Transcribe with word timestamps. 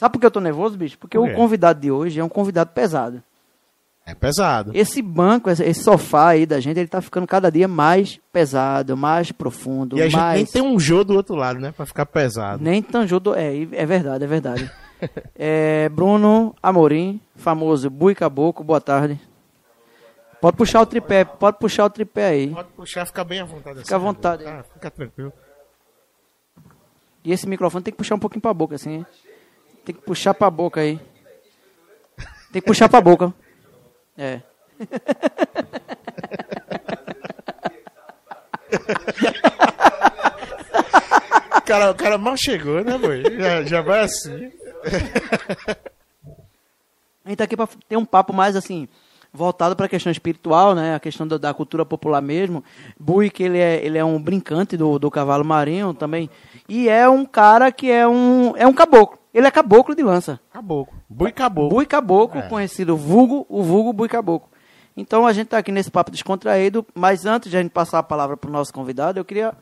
Sabe 0.00 0.14
por 0.14 0.20
que 0.20 0.24
eu 0.24 0.30
tô 0.30 0.40
nervoso, 0.40 0.78
bicho? 0.78 0.96
Porque 0.96 1.18
Por 1.18 1.28
o 1.28 1.34
convidado 1.34 1.78
de 1.78 1.90
hoje 1.90 2.18
é 2.18 2.24
um 2.24 2.28
convidado 2.28 2.70
pesado. 2.70 3.22
É 4.06 4.14
pesado. 4.14 4.70
Esse 4.72 5.02
banco, 5.02 5.50
esse 5.50 5.74
sofá 5.74 6.28
aí 6.28 6.46
da 6.46 6.58
gente, 6.58 6.80
ele 6.80 6.88
tá 6.88 7.02
ficando 7.02 7.26
cada 7.26 7.52
dia 7.52 7.68
mais 7.68 8.18
pesado, 8.32 8.96
mais 8.96 9.30
profundo, 9.30 9.98
E 9.98 10.00
a 10.00 10.04
gente 10.06 10.16
mais... 10.16 10.36
nem 10.36 10.46
tem 10.46 10.62
um 10.62 10.80
jogo 10.80 11.04
do 11.04 11.16
outro 11.16 11.34
lado, 11.34 11.60
né? 11.60 11.70
Pra 11.70 11.84
ficar 11.84 12.06
pesado. 12.06 12.64
Nem 12.64 12.80
tão 12.80 13.06
junto. 13.06 13.34
É, 13.34 13.54
é 13.54 13.84
verdade, 13.84 14.24
é 14.24 14.26
verdade. 14.26 14.70
É, 15.34 15.88
Bruno 15.88 16.54
Amorim, 16.62 17.22
famoso 17.34 17.88
Bui 17.88 18.14
Caboclo, 18.14 18.62
boa 18.62 18.82
tarde. 18.82 19.18
Pode 20.42 20.58
puxar 20.58 20.82
o 20.82 20.84
tripé, 20.84 21.24
pode 21.24 21.58
puxar 21.58 21.86
o 21.86 21.90
tripé 21.90 22.26
aí. 22.26 22.48
Pode 22.48 22.68
puxar, 22.72 23.06
fica 23.06 23.24
bem 23.24 23.40
à 23.40 23.46
vontade. 23.46 23.78
Fica 23.80 23.94
à 23.94 23.96
assim, 23.96 24.04
vontade. 24.04 24.44
Tá, 24.44 24.62
fica 24.74 24.90
tranquilo. 24.90 25.32
E 27.24 27.32
esse 27.32 27.48
microfone 27.48 27.82
tem 27.82 27.92
que 27.92 27.96
puxar 27.96 28.16
um 28.16 28.18
pouquinho 28.18 28.42
pra 28.42 28.52
boca, 28.52 28.74
assim. 28.74 29.06
Tem 29.90 29.94
que 29.96 30.02
puxar 30.02 30.34
pra 30.34 30.48
boca 30.48 30.80
aí. 30.80 31.00
Tem 32.52 32.62
que 32.62 32.66
puxar 32.68 32.88
pra 32.88 33.00
boca. 33.00 33.34
É. 34.16 34.40
O 41.56 41.62
cara, 41.62 41.90
o 41.90 41.94
cara 41.96 42.18
mal 42.18 42.36
chegou, 42.36 42.84
né, 42.84 42.96
boi? 42.98 43.24
Já, 43.36 43.64
já 43.64 43.80
vai 43.80 44.04
assim. 44.04 44.52
A 47.24 47.28
gente 47.28 47.38
tá 47.38 47.44
aqui 47.44 47.56
pra 47.56 47.68
ter 47.88 47.96
um 47.96 48.04
papo 48.04 48.32
mais 48.32 48.54
assim, 48.54 48.88
voltado 49.32 49.74
pra 49.74 49.88
questão 49.88 50.12
espiritual, 50.12 50.72
né? 50.76 50.94
A 50.94 51.00
questão 51.00 51.26
da, 51.26 51.36
da 51.36 51.52
cultura 51.52 51.84
popular 51.84 52.22
mesmo. 52.22 52.62
Bui, 52.96 53.28
que 53.28 53.42
ele 53.42 53.58
é, 53.58 53.84
ele 53.84 53.98
é 53.98 54.04
um 54.04 54.22
brincante 54.22 54.76
do, 54.76 55.00
do 55.00 55.10
cavalo 55.10 55.44
marinho 55.44 55.92
também. 55.92 56.30
E 56.68 56.88
é 56.88 57.08
um 57.08 57.24
cara 57.26 57.72
que 57.72 57.90
é 57.90 58.06
um, 58.06 58.56
é 58.56 58.68
um 58.68 58.72
caboclo. 58.72 59.19
Ele 59.32 59.46
é 59.46 59.50
caboclo 59.50 59.94
de 59.94 60.02
lança. 60.02 60.40
Caboclo. 60.52 60.94
Bui 61.08 61.30
caboclo. 61.32 61.70
Bui 61.70 61.86
Caboclo, 61.86 62.40
É. 62.40 62.48
conhecido 62.48 62.96
vulgo, 62.96 63.46
o 63.48 63.62
vulgo 63.62 63.92
Bui 63.92 64.08
Caboclo. 64.08 64.48
Então 64.96 65.26
a 65.26 65.32
gente 65.32 65.46
está 65.46 65.58
aqui 65.58 65.70
nesse 65.70 65.90
papo 65.90 66.10
descontraído, 66.10 66.84
mas 66.94 67.24
antes 67.24 67.50
de 67.50 67.56
a 67.56 67.62
gente 67.62 67.70
passar 67.70 68.00
a 68.00 68.02
palavra 68.02 68.36
para 68.36 68.50
o 68.50 68.52
nosso 68.52 68.72
convidado, 68.72 69.18
eu 69.20 69.24
queria 69.24 69.54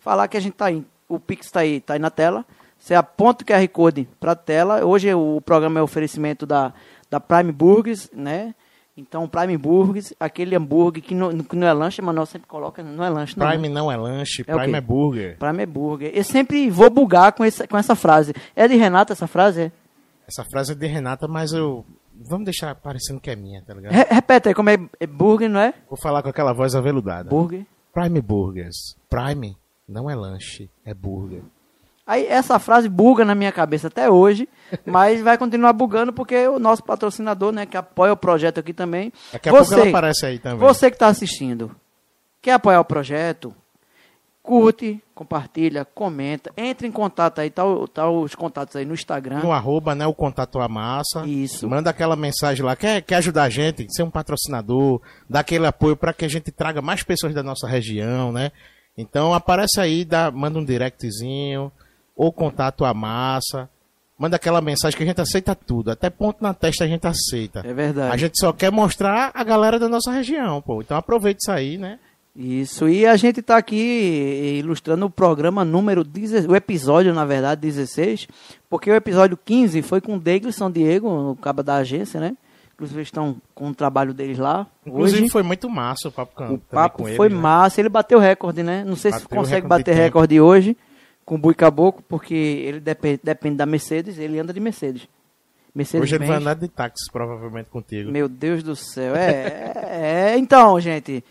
falar 0.00 0.26
que 0.28 0.36
a 0.36 0.40
gente 0.40 0.54
está 0.54 0.66
aí, 0.66 0.84
o 1.08 1.20
Pix 1.20 1.46
está 1.46 1.60
aí, 1.60 1.80
tá 1.80 1.94
aí 1.94 1.98
na 2.00 2.10
tela. 2.10 2.44
Você 2.78 2.94
aponta 2.96 3.44
o 3.44 3.46
QR 3.46 3.66
Code 3.68 4.08
para 4.18 4.32
a 4.32 4.36
tela. 4.36 4.84
Hoje 4.84 5.14
o 5.14 5.40
programa 5.40 5.78
é 5.78 5.82
oferecimento 5.82 6.44
da, 6.44 6.72
da 7.08 7.20
Prime 7.20 7.52
Burgers, 7.52 8.10
né? 8.12 8.52
Então, 8.94 9.26
Prime 9.26 9.56
Burgers, 9.56 10.12
aquele 10.20 10.54
hambúrguer 10.54 11.02
que 11.02 11.14
não, 11.14 11.38
que 11.38 11.56
não 11.56 11.66
é 11.66 11.72
lanche, 11.72 12.02
mas 12.02 12.14
nós 12.14 12.28
sempre 12.28 12.46
coloca, 12.46 12.82
não 12.82 13.02
é 13.02 13.08
lanche, 13.08 13.38
não. 13.38 13.48
Prime 13.48 13.68
não 13.68 13.90
é 13.90 13.96
lanche, 13.96 14.42
É 14.46 14.54
Prime 14.54 14.74
é 14.76 14.80
burger. 14.82 15.38
Prime 15.38 15.62
é 15.62 15.66
burger. 15.66 16.10
Eu 16.14 16.22
sempre 16.24 16.68
vou 16.68 16.90
bugar 16.90 17.32
com, 17.32 17.42
esse, 17.44 17.66
com 17.66 17.78
essa 17.78 17.94
frase. 17.96 18.34
É 18.54 18.68
de 18.68 18.76
Renata 18.76 19.14
essa 19.14 19.26
frase? 19.26 19.62
É? 19.62 19.72
Essa 20.28 20.44
frase 20.44 20.72
é 20.72 20.74
de 20.74 20.86
Renata, 20.86 21.26
mas 21.26 21.52
eu. 21.52 21.84
Vamos 22.14 22.44
deixar 22.44 22.74
parecendo 22.74 23.18
que 23.18 23.30
é 23.30 23.34
minha, 23.34 23.62
tá 23.62 23.72
ligado? 23.72 23.92
Re- 23.92 24.06
repete 24.10 24.48
aí, 24.50 24.54
como 24.54 24.68
é, 24.68 24.76
é 25.00 25.06
burger, 25.06 25.48
não 25.48 25.58
é? 25.58 25.72
Vou 25.88 25.96
falar 25.98 26.22
com 26.22 26.28
aquela 26.28 26.52
voz 26.52 26.74
aveludada. 26.74 27.30
Burger. 27.30 27.64
Prime 27.94 28.20
Burgers. 28.20 28.94
Prime 29.08 29.56
não 29.88 30.08
é 30.10 30.14
lanche, 30.14 30.70
é 30.84 30.92
burger. 30.92 31.42
Aí 32.06 32.26
essa 32.26 32.58
frase 32.58 32.88
buga 32.88 33.24
na 33.24 33.34
minha 33.34 33.52
cabeça 33.52 33.86
até 33.86 34.10
hoje, 34.10 34.48
mas 34.84 35.20
vai 35.20 35.38
continuar 35.38 35.72
bugando 35.72 36.12
porque 36.12 36.46
o 36.48 36.58
nosso 36.58 36.82
patrocinador, 36.82 37.52
né, 37.52 37.64
que 37.64 37.76
apoia 37.76 38.12
o 38.12 38.16
projeto 38.16 38.58
aqui 38.58 38.72
também. 38.72 39.12
Daqui 39.32 39.48
a 39.48 39.52
pouco 39.52 39.72
ela 39.74 39.88
aparece 39.88 40.26
aí 40.26 40.38
também. 40.38 40.58
Você 40.58 40.90
que 40.90 40.96
está 40.96 41.06
assistindo, 41.06 41.74
quer 42.40 42.52
apoiar 42.52 42.80
o 42.80 42.84
projeto? 42.84 43.54
Curte, 44.42 45.00
compartilha, 45.14 45.84
comenta, 45.84 46.52
entre 46.56 46.88
em 46.88 46.90
contato 46.90 47.38
aí, 47.38 47.48
tá, 47.48 47.62
tá 47.94 48.10
os 48.10 48.34
contatos 48.34 48.74
aí 48.74 48.84
no 48.84 48.92
Instagram. 48.92 49.38
No 49.38 49.52
arroba, 49.52 49.94
né? 49.94 50.04
O 50.04 50.12
contato 50.12 50.58
a 50.58 50.66
massa. 50.66 51.24
Isso. 51.24 51.68
Manda 51.68 51.90
aquela 51.90 52.16
mensagem 52.16 52.66
lá. 52.66 52.74
Quer, 52.74 53.02
quer 53.02 53.14
ajudar 53.16 53.44
a 53.44 53.48
gente? 53.48 53.86
Ser 53.94 54.02
um 54.02 54.10
patrocinador, 54.10 55.00
dar 55.30 55.40
aquele 55.40 55.64
apoio 55.64 55.96
para 55.96 56.12
que 56.12 56.24
a 56.24 56.28
gente 56.28 56.50
traga 56.50 56.82
mais 56.82 57.04
pessoas 57.04 57.32
da 57.32 57.42
nossa 57.44 57.68
região, 57.68 58.32
né? 58.32 58.50
Então 58.98 59.32
aparece 59.32 59.80
aí, 59.80 60.04
dá, 60.04 60.28
manda 60.32 60.58
um 60.58 60.64
directzinho, 60.64 61.70
ou 62.22 62.32
contato 62.32 62.84
a 62.84 62.94
massa. 62.94 63.68
Manda 64.16 64.36
aquela 64.36 64.60
mensagem 64.60 64.96
que 64.96 65.02
a 65.02 65.06
gente 65.06 65.20
aceita 65.20 65.56
tudo. 65.56 65.90
Até 65.90 66.08
ponto 66.08 66.40
na 66.40 66.54
testa 66.54 66.84
a 66.84 66.86
gente 66.86 67.04
aceita. 67.04 67.62
É 67.66 67.74
verdade. 67.74 68.14
A 68.14 68.16
gente 68.16 68.38
só 68.38 68.52
quer 68.52 68.70
mostrar 68.70 69.32
a 69.34 69.42
galera 69.42 69.76
da 69.76 69.88
nossa 69.88 70.12
região, 70.12 70.62
pô. 70.62 70.80
Então 70.80 70.96
aproveite 70.96 71.40
isso 71.42 71.50
aí, 71.50 71.76
né? 71.76 71.98
Isso, 72.34 72.88
e 72.88 73.04
a 73.04 73.14
gente 73.16 73.40
está 73.40 73.58
aqui 73.58 74.56
ilustrando 74.58 75.04
o 75.04 75.10
programa 75.10 75.66
número 75.66 76.02
16, 76.02 76.46
o 76.46 76.56
episódio, 76.56 77.12
na 77.12 77.26
verdade, 77.26 77.60
16, 77.60 78.26
porque 78.70 78.90
o 78.90 78.94
episódio 78.94 79.36
15 79.36 79.82
foi 79.82 80.00
com 80.00 80.16
o 80.16 80.18
Daigle 80.18 80.50
São 80.50 80.70
Diego, 80.70 81.32
o 81.32 81.36
cabo 81.36 81.62
da 81.62 81.74
agência, 81.74 82.18
né? 82.18 82.34
Inclusive 82.74 83.00
eles 83.00 83.08
estão 83.08 83.36
com 83.54 83.68
o 83.68 83.74
trabalho 83.74 84.14
deles 84.14 84.38
lá. 84.38 84.66
Inclusive 84.86 85.22
hoje. 85.22 85.30
foi 85.30 85.42
muito 85.42 85.68
massa 85.68 86.08
o 86.08 86.12
papo 86.12 86.32
com 86.34 86.54
O 86.54 86.58
papo 86.58 86.98
com 86.98 87.16
foi 87.16 87.26
eles, 87.26 87.36
né? 87.36 87.42
massa, 87.42 87.80
ele 87.80 87.90
bateu 87.90 88.18
recorde, 88.18 88.62
né? 88.62 88.82
Não 88.82 88.96
sei 88.96 89.10
se 89.10 89.18
Bateu 89.18 89.26
o 89.26 89.38
consegue 89.40 89.62
recorde 89.62 89.84
de 89.84 89.90
bater 89.90 89.94
recorde 89.94 90.40
hoje 90.40 90.76
com 91.24 91.36
o 91.36 91.38
Bui 91.38 91.54
Caboclo, 91.54 92.02
porque 92.08 92.34
ele 92.34 92.80
depende, 92.80 93.20
depende 93.22 93.56
da 93.56 93.66
Mercedes, 93.66 94.18
ele 94.18 94.38
anda 94.38 94.52
de 94.52 94.60
Mercedes. 94.60 95.08
Mercedes 95.74 96.02
Hoje 96.02 96.16
ele 96.16 96.26
vai 96.26 96.36
andar 96.36 96.54
de 96.54 96.68
táxi, 96.68 97.10
provavelmente, 97.10 97.70
contigo. 97.70 98.10
Meu 98.10 98.28
Deus 98.28 98.62
do 98.62 98.76
céu. 98.76 99.16
É, 99.16 99.72
é, 99.74 100.32
é, 100.34 100.38
então, 100.38 100.78
gente. 100.80 101.24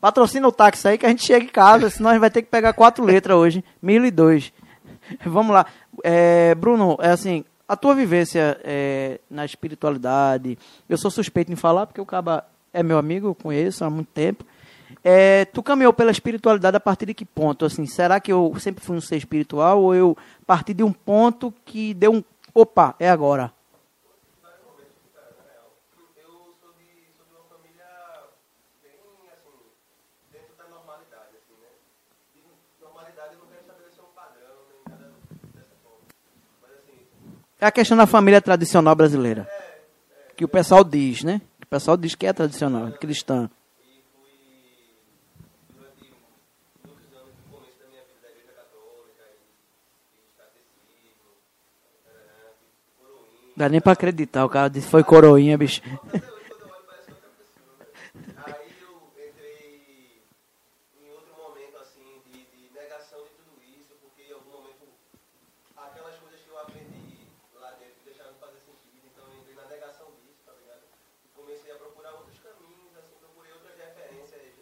Patrocina 0.00 0.46
o 0.46 0.52
táxi 0.52 0.88
aí 0.88 0.98
que 0.98 1.06
a 1.06 1.08
gente 1.08 1.24
chega 1.24 1.44
em 1.44 1.48
casa, 1.48 1.88
senão 1.88 2.10
a 2.10 2.12
gente 2.12 2.20
vai 2.20 2.30
ter 2.30 2.42
que 2.42 2.50
pegar 2.50 2.72
quatro 2.72 3.04
letras 3.04 3.36
hoje. 3.36 3.64
Mil 3.80 4.04
e 4.04 4.10
dois. 4.10 4.52
Vamos 5.24 5.54
lá. 5.54 5.66
É, 6.02 6.54
Bruno, 6.54 6.96
é 7.00 7.10
assim, 7.10 7.44
a 7.68 7.76
tua 7.76 7.94
vivência 7.94 8.60
é, 8.64 9.20
na 9.30 9.44
espiritualidade, 9.44 10.58
eu 10.88 10.98
sou 10.98 11.10
suspeito 11.10 11.52
em 11.52 11.56
falar, 11.56 11.86
porque 11.86 12.00
o 12.00 12.06
Caba 12.06 12.44
é 12.72 12.82
meu 12.82 12.98
amigo, 12.98 13.28
eu 13.28 13.34
conheço 13.34 13.84
há 13.84 13.90
muito 13.90 14.08
tempo. 14.08 14.44
É, 15.08 15.44
tu 15.44 15.62
caminhou 15.62 15.92
pela 15.92 16.10
espiritualidade 16.10 16.76
a 16.76 16.80
partir 16.80 17.06
de 17.06 17.14
que 17.14 17.24
ponto? 17.24 17.64
Assim, 17.64 17.86
será 17.86 18.18
que 18.18 18.32
eu 18.32 18.52
sempre 18.58 18.84
fui 18.84 18.96
um 18.96 19.00
ser 19.00 19.14
espiritual 19.14 19.80
ou 19.80 19.94
eu 19.94 20.18
parti 20.44 20.74
de 20.74 20.82
um 20.82 20.92
ponto 20.92 21.54
que 21.64 21.94
deu 21.94 22.12
um. 22.12 22.24
Opa, 22.52 22.92
é 22.98 23.08
agora. 23.08 23.52
eu 26.16 26.56
sou 26.60 26.72
de, 26.74 26.90
sou 27.16 27.24
de 27.24 27.32
uma 27.32 27.44
família 27.44 27.86
bem, 28.82 28.98
assim, 29.32 29.54
dentro 30.32 30.56
da 30.58 30.64
normalidade, 30.74 31.36
assim, 31.36 31.54
né? 31.62 31.68
E 32.34 32.42
normalidade 32.82 33.34
eu 33.34 33.38
não 33.38 33.46
quero 33.46 33.60
estabelecer 33.60 34.02
um 34.02 34.12
padrão, 34.12 34.56
nem 34.68 34.80
nada 34.88 35.12
dessa 35.54 35.76
forma. 35.84 36.00
Mas, 36.60 36.72
assim, 36.72 36.98
É 37.60 37.66
a 37.66 37.70
questão 37.70 37.96
da 37.96 38.08
família 38.08 38.42
tradicional 38.42 38.96
brasileira. 38.96 39.48
Que 40.36 40.44
o 40.44 40.48
pessoal 40.48 40.82
diz, 40.82 41.22
né? 41.22 41.40
Que 41.60 41.64
o 41.64 41.68
pessoal 41.68 41.96
diz 41.96 42.16
que 42.16 42.26
é 42.26 42.32
tradicional, 42.32 42.90
cristã. 42.98 43.48
e 43.86 44.02
fui, 44.12 44.30
durante 45.72 46.04
muitos 46.84 47.12
anos, 47.16 47.32
no 47.36 47.44
começo 47.50 47.78
da 47.78 47.86
minha 47.88 48.02
vida 48.04 48.20
da 48.22 48.30
igreja 48.30 48.52
católica, 48.52 49.24
e 49.32 49.46
fiz 50.12 50.26
catecismo, 50.36 51.30
eh, 52.06 52.52
fiz 52.58 52.74
coroinha. 52.98 53.45
Dá 53.56 53.68
nem 53.68 53.80
pra 53.80 53.92
acreditar, 53.92 54.44
o 54.44 54.50
cara 54.50 54.68
disse 54.68 54.88
foi 54.88 55.02
coroinha, 55.02 55.56
bicho. 55.56 55.80
Até 56.06 56.28
hoje, 56.28 56.44
quando 56.50 56.60
eu 56.60 56.74
olho, 56.76 56.84
parece 56.84 57.10
outra 57.10 57.30
pessoa, 57.40 57.72
né? 57.80 57.86
Aí 58.44 58.68
eu 58.84 58.92
entrei 59.16 60.20
em 61.00 61.08
outro 61.10 61.32
momento, 61.40 61.76
assim, 61.80 62.20
de, 62.28 62.44
de 62.44 62.68
negação 62.76 63.18
de 63.24 63.32
tudo 63.40 63.56
isso, 63.64 63.96
porque 64.02 64.28
em 64.28 64.32
algum 64.36 64.50
momento 64.60 64.84
aquelas 65.74 66.16
coisas 66.20 66.38
que 66.40 66.50
eu 66.52 66.58
aprendi 66.60 67.16
lá 67.56 67.70
dentro 67.80 67.96
que 68.04 68.12
deixaram 68.12 68.32
de 68.36 68.40
fazer 68.44 68.60
sentido, 68.60 69.08
então 69.08 69.24
eu 69.24 69.40
entrei 69.40 69.56
na 69.56 69.64
negação 69.72 70.06
disso, 70.20 70.44
tá 70.44 70.52
ligado? 70.52 70.84
E 71.24 71.28
comecei 71.32 71.72
a 71.72 71.76
procurar 71.80 72.12
outros 72.12 72.36
caminhos, 72.44 72.92
assim, 73.00 73.16
procurei 73.24 73.52
outras 73.56 73.72
referências, 73.72 74.52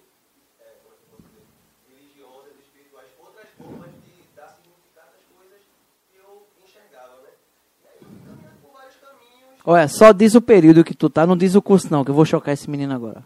é, 0.63 0.67
como 0.87 0.95
é 0.95 0.97
que 0.97 1.03
eu 1.03 1.11
posso 1.19 1.27
dizer, 1.35 1.45
religiosas, 1.91 2.55
espirituais, 2.63 3.11
outras 3.19 3.51
formas 3.59 3.91
de 4.07 4.23
dar 4.39 4.49
significado 4.55 5.19
às 5.19 5.25
coisas 5.35 5.61
que 6.07 6.15
eu 6.15 6.47
enxergava, 6.63 7.19
né? 7.27 7.35
E 7.83 7.87
aí 7.91 7.99
eu 8.01 8.07
fui 8.09 8.23
caminhando 8.23 8.59
por 8.63 8.71
vários 8.73 8.97
caminhos, 8.97 9.54
Olha, 9.65 9.89
só 9.89 10.13
diz 10.13 10.35
o 10.35 10.43
período 10.43 10.85
que 10.85 10.95
tu 10.95 11.09
tá, 11.09 11.27
não 11.27 11.37
diz 11.37 11.55
o 11.55 11.63
curso 11.63 11.91
não, 11.91 12.05
que 12.05 12.11
eu 12.11 12.15
vou 12.15 12.25
chocar 12.27 12.53
esse 12.53 12.69
menino 12.69 12.93
agora. 12.95 13.25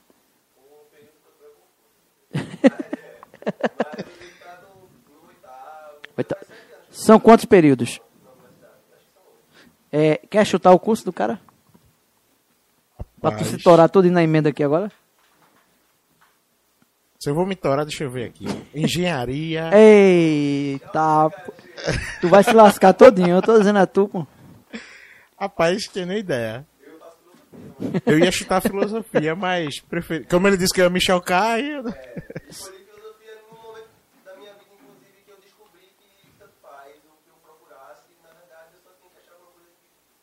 o 0.65 0.85
período 0.91 1.13
que 1.21 1.27
eu 1.27 2.71
tô 2.71 2.71
confuso. 2.71 2.77
Mas 3.79 4.21
ele 4.21 4.33
no, 4.63 4.69
no 5.23 5.29
oitavo, 5.29 5.97
Oita- 6.17 6.39
São 6.91 7.19
quantos 7.19 7.45
períodos? 7.45 8.01
É, 9.91 10.19
quer 10.31 10.45
chutar 10.47 10.71
o 10.73 10.79
curso 10.79 11.05
do 11.05 11.13
cara? 11.13 11.41
Pra 13.21 13.33
tu 13.33 13.45
se 13.45 13.59
torar 13.59 13.89
tudo 13.89 14.09
na 14.11 14.23
emenda 14.23 14.51
aqui 14.51 14.63
agora? 14.63 14.93
Se 17.19 17.29
eu 17.29 17.35
vou 17.35 17.45
me 17.45 17.57
torar, 17.57 17.85
deixa 17.85 18.05
eu 18.05 18.11
ver 18.11 18.27
aqui. 18.27 18.47
Engenharia. 18.73 19.71
Eita, 19.77 21.29
tu 22.21 22.29
vai 22.29 22.45
se 22.45 22.53
lascar 22.53 22.93
todinho, 22.93 23.35
eu 23.37 23.43
tô 23.43 23.59
dizendo 23.59 23.81
a 23.81 23.87
tu, 23.87 24.07
pô. 24.07 24.25
Rapaz, 25.39 25.87
tenho 25.87 26.07
nem 26.07 26.19
ideia. 26.19 26.67
Eu 28.05 28.19
ia 28.19 28.33
chutar 28.33 28.61
filosofia, 28.61 29.37
mas 29.37 29.81
preferi... 29.81 30.27
como 30.27 30.49
ele 30.49 30.57
disse 30.57 30.75
que 30.75 30.81
eu 30.81 30.87
ia 30.87 30.91
me 30.91 31.01
chocar, 31.01 31.61
eu... 31.61 31.85
escolhi 32.51 32.83
filosofia 32.91 33.39
num 33.49 33.63
momento 33.63 33.89
da 34.25 34.35
minha 34.35 34.53
vida, 34.55 34.75
inclusive, 34.75 35.23
que 35.25 35.31
eu 35.31 35.37
descobri 35.37 35.87
que 35.97 36.27
tanto 36.41 36.55
faz 36.61 36.97
o 37.07 37.15
que 37.23 37.31
eu 37.31 37.39
procurasse, 37.41 38.11
na 38.21 38.31
verdade 38.35 38.75
eu 38.75 38.81
só 38.83 38.91
tinha 38.99 39.11
que 39.15 39.19
achar 39.23 39.39
uma 39.39 39.53
coisa 39.53 39.71
que 39.71 40.19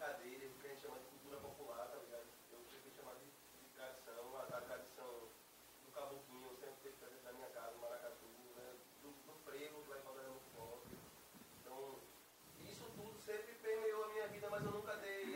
brincadeira, 0.00 0.48
o 0.48 0.54
que 0.56 0.66
a 0.66 0.70
gente 0.70 0.80
chama 0.80 0.98
de 0.98 1.04
cultura 1.12 1.36
popular, 1.36 1.84
tá 1.92 1.98
ligado? 2.00 2.24
Eu 2.50 2.58
prefiro 2.64 2.96
chamar 2.96 3.14
de, 3.20 3.28
de 3.28 3.68
tradição, 3.76 4.36
a, 4.36 4.42
a 4.56 4.60
tradição 4.62 5.28
do 5.84 5.92
caboclinho, 5.92 6.48
eu 6.48 6.56
sempre 6.56 6.80
teve 6.82 6.96
presente 6.96 7.24
na 7.24 7.32
minha 7.32 7.50
casa, 7.50 7.76
o 7.76 7.80
maracatu, 7.80 8.26
né? 8.56 8.80
Do, 9.02 9.12
do 9.12 9.34
frevo, 9.44 9.82
que 9.84 9.90
lá 9.90 9.98
em 9.98 10.02
Caldeira 10.02 10.28
é 10.28 10.32
muito 10.32 10.50
forte. 10.56 10.88
Então, 11.60 12.00
isso 12.64 12.84
tudo 12.96 13.20
sempre 13.20 13.52
permeou 13.60 14.04
a 14.04 14.08
minha 14.08 14.28
vida, 14.28 14.48
mas 14.48 14.64
eu 14.64 14.72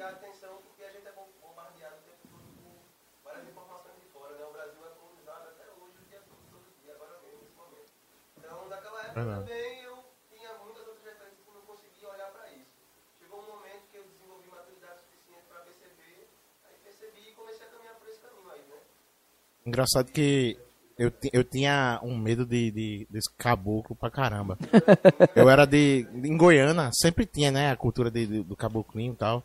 dei 0.06 0.14
atenção, 0.16 0.52
porque 0.62 0.82
a 0.84 0.90
gente 0.92 1.06
é 1.06 1.12
bom- 1.12 1.28
bombardeado 1.40 1.96
o 1.96 2.04
tempo 2.04 2.22
todo 2.28 2.44
por 2.60 2.76
várias 3.24 3.48
informações 3.48 3.96
de 4.00 4.06
fora, 4.12 4.34
né? 4.36 4.44
O 4.44 4.52
Brasil 4.52 4.80
é 4.84 4.90
colonizado 5.00 5.48
até 5.48 5.64
hoje, 5.80 5.94
o 6.00 6.04
dia 6.08 6.20
todo, 6.28 6.42
todo 6.50 6.66
dia, 6.82 6.92
agora 6.94 7.14
mesmo, 7.24 7.38
nesse 7.40 7.56
momento. 7.56 7.90
Então, 8.38 8.68
naquela 8.68 9.00
época 9.00 9.14
Verdade. 9.24 9.40
também 9.48 9.82
eu 9.82 9.96
tinha 10.30 10.50
muitas 10.64 10.84
outras 10.86 11.04
referências 11.04 11.40
que 11.40 11.48
eu 11.48 11.54
não 11.54 11.62
conseguia 11.62 12.08
olhar 12.08 12.30
para 12.32 12.46
isso. 12.52 12.72
Chegou 13.18 13.38
um 13.40 13.48
momento 13.56 13.82
que 13.90 13.96
eu 13.98 14.04
desenvolvi 14.04 14.46
maturidade 14.48 15.00
suficiente 15.00 15.44
para 15.48 15.60
perceber, 15.64 16.28
aí 16.68 16.76
percebi 16.84 17.22
e 17.30 17.32
comecei 17.34 17.64
a 17.66 17.70
caminhar 17.70 17.94
por 17.96 18.08
esse 18.08 18.20
caminho 18.20 18.50
aí, 18.52 18.62
né? 18.68 18.78
Engraçado 19.66 20.12
que 20.12 20.58
eu, 20.98 21.10
eu 21.32 21.42
tinha 21.42 21.98
um 22.04 22.16
medo 22.16 22.44
de, 22.46 22.70
de- 22.70 23.06
desse 23.10 23.32
caboclo 23.36 23.96
pra 23.96 24.10
caramba. 24.10 24.56
Eu 25.34 25.48
era 25.50 25.64
de. 25.66 26.06
Em 26.12 26.36
Goiânia, 26.36 26.90
sempre 26.92 27.26
tinha, 27.26 27.50
né, 27.50 27.70
a 27.72 27.76
cultura 27.76 28.10
de- 28.12 28.26
de- 28.28 28.42
do 28.44 28.54
caboclinho 28.54 29.12
e 29.12 29.16
tal. 29.16 29.42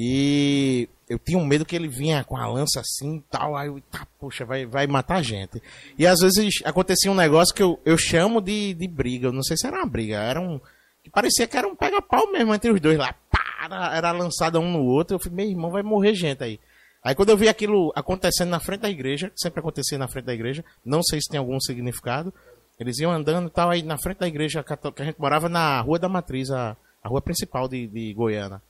E 0.00 0.88
eu 1.08 1.18
tinha 1.18 1.36
um 1.36 1.44
medo 1.44 1.64
que 1.64 1.74
ele 1.74 1.88
vinha 1.88 2.22
com 2.22 2.36
a 2.36 2.46
lança 2.46 2.78
assim 2.78 3.16
e 3.16 3.24
tal. 3.28 3.56
Aí 3.56 3.66
eu, 3.66 3.80
tá, 3.90 4.06
poxa, 4.20 4.44
vai, 4.44 4.64
vai 4.64 4.86
matar 4.86 5.16
a 5.16 5.22
gente. 5.22 5.60
E 5.98 6.06
às 6.06 6.20
vezes 6.20 6.60
acontecia 6.64 7.10
um 7.10 7.16
negócio 7.16 7.52
que 7.52 7.60
eu, 7.60 7.80
eu 7.84 7.98
chamo 7.98 8.40
de, 8.40 8.74
de 8.74 8.86
briga. 8.86 9.26
Eu 9.26 9.32
não 9.32 9.42
sei 9.42 9.56
se 9.56 9.66
era 9.66 9.76
uma 9.76 9.86
briga, 9.86 10.14
era 10.14 10.40
um. 10.40 10.60
Que 11.02 11.10
parecia 11.10 11.48
que 11.48 11.56
era 11.56 11.66
um 11.66 11.74
pega-pau 11.74 12.30
mesmo 12.30 12.54
entre 12.54 12.70
os 12.70 12.80
dois 12.80 12.96
lá. 12.96 13.12
Pá, 13.28 13.90
era, 13.92 14.12
lançada 14.12 14.60
um 14.60 14.70
no 14.70 14.84
outro. 14.84 15.16
Eu 15.16 15.18
falei, 15.20 15.34
meu 15.34 15.46
irmão, 15.50 15.70
vai 15.72 15.82
morrer 15.82 16.14
gente 16.14 16.44
aí. 16.44 16.60
Aí 17.02 17.16
quando 17.16 17.30
eu 17.30 17.36
vi 17.36 17.48
aquilo 17.48 17.92
acontecendo 17.96 18.50
na 18.50 18.60
frente 18.60 18.82
da 18.82 18.90
igreja, 18.90 19.30
que 19.30 19.40
sempre 19.40 19.58
acontecia 19.58 19.98
na 19.98 20.06
frente 20.06 20.26
da 20.26 20.34
igreja, 20.34 20.64
não 20.84 21.02
sei 21.02 21.20
se 21.20 21.28
tem 21.28 21.38
algum 21.38 21.58
significado, 21.58 22.32
eles 22.78 23.00
iam 23.00 23.10
andando 23.10 23.48
e 23.48 23.50
tal, 23.50 23.70
aí 23.70 23.82
na 23.82 23.98
frente 23.98 24.18
da 24.18 24.28
igreja 24.28 24.62
cató- 24.62 24.92
que 24.92 25.02
a 25.02 25.04
gente 25.04 25.18
morava 25.18 25.48
na 25.48 25.80
Rua 25.80 25.98
da 25.98 26.08
Matriz, 26.08 26.52
a, 26.52 26.76
a 27.02 27.08
rua 27.08 27.20
principal 27.20 27.66
de, 27.66 27.88
de 27.88 28.14
Goiânia. 28.14 28.62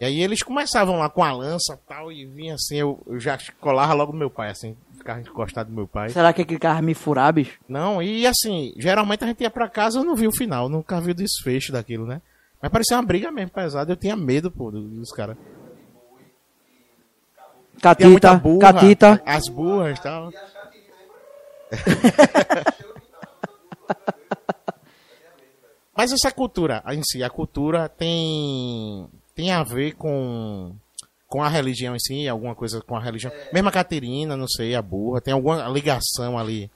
E 0.00 0.04
aí 0.06 0.22
eles 0.22 0.42
começavam 0.42 0.98
lá 0.98 1.10
com 1.10 1.22
a 1.22 1.30
lança 1.30 1.74
e 1.74 1.86
tal, 1.86 2.10
e 2.10 2.24
vinha 2.24 2.54
assim, 2.54 2.76
eu, 2.76 3.02
eu 3.06 3.20
já 3.20 3.36
colava 3.60 3.92
logo 3.92 4.14
meu 4.14 4.30
pai, 4.30 4.48
assim, 4.50 4.74
ficava 4.96 5.20
encostado 5.20 5.68
no 5.68 5.76
meu 5.76 5.86
pai. 5.86 6.08
Será 6.08 6.32
que 6.32 6.40
aquele 6.40 6.58
carro 6.58 6.82
me 6.82 6.94
furar, 6.94 7.30
bicho? 7.34 7.58
Não, 7.68 8.02
e 8.02 8.26
assim, 8.26 8.72
geralmente 8.78 9.22
a 9.24 9.26
gente 9.26 9.42
ia 9.42 9.50
pra 9.50 9.68
casa 9.68 9.98
eu 9.98 10.04
não 10.04 10.16
vi 10.16 10.26
o 10.26 10.34
final, 10.34 10.70
nunca 10.70 10.98
vi 11.02 11.10
o 11.10 11.14
desfecho 11.14 11.70
daquilo, 11.70 12.06
né? 12.06 12.22
Mas 12.62 12.72
parecia 12.72 12.96
uma 12.96 13.02
briga 13.02 13.30
mesmo 13.30 13.50
pesada, 13.50 13.92
eu 13.92 13.96
tinha 13.96 14.16
medo, 14.16 14.50
pô, 14.50 14.70
do- 14.70 14.80
dos 14.88 15.12
caras. 15.12 15.36
Catita, 17.82 18.34
burra, 18.36 18.72
catita. 18.72 19.22
as 19.26 19.48
burras 19.48 19.98
e 19.98 20.02
tal. 20.02 20.32
Mas 25.96 26.12
essa 26.12 26.30
cultura 26.32 26.82
em 26.88 27.02
si, 27.02 27.22
a 27.22 27.28
cultura 27.30 27.88
tem 27.88 29.08
tem 29.34 29.52
a 29.52 29.62
ver 29.62 29.92
com 29.92 30.74
com 31.30 31.44
a 31.44 31.48
religião 31.48 31.94
em 31.94 31.98
si, 32.00 32.26
alguma 32.26 32.56
coisa 32.56 32.80
com 32.80 32.96
a 32.96 33.00
religião. 33.00 33.32
Mesmo 33.52 33.68
a 33.68 33.72
Caterina, 33.72 34.36
não 34.36 34.48
sei, 34.48 34.74
a 34.74 34.82
burra, 34.82 35.20
tem 35.20 35.32
alguma 35.32 35.68
ligação 35.68 36.36
ali. 36.36 36.68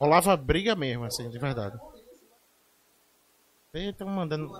Rolava 0.00 0.36
briga 0.36 0.74
mesmo, 0.74 1.04
assim, 1.04 1.28
de 1.28 1.38
verdade. 1.38 1.76
Estão 3.72 4.08
mandando. 4.08 4.52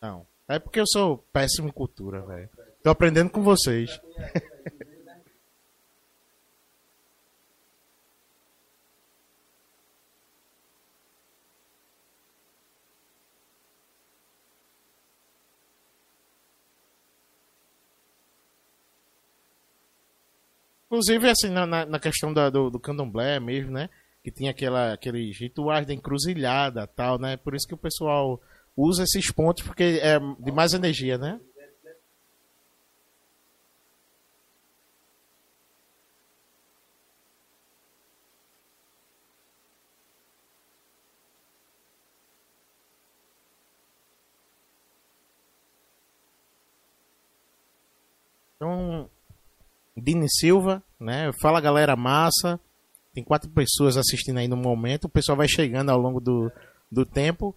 Não. 0.00 0.26
É 0.48 0.58
porque 0.58 0.80
eu 0.80 0.86
sou 0.86 1.18
péssimo 1.32 1.68
em 1.68 1.72
cultura, 1.72 2.20
velho. 2.22 2.48
Tô 2.82 2.90
aprendendo 2.90 3.30
com 3.30 3.42
vocês. 3.42 4.00
Inclusive, 20.86 21.28
assim, 21.28 21.48
na, 21.48 21.66
na, 21.66 21.98
questão 21.98 22.32
da- 22.32 22.50
do, 22.50 22.70
do 22.70 22.78
candomblé 22.78 23.40
mesmo, 23.40 23.72
né? 23.72 23.88
Que 24.22 24.30
tinha 24.30 24.50
aquela, 24.50 24.92
aqueles 24.92 25.36
rituais 25.38 25.86
da 25.86 25.92
encruzilhada 25.92 26.86
tal, 26.86 27.18
né? 27.18 27.36
Por 27.36 27.54
isso 27.54 27.66
que 27.66 27.74
o 27.74 27.78
pessoal 27.78 28.40
usa 28.76 29.04
esses 29.04 29.30
pontos, 29.30 29.62
porque 29.62 30.00
é 30.02 30.18
de 30.18 30.52
mais 30.52 30.72
energia, 30.72 31.16
né? 31.18 31.40
Então, 48.56 49.10
Dini 49.94 50.26
Silva, 50.28 50.82
né? 50.98 51.30
Fala 51.40 51.60
galera 51.60 51.94
massa. 51.94 52.58
Tem 53.12 53.22
quatro 53.22 53.50
pessoas 53.50 53.96
assistindo 53.96 54.38
aí 54.38 54.48
no 54.48 54.56
momento. 54.56 55.04
O 55.04 55.10
pessoal 55.10 55.36
vai 55.36 55.46
chegando 55.46 55.90
ao 55.90 55.98
longo 55.98 56.18
do, 56.18 56.50
do 56.90 57.04
tempo. 57.04 57.54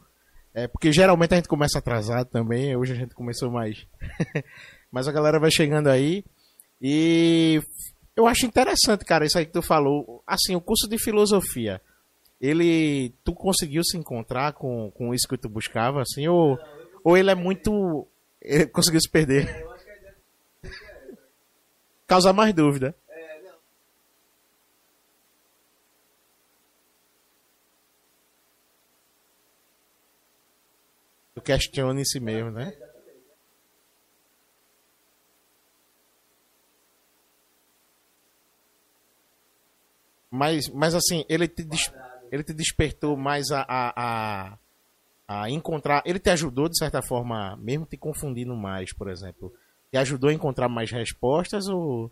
É, 0.57 0.67
porque 0.67 0.91
geralmente 0.91 1.33
a 1.33 1.37
gente 1.37 1.47
começa 1.47 1.77
atrasado 1.77 2.29
também. 2.31 2.75
Hoje 2.75 2.93
a 2.93 2.95
gente 2.95 3.13
começou 3.13 3.51
mais. 3.51 3.85
Mas 4.91 5.07
a 5.07 5.11
galera 5.11 5.39
vai 5.39 5.51
chegando 5.51 5.87
aí. 5.87 6.25
E 6.81 7.61
eu 8.15 8.25
acho 8.25 8.47
interessante, 8.47 9.05
cara, 9.05 9.23
isso 9.23 9.37
aí 9.37 9.45
que 9.45 9.51
tu 9.51 9.61
falou. 9.61 10.23
Assim, 10.25 10.55
o 10.55 10.61
curso 10.61 10.89
de 10.89 10.97
filosofia. 10.97 11.79
Ele. 12.41 13.13
Tu 13.23 13.35
conseguiu 13.35 13.83
se 13.83 13.97
encontrar 13.97 14.53
com, 14.53 14.89
com 14.97 15.13
isso 15.13 15.27
que 15.27 15.37
tu 15.37 15.47
buscava, 15.47 16.01
assim? 16.01 16.27
Ou, 16.27 16.57
ou 17.03 17.15
ele 17.15 17.29
é 17.29 17.35
muito. 17.35 18.07
Ele 18.41 18.65
conseguiu 18.67 19.01
se 19.01 19.09
perder? 19.09 19.47
Causar 22.07 22.33
mais 22.33 22.53
dúvida. 22.53 22.95
Em 31.51 32.03
si 32.05 32.19
mesmo, 32.19 32.51
né? 32.51 32.73
Mas, 40.29 40.67
mas 40.69 40.93
assim, 40.93 41.23
ele 41.29 41.47
te, 41.47 41.63
des- 41.63 41.91
ele 42.31 42.43
te 42.43 42.53
despertou 42.53 43.15
mais 43.15 43.49
a, 43.51 43.61
a, 43.67 44.51
a, 45.27 45.43
a 45.43 45.49
encontrar. 45.49 46.03
Ele 46.05 46.19
te 46.19 46.29
ajudou, 46.29 46.69
de 46.69 46.77
certa 46.77 47.01
forma, 47.01 47.55
mesmo 47.57 47.85
te 47.85 47.97
confundindo 47.97 48.55
mais, 48.55 48.93
por 48.93 49.09
exemplo. 49.09 49.53
Te 49.91 49.97
ajudou 49.97 50.29
a 50.29 50.33
encontrar 50.33 50.69
mais 50.69 50.91
respostas 50.91 51.67
ou. 51.67 52.11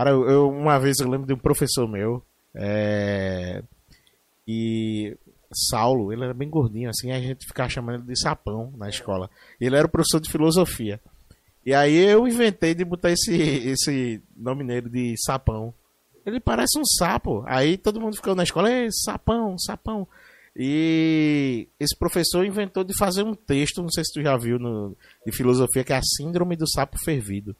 Cara, 0.00 0.12
eu, 0.12 0.48
uma 0.48 0.78
vez 0.78 0.98
eu 0.98 1.10
lembro 1.10 1.26
de 1.26 1.34
um 1.34 1.38
professor 1.38 1.86
meu, 1.86 2.24
é, 2.54 3.62
e 4.48 5.14
Saulo, 5.52 6.10
ele 6.10 6.24
era 6.24 6.32
bem 6.32 6.48
gordinho, 6.48 6.88
assim, 6.88 7.12
a 7.12 7.20
gente 7.20 7.46
ficava 7.46 7.68
chamando 7.68 7.96
ele 7.96 8.14
de 8.14 8.18
sapão 8.18 8.72
na 8.78 8.88
escola. 8.88 9.28
Ele 9.60 9.76
era 9.76 9.86
professor 9.86 10.18
de 10.18 10.30
filosofia. 10.30 10.98
E 11.66 11.74
aí 11.74 11.98
eu 11.98 12.26
inventei 12.26 12.74
de 12.74 12.82
botar 12.82 13.10
esse, 13.10 13.34
esse 13.34 14.22
nome 14.34 14.64
nele 14.64 14.88
de 14.88 15.14
sapão. 15.22 15.74
Ele 16.24 16.40
parece 16.40 16.78
um 16.78 16.84
sapo. 16.86 17.44
Aí 17.46 17.76
todo 17.76 18.00
mundo 18.00 18.16
ficou 18.16 18.34
na 18.34 18.44
escola, 18.44 18.72
Ei, 18.72 18.88
sapão, 18.90 19.58
sapão. 19.58 20.08
E 20.56 21.68
esse 21.78 21.94
professor 21.94 22.46
inventou 22.46 22.84
de 22.84 22.96
fazer 22.96 23.22
um 23.22 23.34
texto, 23.34 23.82
não 23.82 23.90
sei 23.90 24.02
se 24.02 24.14
tu 24.14 24.22
já 24.22 24.34
viu, 24.38 24.58
no, 24.58 24.96
de 25.26 25.30
filosofia, 25.30 25.84
que 25.84 25.92
é 25.92 25.96
a 25.96 26.02
síndrome 26.02 26.56
do 26.56 26.66
sapo 26.66 26.96
fervido. 27.04 27.54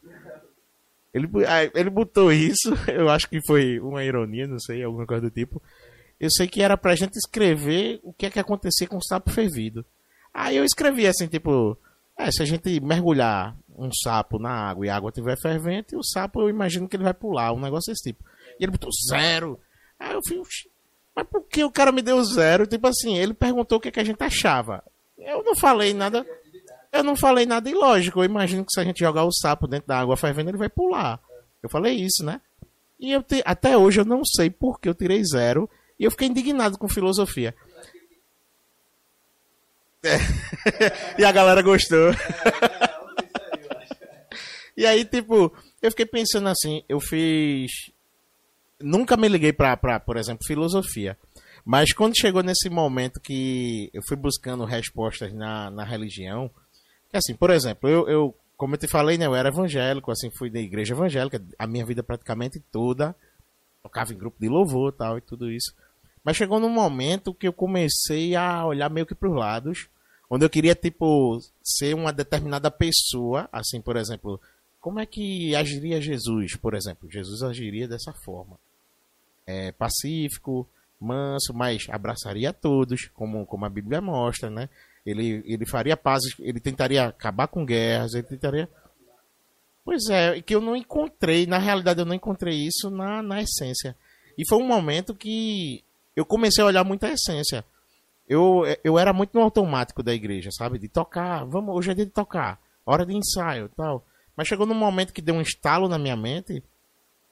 Ele, 1.13 1.29
ah, 1.47 1.65
ele 1.75 1.91
botou 1.91 2.33
isso, 2.33 2.73
eu 2.89 3.09
acho 3.09 3.29
que 3.29 3.45
foi 3.45 3.81
uma 3.81 4.05
ironia, 4.05 4.47
não 4.47 4.59
sei, 4.59 4.83
alguma 4.83 5.07
coisa 5.07 5.23
do 5.23 5.31
tipo. 5.31 5.61
Eu 6.19 6.31
sei 6.31 6.47
que 6.47 6.63
era 6.63 6.77
pra 6.77 6.95
gente 6.95 7.17
escrever 7.17 7.99
o 8.03 8.13
que 8.13 8.27
é 8.27 8.31
que 8.31 8.39
acontecia 8.39 8.87
com 8.87 8.99
o 8.99 9.05
sapo 9.05 9.31
fervido. 9.31 9.85
Aí 10.33 10.57
eu 10.57 10.65
escrevi 10.65 11.07
assim, 11.07 11.27
tipo, 11.27 11.77
é, 12.17 12.31
se 12.31 12.43
a 12.43 12.45
gente 12.45 12.79
mergulhar 12.81 13.57
um 13.77 13.91
sapo 13.93 14.39
na 14.39 14.51
água 14.51 14.87
e 14.87 14.89
a 14.91 14.97
água 14.97 15.09
estiver 15.09 15.37
fervente, 15.41 15.97
o 15.97 16.05
sapo 16.05 16.43
eu 16.43 16.51
imagino 16.51 16.89
que 16.89 16.95
ele 16.97 17.05
vai 17.05 17.15
pular, 17.15 17.53
um 17.53 17.61
negócio 17.61 17.91
desse 17.91 18.11
tipo. 18.11 18.23
E 18.59 18.65
ele 18.65 18.73
botou 18.73 18.91
zero. 19.11 19.59
Aí 19.99 20.13
eu 20.13 20.21
fui, 20.27 20.39
"Oxi, 20.39 20.71
mas 21.17 21.27
por 21.27 21.43
que 21.43 21.65
o 21.65 21.71
cara 21.71 21.91
me 21.91 22.03
deu 22.03 22.23
zero? 22.23 22.67
Tipo 22.67 22.87
assim, 22.87 23.17
ele 23.17 23.35
perguntou 23.35 23.79
o 23.79 23.81
que, 23.81 23.89
é 23.89 23.91
que 23.91 24.01
a 24.01 24.05
gente 24.05 24.23
achava. 24.23 24.85
Eu 25.19 25.43
não 25.43 25.57
falei 25.57 25.93
nada. 25.93 26.27
Eu 26.93 27.05
não 27.05 27.15
falei 27.17 27.47
nada 27.47 27.69
ilógico. 27.71 28.21
Eu 28.21 28.25
imagino 28.25 28.65
que 28.65 28.73
se 28.73 28.81
a 28.81 28.85
gente 28.85 28.99
jogar 29.01 29.25
o 29.25 29.33
sapo 29.33 29.67
dentro 29.69 29.87
da 29.89 29.99
água 30.01 30.17
fervendo, 30.17 30.51
ele 30.51 30.59
vai 30.59 30.69
pular. 30.69 31.21
Eu 31.63 31.69
falei 31.71 31.95
isso, 31.95 32.25
né? 32.25 32.41
E 32.99 33.13
eu 33.13 33.23
te- 33.23 33.43
até 33.45 33.77
hoje 33.77 34.01
eu 34.01 34.05
não 34.05 34.25
sei 34.25 34.51
por 34.51 34.81
que 34.81 34.89
eu 34.89 34.95
tirei 34.95 35.23
zero. 35.25 35.69
E 35.99 36.05
eu 36.05 36.11
fiquei 36.11 36.29
indignado 36.29 36.77
com 36.79 36.89
filosofia. 36.89 37.55
É. 40.03 40.17
e 41.21 41.25
a 41.25 41.31
galera 41.33 41.63
gostou. 41.63 42.11
e 44.77 44.87
aí, 44.87 45.05
tipo, 45.05 45.53
eu 45.83 45.91
fiquei 45.91 46.07
pensando 46.07 46.49
assim, 46.49 46.83
eu 46.89 47.01
fiz. 47.01 47.71
Nunca 48.81 49.17
me 49.17 49.29
liguei 49.29 49.53
pra, 49.53 49.77
pra, 49.77 50.01
por 50.01 50.17
exemplo, 50.17 50.47
filosofia. 50.47 51.17
Mas 51.65 51.93
quando 51.93 52.19
chegou 52.19 52.43
nesse 52.43 52.71
momento 52.71 53.21
que 53.21 53.91
eu 53.93 54.01
fui 54.09 54.17
buscando 54.17 54.65
respostas 54.65 55.33
na, 55.35 55.71
na 55.71 55.85
religião, 55.85 56.51
que 57.11 57.17
assim, 57.17 57.35
por 57.35 57.51
exemplo, 57.51 57.89
eu, 57.89 58.09
eu, 58.09 58.35
como 58.57 58.75
eu 58.75 58.79
te 58.79 58.87
falei, 58.87 59.19
né, 59.19 59.27
eu 59.27 59.35
era 59.35 59.49
evangélico, 59.49 60.11
assim, 60.11 60.31
fui 60.31 60.51
da 60.51 60.61
igreja 60.61 60.95
evangélica, 60.95 61.43
a 61.59 61.67
minha 61.67 61.85
vida 61.85 62.03
praticamente 62.03 62.61
toda, 62.71 63.15
tocava 63.83 64.13
em 64.13 64.19
grupo 64.19 64.39
de 64.41 64.49
louvor 64.49 64.93
tal 64.93 65.19
e 65.19 65.21
tudo 65.21 65.51
isso. 65.51 65.75
Mas 66.23 66.37
chegou 66.37 66.61
num 66.61 66.69
momento 66.69 67.35
que 67.35 67.49
eu 67.49 67.53
comecei 67.53 68.37
a 68.37 68.65
olhar 68.65 68.91
meio 68.91 69.07
que 69.07 69.15
pros 69.15 69.35
lados, 69.35 69.89
onde 70.29 70.45
eu 70.45 70.51
queria, 70.51 70.75
tipo, 70.75 71.41
ser 71.63 71.95
uma 71.95 72.13
determinada 72.13 72.71
pessoa, 72.71 73.49
assim, 73.51 73.81
por 73.81 73.97
exemplo, 73.97 74.41
como 74.81 75.01
é 75.01 75.07
que 75.07 75.55
agiria 75.57 76.01
Jesus, 76.01 76.57
por 76.57 76.75
exemplo? 76.75 77.11
Jesus 77.11 77.43
agiria 77.43 77.89
dessa 77.89 78.13
forma. 78.25 78.59
É, 79.47 79.73
pacífico, 79.73 80.69
manso, 81.01 81.53
mas 81.53 81.87
abraçaria 81.89 82.51
a 82.51 82.53
todos, 82.53 83.09
como, 83.15 83.45
como 83.47 83.65
a 83.65 83.71
Bíblia 83.71 84.01
mostra, 84.01 84.49
né? 84.49 84.69
Ele, 85.05 85.43
ele 85.47 85.67
faria 85.67 85.97
paz, 85.97 86.23
ele 86.39 86.61
tentaria 86.61 87.07
acabar 87.07 87.49
com 87.49 87.65
guerras, 87.65 88.15
ele 88.15 88.25
tentaria. 88.25 88.69
Pois 89.85 90.09
é, 90.11 90.41
que 90.43 90.55
eu 90.55 90.61
não 90.61 90.77
encontrei, 90.77 91.47
na 91.47 91.59
realidade 91.59 92.01
eu 92.01 92.07
não 92.07 92.15
encontrei 92.15 92.55
isso 92.55 92.91
na, 92.91 93.23
na 93.23 93.43
essência. 93.43 93.97
E 94.37 94.47
foi 94.47 94.59
um 94.59 94.67
momento 94.67 95.15
que 95.15 95.83
eu 96.15 96.25
comecei 96.25 96.63
a 96.63 96.67
olhar 96.67 96.85
muito 96.85 97.05
a 97.05 97.13
essência. 97.13 97.65
Eu, 98.29 98.63
eu 98.85 98.99
era 98.99 99.13
muito 99.13 99.35
no 99.35 99.43
automático 99.43 100.03
da 100.03 100.15
igreja, 100.15 100.51
sabe? 100.53 100.79
De 100.79 100.89
tocar, 100.89 101.45
vamos, 101.45 101.75
hoje 101.75 101.91
é 101.91 101.95
dia 101.95 102.07
de 102.07 102.13
tocar, 102.13 102.61
hora 102.87 103.05
de 103.05 103.17
ensaio 103.17 103.69
tal. 103.77 104.07
Mas 104.37 104.47
chegou 104.47 104.67
num 104.67 104.75
momento 104.75 105.13
que 105.13 105.21
deu 105.23 105.35
um 105.35 105.41
estalo 105.41 105.89
na 105.89 105.99
minha 105.99 106.17
mente 106.17 106.63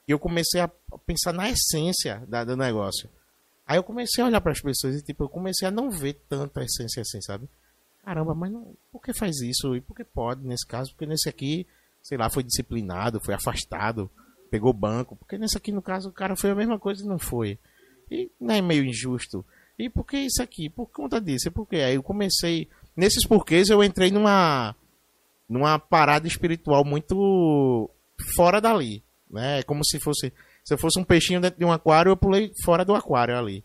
e 0.07 0.11
eu 0.11 0.19
comecei 0.19 0.59
a 0.59 0.67
pensar 1.05 1.31
na 1.33 1.49
essência 1.49 2.23
da, 2.27 2.43
do 2.43 2.57
negócio. 2.57 3.09
Aí 3.69 3.77
eu 3.77 3.83
comecei 3.83 4.23
a 4.23 4.25
olhar 4.25 4.41
para 4.41 4.51
as 4.51 4.59
pessoas 4.59 4.95
e 4.95 5.03
tipo, 5.03 5.23
eu 5.23 5.29
comecei 5.29 5.67
a 5.67 5.69
não 5.69 5.91
ver 5.91 6.13
tanta 6.27 6.63
essência 6.63 7.03
assim, 7.03 7.21
sabe? 7.21 7.47
Caramba, 8.03 8.33
mas 8.33 8.51
não, 8.51 8.75
por 8.91 8.99
que 8.99 9.13
faz 9.13 9.41
isso? 9.41 9.75
E 9.75 9.79
por 9.79 9.95
que 9.95 10.03
pode 10.03 10.43
nesse 10.43 10.65
caso? 10.65 10.89
Porque 10.89 11.05
nesse 11.05 11.29
aqui, 11.29 11.67
sei 12.01 12.17
lá, 12.17 12.31
foi 12.31 12.41
disciplinado, 12.41 13.21
foi 13.23 13.35
afastado, 13.35 14.09
pegou 14.49 14.73
banco. 14.73 15.15
Porque 15.15 15.37
nesse 15.37 15.55
aqui, 15.55 15.71
no 15.71 15.83
caso, 15.83 16.09
o 16.09 16.11
cara 16.11 16.35
foi 16.35 16.49
a 16.49 16.55
mesma 16.55 16.79
coisa 16.79 17.03
e 17.03 17.07
não 17.07 17.19
foi. 17.19 17.59
E 18.09 18.31
não 18.41 18.55
é 18.55 18.59
meio 18.59 18.83
injusto. 18.83 19.45
E 19.77 19.87
por 19.87 20.03
que 20.03 20.17
isso 20.17 20.41
aqui? 20.41 20.67
Por 20.67 20.87
conta 20.87 21.21
disso. 21.21 21.49
E 21.49 21.51
por 21.51 21.67
quê? 21.67 21.75
Aí 21.75 21.93
eu 21.93 22.01
comecei. 22.01 22.67
Nesses 22.97 23.23
porquês 23.23 23.69
eu 23.69 23.83
entrei 23.83 24.09
numa. 24.09 24.75
numa 25.47 25.77
parada 25.77 26.27
espiritual 26.27 26.83
muito 26.83 27.87
fora 28.35 28.59
dali, 28.59 29.03
né? 29.29 29.59
É 29.59 29.63
como 29.63 29.85
se 29.85 29.99
fosse, 29.99 30.33
se 30.69 30.73
eu 30.75 30.77
fosse 30.77 30.99
um 30.99 31.03
peixinho 31.03 31.41
dentro 31.41 31.57
de 31.57 31.65
um 31.65 31.71
aquário, 31.71 32.11
eu 32.11 32.15
pulei 32.15 32.51
fora 32.63 32.85
do 32.85 32.93
aquário 32.93 33.35
ali. 33.35 33.63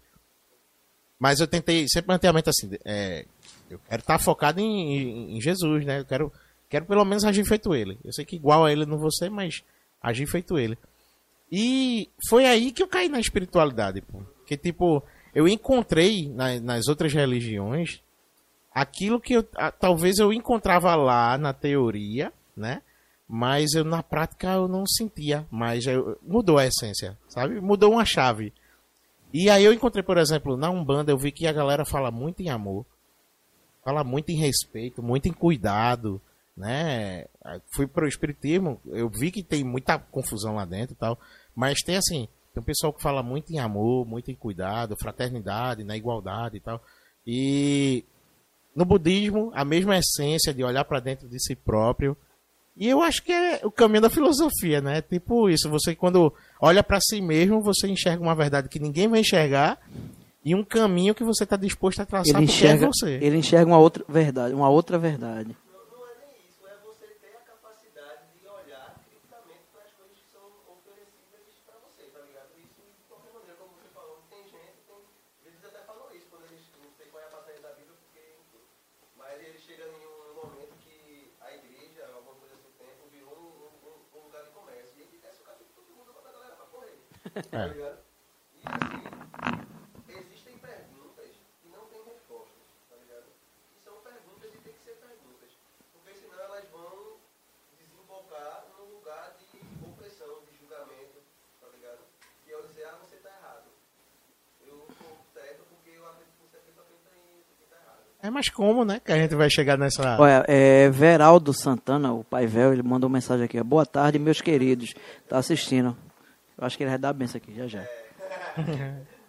Mas 1.19 1.39
eu 1.39 1.47
tentei 1.47 1.87
sempre 1.87 2.09
manter 2.09 2.29
a 2.29 2.33
mente 2.33 2.49
assim, 2.49 2.71
é, 2.83 3.27
eu 3.69 3.79
quero 3.79 4.01
estar 4.01 4.19
focado 4.19 4.59
em, 4.59 4.65
em, 4.97 5.37
em 5.37 5.41
Jesus, 5.41 5.85
né? 5.85 6.01
Eu 6.01 6.05
quero, 6.07 6.33
quero 6.69 6.87
pelo 6.87 7.05
menos 7.05 7.25
agir 7.27 7.45
feito 7.45 7.75
ele. 7.75 7.99
Eu 8.03 8.11
sei 8.15 8.25
que 8.25 8.37
igual 8.37 8.65
a 8.65 8.73
ele 8.73 8.87
não 8.87 8.97
vou 8.99 9.13
ser, 9.13 9.29
mas 9.31 9.63
agir 10.03 10.27
feito 10.27 10.59
ele. 10.59 10.79
E 11.53 12.09
foi 12.29 12.47
aí 12.47 12.73
que 12.73 12.83
eu 12.83 12.89
caí 12.89 13.09
na 13.11 13.21
espiritualidade, 13.21 14.01
pô. 14.01 14.23
Tipo, 14.57 15.03
eu 15.35 15.47
encontrei 15.47 16.29
na- 16.31 16.59
nas 16.59 16.89
outras 16.89 17.13
religiões 17.13 18.01
aquilo 18.75 19.21
que 19.21 19.35
eu, 19.35 19.47
a- 19.57 19.71
talvez 19.71 20.19
eu 20.19 20.33
encontrava 20.33 20.95
lá 20.97 21.37
na 21.37 21.53
teoria, 21.53 22.33
né? 22.57 22.81
Mas 23.29 23.73
eu 23.73 23.85
na 23.85 24.03
prática 24.03 24.53
eu 24.53 24.69
não 24.69 24.87
sentia, 24.87 25.47
mas 25.51 25.87
eu- 25.87 26.19
mudou 26.23 26.59
a 26.59 26.67
essência, 26.67 27.19
sabe? 27.29 27.61
Mudou 27.61 27.93
uma 27.93 28.05
chave. 28.05 28.53
E 29.33 29.51
aí 29.51 29.65
eu 29.65 29.73
encontrei, 29.73 30.03
por 30.03 30.19
exemplo, 30.19 30.57
na 30.57 30.71
Umbanda, 30.71 31.11
eu 31.11 31.19
vi 31.19 31.33
que 31.33 31.47
a 31.47 31.53
galera 31.53 31.85
fala 31.85 32.11
muito 32.11 32.41
em 32.41 32.51
amor, 32.51 32.85
fala 33.83 34.05
muito 34.05 34.31
em 34.31 34.37
respeito, 34.37 35.03
muito 35.03 35.27
em 35.27 35.33
cuidado, 35.33 36.21
né? 36.57 37.27
Fui 37.75 37.87
pro 37.87 38.07
espiritismo, 38.07 38.81
eu 38.87 39.09
vi 39.09 39.31
que 39.31 39.43
tem 39.43 39.65
muita 39.65 39.99
confusão 39.99 40.55
lá 40.55 40.65
dentro 40.65 40.95
e 40.95 40.97
tal, 40.97 41.19
mas 41.55 41.83
tem 41.83 41.97
assim, 41.97 42.29
tem 42.53 42.63
um 42.63 42.65
pessoal 42.65 42.93
que 42.93 43.03
fala 43.03 43.23
muito 43.23 43.53
em 43.53 43.59
amor, 43.59 44.07
muito 44.07 44.31
em 44.31 44.35
cuidado, 44.35 44.97
fraternidade, 44.97 45.83
na 45.83 45.97
igualdade 45.97 46.59
e 46.59 46.61
tal. 46.61 46.81
E 47.27 48.05
no 48.77 48.85
budismo, 48.85 49.51
a 49.55 49.65
mesma 49.65 49.97
essência 49.99 50.55
de 50.55 50.63
olhar 50.63 50.85
para 50.85 51.01
dentro 51.01 51.29
de 51.29 51.43
si 51.43 51.57
próprio. 51.57 52.17
E 52.77 52.89
eu 52.89 53.01
acho 53.03 53.23
que 53.23 53.33
é 53.33 53.61
o 53.63 53.71
caminho 53.71 54.01
da 54.03 54.11
filosofia, 54.11 54.81
né? 54.81 55.01
Tipo 55.01 55.49
isso, 55.49 55.69
você 55.71 55.95
quando 55.95 56.35
olha 56.61 56.83
para 56.83 57.01
si 57.01 57.21
mesmo, 57.21 57.63
você 57.63 57.87
enxerga 57.87 58.21
uma 58.23 58.35
verdade 58.35 58.69
que 58.69 58.81
ninguém 58.81 59.07
vai 59.07 59.21
enxergar 59.21 59.79
e 60.45 60.55
um 60.55 60.65
caminho 60.65 61.15
que 61.15 61.23
você 61.25 61.45
está 61.45 61.57
disposto 61.57 62.01
a 62.03 62.07
traçar 62.07 62.35
Ele 62.37 62.47
porque 62.47 62.53
enxerga, 62.53 62.85
é 62.85 62.89
você. 62.89 63.19
ele 63.23 63.37
enxerga 63.39 63.71
uma 63.71 63.79
outra 63.79 64.05
verdade, 64.09 64.55
uma 64.55 64.69
outra 64.69 64.99
verdade. 64.99 65.57
Não, 65.71 65.79
não 65.97 66.03
é 66.05 66.15
nem 66.27 66.35
isso, 66.51 66.67
é 66.67 66.75
você 66.85 67.07
ter 67.23 67.31
a 67.39 67.47
capacidade 67.47 68.27
de 68.35 68.43
olhar 68.49 68.91
criticamente 69.07 69.65
para 69.71 69.87
as 69.87 69.93
coisas 69.95 70.19
que 70.19 70.27
são 70.35 70.43
oferecidas 70.67 71.47
para 71.65 71.79
você, 71.87 72.03
tá 72.11 72.21
ligado? 72.27 72.51
Isso 72.59 72.75
de 72.75 73.07
qualquer 73.07 73.31
maneira, 73.39 73.55
como 73.55 73.71
você 73.79 73.87
falou, 73.95 74.19
tem 74.29 74.43
gente, 74.51 74.83
tem. 74.85 74.99
Eles 75.47 75.63
até 75.63 75.79
falam 75.87 76.11
isso 76.11 76.27
quando 76.27 76.45
eles 76.51 76.67
não 76.83 76.91
sei 76.99 77.07
qual 77.07 77.23
é 77.23 77.27
a 77.31 77.33
passagem 77.39 77.63
da 77.63 77.71
Bíblia, 77.79 77.95
porque, 78.03 78.21
enfim. 78.35 78.63
Mas 79.15 79.39
ele 79.47 79.59
chega 79.63 79.87
em 79.87 80.03
um 80.05 80.35
momento 80.43 80.75
que 80.85 81.31
a 81.41 81.49
igreja, 81.57 82.03
alguma 82.13 82.37
coisa 82.37 82.59
do 82.61 82.69
tempo, 82.77 83.01
virou 83.09 83.33
um, 83.33 83.73
um- 83.89 84.01
um 84.13 84.21
lugar 84.29 84.45
de 84.45 84.53
comércio. 84.53 84.93
E 85.01 85.09
ele 85.09 85.17
desce 85.25 85.41
o 85.41 85.47
cachorro 85.49 85.65
de 85.65 85.73
todo 85.73 85.89
mundo 85.97 86.13
manda 86.13 86.29
a 86.29 86.35
galera 86.37 86.53
pra 86.61 86.69
correr. 86.69 87.01
Tá 87.35 87.67
ligado? 87.67 87.99
E 88.55 88.63
assim, 88.65 89.03
existem 90.09 90.55
perguntas 90.59 91.31
que 91.61 91.69
não 91.69 91.85
têm 91.91 92.01
respostas, 92.07 92.63
tá 92.89 92.95
ligado? 93.03 93.27
E 93.75 93.79
são 93.83 93.95
perguntas 94.07 94.49
e 94.55 94.59
tem 94.63 94.73
que 94.73 94.83
ser 94.87 94.95
perguntas. 95.03 95.51
Porque 95.93 96.15
senão 96.15 96.39
elas 96.39 96.65
vão 96.71 97.19
desembocar 97.79 98.65
num 98.79 98.87
lugar 98.95 99.35
de 99.39 99.59
opressão, 99.83 100.31
de 100.47 100.55
julgamento, 100.63 101.19
tá 101.61 101.67
ligado? 101.75 102.03
E 102.47 102.51
eu 102.51 102.63
dizer, 102.69 102.85
ah, 102.87 102.97
você 103.03 103.17
tá 103.17 103.31
errado. 103.35 103.67
Eu 104.63 104.87
sou 104.95 105.19
certo 105.35 105.67
porque 105.69 105.91
eu 105.91 106.07
acredito 106.07 106.39
que 106.39 106.47
você 106.47 106.57
acredita, 106.57 107.51
que 107.59 107.67
tá 107.67 107.77
errado. 107.83 108.03
É 108.23 108.31
mais 108.31 108.49
como, 108.49 108.85
né? 108.85 109.01
Que 109.05 109.11
a 109.13 109.19
gente 109.19 109.35
vai 109.35 109.51
chegar 109.51 109.77
nessa. 109.77 110.17
Olha, 110.23 110.45
é, 110.47 110.89
Veraldo 110.89 111.53
Santana, 111.53 112.13
o 112.15 112.23
pai 112.23 112.47
velho, 112.47 112.73
ele 112.73 112.83
mandou 112.83 113.09
uma 113.09 113.15
mensagem 113.19 113.45
aqui. 113.45 113.59
ó. 113.59 113.65
Boa 113.65 113.85
tarde, 113.85 114.19
meus 114.21 114.41
queridos. 114.41 114.95
Tá 115.29 115.39
assistindo. 115.39 115.97
Eu 116.57 116.67
acho 116.67 116.77
que 116.77 116.83
ele 116.83 116.91
vai 116.91 116.99
dar 116.99 117.11
a 117.11 117.13
benção 117.13 117.39
aqui, 117.39 117.55
já 117.55 117.67
já. 117.67 117.81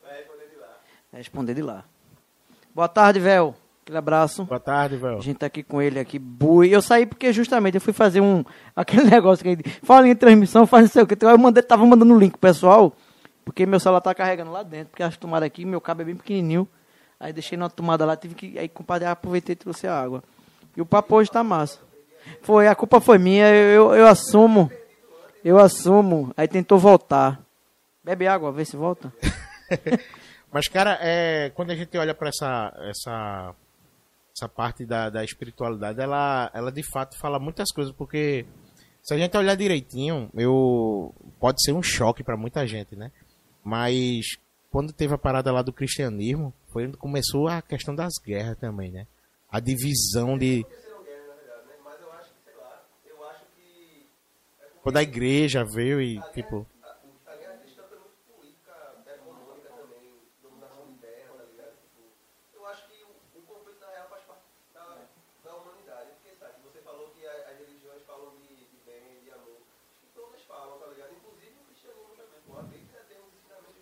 Vai 0.04 0.18
responder 0.18 0.48
de 0.48 0.56
lá. 0.58 0.68
Vai 1.12 1.22
responder 1.22 1.54
de 1.54 1.62
lá. 1.62 1.84
Boa 2.74 2.88
tarde, 2.88 3.20
velho. 3.20 3.56
Aquele 3.86 3.98
abraço. 3.98 4.46
Boa 4.46 4.60
tarde, 4.60 4.98
velho. 4.98 5.18
A 5.18 5.22
gente 5.22 5.38
tá 5.38 5.46
aqui 5.46 5.62
com 5.62 5.82
ele 5.82 6.00
aqui, 6.00 6.18
bui. 6.18 6.70
Eu 6.70 6.82
saí 6.82 7.06
porque 7.06 7.32
justamente 7.32 7.76
eu 7.76 7.82
fui 7.82 7.94
fazer 7.94 8.20
um. 8.20 8.44
Aquele 8.76 9.04
negócio 9.10 9.44
que 9.44 9.50
a 9.50 9.52
gente 9.56 9.70
fala 9.84 10.08
em 10.08 10.16
transmissão, 10.16 10.66
faz 10.66 10.86
não 10.86 10.90
sei 10.92 11.04
o 11.04 11.08
que. 11.08 11.24
Eu 11.24 11.38
mandei, 11.38 11.62
tava 11.62 11.86
mandando 11.86 12.14
o 12.14 12.18
link 12.20 12.32
pro 12.32 12.40
pessoal, 12.40 12.94
porque 13.44 13.66
meu 13.66 13.80
celular 13.80 14.02
tá 14.02 14.14
carregando 14.14 14.52
lá 14.52 14.64
dentro, 14.64 14.90
porque 14.90 15.04
as 15.04 15.16
tomadas 15.18 15.46
aqui, 15.48 15.66
meu 15.66 15.80
cabo 15.80 16.02
é 16.02 16.06
bem 16.06 16.16
pequenininho. 16.16 16.68
Aí 17.20 17.32
deixei 17.32 17.58
na 17.58 17.70
tomada 17.70 18.06
lá, 18.06 18.16
tive 18.16 18.36
que. 18.36 18.58
Aí, 18.58 18.68
compadre, 18.68 19.08
aproveitei 19.08 19.54
e 19.54 19.56
trouxe 19.56 19.88
a 19.88 20.00
água. 20.00 20.24
E 20.76 20.82
o 20.82 20.86
papo 20.86 21.16
hoje 21.16 21.30
tá 21.30 21.44
massa. 21.44 21.80
Foi, 22.42 22.68
a 22.68 22.76
culpa 22.76 23.00
foi 23.00 23.18
minha, 23.18 23.48
eu, 23.50 23.92
eu, 23.92 23.96
eu 23.96 24.08
assumo. 24.08 24.72
Eu 25.46 25.60
assumo. 25.60 26.34
Aí 26.36 26.48
tentou 26.48 26.80
voltar. 26.80 27.40
Bebe 28.04 28.28
água, 28.28 28.52
vê 28.52 28.66
se 28.66 28.76
volta. 28.76 29.14
Mas, 30.52 30.68
cara, 30.68 30.98
é, 31.00 31.52
quando 31.52 31.70
a 31.70 31.76
gente 31.76 31.96
olha 31.98 32.16
para 32.16 32.30
essa, 32.30 32.74
essa, 32.90 33.56
essa 34.36 34.50
parte 34.50 34.86
da, 34.88 35.12
da 35.12 35.24
espiritualidade, 35.24 36.02
ela, 36.02 36.50
ela 36.52 36.72
de 36.72 36.82
fato 36.82 37.16
fala 37.20 37.38
muitas 37.38 37.72
coisas, 37.72 37.94
porque 37.94 38.44
se 39.04 39.14
a 39.14 39.18
gente 39.20 39.38
olhar 39.38 39.56
direitinho, 39.56 40.32
eu 40.34 41.14
pode 41.40 41.62
ser 41.62 41.74
um 41.74 41.84
choque 41.84 42.24
para 42.24 42.36
muita 42.36 42.66
gente, 42.66 42.96
né? 42.96 43.12
Mas 43.64 44.38
quando 44.72 44.92
teve 44.92 45.14
a 45.14 45.18
parada 45.18 45.52
lá 45.52 45.62
do 45.62 45.72
cristianismo, 45.72 46.52
foi 46.74 46.88
onde 46.88 46.98
começou 46.98 47.48
a 47.48 47.62
questão 47.62 47.94
das 47.94 48.14
guerras 48.26 48.58
também, 48.58 48.92
né? 48.92 49.06
A 49.48 49.60
divisão 49.60 50.40
de 50.40 50.62
Aconteceram 50.62 51.04
guerras, 51.04 51.28
na 51.28 51.36
verdade, 51.36 51.68
né? 51.68 51.76
Mas 51.84 52.02
eu 52.02 52.12
acho 52.14 52.30
que, 52.34 52.44
sei 52.44 52.54
lá, 52.56 52.84
eu 53.06 53.26
acho 53.30 53.46
que. 53.56 54.08
É 54.60 54.66
porque 54.66 54.75
quando 54.86 54.98
a 54.98 55.02
igreja 55.02 55.66
veio 55.66 56.00
e 56.00 56.22
tipo 56.32 56.68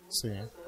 a, 0.08 0.63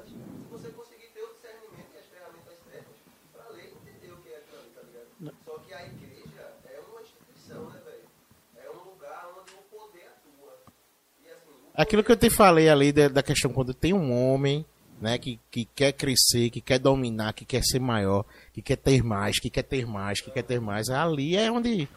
Aquilo 11.77 12.03
que 12.03 12.11
eu 12.11 12.17
te 12.17 12.29
falei 12.29 12.67
ali 12.67 12.91
da, 12.91 13.07
da 13.07 13.23
questão 13.23 13.53
quando 13.53 13.73
tem 13.73 13.93
um 13.93 14.11
homem, 14.11 14.65
né, 14.99 15.17
que, 15.17 15.39
que 15.51 15.63
quer 15.63 15.93
crescer, 15.93 16.49
que 16.49 16.59
quer 16.59 16.79
dominar, 16.79 17.33
que 17.33 17.45
quer 17.45 17.61
ser 17.63 17.79
maior, 17.79 18.25
que 18.51 18.61
quer 18.61 18.77
ter 18.77 19.03
mais, 19.03 19.39
que 19.39 19.49
quer 19.49 19.63
ter 19.63 19.85
mais, 19.85 20.19
que 20.19 20.31
quer 20.31 20.41
ter 20.41 20.59
mais, 20.59 20.89
ali 20.89 21.37
é 21.37 21.51
onde 21.51 21.87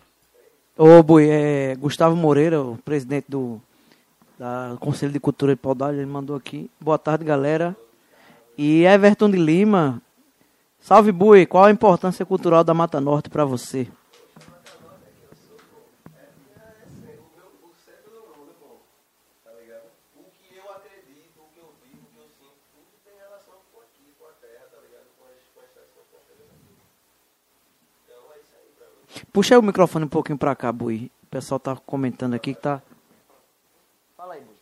Ô, 0.77 1.03
Bui, 1.03 1.29
é, 1.29 1.75
Gustavo 1.77 2.17
Moreira, 2.17 2.63
o 2.63 2.79
presidente 2.79 3.27
do 3.29 3.61
da 4.39 4.75
Conselho 4.81 5.13
de 5.13 5.21
Cultura 5.21 5.55
de 5.55 5.61
Paudalho, 5.61 5.99
ele 5.99 6.07
mandou 6.07 6.35
aqui. 6.35 6.71
Boa 6.81 6.97
tarde, 6.97 7.23
galera. 7.23 7.77
E 8.57 8.85
Everton 8.85 9.31
de 9.31 9.37
Lima. 9.37 10.01
Salve, 10.81 11.13
Bui. 11.13 11.45
Qual 11.45 11.65
a 11.65 11.71
importância 11.71 12.25
cultural 12.25 12.65
da 12.65 12.73
Mata 12.73 12.99
Norte 12.99 13.29
para 13.29 13.45
você? 13.45 13.87
o 17.61 17.75
cérebro 17.85 18.17
não 18.17 18.41
muda, 18.41 18.55
pô. 18.59 18.81
Tá 19.45 19.51
ligado? 19.61 19.85
O 20.17 20.25
que 20.33 20.57
eu 20.57 20.65
acredito, 20.73 21.37
o 21.37 21.49
que 21.53 21.61
eu 21.61 21.75
vivo, 21.85 22.01
o 22.01 22.11
que 22.11 22.19
eu 22.21 22.29
sinto, 22.41 22.57
tudo 22.73 22.97
tem 23.05 23.13
relação 23.21 23.61
com 23.71 23.81
aqui, 23.81 24.17
com 24.19 24.25
a 24.25 24.33
terra, 24.41 24.65
tá 24.73 24.81
ligado? 24.81 25.13
Com 25.19 25.29
as, 25.29 25.45
com 25.53 25.61
as 25.61 25.69
tradições 25.77 26.09
que 26.09 26.17
nós 26.17 26.25
temos 26.25 26.49
aqui. 26.49 26.73
Então 28.09 28.33
é 28.33 28.41
isso 28.41 28.57
aí 28.57 28.73
pra 28.79 28.89
mim. 28.89 29.20
Puxa 29.33 29.55
aí 29.55 29.59
o 29.59 29.63
microfone 29.63 30.05
um 30.05 30.09
pouquinho 30.09 30.39
pra 30.39 30.57
cá, 30.57 30.73
Bui. 30.73 31.11
O 31.23 31.27
pessoal 31.27 31.61
tá 31.61 31.77
comentando 31.77 32.35
aqui 32.35 32.55
que 32.55 32.61
tá. 32.61 32.83
Fala 34.17 34.35
aí, 34.35 34.41
Bui. 34.41 34.57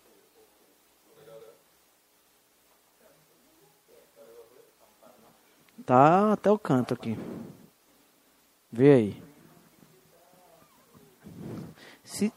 Tá 5.86 6.34
até 6.34 6.50
o 6.50 6.58
canto 6.58 6.92
aqui. 6.92 7.18
Vê 8.70 8.92
aí. 8.92 9.22
Se... 12.04 12.30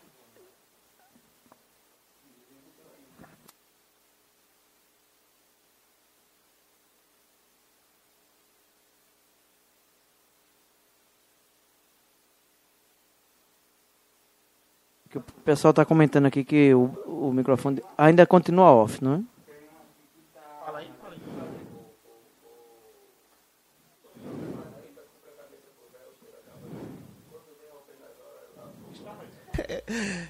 Que 15.12 15.17
o 15.17 15.24
pessoal 15.43 15.74
tá 15.74 15.84
comentando 15.84 16.28
aqui 16.28 16.43
que 16.43 16.74
o, 16.74 16.86
o 17.06 17.34
microfone 17.34 17.84
ainda 17.97 18.26
continua 18.26 18.71
off, 18.71 19.04
não 19.04 19.15
é? 19.15 19.21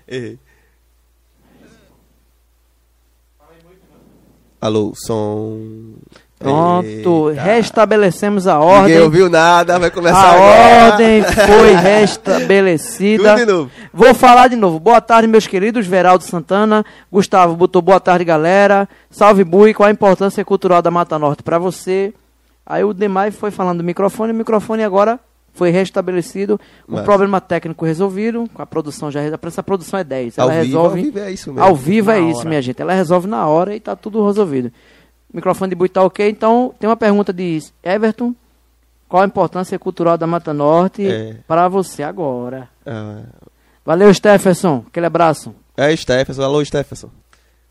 Errei. 0.07 0.39
Alô, 4.59 4.93
som. 4.95 5.95
Pronto, 6.41 7.29
Eita. 7.29 7.41
restabelecemos 7.41 8.47
a 8.47 8.55
Ninguém 8.59 8.73
ordem. 8.75 8.99
ouviu 9.01 9.29
nada, 9.29 9.77
vai 9.79 9.91
começar 9.91 10.17
A 10.17 10.31
agora. 10.33 10.91
ordem 10.93 11.23
foi 11.23 11.73
restabelecida. 11.81 13.35
De 13.35 13.45
novo. 13.45 13.71
Vou 13.93 14.13
falar 14.13 14.47
de 14.47 14.55
novo. 14.55 14.79
Boa 14.79 15.01
tarde, 15.01 15.27
meus 15.27 15.47
queridos. 15.47 15.85
Veraldo 15.87 16.23
Santana. 16.23 16.83
Gustavo 17.11 17.55
botou 17.55 17.81
boa 17.81 17.99
tarde, 17.99 18.25
galera. 18.25 18.87
Salve, 19.09 19.43
Bui. 19.43 19.73
Qual 19.73 19.87
a 19.87 19.91
importância 19.91 20.43
cultural 20.43 20.81
da 20.81 20.89
Mata 20.91 21.17
Norte 21.19 21.43
para 21.43 21.59
você? 21.59 22.13
Aí 22.65 22.83
o 22.83 22.93
Demai 22.93 23.31
foi 23.31 23.51
falando 23.51 23.79
do 23.79 23.83
microfone. 23.83 24.31
O 24.31 24.35
microfone 24.35 24.83
agora 24.83 25.19
foi 25.53 25.69
restabelecido. 25.69 26.59
O 26.87 26.93
Massa. 26.93 27.03
problema 27.03 27.41
técnico 27.41 27.85
resolvido. 27.85 28.45
A 28.55 28.65
produção 28.65 29.11
já 29.11 29.21
Essa 29.21 29.61
produção 29.63 29.99
é 29.99 30.03
10. 30.03 30.37
Ela 30.37 30.45
Ao 30.53 30.59
vivo, 30.61 30.65
resolve. 30.65 30.99
ao 30.99 31.05
vivo 31.05 31.19
é 31.19 31.31
isso 31.31 31.49
mesmo. 31.53 31.63
Ao 31.67 31.75
vivo 31.75 32.11
é 32.11 32.19
Na 32.19 32.29
isso, 32.29 32.39
hora. 32.39 32.49
minha 32.49 32.61
gente. 32.61 32.81
Ela 32.81 32.93
resolve 32.93 33.27
na 33.27 33.45
hora 33.47 33.75
e 33.75 33.79
tá 33.79 33.95
tudo 33.95 34.25
resolvido. 34.25 34.71
O 35.33 35.37
microfone 35.37 35.69
de 35.69 35.75
Bui 35.75 35.87
tá 35.89 36.03
ok. 36.03 36.27
Então, 36.29 36.73
tem 36.79 36.89
uma 36.89 36.97
pergunta 36.97 37.31
de 37.31 37.59
Everton. 37.83 38.35
Qual 39.07 39.23
a 39.23 39.25
importância 39.25 39.77
cultural 39.77 40.17
da 40.17 40.25
Mata 40.27 40.53
Norte 40.53 41.05
É. 41.05 41.35
para 41.47 41.67
você 41.67 42.03
agora? 42.03 42.69
Ah, 42.85 43.23
Valeu, 43.85 44.13
Stephenson. 44.13 44.83
Aquele 44.87 45.05
abraço. 45.05 45.53
É, 45.75 45.93
Stephenson. 45.95 46.41
Alô, 46.43 46.63
Stephenson. 46.63 47.09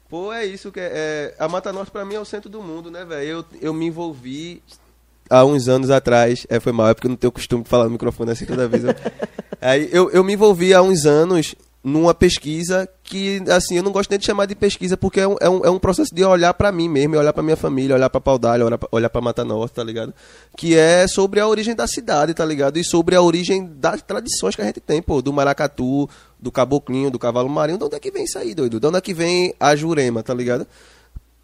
Pô, 0.08 0.32
é 0.32 0.44
isso 0.44 0.72
que 0.72 0.80
é, 0.80 0.90
é- 0.92 1.34
A 1.38 1.48
Mata 1.48 1.72
Norte 1.72 1.90
pra 1.92 2.04
mim 2.04 2.14
é 2.14 2.20
o 2.20 2.24
centro 2.24 2.50
do 2.50 2.60
mundo, 2.60 2.90
né, 2.90 3.04
velho? 3.04 3.28
Eu, 3.28 3.44
eu 3.60 3.72
me 3.74 3.86
envolvi 3.86 4.60
há 5.30 5.44
uns 5.44 5.68
anos 5.68 5.88
atrás. 5.90 6.46
É, 6.50 6.58
foi 6.58 6.72
mal, 6.72 6.88
é 6.88 6.94
porque 6.94 7.06
eu 7.06 7.10
não 7.10 7.16
tenho 7.16 7.30
costume 7.30 7.62
de 7.62 7.68
falar 7.70 7.84
no 7.84 7.90
microfone 7.90 8.32
assim 8.32 8.44
toda 8.44 8.66
vez. 8.66 8.82
Eu, 8.84 8.94
aí, 9.62 9.88
eu, 9.92 10.10
eu 10.10 10.24
me 10.24 10.32
envolvi 10.32 10.74
há 10.74 10.82
uns 10.82 11.06
anos 11.06 11.54
numa 11.82 12.12
pesquisa 12.12 12.86
que, 13.02 13.42
assim, 13.50 13.76
eu 13.76 13.82
não 13.82 13.90
gosto 13.90 14.10
nem 14.10 14.18
de 14.18 14.26
chamar 14.26 14.44
de 14.44 14.54
pesquisa 14.54 14.96
porque 14.96 15.20
é 15.20 15.26
um, 15.26 15.36
é 15.40 15.48
um, 15.48 15.64
é 15.64 15.70
um 15.70 15.78
processo 15.78 16.14
de 16.14 16.22
olhar 16.22 16.52
pra 16.52 16.70
mim 16.70 16.88
mesmo, 16.88 17.16
olhar 17.16 17.32
pra 17.32 17.42
minha 17.42 17.56
família, 17.56 17.96
olhar 17.96 18.10
pra 18.10 18.20
Paudalho, 18.20 18.66
olhar 18.66 18.78
pra, 18.78 19.08
pra 19.08 19.20
Mata 19.20 19.44
Norte, 19.44 19.74
tá 19.74 19.82
ligado? 19.82 20.12
Que 20.56 20.76
é 20.76 21.08
sobre 21.08 21.40
a 21.40 21.48
origem 21.48 21.74
da 21.74 21.86
cidade, 21.86 22.34
tá 22.34 22.44
ligado? 22.44 22.76
E 22.76 22.84
sobre 22.84 23.16
a 23.16 23.22
origem 23.22 23.66
das 23.76 24.02
tradições 24.02 24.54
que 24.54 24.60
a 24.60 24.64
gente 24.66 24.80
tem, 24.80 25.00
pô, 25.00 25.22
do 25.22 25.32
maracatu, 25.32 26.08
do 26.38 26.52
caboclinho, 26.52 27.10
do 27.10 27.18
cavalo 27.18 27.48
marinho. 27.48 27.78
De 27.78 27.84
onde 27.84 27.96
é 27.96 28.00
que 28.00 28.10
vem 28.10 28.24
isso 28.24 28.38
aí, 28.38 28.54
doido? 28.54 28.78
De 28.78 28.86
onde 28.86 28.98
é 28.98 29.00
que 29.00 29.14
vem 29.14 29.54
a 29.58 29.74
jurema, 29.74 30.22
tá 30.22 30.34
ligado? 30.34 30.66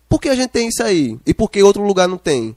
Por 0.09 0.20
que 0.20 0.29
a 0.29 0.35
gente 0.35 0.51
tem 0.51 0.68
isso 0.68 0.83
aí? 0.83 1.18
E 1.27 1.33
por 1.33 1.51
que 1.51 1.62
outro 1.62 1.83
lugar 1.83 2.07
não 2.07 2.18
tem? 2.18 2.55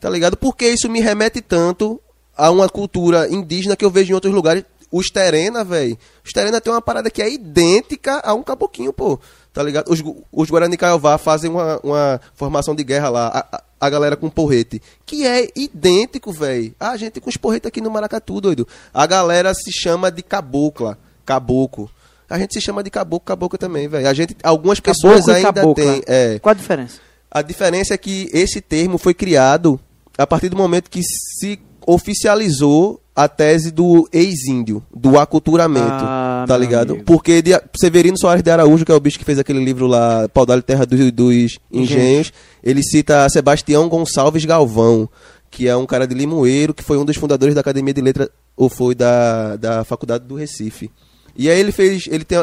Tá 0.00 0.10
ligado? 0.10 0.36
Porque 0.36 0.68
isso 0.68 0.88
me 0.88 1.00
remete 1.00 1.40
tanto 1.40 2.00
a 2.36 2.50
uma 2.50 2.68
cultura 2.68 3.28
indígena 3.28 3.76
que 3.76 3.84
eu 3.84 3.90
vejo 3.90 4.10
em 4.10 4.14
outros 4.14 4.34
lugares. 4.34 4.64
Os 4.92 5.08
Terena, 5.10 5.62
velho. 5.64 5.96
Os 6.24 6.32
Terena 6.32 6.60
tem 6.60 6.72
uma 6.72 6.82
parada 6.82 7.10
que 7.10 7.22
é 7.22 7.30
idêntica 7.30 8.20
a 8.24 8.34
um 8.34 8.42
caboquinho, 8.42 8.92
pô. 8.92 9.18
Tá 9.52 9.62
ligado? 9.62 9.90
Os, 9.90 10.02
os 10.32 10.50
Guarani 10.50 10.76
Caiová 10.76 11.18
fazem 11.18 11.50
uma, 11.50 11.80
uma 11.82 12.20
formação 12.34 12.74
de 12.74 12.82
guerra 12.84 13.08
lá. 13.08 13.26
A, 13.28 13.56
a- 13.56 13.62
a 13.82 13.88
galera 13.88 14.14
com 14.16 14.28
porrete. 14.28 14.82
Que 15.06 15.26
é 15.26 15.48
idêntico, 15.56 16.30
velho. 16.32 16.74
A 16.78 16.96
gente 16.98 17.18
com 17.20 17.30
os 17.30 17.36
porretes 17.38 17.66
aqui 17.66 17.80
no 17.80 17.90
Maracatu, 17.90 18.38
doido. 18.40 18.68
A 18.92 19.06
galera 19.06 19.54
se 19.54 19.72
chama 19.72 20.10
de 20.10 20.22
cabocla. 20.22 20.98
Caboclo. 21.24 21.90
A 22.28 22.38
gente 22.38 22.52
se 22.54 22.60
chama 22.60 22.82
de 22.82 22.90
caboclo, 22.90 23.24
caboclo 23.24 23.58
também, 23.58 23.88
velho. 23.88 24.06
A 24.06 24.12
gente, 24.12 24.36
algumas 24.42 24.78
pessoas 24.80 25.20
Caboclo 25.26 25.34
ainda 25.34 25.52
cabocla. 25.52 25.84
têm. 25.84 26.02
É, 26.06 26.38
Qual 26.38 26.50
a 26.50 26.54
diferença? 26.54 27.00
a 27.30 27.42
diferença 27.42 27.94
é 27.94 27.98
que 27.98 28.28
esse 28.32 28.60
termo 28.60 28.98
foi 28.98 29.14
criado 29.14 29.80
a 30.18 30.26
partir 30.26 30.48
do 30.50 30.56
momento 30.56 30.90
que 30.90 31.00
se 31.02 31.58
oficializou 31.86 33.00
a 33.24 33.28
tese 33.28 33.70
do 33.70 34.08
ex-índio, 34.12 34.82
do 34.94 35.18
aculturamento, 35.18 35.86
Ah, 36.04 36.44
tá 36.48 36.56
ligado? 36.56 36.92
amigo. 36.92 37.04
Porque 37.04 37.42
de, 37.42 37.52
Severino 37.78 38.18
Soares 38.18 38.42
de 38.42 38.50
Araújo, 38.50 38.84
que 38.84 38.92
é 38.92 38.94
o 38.94 39.00
bicho 39.00 39.18
que 39.18 39.24
fez 39.24 39.38
aquele 39.38 39.62
livro 39.62 39.86
lá, 39.86 40.28
Paudalho 40.28 40.62
Terra 40.62 40.86
dos, 40.86 41.12
dos 41.12 41.58
Engenhos, 41.70 42.32
ele 42.62 42.82
cita 42.82 43.28
Sebastião 43.28 43.88
Gonçalves 43.88 44.44
Galvão, 44.44 45.08
que 45.50 45.68
é 45.68 45.76
um 45.76 45.84
cara 45.86 46.06
de 46.06 46.14
Limoeiro, 46.14 46.72
que 46.72 46.82
foi 46.82 46.96
um 46.96 47.04
dos 47.04 47.16
fundadores 47.16 47.54
da 47.54 47.60
Academia 47.60 47.92
de 47.92 48.00
Letras, 48.00 48.28
ou 48.56 48.68
foi 48.68 48.94
da, 48.94 49.56
da 49.56 49.84
Faculdade 49.84 50.24
do 50.24 50.34
Recife. 50.36 50.90
E 51.36 51.50
aí 51.50 51.58
ele 51.60 51.72
fez, 51.72 52.06
ele 52.10 52.24
tem 52.24 52.38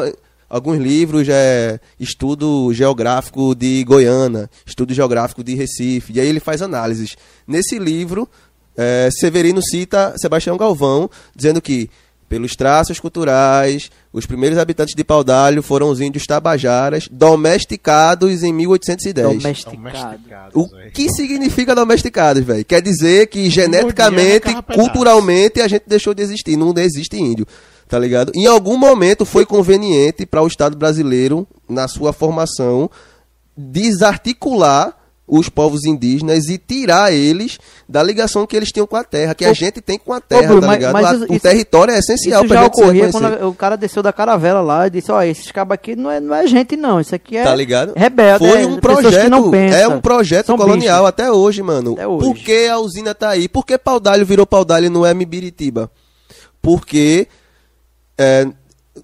alguns 0.48 0.78
livros, 0.78 1.28
é, 1.28 1.78
estudo 2.00 2.72
geográfico 2.72 3.54
de 3.54 3.84
Goiânia, 3.84 4.48
estudo 4.64 4.94
geográfico 4.94 5.42
de 5.44 5.54
Recife, 5.54 6.12
e 6.14 6.20
aí 6.20 6.26
ele 6.28 6.40
faz 6.40 6.62
análises. 6.62 7.16
Nesse 7.46 7.78
livro, 7.78 8.28
é, 8.78 9.08
Severino 9.10 9.60
cita 9.60 10.14
Sebastião 10.16 10.56
Galvão, 10.56 11.10
dizendo 11.34 11.60
que, 11.60 11.90
pelos 12.28 12.54
traços 12.54 13.00
culturais, 13.00 13.90
os 14.12 14.24
primeiros 14.24 14.56
habitantes 14.56 14.94
de 14.94 15.02
Paudalho 15.02 15.62
foram 15.62 15.90
os 15.90 16.00
índios 16.00 16.26
tabajaras, 16.26 17.08
domesticados 17.10 18.44
em 18.44 18.52
1810. 18.52 19.42
Domesticado. 19.42 19.76
Domesticados, 19.76 20.54
O 20.54 20.68
que 20.92 21.10
significa 21.10 21.74
domesticados, 21.74 22.44
velho? 22.44 22.64
Quer 22.64 22.80
dizer 22.80 23.26
que 23.26 23.50
geneticamente, 23.50 24.46
pedaços. 24.46 24.74
culturalmente, 24.76 25.60
a 25.60 25.66
gente 25.66 25.84
deixou 25.86 26.14
de 26.14 26.22
existir. 26.22 26.56
Não 26.56 26.72
existe 26.76 27.16
índio, 27.16 27.46
tá 27.88 27.98
ligado? 27.98 28.30
Em 28.34 28.46
algum 28.46 28.76
momento 28.76 29.24
foi 29.24 29.44
conveniente 29.44 30.24
para 30.24 30.42
o 30.42 30.46
Estado 30.46 30.76
brasileiro, 30.76 31.48
na 31.68 31.88
sua 31.88 32.12
formação, 32.12 32.88
desarticular 33.56 34.97
os 35.28 35.48
povos 35.50 35.84
indígenas 35.84 36.48
e 36.48 36.56
tirar 36.56 37.12
eles 37.12 37.58
da 37.86 38.02
ligação 38.02 38.46
que 38.46 38.56
eles 38.56 38.72
tinham 38.72 38.86
com 38.86 38.96
a 38.96 39.04
terra, 39.04 39.34
que 39.34 39.44
a 39.44 39.50
Ô, 39.50 39.54
gente 39.54 39.80
tem 39.82 39.98
com 39.98 40.12
a 40.12 40.20
terra, 40.20 40.46
Bruno, 40.46 40.60
tá 40.62 40.66
mas- 40.66 40.76
ligado? 40.78 40.92
mas 40.94 41.04
A- 41.06 41.14
isso- 41.14 41.26
o 41.28 41.32
isso- 41.34 41.42
território 41.42 41.92
é 41.94 41.98
essencial 41.98 42.46
já 42.48 42.56
gente 42.62 42.66
ocorria 42.66 43.10
quando 43.10 43.24
a- 43.26 43.48
o 43.48 43.54
cara 43.54 43.76
desceu 43.76 44.02
da 44.02 44.12
caravela 44.12 44.60
lá 44.62 44.86
e 44.86 44.90
disse, 44.90 45.12
ó, 45.12 45.22
esses 45.22 45.52
cabos 45.52 45.74
aqui 45.74 45.94
não 45.94 46.10
é, 46.10 46.18
não 46.18 46.34
é 46.34 46.46
gente 46.46 46.76
não, 46.76 46.98
isso 47.00 47.14
aqui 47.14 47.36
é 47.36 47.44
Tá 47.44 47.54
ligado? 47.54 47.92
rebelde, 47.94 48.38
Foi 48.48 48.48
é 48.62 48.66
um 48.66 48.76
pessoas 48.80 49.00
projeto, 49.02 49.54
é 49.74 49.88
um 49.88 50.00
projeto 50.00 50.46
São 50.46 50.56
colonial 50.56 50.96
bichos. 51.00 51.08
até 51.08 51.30
hoje, 51.30 51.62
mano. 51.62 51.92
Até 51.92 52.06
hoje. 52.08 52.24
Por 52.26 52.34
que 52.36 52.66
a 52.68 52.78
usina 52.78 53.14
tá 53.14 53.28
aí? 53.28 53.48
Por 53.48 53.66
que 53.66 53.76
Paudalho 53.76 54.24
virou 54.24 54.46
Paudalho 54.46 54.86
e 54.86 54.88
não 54.88 55.04
é 55.04 55.12
Mibiritiba? 55.12 55.90
Porque 56.62 57.28
é, 58.16 58.46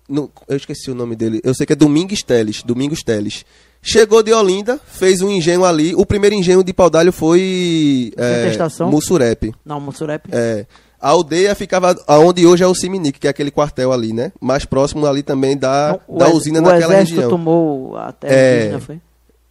não- 0.09 0.29
eu 0.49 0.57
esqueci 0.57 0.91
o 0.91 0.95
nome 0.95 1.15
dele. 1.15 1.41
Eu 1.45 1.55
sei 1.55 1.67
que 1.67 1.73
é 1.73 1.77
Domingos 1.77 2.23
Teles, 2.23 2.63
Domingos 2.63 3.03
Teles. 3.03 3.45
Chegou 3.87 4.23
de 4.23 4.33
Olinda, 4.33 4.81
fez 4.87 5.21
um 5.21 5.31
engenho 5.31 5.63
ali. 5.65 5.95
O 5.95 6.07
primeiro 6.07 6.35
engenho 6.35 6.65
de 6.65 6.73
Paudalho 6.73 7.13
foi 7.13 8.11
é, 8.17 8.49
Estação? 8.49 8.91
Mussurepe. 8.91 9.55
Não, 9.65 9.79
Mussurepe. 9.79 10.31
É. 10.33 10.65
A 10.99 11.11
aldeia 11.11 11.55
ficava 11.55 11.95
aonde 12.07 12.47
hoje 12.47 12.65
é 12.65 12.67
o 12.67 12.75
Siminique, 12.75 13.21
que 13.21 13.27
é 13.27 13.31
aquele 13.31 13.51
quartel 13.51 13.93
ali, 13.93 14.15
né? 14.15 14.33
Mais 14.41 14.65
próximo 14.65 15.07
ali 15.07 15.23
também 15.23 15.55
da, 15.55 16.01
o 16.09 16.17
da 16.17 16.29
usina 16.31 16.63
o 16.63 16.71
exército 16.75 16.95
região. 17.17 17.29
tomou 17.29 17.95
a 17.99 18.11
terra 18.11 18.33
É. 18.35 18.57
indígena, 18.61 18.81
foi? 18.81 19.01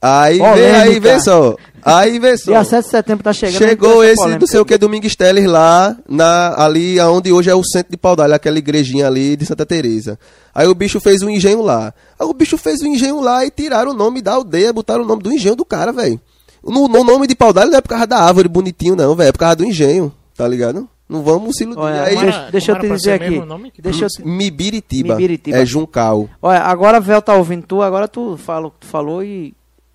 Aí 0.02 0.40
Polêmica. 0.40 0.82
aí 0.82 1.00
vê 1.00 1.20
só. 1.20 1.56
Aí 1.86 2.18
vê 2.18 2.38
só. 2.38 2.52
Dia 2.52 2.64
7 2.64 2.84
de 2.84 2.90
setembro 2.90 3.24
tá 3.24 3.34
chegando. 3.34 3.58
Chegou 3.58 3.90
tem 3.90 4.02
essa 4.02 4.12
esse 4.12 4.16
polêmica. 4.16 4.40
não 4.40 4.48
sei 4.48 4.60
o 4.60 4.66
que 4.66 4.78
Domingos 4.78 5.16
Teles 5.16 5.46
lá, 5.46 5.98
na, 6.08 6.56
ali 6.64 7.00
aonde 7.00 7.32
hoje 7.32 7.50
é 7.50 7.56
o 7.56 7.64
centro 7.64 7.92
de 7.92 7.98
Paudalho, 7.98 8.34
aquela 8.34 8.58
igrejinha 8.58 9.08
ali 9.08 9.36
de 9.36 9.46
Santa 9.46 9.66
Teresa. 9.66 10.18
Aí 10.56 10.68
o 10.68 10.76
bicho 10.76 11.00
fez 11.00 11.22
um 11.22 11.30
engenho 11.30 11.62
lá. 11.62 11.94
Aí 12.20 12.26
o 12.26 12.34
bicho 12.34 12.58
fez 12.58 12.82
um 12.82 12.88
engenho 12.88 13.20
lá 13.20 13.46
e 13.46 13.52
tiraram 13.52 13.92
o 13.92 13.94
nome 13.94 14.22
da 14.22 14.34
aldeia, 14.34 14.72
botaram 14.72 15.04
o 15.04 15.08
nome 15.08 15.22
do 15.22 15.32
engenho 15.32 15.56
do 15.56 15.66
cara, 15.66 15.92
velho. 15.92 16.20
No, 16.64 16.88
no 16.88 17.04
nome 17.04 17.28
de 17.28 17.36
Paudalho 17.36 17.72
não 17.72 17.78
é 17.78 17.82
por 17.82 17.90
causa 17.90 18.08
da 18.08 18.20
árvore 18.20 18.48
bonitinho, 18.48 18.96
não, 18.96 19.16
velho. 19.16 19.30
É 19.30 19.32
por 19.32 19.40
causa 19.40 19.58
do 19.58 19.66
engenho, 19.66 20.14
tá 20.36 20.48
ligado? 20.48 20.88
Não 21.10 21.22
vamos 21.22 21.58
se 21.58 21.64
iludir. 21.64 21.82
Olha, 21.82 22.04
aí, 22.04 22.18
deixa, 22.18 22.50
deixa 22.50 22.72
eu 22.72 22.80
te 22.80 22.90
dizer 22.90 23.12
aqui. 23.14 23.42
Deixa 23.82 24.06
eu 24.06 24.10
te... 24.10 24.26
Mibiritiba. 24.26 25.16
Mibiritiba. 25.16 25.58
É 25.58 25.66
Juncal. 25.66 26.30
Olha, 26.42 26.62
agora 26.62 27.00
Vel 27.00 27.22
tá 27.22 27.36
ouvindo 27.36 27.68
tu, 27.68 27.82
agora 27.82 28.08
tu, 28.08 28.38
falou, 28.38 28.74
tu 28.80 28.88
falou 28.88 29.24
e 29.24 29.54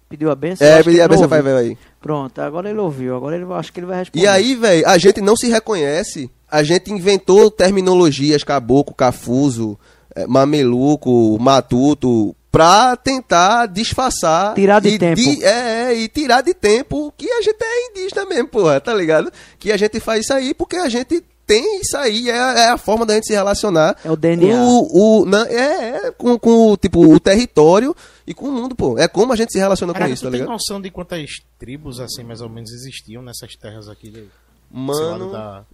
pediu 0.08 0.30
a 0.30 0.34
benção. 0.34 0.66
É, 0.66 0.74
acho 0.74 0.84
que 0.84 0.90
pedi 0.90 1.00
a 1.00 1.08
benção 1.08 1.28
pra 1.28 1.40
ver 1.40 1.56
aí. 1.56 1.78
Pronto, 2.00 2.40
agora 2.40 2.70
ele 2.70 2.78
ouviu, 2.78 3.16
agora 3.16 3.36
ele 3.36 3.44
acho 3.52 3.72
que 3.72 3.80
ele 3.80 3.86
vai 3.86 3.98
responder. 3.98 4.24
E 4.24 4.26
aí, 4.28 4.54
velho, 4.54 4.88
a 4.88 4.96
gente 4.98 5.20
não 5.20 5.36
se 5.36 5.48
reconhece. 5.48 6.30
A 6.50 6.62
gente 6.62 6.90
inventou 6.92 7.50
terminologias 7.50 8.42
caboclo, 8.42 8.94
cafuso, 8.94 9.78
eh, 10.14 10.26
mameluco, 10.26 11.36
matuto, 11.40 12.34
pra 12.50 12.96
tentar 12.96 13.66
disfarçar. 13.66 14.54
Tirar 14.54 14.80
de 14.80 14.98
tempo. 14.98 15.20
é, 15.42 15.92
é, 15.92 15.94
e 15.94 16.08
tirar 16.08 16.40
de 16.42 16.54
tempo 16.54 17.12
que 17.16 17.30
a 17.30 17.42
gente 17.42 17.58
é 17.62 17.90
indígena 17.90 18.24
mesmo, 18.24 18.48
porra, 18.48 18.80
tá 18.80 18.94
ligado? 18.94 19.30
Que 19.58 19.70
a 19.70 19.76
gente 19.76 20.00
faz 20.00 20.24
isso 20.24 20.32
aí 20.32 20.54
porque 20.54 20.76
a 20.76 20.88
gente 20.88 21.22
tem 21.46 21.80
isso 21.80 21.96
aí, 21.96 22.28
é, 22.30 22.34
é 22.36 22.68
a 22.68 22.76
forma 22.78 23.06
da 23.06 23.14
gente 23.14 23.26
se 23.26 23.32
relacionar. 23.32 23.96
É 24.04 24.10
o 24.10 24.16
DNA. 24.16 24.54
O, 24.56 25.20
o, 25.20 25.24
na- 25.24 25.46
é, 25.48 26.06
é 26.06 26.10
com, 26.16 26.38
com 26.38 26.76
tipo, 26.76 27.00
o 27.12 27.18
território 27.20 27.94
e 28.30 28.34
com 28.34 28.46
o 28.48 28.52
mundo, 28.52 28.74
pô. 28.76 28.98
É 28.98 29.08
como 29.08 29.32
a 29.32 29.36
gente 29.36 29.52
se 29.52 29.58
relaciona 29.58 29.92
com 29.92 29.98
Caraca, 29.98 30.12
isso, 30.14 30.22
tu 30.22 30.26
tá 30.26 30.30
tem 30.30 30.40
ligado? 30.40 30.52
noção 30.52 30.80
de 30.80 30.90
quantas 30.90 31.30
tribos, 31.58 31.98
assim, 32.00 32.22
mais 32.22 32.40
ou 32.40 32.48
menos, 32.48 32.70
existiam 32.72 33.22
nessas 33.22 33.54
terras 33.56 33.88
aqui? 33.88 34.10
De, 34.10 34.24
Mano, 34.70 35.32
da... 35.32 35.64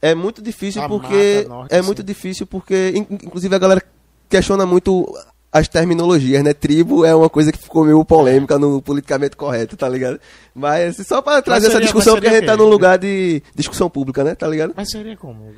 É 0.00 0.14
muito 0.14 0.40
difícil 0.40 0.80
porque. 0.86 1.44
Norte, 1.48 1.72
é 1.74 1.78
assim. 1.78 1.86
muito 1.86 2.02
difícil 2.04 2.46
porque. 2.46 2.92
in- 2.94 3.06
Inclusive 3.24 3.52
a 3.54 3.58
galera 3.58 3.82
questiona 4.28 4.64
muito 4.64 5.04
as 5.50 5.66
terminologias, 5.66 6.44
né? 6.44 6.52
Tribo 6.54 7.04
é 7.04 7.12
uma 7.14 7.28
coisa 7.28 7.50
que 7.50 7.58
ficou 7.58 7.84
meio 7.84 8.04
polêmica 8.04 8.58
no 8.60 8.80
politicamente 8.80 9.34
correto, 9.36 9.76
tá 9.76 9.88
ligado? 9.88 10.20
Mas 10.54 10.96
só 11.04 11.20
pra 11.20 11.42
trazer 11.42 11.66
essa 11.66 11.72
seria- 11.72 11.86
discussão, 11.86 12.12
mas 12.14 12.20
porque 12.22 12.32
a 12.36 12.38
gente 12.38 12.46
tá 12.46 12.56
num 12.56 12.68
lugar 12.68 12.96
de 12.98 13.42
discussão 13.56 13.90
pública, 13.90 14.22
né? 14.22 14.36
Tá 14.36 14.46
ligado? 14.46 14.72
Mas 14.76 14.88
seria 14.90 15.16
como? 15.16 15.52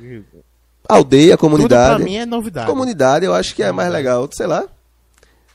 aldeia, 0.89 1.37
Tudo 1.37 1.37
pra 1.37 1.37
comunidade. 1.37 2.03
mim 2.03 2.15
é 2.17 2.25
novidade. 2.25 2.67
Comunidade, 2.67 3.25
eu 3.25 3.33
acho 3.35 3.53
que 3.55 3.61
é 3.61 3.71
mais 3.71 3.91
legal, 3.91 4.27
sei 4.31 4.47
lá. 4.47 4.65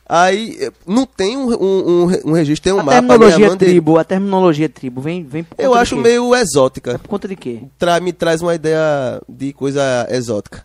Aí, 0.09 0.57
eh, 0.61 0.71
não 0.87 1.05
tem 1.05 1.37
um, 1.37 1.49
um, 1.51 2.05
um, 2.05 2.21
um 2.27 2.33
registro, 2.33 2.63
tem 2.63 2.73
um 2.73 2.79
a 2.79 2.83
mapa. 2.85 2.93
terminologia 3.01 3.47
Amanda, 3.47 3.65
tribo, 3.65 3.99
a 3.99 4.05
terminologia 4.05 4.69
tribo, 4.69 5.01
vem, 5.01 5.25
vem 5.25 5.43
por 5.43 5.57
Eu 5.59 5.75
acho 5.75 5.97
quê? 5.97 6.03
meio 6.03 6.33
É 6.35 6.41
exótica. 6.43 6.97
por 6.99 7.09
conta 7.09 7.27
de 7.27 7.35
quê? 7.35 7.63
Tra, 7.77 7.99
me 7.99 8.13
traz 8.13 8.41
uma 8.41 8.55
ideia 8.55 9.21
de 9.29 9.53
coisa 9.53 10.07
exótica. 10.09 10.65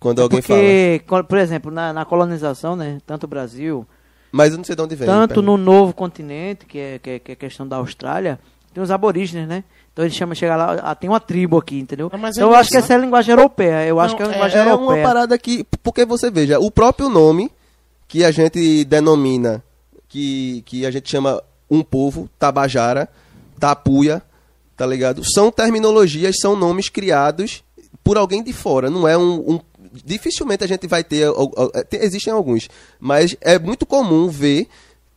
Quando 0.00 0.20
alguém 0.22 0.42
fala. 0.42 0.58
Porque, 0.60 1.02
co- 1.06 1.24
por 1.24 1.38
exemplo, 1.38 1.70
na, 1.70 1.92
na 1.92 2.04
colonização, 2.04 2.74
né, 2.76 2.98
tanto 3.06 3.24
o 3.24 3.28
Brasil, 3.28 3.86
Mas 4.32 4.50
eu 4.52 4.58
não 4.58 4.64
sei 4.64 4.74
de 4.76 4.82
onde 4.82 4.94
vem. 4.96 5.06
tanto 5.06 5.40
no 5.40 5.56
novo 5.56 5.92
continente, 5.94 6.66
que 6.66 6.78
é, 6.78 6.98
que, 6.98 7.10
é, 7.10 7.18
que 7.18 7.30
é 7.30 7.34
a 7.34 7.36
questão 7.36 7.66
da 7.66 7.76
Austrália, 7.76 8.38
tem 8.74 8.82
os 8.82 8.90
aborígenes, 8.90 9.48
né? 9.48 9.64
Então 9.92 10.04
eles 10.04 10.14
chamam, 10.16 10.34
chega 10.34 10.54
lá, 10.56 10.72
ah, 10.82 10.94
tem 10.94 11.08
uma 11.08 11.18
tribo 11.20 11.56
aqui, 11.56 11.78
entendeu? 11.78 12.10
Ah, 12.12 12.18
mas 12.18 12.36
é 12.36 12.40
então 12.40 12.50
eu 12.50 12.56
acho 12.58 12.68
que 12.70 12.76
essa 12.76 12.92
é 12.92 12.96
a 12.96 12.98
linguagem 12.98 13.32
europeia, 13.34 13.86
eu 13.86 13.98
acho 13.98 14.12
Não, 14.12 14.16
que 14.18 14.22
é 14.22 14.26
a 14.26 14.28
é- 14.28 14.32
linguagem 14.34 14.58
É 14.58 14.62
uma 14.64 14.70
europeia. 14.72 15.02
parada 15.02 15.38
que. 15.38 15.64
Porque 15.82 16.04
você 16.04 16.30
veja, 16.30 16.58
o 16.58 16.70
próprio 16.70 17.08
nome 17.08 17.50
que 18.08 18.24
a 18.24 18.30
gente 18.30 18.84
denomina, 18.84 19.62
que, 20.08 20.62
que 20.66 20.86
a 20.86 20.90
gente 20.90 21.08
chama 21.10 21.42
um 21.70 21.82
povo, 21.82 22.28
Tabajara, 22.38 23.08
Tapuia, 23.58 24.22
tá 24.76 24.86
ligado? 24.86 25.22
São 25.24 25.50
terminologias, 25.50 26.36
são 26.40 26.54
nomes 26.54 26.88
criados 26.88 27.64
por 28.04 28.16
alguém 28.16 28.42
de 28.42 28.52
fora. 28.52 28.88
Não 28.90 29.06
é 29.08 29.16
um. 29.18 29.54
um- 29.54 29.60
dificilmente 30.04 30.62
a 30.62 30.66
gente 30.66 30.86
vai 30.86 31.02
ter. 31.02 31.26
tem- 31.88 32.00
Existem 32.02 32.32
alguns. 32.32 32.68
Mas 33.00 33.34
é 33.40 33.58
muito 33.58 33.86
comum 33.86 34.28
ver 34.28 34.68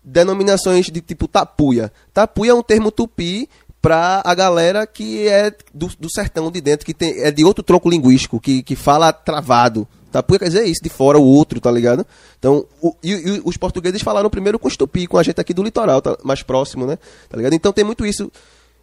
denominações 0.04 0.86
de 0.88 1.02
tipo 1.02 1.28
tapuia. 1.28 1.92
Tapuia 2.14 2.52
é 2.52 2.54
um 2.54 2.64
termo 2.64 2.90
tupi 2.92 3.48
pra 3.82 4.22
a 4.26 4.34
galera 4.34 4.88
que 4.88 5.28
é 5.28 5.54
do, 5.74 5.88
do 6.00 6.10
sertão 6.12 6.50
de 6.52 6.60
dentro, 6.62 6.86
que 6.86 6.94
tem, 6.94 7.20
é 7.22 7.32
de 7.32 7.44
outro 7.46 7.64
tronco 7.64 7.90
linguístico, 7.90 8.40
que, 8.40 8.64
que 8.64 8.76
fala 8.76 9.12
travado. 9.14 9.88
Tapuia 10.12 10.40
quer 10.40 10.46
dizer 10.48 10.66
isso, 10.66 10.82
de 10.84 10.90
fora 10.90 11.18
o 11.18 11.24
outro, 11.24 11.60
tá 11.60 11.72
ligado? 11.72 12.06
Então, 12.38 12.66
o- 12.82 12.96
e, 13.04 13.12
e 13.12 13.42
os 13.46 13.58
portugueses 13.58 14.02
falaram 14.02 14.30
primeiro 14.30 14.58
com 14.60 14.68
os 14.68 14.76
tupi, 14.78 15.08
com 15.08 15.18
a 15.18 15.24
gente 15.24 15.40
aqui 15.40 15.54
do 15.54 15.64
litoral, 15.64 16.02
tá, 16.02 16.18
mais 16.24 16.42
próximo, 16.44 16.86
né? 16.86 16.98
Tá 17.30 17.38
ligado? 17.38 17.54
Então 17.54 17.72
tem 17.74 17.84
muito 17.84 18.06
isso. 18.06 18.32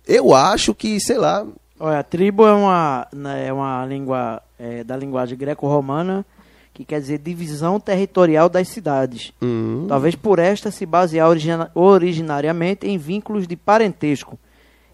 Eu 0.07 0.35
acho 0.35 0.75
que, 0.75 1.01
sei 1.01 1.19
lá, 1.19 1.45
Olha, 1.79 2.03
tribo 2.03 2.47
é 2.47 2.53
uma, 2.55 3.07
né, 3.12 3.49
é 3.49 3.53
uma 3.53 3.85
língua 3.85 4.41
é, 4.59 4.83
da 4.83 4.97
linguagem 4.97 5.37
greco-romana 5.37 6.25
que 6.73 6.85
quer 6.87 7.01
dizer 7.01 7.19
divisão 7.19 7.79
territorial 7.81 8.49
das 8.49 8.69
cidades. 8.69 9.33
hum, 9.43 9.85
Talvez 9.89 10.15
por 10.15 10.39
esta 10.39 10.71
se 10.71 10.87
basear 10.87 11.29
origina- 11.29 11.71
originariamente 11.75 12.87
em 12.87 12.97
vínculos 12.99 13.47
de 13.47 13.57
parentesco. 13.57 14.39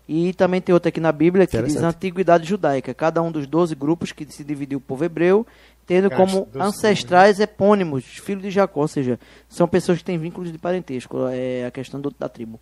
E 0.09 0.33
também 0.35 0.61
tem 0.61 0.73
outra 0.73 0.89
aqui 0.89 1.01
na 1.01 1.13
Bíblia 1.13 1.47
que 1.47 1.61
diz. 1.63 1.77
Antiguidade 1.77 2.47
Judaica. 2.49 2.93
Cada 2.93 3.23
um 3.23 3.31
dos 3.31 3.47
doze 3.47 3.75
grupos 3.75 4.11
que 4.13 4.27
se 4.31 4.43
dividiu 4.43 4.79
o 4.79 4.81
povo 4.81 5.05
hebreu, 5.05 5.47
tendo 5.87 6.11
como 6.11 6.49
ancestrais 6.55 7.41
epônimos, 7.41 8.05
filhos 8.05 8.43
de 8.43 8.51
Jacó. 8.51 8.81
Ou 8.81 8.89
seja, 8.89 9.19
são 9.49 9.67
pessoas 9.69 9.99
que 9.99 10.05
têm 10.05 10.19
vínculos 10.19 10.51
de 10.53 10.59
parentesco. 10.59 11.27
É 11.29 11.67
a 11.67 11.71
questão 11.71 12.01
do- 12.01 12.15
da 12.19 12.29
tribo. 12.29 12.61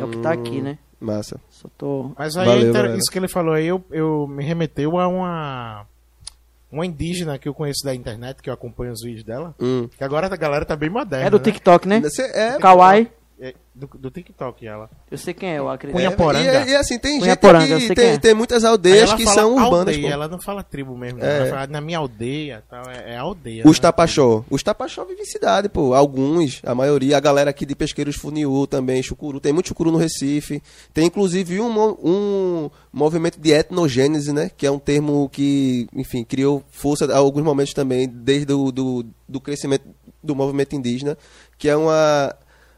É 0.00 0.04
o 0.04 0.08
que 0.08 0.16
está 0.16 0.32
aqui, 0.32 0.60
né? 0.62 0.78
massa. 1.00 1.38
Só 1.50 1.68
tô... 1.76 2.12
Mas 2.16 2.34
aí, 2.36 2.46
Valeu, 2.46 2.70
inter- 2.70 2.96
isso 2.96 3.10
que 3.12 3.18
ele 3.18 3.28
falou 3.28 3.52
aí, 3.52 3.66
eu, 3.66 3.84
eu 3.90 4.26
me 4.26 4.42
remeteu 4.42 4.98
a 4.98 5.06
uma 5.06 5.86
uma 6.72 6.86
indígena 6.86 7.38
que 7.38 7.46
eu 7.48 7.52
conheço 7.54 7.84
da 7.84 7.94
internet, 7.94 8.40
que 8.42 8.48
eu 8.48 8.54
acompanho 8.54 8.90
os 8.92 9.00
vídeos 9.04 9.22
dela. 9.22 9.54
Hum. 9.60 9.86
Que 9.96 10.02
agora 10.02 10.26
a 10.26 10.36
galera 10.36 10.64
tá 10.64 10.74
bem 10.74 10.88
moderna. 10.90 11.26
É 11.26 11.30
do 11.30 11.36
né? 11.36 11.42
TikTok, 11.44 11.86
né? 11.86 12.02
Cê- 12.08 12.32
é, 12.34 12.58
Kawaii. 12.58 13.10
É, 13.40 13.52
do, 13.74 13.88
do 13.98 14.10
TikTok 14.12 14.64
ela. 14.64 14.88
Eu 15.10 15.18
sei 15.18 15.34
quem 15.34 15.50
é, 15.50 15.58
eu 15.58 15.68
acredito. 15.68 15.96
Cunha 15.96 16.08
é, 16.08 16.10
Poranga. 16.16 16.64
E, 16.66 16.70
e 16.70 16.76
assim, 16.76 16.98
tem 17.00 17.18
Cunha 17.18 17.34
gente 17.66 17.88
que 17.88 17.94
tem, 17.94 18.10
é. 18.10 18.18
tem 18.18 18.32
muitas 18.32 18.64
aldeias 18.64 19.12
que 19.12 19.26
são 19.26 19.54
urbanas. 19.54 19.78
aldeia, 19.78 20.02
pô. 20.02 20.08
ela 20.08 20.28
não 20.28 20.40
fala 20.40 20.62
tribo 20.62 20.96
mesmo. 20.96 21.22
É. 21.22 21.38
ela 21.38 21.50
fala 21.50 21.66
na 21.66 21.80
minha 21.80 21.98
aldeia, 21.98 22.62
tal, 22.70 22.88
é, 22.88 23.14
é 23.14 23.16
aldeia. 23.16 23.64
Os 23.66 23.76
né? 23.76 23.82
Tapachó. 23.82 24.44
Os 24.48 24.62
Tapachó 24.62 25.04
vivem 25.04 25.24
em 25.24 25.26
cidade, 25.26 25.68
pô. 25.68 25.94
Alguns, 25.94 26.62
a 26.64 26.76
maioria, 26.76 27.16
a 27.16 27.20
galera 27.20 27.50
aqui 27.50 27.66
de 27.66 27.74
Pesqueiros 27.74 28.14
Funiú 28.14 28.68
também, 28.68 29.02
Chucuru. 29.02 29.40
Tem 29.40 29.52
muito 29.52 29.68
Chucuru 29.68 29.90
no 29.90 29.98
Recife. 29.98 30.62
Tem 30.92 31.06
inclusive 31.06 31.60
um, 31.60 31.70
um 32.02 32.70
movimento 32.92 33.40
de 33.40 33.50
etnogênese, 33.50 34.32
né? 34.32 34.48
Que 34.56 34.64
é 34.64 34.70
um 34.70 34.78
termo 34.78 35.28
que, 35.28 35.88
enfim, 35.92 36.22
criou 36.22 36.62
força 36.70 37.12
a 37.12 37.16
alguns 37.16 37.42
momentos 37.42 37.74
também, 37.74 38.08
desde 38.08 38.52
o 38.52 38.70
do, 38.70 39.04
do 39.28 39.40
crescimento 39.40 39.84
do 40.22 40.34
movimento 40.34 40.74
indígena, 40.74 41.18
que 41.58 41.68
é 41.68 41.76
uma 41.76 42.34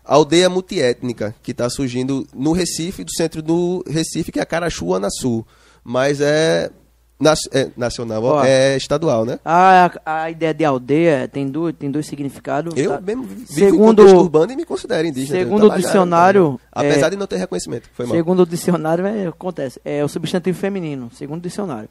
aldeia 0.06 0.48
multiétnica 0.48 1.34
que 1.42 1.50
está 1.50 1.68
surgindo 1.68 2.26
no 2.34 2.52
Recife, 2.52 3.04
do 3.04 3.10
centro 3.12 3.42
do 3.42 3.84
Recife, 3.88 4.30
que 4.32 4.38
é 4.38 4.42
a 4.42 4.46
Carachu, 4.46 4.94
Anasul. 4.94 5.46
Mas 5.82 6.20
é, 6.20 6.70
nas- 7.18 7.48
é 7.52 7.70
nacional, 7.76 8.22
ó, 8.24 8.44
é 8.44 8.76
estadual, 8.76 9.24
né? 9.24 9.38
A, 9.44 9.90
a 10.04 10.30
ideia 10.30 10.52
de 10.52 10.64
aldeia 10.64 11.28
tem, 11.28 11.48
du, 11.48 11.72
tem 11.72 11.90
dois 11.90 12.06
significados. 12.06 12.74
Eu 12.76 12.90
tá? 12.92 13.00
mesmo 13.00 13.22
vivo 13.22 13.46
Segundo- 13.52 14.06
em 14.08 14.12
urbano 14.12 14.52
e 14.52 14.56
me 14.56 14.64
considero 14.64 15.06
indígena. 15.06 15.38
segundo 15.38 15.66
o 15.70 15.76
dicionário, 15.76 16.60
Tabajara. 16.72 16.92
Apesar 16.92 17.06
é- 17.06 17.10
de 17.10 17.16
não 17.16 17.26
ter 17.26 17.36
reconhecimento. 17.36 17.88
Foi 17.92 18.06
mal. 18.06 18.16
Segundo 18.16 18.40
o 18.42 18.46
dicionário, 18.46 19.06
é, 19.06 19.26
acontece. 19.28 19.80
É 19.84 20.04
o 20.04 20.08
substantivo 20.08 20.58
feminino, 20.58 21.10
segundo 21.14 21.38
o 21.38 21.42
dicionário. 21.42 21.88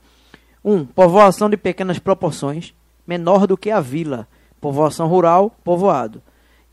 Um, 0.63 0.84
povoação 0.86 1.49
de 1.49 1.58
pequenas 1.58 1.99
proporções, 1.99 2.73
menor 3.08 3.45
do 3.47 3.56
que 3.56 3.69
a 3.71 3.80
vila. 3.80 4.28
Povoação 4.60 5.08
rural, 5.08 5.56
povoado. 5.63 6.21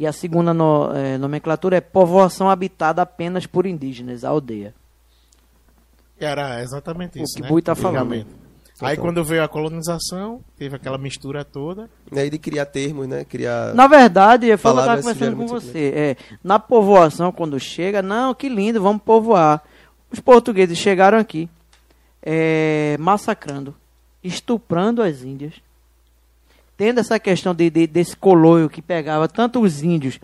E 0.02 0.06
a 0.08 0.12
segunda 0.12 0.52
no- 0.52 0.90
é, 0.92 1.16
nomenclatura 1.16 1.76
é 1.76 1.80
povoação 1.80 2.50
habitada 2.50 3.00
apenas 3.00 3.46
por 3.46 3.66
indígenas, 3.66 4.24
a 4.24 4.30
aldeia. 4.30 4.74
Era 6.18 6.60
exatamente 6.60 7.20
O 7.20 7.22
isso, 7.22 7.36
que 7.36 7.42
né? 7.42 7.46
Bui 7.48 7.62
tá 7.62 7.76
falando. 7.76 8.12
Aí 8.12 8.24
Total. 8.96 8.96
quando 8.96 9.24
veio 9.24 9.44
a 9.44 9.48
colonização, 9.48 10.40
teve 10.56 10.74
aquela 10.74 10.98
mistura 10.98 11.44
toda. 11.44 11.88
E 12.10 12.18
aí 12.18 12.28
de 12.28 12.36
criar 12.36 12.66
termos, 12.66 13.06
né? 13.06 13.24
Criar. 13.24 13.74
Na 13.74 13.86
verdade, 13.86 14.48
eu 14.48 14.56
estava 14.56 14.82
conversando 14.96 15.36
com 15.36 15.46
geralmente 15.46 15.50
você. 15.50 15.92
É, 15.94 16.16
na 16.42 16.58
povoação, 16.58 17.30
quando 17.30 17.60
chega, 17.60 18.02
não, 18.02 18.34
que 18.34 18.48
lindo, 18.48 18.82
vamos 18.82 19.02
povoar. 19.04 19.62
Os 20.10 20.18
portugueses 20.18 20.76
chegaram 20.76 21.16
aqui, 21.16 21.48
é, 22.20 22.96
massacrando, 22.98 23.72
estuprando 24.20 25.00
as 25.00 25.22
índias, 25.22 25.54
tendo 26.76 27.00
essa 27.00 27.18
questão 27.18 27.54
de, 27.54 27.68
de- 27.70 27.86
desse 27.86 28.16
coloio 28.16 28.68
que 28.68 28.80
pegava 28.82 29.28
tanto 29.28 29.60
os 29.60 29.82
índios. 29.82 30.18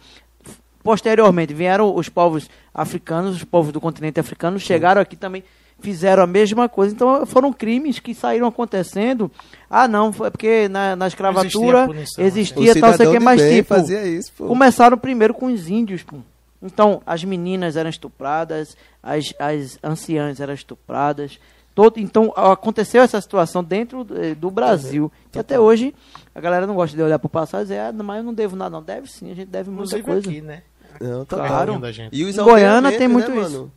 Posteriormente, 0.83 1.53
vieram 1.53 1.95
os 1.95 2.09
povos 2.09 2.49
africanos, 2.73 3.37
os 3.37 3.45
povos 3.45 3.73
do 3.73 3.81
continente 3.81 4.19
africano, 4.21 4.59
chegaram 4.59 5.01
aqui 5.03 5.17
também, 5.17 5.43
fizeram 5.81 6.23
a 6.23 6.27
mesma 6.27 6.69
coisa. 6.69 6.95
Então, 6.95 7.27
foram 7.27 7.53
crimes 7.53 7.99
que 7.99 8.15
saíram 8.15 8.47
acontecendo. 8.47 9.31
Ah, 9.69 9.87
não, 9.89 10.13
foi 10.13 10.31
porque 10.31 10.69
na, 10.69 10.97
na 10.97 11.07
escravatura 11.09 11.87
punição, 11.87 12.25
existia, 12.25 12.73
O 12.73 12.81
tal, 12.81 12.95
sei 12.95 13.11
que, 13.11 13.21
mas 13.21 13.41
bem 13.41 13.57
tipo, 13.57 13.75
isso, 13.77 14.33
começaram 14.39 14.97
primeiro 14.97 15.35
com 15.35 15.47
os 15.47 15.69
índios, 15.69 16.03
pô. 16.03 16.17
Então, 16.63 17.03
as 17.07 17.23
meninas 17.23 17.77
eram 17.77 17.91
estupradas, 17.91 18.77
as, 19.03 19.33
as 19.39 19.79
anciãs 19.83 20.41
eram 20.41 20.55
estupradas. 20.55 21.39
Todo, 21.75 22.01
então, 22.01 22.33
aconteceu 22.35 23.03
essa 23.03 23.21
situação 23.21 23.63
dentro 23.63 24.05
eh, 24.17 24.35
do 24.35 24.51
Brasil. 24.51 25.13
Que 25.31 25.39
até 25.39 25.61
hoje 25.61 25.95
a 26.39 26.41
galera 26.41 26.67
não 26.67 26.75
gosta 26.75 26.97
de 26.97 27.03
olhar 27.03 27.19
para 27.19 27.27
o 27.27 27.31
passado 27.31 27.61
e 27.63 27.65
dizer, 27.65 27.81
ah, 27.81 27.93
mas 27.93 28.19
eu 28.19 28.23
não 28.25 28.33
devo 28.33 28.57
nada, 28.57 28.71
não. 28.71 28.83
Deve 28.83 29.09
sim, 29.11 29.31
a 29.31 29.35
gente 29.35 29.49
deve 29.49 29.69
muita 29.71 29.99
Inclusive 29.99 30.03
coisa. 30.05 30.31
aqui, 30.31 30.41
né? 30.41 30.63
Não, 31.01 31.25
tá 31.25 31.37
Claro. 31.37 31.55
Pertinho 31.73 31.81
da 31.81 31.93
gente. 31.93 32.17
E 32.17 32.25
os 32.25 32.37
Goiânia 32.37 32.69
aldeamentos, 32.69 32.99
tem 32.99 33.09
muito 33.09 33.31
né, 33.31 33.41
isso. 33.43 33.51
mano? 33.53 33.73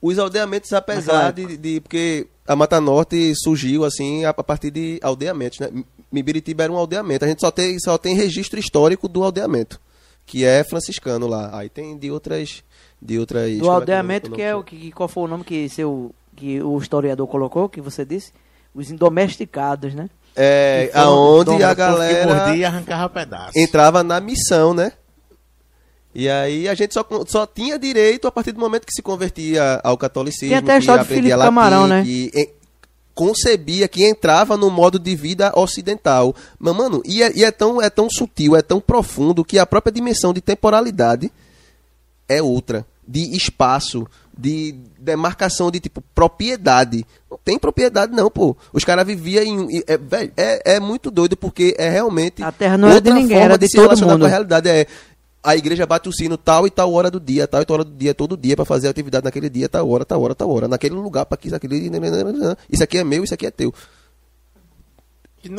Os 0.00 0.18
aldeamentos, 0.18 0.72
apesar 0.72 1.32
de, 1.32 1.56
de- 1.56 1.80
Porque 1.80 2.26
a 2.46 2.54
Mata 2.56 2.80
Norte 2.80 3.32
surgiu, 3.36 3.84
assim, 3.84 4.24
a, 4.24 4.30
a 4.30 4.44
partir 4.44 4.70
de 4.70 4.98
aldeamentos, 5.02 5.58
né? 5.58 5.70
Mibiritiba 6.10 6.62
era 6.64 6.72
um 6.72 6.76
aldeamento. 6.76 7.24
A 7.24 7.28
gente 7.28 7.40
só 7.40 7.50
tem, 7.50 7.78
só 7.80 7.98
tem 7.98 8.14
registro 8.14 8.58
histórico 8.58 9.08
do 9.08 9.22
aldeamento, 9.22 9.80
que 10.24 10.44
é 10.44 10.62
franciscano 10.64 11.26
lá. 11.26 11.50
Aí 11.58 11.68
tem 11.68 11.98
de 11.98 12.10
outras. 12.10 12.62
De 13.00 13.18
outras 13.18 13.42
como 13.44 13.54
é 13.54 13.58
Do 13.58 13.62
que 13.64 13.68
aldeamento, 13.70 14.30
o 14.30 14.34
que 14.34 14.42
é 14.42 14.54
o 14.54 14.62
que, 14.62 14.90
qual 14.92 15.08
foi 15.08 15.24
o 15.24 15.28
nome 15.28 15.44
que, 15.44 15.68
seu, 15.68 16.12
que 16.34 16.60
o 16.62 16.76
historiador 16.78 17.26
colocou, 17.28 17.68
que 17.68 17.80
você 17.80 18.04
disse? 18.04 18.32
Os 18.74 18.90
indomesticados, 18.90 19.94
né? 19.94 20.08
É, 20.36 20.90
aonde 20.94 21.62
a 21.62 21.74
galera 21.74 22.26
mordia 22.26 22.56
e 22.56 22.64
arrancava 22.64 23.08
pedaço. 23.08 23.58
entrava 23.58 24.02
na 24.04 24.20
missão, 24.20 24.72
né? 24.72 24.92
E 26.14 26.28
aí 26.28 26.68
a 26.68 26.74
gente 26.74 26.94
só, 26.94 27.06
só 27.26 27.46
tinha 27.46 27.78
direito 27.78 28.26
a 28.26 28.32
partir 28.32 28.52
do 28.52 28.60
momento 28.60 28.86
que 28.86 28.92
se 28.92 29.02
convertia 29.02 29.80
ao 29.84 29.96
catolicismo, 29.96 30.48
Tem 30.48 30.58
até 30.58 30.74
a 30.74 30.78
história 30.78 31.04
de 31.04 31.06
aprendia 31.06 31.22
Felipe 31.22 31.36
latim, 31.36 31.54
Camarão, 31.54 31.86
né? 31.86 32.02
que 32.02 32.30
eh, 32.34 32.48
concebia, 33.14 33.88
que 33.88 34.04
entrava 34.04 34.56
no 34.56 34.70
modo 34.70 34.98
de 34.98 35.14
vida 35.16 35.52
ocidental. 35.56 36.34
Mas, 36.58 36.76
mano, 36.76 37.02
e, 37.04 37.22
é, 37.22 37.36
e 37.36 37.44
é 37.44 37.50
tão, 37.50 37.82
é 37.82 37.90
tão 37.90 38.08
sutil, 38.08 38.56
é 38.56 38.62
tão 38.62 38.80
profundo 38.80 39.44
que 39.44 39.58
a 39.58 39.66
própria 39.66 39.92
dimensão 39.92 40.32
de 40.32 40.40
temporalidade 40.40 41.30
é 42.28 42.40
outra. 42.40 42.86
De 43.06 43.36
espaço, 43.36 44.06
de 44.38 44.76
demarcação 44.96 45.68
de 45.68 45.80
tipo 45.80 46.00
propriedade. 46.14 47.04
Não 47.28 47.38
tem 47.44 47.58
propriedade, 47.58 48.12
não, 48.14 48.30
pô. 48.30 48.56
Os 48.72 48.84
caras 48.84 49.04
viviam 49.04 49.42
em. 49.42 49.82
É, 49.86 49.98
é, 50.36 50.76
é 50.76 50.80
muito 50.80 51.10
doido 51.10 51.36
porque 51.36 51.74
é 51.76 51.90
realmente. 51.90 52.40
A 52.40 52.52
terra 52.52 52.78
não 52.78 52.88
era 52.88 53.00
de 53.00 53.10
ninguém, 53.10 53.36
forma 53.36 53.44
era 53.44 53.58
de 53.58 53.68
se 53.68 53.76
relacionar 53.76 54.12
mundo. 54.12 54.20
Com 54.20 54.26
a 54.26 54.30
realidade 54.30 54.68
é. 54.68 54.86
A 55.42 55.56
igreja 55.56 55.86
bate 55.86 56.08
o 56.08 56.12
sino 56.12 56.36
tal 56.36 56.66
e 56.66 56.70
tal 56.70 56.92
hora 56.92 57.10
do 57.10 57.18
dia, 57.18 57.46
tal 57.46 57.62
e 57.62 57.64
tal 57.64 57.74
hora 57.74 57.84
do 57.84 57.92
dia, 57.92 58.12
todo 58.12 58.36
dia, 58.36 58.56
pra 58.56 58.64
fazer 58.64 58.88
a 58.88 58.90
atividade 58.90 59.24
naquele 59.24 59.48
dia, 59.48 59.68
tal 59.68 59.88
hora, 59.88 60.04
tal 60.04 60.20
hora, 60.20 60.34
tal 60.34 60.50
hora, 60.50 60.68
naquele 60.68 60.94
lugar, 60.94 61.26
para 61.26 61.38
que 61.38 61.48
isso 61.48 61.56
aquele. 61.56 61.90
Isso 62.70 62.82
aqui 62.82 62.98
é 62.98 63.04
meu, 63.04 63.24
isso 63.24 63.34
aqui 63.34 63.46
é 63.46 63.50
teu. 63.50 63.72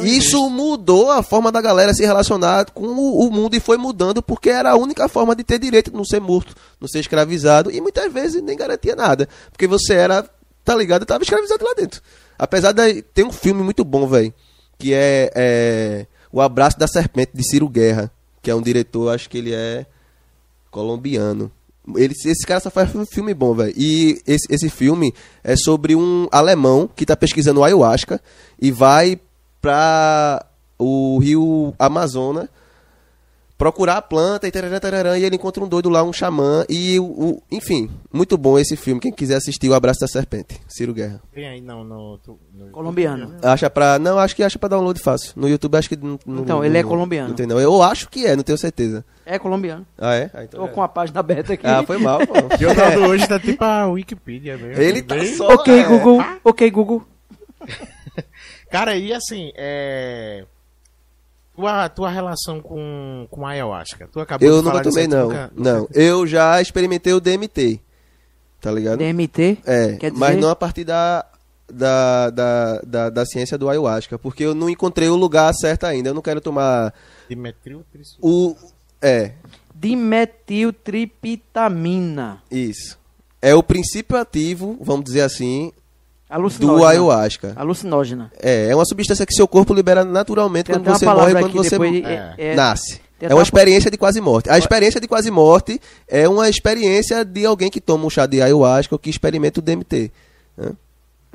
Isso 0.04 0.50
mudou 0.50 1.10
a 1.10 1.24
forma 1.24 1.52
da 1.52 1.62
galera 1.62 1.94
se 1.94 2.06
relacionar 2.06 2.70
com 2.72 2.86
o, 2.86 3.28
o 3.28 3.32
mundo 3.32 3.56
e 3.56 3.60
foi 3.60 3.78
mudando 3.78 4.22
porque 4.22 4.50
era 4.50 4.72
a 4.72 4.76
única 4.76 5.08
forma 5.08 5.36
de 5.36 5.44
ter 5.44 5.58
direito 5.58 5.90
de 5.90 5.98
não 5.98 6.04
ser 6.04 6.20
morto, 6.20 6.54
não 6.80 6.88
ser 6.88 7.00
escravizado 7.00 7.72
e 7.72 7.80
muitas 7.80 8.12
vezes 8.12 8.42
nem 8.42 8.58
garantia 8.58 8.96
nada. 8.96 9.28
Porque 9.52 9.68
você 9.68 9.94
era, 9.94 10.30
tá 10.66 10.76
ligado, 10.76 11.06
tava 11.06 11.24
escravizado 11.24 11.64
lá 11.64 11.74
dentro. 11.74 12.02
Apesar 12.38 12.74
de. 12.74 13.02
Tem 13.02 13.26
um 13.26 13.32
filme 13.32 13.64
muito 13.64 13.86
bom, 13.86 14.06
velho, 14.08 14.34
que 14.78 14.94
é, 14.94 15.32
é 15.34 16.08
O 16.32 16.42
Abraço 16.42 16.78
da 16.78 16.88
Serpente, 16.88 17.32
de 17.34 17.44
Ciro 17.44 17.70
Guerra, 17.70 18.12
que 18.42 18.52
é 18.52 18.56
um 18.56 18.62
diretor, 18.62 19.14
acho 19.14 19.30
que 19.30 19.38
ele 19.38 19.54
é 19.54 19.86
colombiano. 20.70 21.52
Ele, 21.96 22.14
esse 22.14 22.46
cara 22.46 22.60
só 22.60 22.70
faz 22.70 22.92
filme 23.10 23.34
bom, 23.34 23.54
velho. 23.54 23.74
E 23.76 24.22
esse, 24.28 24.46
esse 24.50 24.70
filme 24.70 25.14
é 25.44 25.56
sobre 25.56 25.96
um 25.96 26.28
alemão 26.32 26.90
que 26.94 27.06
tá 27.06 27.16
pesquisando 27.16 27.64
ayahuasca 27.64 28.22
e 28.62 28.72
vai 28.72 29.20
pra 29.62 30.46
o 30.78 31.18
rio 31.20 31.74
Amazonas 31.78 32.48
procurar 33.58 33.98
a 33.98 34.02
planta 34.02 34.48
e 34.48 34.52
tarará, 34.52 34.80
tarará, 34.80 35.20
e 35.20 35.26
ele 35.26 35.36
encontra 35.36 35.62
um 35.62 35.68
doido 35.68 35.90
lá, 35.90 36.02
um 36.02 36.14
xamã 36.14 36.64
e 36.70 36.98
o, 36.98 37.04
o- 37.04 37.44
enfim, 37.52 37.90
muito 38.14 38.38
bom 38.38 38.58
esse 38.58 38.78
filme. 38.78 39.02
Quem 39.02 39.12
quiser 39.12 39.36
assistir 39.36 39.68
O 39.68 39.74
Abraço 39.74 40.00
da 40.00 40.08
Serpente, 40.08 40.58
Ciro 40.66 40.94
Guerra. 40.94 41.22
Tem 41.34 41.46
aí 41.46 41.60
não, 41.60 41.84
no, 41.84 42.18
no- 42.54 42.70
Colombiano. 42.72 43.36
Acha 43.44 43.70
pra. 43.70 44.00
Não, 44.00 44.18
acho 44.18 44.34
que 44.34 44.44
acha 44.44 44.58
pra 44.58 44.70
download 44.70 44.98
fácil. 45.02 45.34
No 45.36 45.50
YouTube 45.50 45.76
acho 45.76 45.90
que 45.90 45.98
não. 45.98 46.18
não- 46.26 46.44
Então, 46.44 46.58
não- 46.60 46.64
ele 46.66 46.78
é 46.78 46.82
não- 46.82 46.90
colombiano. 46.90 47.28
Não 47.30 47.36
tem 47.36 47.46
não. 47.46 47.60
Eu 47.60 47.84
acho 47.84 48.10
que 48.10 48.26
é, 48.26 48.34
não 48.34 48.44
tenho 48.44 48.58
certeza. 48.58 49.04
É 49.26 49.38
colombiano. 49.38 49.86
Ah, 49.98 50.16
é? 50.16 50.32
Ah, 50.34 50.44
então 50.46 50.62
Tô 50.62 50.66
é. 50.68 50.70
com 50.70 50.82
a 50.82 50.88
página 50.88 51.20
aberta 51.20 51.52
aqui. 51.52 51.68
Ah, 51.68 51.84
foi 51.86 51.98
mal, 51.98 52.20
pô. 52.26 52.34
O 52.66 52.74
Naldo 52.74 53.10
hoje 53.12 53.28
tá 53.28 53.38
tipo 53.38 53.62
a 53.62 53.88
Wikipedia 53.92 54.58
mesmo. 54.58 54.82
Ele 54.82 55.02
tá 55.02 55.16
Bem- 55.16 55.36
só. 55.36 55.54
Ok, 55.56 55.78
é. 55.78 55.84
Google. 55.84 56.24
Ok, 56.46 56.72
Google. 56.72 57.04
Cara, 58.72 58.96
e 58.96 59.12
assim, 59.14 59.52
é. 59.56 60.46
Tua, 61.56 61.90
tua 61.90 62.10
relação 62.10 62.62
com, 62.62 63.28
com 63.30 63.46
a 63.46 63.50
ayahuasca? 63.52 64.08
Tu 64.12 64.20
acabou 64.20 64.48
Eu 64.48 64.60
de 64.60 64.66
nunca 64.66 64.82
tomei, 64.82 65.08
não. 65.08 65.28
nunca- 65.28 65.52
Não, 65.56 65.88
eu 65.94 66.26
já 66.26 66.60
experimentei 66.62 67.12
o 67.14 67.20
DMT. 67.20 67.80
Tá 68.62 68.72
ligado? 68.72 68.98
DMT. 69.00 69.58
É, 69.66 69.94
Quer 69.98 70.12
dizer- 70.12 70.20
mas 70.20 70.38
não 70.38 70.50
a 70.50 70.56
partir 70.56 70.86
da, 70.86 71.26
da, 71.70 72.30
da, 72.30 72.80
da, 72.82 73.10
da 73.10 73.26
ciência 73.26 73.58
do 73.58 73.68
ayahuasca, 73.70 74.18
porque 74.18 74.44
eu 74.46 74.56
não 74.56 74.70
encontrei 74.70 75.10
o 75.10 75.16
lugar 75.18 75.54
certo 75.54 75.84
ainda. 75.86 76.10
Eu 76.10 76.14
não 76.14 76.22
quero 76.22 76.40
tomar 76.40 76.94
Dimetril, 77.28 77.84
tris- 77.92 78.18
o. 78.22 78.56
É, 79.02 79.34
Dimetiltripitamina. 79.76 82.42
isso. 82.52 82.98
É 83.42 83.56
o 83.56 83.64
princípio 83.64 84.18
ativo, 84.18 84.78
vamos 84.82 85.06
dizer 85.06 85.22
assim. 85.22 85.72
Do 86.60 86.86
ayahuasca. 86.86 87.54
Alucinógena. 87.56 88.32
É, 88.40 88.70
é 88.70 88.76
uma 88.76 88.86
substância 88.86 89.26
que 89.26 89.34
seu 89.34 89.48
corpo 89.48 89.74
libera 89.74 90.06
naturalmente 90.06 90.72
quando 90.72 90.86
você 90.86 91.06
morre 91.06 91.32
e 91.32 91.36
quando 91.36 91.54
você 91.54 91.70
depois. 91.72 92.04
É. 92.06 92.34
é- 92.38 92.56
nasce. 92.56 93.02
É 93.22 93.34
uma 93.34 93.44
experiência 93.44 93.92
de 93.92 93.98
quase 93.98 94.22
morte. 94.22 94.50
A 94.50 94.58
experiência 94.58 95.02
de 95.02 95.08
quase 95.08 95.30
morte 95.30 95.80
é 96.08 96.30
uma 96.30 96.48
experiência 96.48 97.26
de 97.26 97.46
alguém 97.46 97.70
que 97.70 97.82
toma 97.82 98.06
um 98.06 98.10
chá 98.10 98.26
de 98.26 98.42
ayahuasca 98.42 98.96
ou 98.96 99.00
que 99.00 99.10
experimenta 99.10 99.60
o 99.60 99.64
DMT. 99.64 100.10
né? 100.56 100.72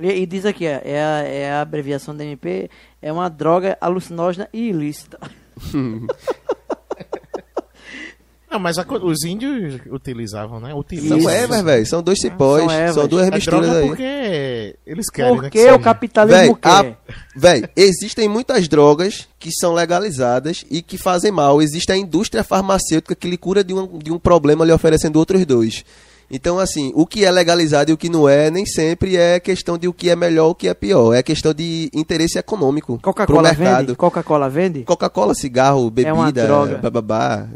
E, 0.00 0.08
e 0.22 0.26
diz 0.26 0.46
aqui, 0.46 0.64
ó, 0.66 0.80
é 0.82 1.02
a, 1.02 1.22
é 1.28 1.52
a 1.52 1.60
abreviação 1.60 2.16
da 2.16 2.24
MP, 2.24 2.70
é 3.02 3.12
uma 3.12 3.28
droga 3.28 3.76
alucinógena 3.80 4.48
e 4.52 4.70
ilícita. 4.70 5.18
Não, 8.54 8.60
mas 8.60 8.78
a 8.78 8.86
os 9.02 9.24
índios 9.24 9.80
utilizavam, 9.90 10.60
né? 10.60 10.70
São 10.70 10.78
Utilizam. 10.78 11.18
Isso. 11.18 11.28
ervas, 11.28 11.62
velho. 11.62 11.86
São 11.86 12.02
dois 12.02 12.20
cipós. 12.20 12.60
São 12.60 12.68
São, 12.70 12.78
ervas. 12.78 13.08
duas 13.08 13.26
É 13.26 13.30
misturas 13.32 13.60
droga 13.68 13.80
aí. 13.80 13.86
porque 13.88 14.76
eles 14.86 15.10
querem, 15.10 15.32
né? 15.34 15.40
Porque 15.42 15.58
que 15.64 15.72
o 15.72 15.80
capitalismo 15.80 16.38
Véi, 16.40 16.54
quer. 16.54 16.70
a- 16.70 16.96
véi, 17.34 17.64
existem 17.76 18.28
muitas 18.28 18.68
drogas 18.68 19.26
que 19.40 19.50
são 19.50 19.74
legalizadas 19.74 20.64
e 20.70 20.80
que 20.82 20.96
fazem 20.96 21.32
mal. 21.32 21.60
Existe 21.60 21.90
a 21.90 21.96
indústria 21.96 22.44
farmacêutica 22.44 23.14
que 23.16 23.28
lhe 23.28 23.36
cura 23.36 23.64
de 23.64 23.74
um, 23.74 23.98
de 23.98 24.12
um 24.12 24.18
problema 24.20 24.64
lhe 24.64 24.72
oferecendo 24.72 25.16
outros 25.18 25.44
dois. 25.44 25.84
Então, 26.30 26.58
assim, 26.58 26.92
o 26.94 27.06
que 27.06 27.24
é 27.24 27.30
legalizado 27.30 27.90
e 27.90 27.94
o 27.94 27.96
que 27.96 28.08
não 28.08 28.28
é, 28.28 28.50
nem 28.50 28.64
sempre 28.66 29.16
é 29.16 29.38
questão 29.38 29.76
de 29.78 29.86
o 29.86 29.92
que 29.92 30.10
é 30.10 30.16
melhor 30.16 30.46
ou 30.46 30.50
o 30.50 30.54
que 30.54 30.68
é 30.68 30.74
pior. 30.74 31.12
É 31.12 31.22
questão 31.22 31.52
de 31.52 31.90
interesse 31.92 32.38
econômico 32.38 32.98
pro 32.98 33.12
Coca-Cola 33.12 33.52
mercado. 33.54 33.86
vende? 33.86 33.94
Coca-Cola 33.96 34.48
vende? 34.50 34.82
Coca-Cola, 34.84 35.34
cigarro, 35.34 35.92
É 36.04 36.12
uma 36.12 36.24
bebida, 36.26 36.46
droga. 36.46 36.78
bababá, 36.78 37.46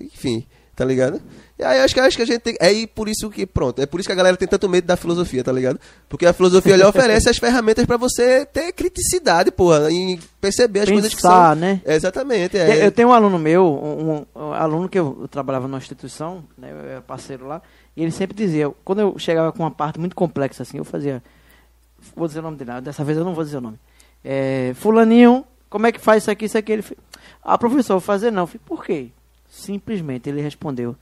enfim, 0.00 0.44
tá 0.74 0.84
ligado? 0.84 1.20
E 1.58 1.64
aí 1.64 1.80
acho 1.80 1.94
que, 1.94 2.00
acho 2.00 2.16
que 2.16 2.22
a 2.22 2.26
gente 2.26 2.40
tem. 2.40 2.56
É 2.60 2.86
por 2.86 3.08
isso 3.08 3.30
que, 3.30 3.46
pronto, 3.46 3.80
é 3.80 3.86
por 3.86 3.98
isso 3.98 4.08
que 4.08 4.12
a 4.12 4.16
galera 4.16 4.36
tem 4.36 4.46
tanto 4.46 4.68
medo 4.68 4.86
da 4.86 4.96
filosofia, 4.96 5.42
tá 5.42 5.50
ligado? 5.50 5.80
Porque 6.08 6.26
a 6.26 6.32
filosofia 6.32 6.76
lhe 6.76 6.84
oferece 6.84 7.30
as 7.30 7.38
ferramentas 7.38 7.86
pra 7.86 7.96
você 7.96 8.44
ter 8.44 8.72
criticidade, 8.72 9.50
porra, 9.50 9.90
e 9.90 10.18
perceber 10.40 10.80
as 10.80 10.90
coisas 10.90 11.14
que 11.14 11.20
são. 11.20 11.30
Pensar, 11.30 11.56
né? 11.56 11.80
É, 11.84 11.94
exatamente, 11.94 12.56
Eu- 12.56 12.62
é. 12.62 12.86
Eu 12.86 12.92
tenho 12.92 13.08
um 13.08 13.12
aluno 13.12 13.38
meu, 13.38 13.64
um, 13.64 14.26
um 14.38 14.52
aluno 14.52 14.88
que 14.88 14.98
eu, 14.98 15.16
eu 15.22 15.28
trabalhava 15.28 15.66
numa 15.66 15.78
instituição, 15.78 16.44
né, 16.58 16.70
eu 16.70 16.90
era 16.90 17.00
parceiro 17.00 17.46
lá, 17.46 17.62
e 17.96 18.02
ele 18.02 18.10
sempre 18.12 18.36
dizia, 18.36 18.70
quando 18.84 19.00
eu 19.00 19.18
chegava 19.18 19.50
com 19.50 19.62
uma 19.62 19.70
parte 19.70 19.98
muito 19.98 20.14
complexa 20.14 20.62
assim, 20.62 20.76
eu 20.76 20.84
fazia, 20.84 21.22
vou 22.14 22.26
dizer 22.28 22.40
o 22.40 22.42
nome 22.42 22.58
dele, 22.58 22.80
dessa 22.82 23.02
vez 23.02 23.16
eu 23.16 23.24
não 23.24 23.34
vou 23.34 23.42
dizer 23.42 23.56
o 23.56 23.60
nome. 23.62 23.78
É, 24.22 24.72
fulaninho, 24.74 25.44
como 25.70 25.86
é 25.86 25.92
que 25.92 26.00
faz 26.00 26.22
isso 26.24 26.30
aqui, 26.30 26.44
isso 26.44 26.58
aqui? 26.58 26.72
Ele 26.72 26.84
ah, 27.42 27.56
professor, 27.56 27.94
vou 27.94 28.00
fazer 28.00 28.30
não. 28.30 28.42
Eu 28.42 28.46
falei, 28.46 28.60
por 28.66 28.84
quê? 28.84 29.08
Simplesmente, 29.48 30.28
ele 30.28 30.40
respondeu, 30.40 30.96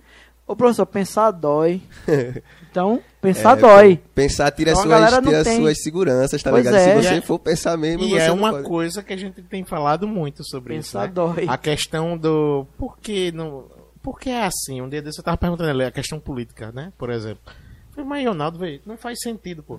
ô 0.46 0.54
professor, 0.56 0.86
pensar 0.86 1.30
dói. 1.30 1.82
Então, 2.74 3.00
pensar 3.20 3.56
É, 3.56 3.60
dói. 3.60 4.00
Pensar 4.16 4.50
tira, 4.50 4.72
Então 4.72 4.82
a 4.92 5.06
suas, 5.08 5.22
tira 5.24 5.44
tem. 5.44 5.60
suas 5.60 5.80
seguranças, 5.80 6.42
tá 6.42 6.50
Pois 6.50 6.64
ligado? 6.66 6.80
é. 6.82 7.00
Se 7.02 7.08
você 7.08 7.20
for 7.20 7.38
pensar 7.38 7.76
mesmo, 7.76 8.02
E 8.02 8.10
você 8.10 8.22
é 8.22 8.26
não 8.28 8.34
uma 8.36 8.50
pode. 8.50 8.64
coisa 8.64 9.00
que 9.00 9.12
a 9.12 9.16
gente 9.16 9.40
tem 9.42 9.62
falado 9.64 10.08
muito 10.08 10.42
sobre 10.44 10.74
Pensar 10.74 11.04
isso. 11.04 11.08
né? 11.08 11.12
dói. 11.14 11.46
A 11.48 11.56
questão 11.56 12.18
do. 12.18 12.66
Por 12.76 12.98
que 12.98 13.30
não. 13.30 13.66
Por 14.02 14.18
que 14.18 14.28
é 14.30 14.42
assim? 14.44 14.82
Um 14.82 14.88
dia 14.88 15.00
desse 15.00 15.20
eu 15.20 15.24
tava 15.24 15.36
perguntando 15.36 15.70
ali, 15.70 15.84
a 15.84 15.92
questão 15.92 16.18
política, 16.18 16.72
né? 16.72 16.92
Por 16.98 17.10
exemplo. 17.10 17.42
Eu 17.46 17.94
falei, 17.94 18.08
mas 18.10 18.26
Ronaldo, 18.26 18.58
velho, 18.58 18.80
não 18.84 18.96
faz 18.96 19.20
sentido, 19.20 19.62
pô. 19.62 19.78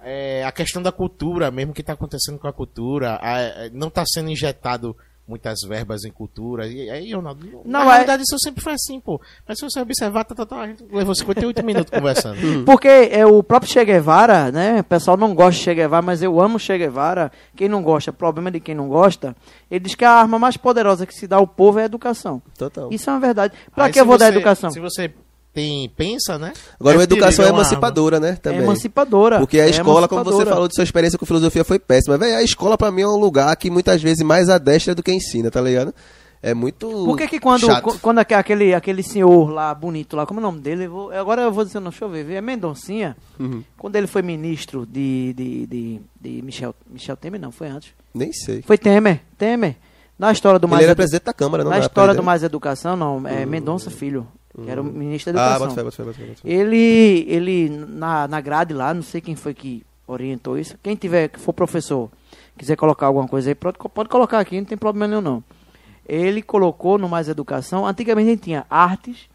É, 0.00 0.44
a 0.44 0.52
questão 0.52 0.80
da 0.80 0.92
cultura, 0.92 1.50
mesmo 1.50 1.74
que 1.74 1.82
tá 1.82 1.94
acontecendo 1.94 2.38
com 2.38 2.46
a 2.46 2.52
cultura, 2.52 3.18
a- 3.20 3.40
é, 3.40 3.70
não 3.70 3.90
tá 3.90 4.04
sendo 4.06 4.30
injetado 4.30 4.96
muitas 5.26 5.58
verbas 5.66 6.04
em 6.04 6.10
cultura. 6.12 6.66
E 6.66 6.88
aí, 6.90 7.12
Ronaldo, 7.12 7.62
Não, 7.64 7.80
na 7.80 7.86
é- 7.86 7.92
realidade 7.94 8.22
isso 8.22 8.36
sempre 8.38 8.62
foi 8.62 8.74
assim, 8.74 9.00
pô. 9.00 9.20
Mas 9.46 9.58
se 9.58 9.64
você 9.68 9.80
observar, 9.80 10.24
tá, 10.24 10.34
tá, 10.34 10.46
tá, 10.46 10.60
a 10.60 10.66
gente 10.68 10.84
levou 10.90 11.14
58 11.14 11.62
minutos 11.66 11.90
conversando. 11.90 12.64
Porque 12.64 12.88
é 12.88 13.26
o 13.26 13.42
próprio 13.42 13.70
Che 13.72 13.84
Guevara, 13.84 14.52
né? 14.52 14.80
O 14.80 14.84
pessoal 14.84 15.16
não 15.16 15.34
gosta 15.34 15.52
de 15.58 15.64
Che 15.64 15.74
Guevara, 15.74 16.02
mas 16.02 16.22
eu 16.22 16.40
amo 16.40 16.58
Che 16.58 16.78
Guevara. 16.78 17.32
Quem 17.56 17.68
não 17.68 17.82
gosta, 17.82 18.12
problema 18.12 18.50
de 18.50 18.60
quem 18.60 18.74
não 18.74 18.88
gosta. 18.88 19.34
Ele 19.70 19.80
diz 19.80 19.94
que 19.94 20.04
a 20.04 20.12
arma 20.12 20.38
mais 20.38 20.56
poderosa 20.56 21.06
que 21.06 21.14
se 21.14 21.26
dá 21.26 21.36
ao 21.36 21.46
povo 21.46 21.78
é 21.78 21.82
a 21.82 21.86
educação. 21.86 22.40
Total. 22.56 22.88
Isso 22.92 23.10
é 23.10 23.12
uma 23.12 23.20
verdade. 23.20 23.54
Pra 23.74 23.86
Aí, 23.86 23.92
que 23.92 24.00
eu 24.00 24.06
vou 24.06 24.16
dar 24.18 24.26
você- 24.26 24.36
educação? 24.36 24.70
Se 24.70 24.80
você 24.80 25.12
tem, 25.56 25.88
pensa, 25.96 26.38
né? 26.38 26.52
Agora, 26.78 26.96
a 26.96 27.00
Deve 27.00 27.14
educação 27.14 27.44
é 27.44 27.48
uma 27.48 27.54
arma. 27.58 27.60
emancipadora, 27.62 28.20
né? 28.20 28.28
É 28.30 28.36
Também. 28.36 28.60
emancipadora. 28.60 29.38
Porque 29.38 29.58
a 29.58 29.64
É 29.66 29.70
escola, 29.70 30.06
como 30.06 30.22
você 30.22 30.28
emancipadora. 30.28 30.54
falou 30.54 30.68
de 30.68 30.74
sua 30.74 30.84
experiência 30.84 31.18
com 31.18 31.24
filosofia, 31.24 31.64
foi 31.64 31.78
péssima. 31.78 32.18
Véi, 32.18 32.34
a 32.34 32.42
escola 32.42 32.76
pra 32.76 32.90
mim 32.92 33.00
é 33.02 33.08
um 33.08 33.16
lugar 33.16 33.56
que 33.56 33.70
muitas 33.70 34.02
vezes 34.02 34.22
mais 34.22 34.48
adestra 34.50 34.94
do 34.94 35.02
que 35.02 35.10
ensina, 35.12 35.50
tá 35.50 35.60
ligado? 35.60 35.94
É 36.42 36.52
muito. 36.52 36.86
Por 36.88 37.16
que 37.16 37.26
que 37.26 37.40
quando, 37.40 37.64
chato. 37.66 37.82
qu- 37.82 37.98
quando 37.98 38.18
aque- 38.18 38.34
aquele, 38.34 38.74
aquele 38.74 39.02
senhor 39.02 39.50
lá, 39.50 39.74
bonito 39.74 40.14
lá, 40.14 40.26
como 40.26 40.38
é 40.38 40.42
o 40.42 40.46
nome 40.46 40.60
dele? 40.60 40.84
Eu 40.84 40.90
vou- 40.90 41.10
agora 41.10 41.42
eu 41.42 41.50
vou 41.50 41.64
dizer, 41.64 41.80
não, 41.80 41.90
deixa 41.90 42.04
eu 42.04 42.08
ver, 42.10 42.30
é 42.30 42.40
Mendoncinha. 42.42 43.16
Uhum. 43.40 43.64
Quando 43.78 43.96
ele 43.96 44.06
foi 44.06 44.20
ministro 44.22 44.84
de, 44.86 45.32
de, 45.32 45.66
de, 45.66 46.00
de 46.20 46.42
Michel, 46.42 46.74
Michel 46.88 47.16
Temer, 47.16 47.40
não, 47.40 47.50
foi 47.50 47.68
antes. 47.68 47.90
Nem 48.14 48.32
sei. 48.32 48.62
Foi 48.62 48.76
Temer, 48.76 49.22
Temer. 49.38 49.76
Na 50.18 50.30
história 50.30 50.58
do 50.58 50.66
Ele 50.66 50.70
Mais 50.72 50.82
era 50.84 50.92
Edu- 50.92 50.96
presidente 50.96 51.24
da 51.24 51.32
Câmara, 51.32 51.62
não 51.64 51.70
Na 51.70 51.76
era 51.76 51.86
história 51.86 52.14
do? 52.14 52.22
Mais 52.22 52.42
Educação, 52.42 52.96
não, 52.96 53.26
é 53.26 53.44
Mendonça 53.44 53.90
Filho, 53.90 54.26
que 54.62 54.70
era 54.70 54.80
o 54.80 54.84
ministro 54.84 55.32
da 55.32 55.40
Ah, 55.40 55.56
Educação. 55.56 55.66
bota 55.68 55.74
fé, 55.74 55.82
bota 55.84 55.96
fé, 55.96 56.02
bota 56.04 56.18
fé, 56.18 56.24
bota 56.26 56.40
fé. 56.42 56.48
Ele, 56.48 57.24
ele 57.28 57.68
na, 57.68 58.26
na 58.28 58.40
grade 58.40 58.72
lá, 58.74 58.92
não 58.94 59.02
sei 59.02 59.20
quem 59.20 59.36
foi 59.36 59.52
que 59.54 59.84
orientou 60.06 60.58
isso. 60.58 60.76
Quem 60.82 60.94
tiver, 60.96 61.28
que 61.28 61.38
for 61.40 61.52
professor, 61.52 62.10
quiser 62.56 62.76
colocar 62.76 63.06
alguma 63.06 63.26
coisa 63.28 63.50
aí, 63.50 63.54
pode, 63.54 63.76
pode 63.78 64.08
colocar 64.08 64.38
aqui, 64.38 64.56
não 64.58 64.64
tem 64.64 64.78
problema 64.78 65.06
nenhum 65.08 65.20
não. 65.20 65.44
Ele 66.08 66.40
colocou 66.42 66.96
no 66.98 67.08
Mais 67.08 67.28
Educação, 67.28 67.84
antigamente 67.86 68.28
a 68.28 68.30
gente 68.32 68.42
tinha 68.42 68.66
artes, 68.70 69.28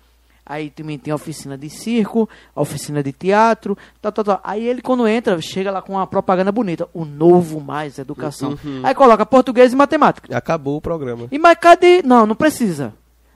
aí 0.45 0.69
também 0.69 0.97
tinha 0.97 1.13
oficina 1.13 1.57
de 1.57 1.69
circo, 1.69 2.27
oficina 2.55 3.03
de 3.03 3.11
teatro, 3.11 3.77
tal, 4.01 4.11
tal, 4.11 4.23
tal. 4.23 4.41
Aí 4.43 4.65
ele 4.65 4.81
quando 4.81 5.05
entra, 5.07 5.39
chega 5.41 5.69
lá 5.69 5.81
com 5.81 5.93
uma 5.93 6.07
propaganda 6.07 6.51
bonita, 6.51 6.87
o 6.93 7.03
novo 7.03 7.59
Mais 7.59 7.99
Educação. 7.99 8.57
Aí 8.83 8.95
coloca 8.95 9.25
português 9.25 9.73
e 9.73 9.75
matemática. 9.75 10.35
Acabou 10.35 10.77
o 10.77 10.81
programa. 10.81 11.27
E 11.29 11.37
mas 11.37 11.57
cadê? 11.59 12.01
Não, 12.01 12.25
não 12.25 12.35
precisa. 12.35 12.93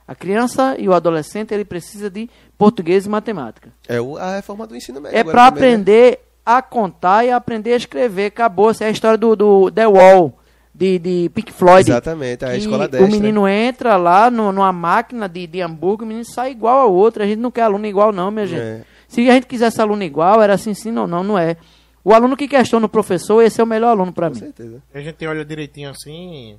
A 0.08 0.14
criança 0.14 0.76
e 0.78 0.88
o 0.88 0.94
adolescente, 0.94 1.54
ele 1.54 1.66
precisa 1.66 2.10
de 2.10 2.30
português 2.58 3.06
e 3.06 3.10
matemática. 3.10 3.70
É 3.88 4.00
o- 4.00 4.18
a 4.18 4.36
reforma 4.36 4.68
do 4.68 4.76
ensino 4.76 5.02
médio. 5.02 5.18
É 5.18 5.24
também, 5.24 5.36
né? 5.36 5.48
aprender 5.48 6.20
a 6.46 6.62
contar 6.62 7.26
e 7.26 7.32
aprender 7.32 7.74
a 7.74 7.78
escrever. 7.78 8.28
Acabou. 8.28 8.70
Essa 8.70 8.84
é 8.84 8.88
a 8.88 8.92
história 8.92 9.18
do, 9.18 9.36
do 9.36 9.72
The 9.72 9.88
Wall, 9.88 10.38
de, 10.74 11.00
de 11.00 11.30
Pink 11.34 11.52
Floyd. 11.52 11.90
Exatamente, 11.90 12.46
a 12.46 12.56
escola 12.56 12.86
O 12.86 12.88
destra. 12.88 13.08
menino 13.10 13.48
entra 13.48 13.98
lá 13.98 14.30
no- 14.30 14.52
numa 14.52 14.72
máquina 14.72 15.28
de, 15.28 15.48
de 15.48 15.62
hambúrguer, 15.62 16.06
o 16.06 16.08
menino 16.08 16.26
sai 16.26 16.52
igual 16.52 16.82
ao 16.82 16.94
outro. 16.94 17.24
A 17.24 17.26
gente 17.26 17.40
não 17.40 17.50
quer 17.50 17.62
aluno 17.64 17.86
igual, 17.88 18.12
não, 18.12 18.30
minha 18.30 18.46
gente. 18.46 18.62
É. 18.62 18.82
Se 19.08 19.28
a 19.28 19.34
gente 19.34 19.48
quisesse 19.48 19.82
aluno 19.82 20.04
igual, 20.04 20.42
era 20.42 20.54
assim, 20.54 20.74
sim, 20.76 20.92
não, 20.92 21.08
não, 21.08 21.24
não 21.24 21.38
é. 21.40 21.58
O 22.04 22.14
aluno 22.14 22.38
que 22.38 22.48
questiona 22.48 22.86
o 22.86 22.90
professor, 22.90 23.42
esse 23.42 23.60
é 23.60 23.64
o 23.64 23.68
melhor 23.68 23.90
aluno 23.90 24.14
pra 24.14 24.28
Com 24.28 24.36
mim. 24.36 24.40
certeza. 24.40 24.84
A 24.94 25.00
gente 25.00 25.26
olha 25.26 25.44
direitinho 25.44 25.90
assim, 25.90 26.58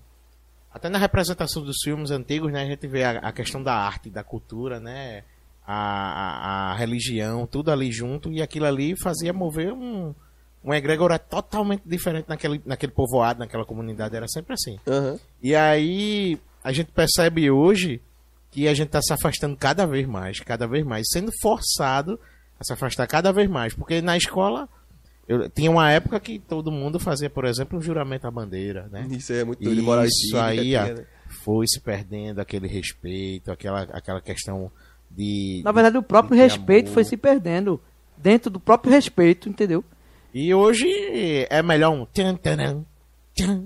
até 0.76 0.90
na 0.90 0.98
representação 0.98 1.62
dos 1.62 1.78
filmes 1.82 2.10
antigos, 2.10 2.52
né, 2.52 2.62
a 2.62 2.66
gente 2.66 2.86
vê 2.86 3.02
a, 3.02 3.12
a 3.12 3.32
questão 3.32 3.62
da 3.62 3.74
arte, 3.74 4.10
da 4.10 4.22
cultura, 4.22 4.78
né, 4.78 5.24
a, 5.66 5.74
a, 5.74 6.72
a 6.72 6.76
religião, 6.76 7.46
tudo 7.46 7.70
ali 7.70 7.90
junto, 7.90 8.30
e 8.30 8.42
aquilo 8.42 8.66
ali 8.66 8.94
fazia 9.02 9.32
mover 9.32 9.72
um, 9.72 10.14
um 10.62 10.74
egrégora 10.74 11.18
totalmente 11.18 11.82
diferente 11.86 12.28
naquele, 12.28 12.60
naquele 12.66 12.92
povoado, 12.92 13.40
naquela 13.40 13.64
comunidade, 13.64 14.14
era 14.14 14.28
sempre 14.28 14.52
assim. 14.52 14.78
Aham. 14.86 15.18
E 15.42 15.56
aí 15.56 16.38
a 16.62 16.72
gente 16.72 16.92
percebe 16.92 17.50
hoje 17.50 18.02
que 18.50 18.68
a 18.68 18.74
gente 18.74 18.88
está 18.88 19.00
se 19.00 19.14
afastando 19.14 19.56
cada 19.56 19.86
vez 19.86 20.06
mais, 20.06 20.40
cada 20.40 20.66
vez 20.66 20.84
mais, 20.84 21.06
sendo 21.10 21.32
forçado 21.40 22.20
a 22.60 22.64
se 22.64 22.72
afastar 22.74 23.06
cada 23.06 23.32
vez 23.32 23.48
mais, 23.48 23.72
porque 23.72 24.02
na 24.02 24.14
escola 24.14 24.68
eu, 25.28 25.48
tinha 25.50 25.70
uma 25.70 25.90
época 25.90 26.18
que 26.20 26.38
todo 26.38 26.70
mundo 26.70 26.98
fazia, 26.98 27.28
por 27.30 27.44
exemplo, 27.44 27.78
um 27.78 27.82
juramento 27.82 28.26
à 28.26 28.30
bandeira, 28.30 28.88
né? 28.90 29.06
Isso 29.10 29.32
aí 29.32 29.40
é 29.40 29.44
muito 29.44 29.62
doido. 29.62 30.04
Isso 30.04 30.36
aí 30.38 30.60
tinha, 30.60 30.94
né? 30.94 31.04
foi 31.44 31.66
se 31.66 31.80
perdendo 31.80 32.40
aquele 32.40 32.68
respeito, 32.68 33.50
aquela, 33.50 33.82
aquela 33.82 34.20
questão 34.20 34.70
de. 35.10 35.62
Na 35.64 35.72
verdade, 35.72 35.98
o 35.98 36.02
próprio 36.02 36.36
respeito 36.36 36.86
amor. 36.86 36.94
foi 36.94 37.04
se 37.04 37.16
perdendo. 37.16 37.80
Dentro 38.16 38.50
do 38.50 38.58
próprio 38.60 38.92
respeito, 38.92 39.48
entendeu? 39.48 39.84
E 40.32 40.54
hoje 40.54 40.86
é 41.50 41.62
melhor 41.62 41.90
um. 41.92 42.06
Tchan, 42.06 42.36
tchan, 42.36 42.84
tchan. 43.34 43.64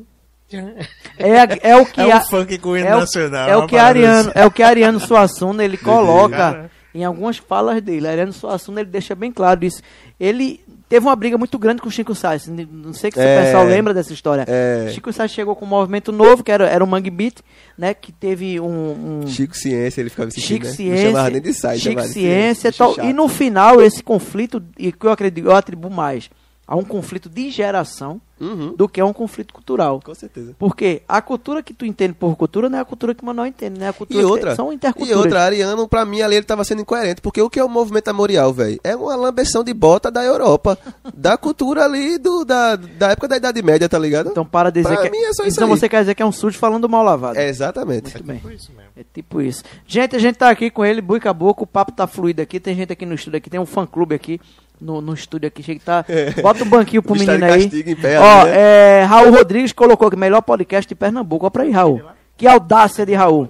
É, 1.16 1.38
a- 1.40 1.58
é 1.62 1.76
o 1.76 1.86
que 1.86 2.00
É 2.00 2.06
um 2.06 2.12
a- 2.12 2.20
funk 2.22 2.58
com 2.58 2.70
o 2.70 2.76
é 2.76 2.96
o, 2.96 3.00
nacional. 3.00 3.48
é 3.48 3.56
o 3.56 3.66
que 3.66 3.76
Ariano, 3.76 4.30
assim. 4.30 4.32
é 4.34 4.46
o 4.46 4.50
que 4.50 4.62
Ariano 4.64 4.98
Suassuna 4.98 5.64
ele 5.64 5.76
coloca 5.78 6.36
Cara. 6.36 6.70
Em 6.94 7.04
algumas 7.04 7.36
falas 7.38 7.80
dele. 7.82 8.06
Ariano 8.08 8.32
Suassuna 8.32 8.80
ele 8.80 8.90
deixa 8.90 9.14
bem 9.14 9.30
claro 9.32 9.64
isso. 9.64 9.80
Ele 10.18 10.60
teve 10.88 11.06
uma 11.06 11.14
briga 11.14 11.38
muito 11.38 11.58
grande 11.58 11.80
com 11.80 11.88
o 11.88 11.90
Chico 11.90 12.14
Sainz. 12.14 12.48
Não 12.48 12.92
sei 12.92 13.10
se 13.12 13.20
É. 13.20 13.40
o 13.40 13.44
pessoal 13.44 13.64
lembra 13.64 13.94
dessa 13.94 14.12
história. 14.12 14.44
É. 14.48 14.90
Chico 14.92 15.12
Sainz 15.12 15.30
chegou 15.30 15.54
com 15.54 15.64
um 15.64 15.68
movimento 15.68 16.10
novo, 16.10 16.42
que 16.42 16.50
era, 16.50 16.66
era 16.68 16.82
o 16.82 16.86
Mangue 16.86 17.10
Beat, 17.10 17.38
né? 17.78 17.94
Que 17.94 18.10
teve 18.12 18.58
um. 18.60 19.22
um 19.22 19.26
Chico 19.28 19.56
Ciência, 19.56 20.00
ele 20.00 20.10
ficava 20.10 20.30
Chico 20.30 20.64
né? 20.64 20.70
Não 20.70 20.76
Ciência, 20.76 21.06
chamava 21.12 21.30
nem 21.30 21.40
de 21.40 21.54
site, 21.54 21.80
Chico 21.80 22.02
Ciência, 22.02 22.68
e 22.68 22.70
bicho 22.70 22.78
tal. 22.78 22.94
chato. 22.94 23.06
E 23.06 23.12
no 23.12 23.28
final, 23.28 23.80
esse 23.80 24.02
conflito, 24.02 24.62
e 24.78 24.90
que 24.92 25.06
eu 25.06 25.12
acredito, 25.12 25.46
eu 25.46 25.54
atribuo 25.54 25.90
mais 25.90 26.28
a 26.66 26.76
um 26.76 26.84
conflito 26.84 27.28
de 27.28 27.50
geração 27.50 28.20
Uhum, 28.40 28.74
do 28.74 28.88
que 28.88 29.00
a 29.00 29.04
um 29.04 29.12
conflito 29.12 29.52
cultural. 29.52 30.00
com 30.02 30.14
certeza. 30.14 30.54
Porque 30.58 31.02
a 31.06 31.20
cultura 31.20 31.62
que 31.62 31.74
tu 31.74 31.84
entende 31.84 32.14
por 32.14 32.34
cultura 32.36 32.68
não 32.70 32.78
é 32.78 32.80
a 32.80 32.84
cultura 32.84 33.14
que 33.14 33.22
o 33.22 33.26
Manuel 33.26 33.46
entende, 33.48 33.78
né? 33.78 33.88
A 33.88 33.92
cultura 33.92 34.18
E 34.18 34.22
que 34.24 34.30
outra, 34.30 34.54
são 34.56 34.72
e 34.72 34.76
interculturas. 34.76 35.22
outra, 35.22 35.42
Ariano, 35.42 35.86
pra 35.86 36.04
mim 36.04 36.22
ali 36.22 36.36
ele 36.36 36.46
tava 36.46 36.64
sendo 36.64 36.80
incoerente, 36.82 37.20
porque 37.20 37.42
o 37.42 37.50
que 37.50 37.60
é 37.60 37.64
o 37.64 37.68
movimento 37.68 38.06
memorial, 38.06 38.52
velho? 38.52 38.80
É 38.82 38.96
uma 38.96 39.14
lambeção 39.14 39.62
de 39.62 39.74
bota 39.74 40.10
da 40.10 40.24
Europa, 40.24 40.78
da 41.14 41.36
cultura 41.36 41.84
ali 41.84 42.16
do, 42.18 42.44
da, 42.44 42.76
da 42.76 43.10
época 43.10 43.28
da 43.28 43.36
Idade 43.36 43.62
Média, 43.62 43.88
tá 43.88 43.98
ligado? 43.98 44.30
Então 44.30 44.44
para 44.46 44.70
de 44.70 44.80
dizer 44.82 44.94
Pra 44.94 45.02
que 45.04 45.10
mim 45.10 45.22
é 45.24 45.32
só 45.34 45.44
isso 45.44 45.58
então 45.58 45.70
aí. 45.70 45.78
você 45.78 45.88
quer 45.88 46.00
dizer 46.00 46.14
que 46.14 46.22
é 46.22 46.26
um 46.26 46.32
sujo 46.32 46.58
falando 46.58 46.88
mal 46.88 47.02
lavado. 47.04 47.38
É, 47.38 47.48
exatamente. 47.48 48.04
Muito 48.14 48.24
bem. 48.24 48.38
Por 48.38 48.52
isso 48.52 48.72
mesmo. 48.74 48.90
É 48.96 49.04
tipo 49.14 49.42
isso. 49.42 49.62
Gente, 49.86 50.16
a 50.16 50.18
gente 50.18 50.36
tá 50.36 50.48
aqui 50.48 50.70
com 50.70 50.84
ele, 50.84 51.00
Bui 51.02 51.20
Caboclo, 51.20 51.64
o 51.64 51.66
papo 51.66 51.92
tá 51.92 52.06
fluido 52.06 52.40
aqui, 52.40 52.58
tem 52.58 52.74
gente 52.74 52.92
aqui 52.92 53.04
no 53.04 53.14
estúdio 53.14 53.36
aqui, 53.38 53.50
tem 53.50 53.60
um 53.60 53.66
fã 53.66 53.86
clube 53.86 54.14
aqui 54.14 54.40
no, 54.80 55.00
no 55.02 55.12
estúdio 55.12 55.46
aqui, 55.46 55.62
chega 55.62 55.78
que 55.78 55.84
tá. 55.84 56.04
Bota 56.42 56.64
um 56.64 56.68
banquinho 56.68 57.02
pro 57.02 57.12
O 57.12 57.18
menino 57.18 57.44
aí. 57.44 57.64
castigo 57.64 57.90
em 57.90 57.94
pé 57.96 58.18
Ó, 58.18 58.22
é, 58.46 59.04
Raul 59.04 59.30
Rodrigues 59.30 59.72
colocou 59.72 60.08
aqui, 60.08 60.16
melhor 60.16 60.42
podcast 60.42 60.88
de 60.88 60.94
Pernambuco. 60.94 61.46
Ó 61.46 61.50
pra 61.50 61.62
aí, 61.62 61.70
Raul. 61.70 62.02
Que 62.36 62.46
audácia 62.46 63.04
de 63.04 63.14
Raul. 63.14 63.48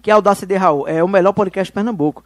Que 0.00 0.10
audácia 0.10 0.46
de 0.46 0.56
Raul. 0.56 0.86
É 0.88 1.02
o 1.02 1.08
melhor 1.08 1.32
podcast 1.32 1.70
de 1.70 1.74
Pernambuco. 1.74 2.24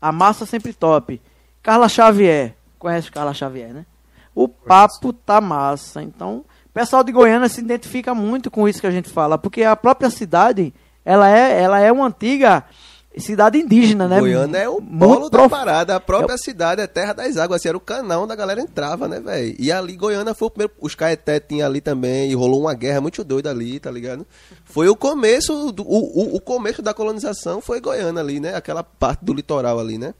A 0.00 0.10
massa 0.10 0.44
sempre 0.44 0.72
top. 0.72 1.20
Carla 1.62 1.88
Xavier. 1.88 2.54
Conhece 2.78 3.10
Carla 3.10 3.32
Xavier, 3.32 3.72
né? 3.72 3.86
O 4.34 4.48
papo 4.48 5.12
tá 5.12 5.40
massa. 5.40 6.02
Então, 6.02 6.44
o 6.66 6.72
pessoal 6.72 7.04
de 7.04 7.12
Goiânia 7.12 7.48
se 7.48 7.60
identifica 7.60 8.14
muito 8.14 8.50
com 8.50 8.66
isso 8.68 8.80
que 8.80 8.86
a 8.86 8.90
gente 8.90 9.10
fala, 9.10 9.36
porque 9.36 9.62
a 9.62 9.76
própria 9.76 10.10
cidade, 10.10 10.72
ela 11.04 11.28
é, 11.28 11.60
ela 11.60 11.78
é 11.78 11.92
uma 11.92 12.06
antiga 12.06 12.64
cidade 13.18 13.58
indígena, 13.58 14.08
né? 14.08 14.18
Goiânia 14.20 14.58
é 14.58 14.68
o 14.68 14.80
Muito 14.80 14.98
polo 14.98 15.30
da 15.30 15.38
prof- 15.38 15.50
parada. 15.50 15.96
A 15.96 16.00
própria 16.00 16.36
cidade 16.38 16.80
é 16.80 16.86
terra 16.86 17.12
das 17.12 17.36
águas. 17.36 17.60
Assim, 17.60 17.68
era 17.68 17.76
o 17.76 17.80
canal 17.80 18.22
onde 18.24 18.32
a 18.32 18.36
galera 18.36 18.60
entrava, 18.60 19.06
né, 19.06 19.20
velho? 19.20 19.54
E 19.58 19.70
ali, 19.70 19.96
Goiânia 19.96 20.34
foi 20.34 20.48
o 20.48 20.50
primeiro. 20.50 20.72
Os 20.80 20.94
Caeté 20.94 21.38
tinha 21.40 21.66
ali 21.66 21.80
também. 21.80 22.30
E 22.30 22.34
rolou 22.34 22.60
uma 22.60 22.74
guerra 22.74 23.00
muito 23.00 23.22
doida 23.22 23.50
ali, 23.50 23.78
tá 23.78 23.90
ligado? 23.90 24.26
Foi 24.64 24.88
o 24.88 24.96
começo. 24.96 25.72
Do, 25.72 25.82
o, 25.82 26.34
o, 26.34 26.36
o 26.36 26.40
começo 26.40 26.80
da 26.82 26.94
colonização 26.94 27.60
foi 27.60 27.80
Goiânia 27.80 28.20
ali, 28.22 28.40
né? 28.40 28.54
Aquela 28.54 28.82
parte 28.82 29.24
do 29.24 29.32
litoral 29.34 29.78
ali, 29.78 29.98
né? 29.98 30.14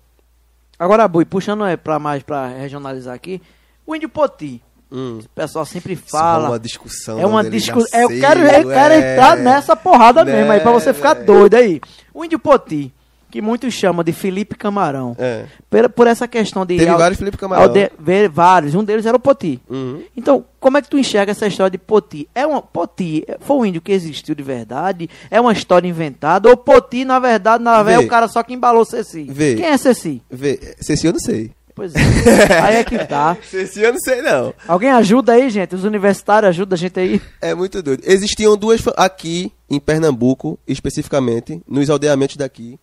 Agora, 0.79 1.07
Bui, 1.07 1.25
puxando 1.25 1.65
é, 1.65 1.77
pra 1.77 1.99
mais 1.99 2.23
pra 2.23 2.49
regionalizar 2.49 3.15
aqui, 3.15 3.41
o 3.87 3.95
Índio 3.95 4.09
Poti. 4.09 4.61
Hum. 4.93 5.21
O 5.25 5.29
pessoal 5.35 5.65
sempre 5.65 5.95
Isso 5.95 6.03
fala. 6.11 6.35
rola 6.39 6.49
uma 6.51 6.59
discussão. 6.59 7.19
É 7.19 7.25
uma 7.27 7.43
discussão. 7.43 8.01
Eu 8.01 8.09
nasceu, 8.11 8.21
quero, 8.21 8.41
eu 8.41 8.69
quero 8.69 8.95
é. 8.95 9.13
entrar 9.15 9.37
nessa 9.37 9.75
porrada 9.75 10.25
Né, 10.25 10.33
mesmo 10.37 10.53
aí, 10.53 10.61
pra 10.61 10.71
você 10.73 10.93
ficar 10.93 11.15
velho? 11.15 11.27
doido 11.27 11.55
aí. 11.55 11.81
O 12.13 12.25
Índio 12.25 12.39
Poti, 12.39 12.93
que 13.31 13.41
muitos 13.41 13.73
chamam 13.73 14.05
de 14.05 14.13
Felipe 14.13 14.55
Camarão, 14.55 15.17
É. 15.19 15.47
por, 15.71 15.89
por 15.89 16.07
essa 16.07 16.29
questão 16.29 16.67
de. 16.67 16.77
Teve 16.77 16.91
al- 16.91 16.99
vários 16.99 17.19
Felipe 17.19 17.39
Camarão. 17.39 17.63
alde- 17.63 17.91
ver 17.99 18.29
vários, 18.29 18.75
um 18.75 18.85
deles 18.85 19.07
era 19.07 19.17
o 19.17 19.21
Poti. 19.21 19.59
Uhum. 19.71 20.03
Então, 20.15 20.45
como 20.61 20.77
é 20.77 20.83
que 20.83 20.91
tu 20.91 20.99
enxerga 20.99 21.33
essa 21.33 21.47
história 21.47 21.71
de 21.71 21.79
Poti? 21.79 22.29
É 22.35 22.47
uma 22.47 22.61
Poti 22.61 23.25
foi 23.41 23.57
um 23.57 23.65
índio 23.65 23.81
que 23.81 23.91
existiu 23.93 24.35
de 24.35 24.43
verdade? 24.43 25.09
É 25.31 25.41
uma 25.41 25.55
história 25.55 25.89
inventada? 25.89 26.51
Ou 26.51 26.57
Poti, 26.59 27.07
na 27.07 27.19
verdade, 27.19 27.65
na 27.65 27.83
verdade, 27.83 28.05
é 28.05 28.07
o 28.07 28.11
cara 28.11 28.29
só 28.29 28.43
que 28.43 28.53
embalou 28.53 28.85
Ceci? 28.85 29.25
Vê. 29.31 29.55
Quem 29.55 29.65
é 29.65 29.79
Ceci? 29.79 30.21
Vê, 30.31 30.77
Ceci 30.79 31.07
eu 31.07 31.15
não 31.15 31.21
sei. 31.21 31.51
Pois 31.75 31.95
é. 31.95 31.99
aí 32.63 32.77
é 32.77 32.85
que 32.85 32.99
tá. 33.07 33.37
Ceci 33.49 33.81
eu 33.81 33.93
não 33.93 34.01
sei, 34.01 34.21
não. 34.23 34.53
Alguém 34.69 34.91
ajuda 34.91 35.33
aí, 35.33 35.49
gente? 35.49 35.75
Os 35.75 35.85
universitários 35.85 36.51
ajudam 36.51 36.75
a 36.75 36.79
gente 36.79 36.99
aí. 36.99 37.23
É 37.41 37.55
muito 37.55 37.83
doido. 37.83 38.03
Existiam 38.07 38.57
duas 38.57 38.83
aqui 38.97 39.53
em 39.69 39.81
Pernambuco, 39.81 40.59
especificamente, 40.67 41.63
nos 41.67 41.89
aldeamentos 41.89 42.37
daqui. 42.37 42.79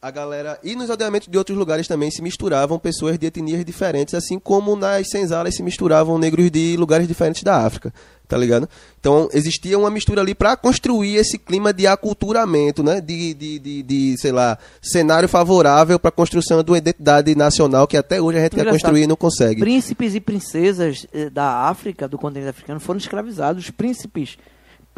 A 0.00 0.12
galera 0.12 0.60
e 0.62 0.76
nos 0.76 0.90
aldeamentos 0.90 1.26
de 1.26 1.36
outros 1.36 1.58
lugares 1.58 1.88
também 1.88 2.08
se 2.08 2.22
misturavam 2.22 2.78
pessoas 2.78 3.18
de 3.18 3.26
etnias 3.26 3.64
diferentes, 3.64 4.14
assim 4.14 4.38
como 4.38 4.76
nas 4.76 5.08
senzalas 5.10 5.56
se 5.56 5.62
misturavam 5.62 6.16
negros 6.18 6.48
de 6.52 6.76
lugares 6.76 7.08
diferentes 7.08 7.42
da 7.42 7.66
África, 7.66 7.92
tá 8.28 8.36
ligado? 8.36 8.68
Então 9.00 9.28
existia 9.32 9.78
uma 9.78 9.90
mistura 9.90 10.20
ali 10.20 10.34
para 10.34 10.56
construir 10.56 11.16
esse 11.16 11.38
clima 11.38 11.72
de 11.72 11.86
aculturamento, 11.86 12.82
né? 12.82 13.00
De, 13.00 13.32
de, 13.32 13.58
de, 13.58 13.82
de, 13.82 14.16
sei 14.18 14.30
lá, 14.30 14.58
cenário 14.82 15.28
favorável 15.28 15.98
para 15.98 16.10
a 16.10 16.12
construção 16.12 16.62
de 16.62 16.70
uma 16.70 16.78
identidade 16.78 17.34
nacional 17.34 17.86
que 17.86 17.96
até 17.96 18.20
hoje 18.20 18.38
a 18.38 18.42
gente 18.42 18.54
quer 18.54 18.68
construir 18.68 19.02
e 19.04 19.06
não 19.06 19.16
consegue. 19.16 19.60
Príncipes 19.60 20.14
e 20.14 20.20
princesas 20.20 21.06
eh, 21.12 21.30
da 21.30 21.68
África, 21.68 22.06
do 22.06 22.18
continente 22.18 22.50
africano, 22.50 22.78
foram 22.78 22.98
escravizados. 22.98 23.64
Os 23.64 23.70
príncipes, 23.70 24.36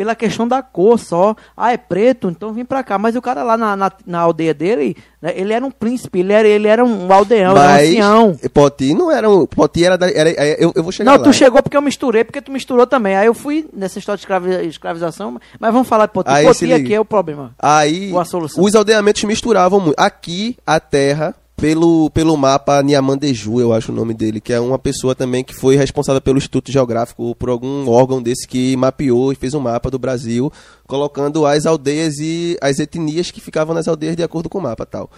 pela 0.00 0.14
questão 0.14 0.48
da 0.48 0.62
cor 0.62 0.98
só. 0.98 1.36
Ah, 1.54 1.72
é 1.72 1.76
preto, 1.76 2.30
então 2.30 2.54
vem 2.54 2.64
pra 2.64 2.82
cá. 2.82 2.96
Mas 2.96 3.14
o 3.16 3.20
cara 3.20 3.42
lá 3.42 3.54
na, 3.54 3.76
na, 3.76 3.92
na 4.06 4.20
aldeia 4.20 4.54
dele, 4.54 4.96
né, 5.20 5.30
ele 5.36 5.52
era 5.52 5.62
um 5.62 5.70
príncipe, 5.70 6.20
ele 6.20 6.32
era, 6.32 6.48
ele 6.48 6.66
era 6.66 6.82
um 6.82 7.12
aldeão, 7.12 7.50
era 7.50 7.50
um 7.50 7.54
Mas 7.62 7.88
ancião. 7.90 8.36
Poti 8.50 8.94
não 8.94 9.12
era 9.12 9.28
um. 9.28 9.44
Poti 9.44 9.84
era. 9.84 9.98
Da, 9.98 10.10
era 10.10 10.30
é, 10.30 10.56
eu, 10.58 10.72
eu 10.74 10.82
vou 10.82 10.90
chegar 10.90 11.10
Não, 11.10 11.18
lá. 11.18 11.22
tu 11.24 11.34
chegou 11.34 11.62
porque 11.62 11.76
eu 11.76 11.82
misturei, 11.82 12.24
porque 12.24 12.40
tu 12.40 12.50
misturou 12.50 12.86
também. 12.86 13.14
Aí 13.14 13.26
eu 13.26 13.34
fui 13.34 13.68
nessa 13.74 13.98
história 13.98 14.16
de 14.16 14.22
escravi- 14.22 14.66
escravização, 14.66 15.38
mas 15.58 15.70
vamos 15.70 15.86
falar 15.86 16.06
de 16.06 16.12
Poti. 16.14 16.30
Aí, 16.30 16.46
Poti 16.46 16.72
aqui 16.72 16.94
é 16.94 17.00
o 17.00 17.04
problema. 17.04 17.54
Aí 17.58 18.10
a 18.16 18.24
solução. 18.24 18.64
os 18.64 18.74
aldeamentos 18.74 19.22
misturavam 19.24 19.80
muito. 19.80 20.00
Aqui 20.00 20.56
a 20.66 20.80
terra 20.80 21.34
pelo, 21.60 22.08
pelo 22.10 22.36
mapa 22.38 22.82
Niamandeju, 22.82 23.60
eu 23.60 23.72
acho 23.74 23.92
o 23.92 23.94
nome 23.94 24.14
dele, 24.14 24.40
que 24.40 24.52
é 24.52 24.58
uma 24.58 24.78
pessoa 24.78 25.14
também 25.14 25.44
que 25.44 25.54
foi 25.54 25.76
responsável 25.76 26.20
pelo 26.20 26.38
Instituto 26.38 26.72
Geográfico 26.72 27.34
por 27.34 27.50
algum 27.50 27.86
órgão 27.88 28.22
desse 28.22 28.48
que 28.48 28.74
mapeou 28.76 29.30
e 29.30 29.36
fez 29.36 29.52
um 29.52 29.60
mapa 29.60 29.90
do 29.90 29.98
Brasil, 29.98 30.50
colocando 30.86 31.44
as 31.44 31.66
aldeias 31.66 32.14
e 32.18 32.56
as 32.62 32.78
etnias 32.78 33.30
que 33.30 33.42
ficavam 33.42 33.74
nas 33.74 33.86
aldeias 33.86 34.16
de 34.16 34.22
acordo 34.22 34.48
com 34.48 34.58
o 34.58 34.62
mapa, 34.62 34.86
tal. 34.86 35.10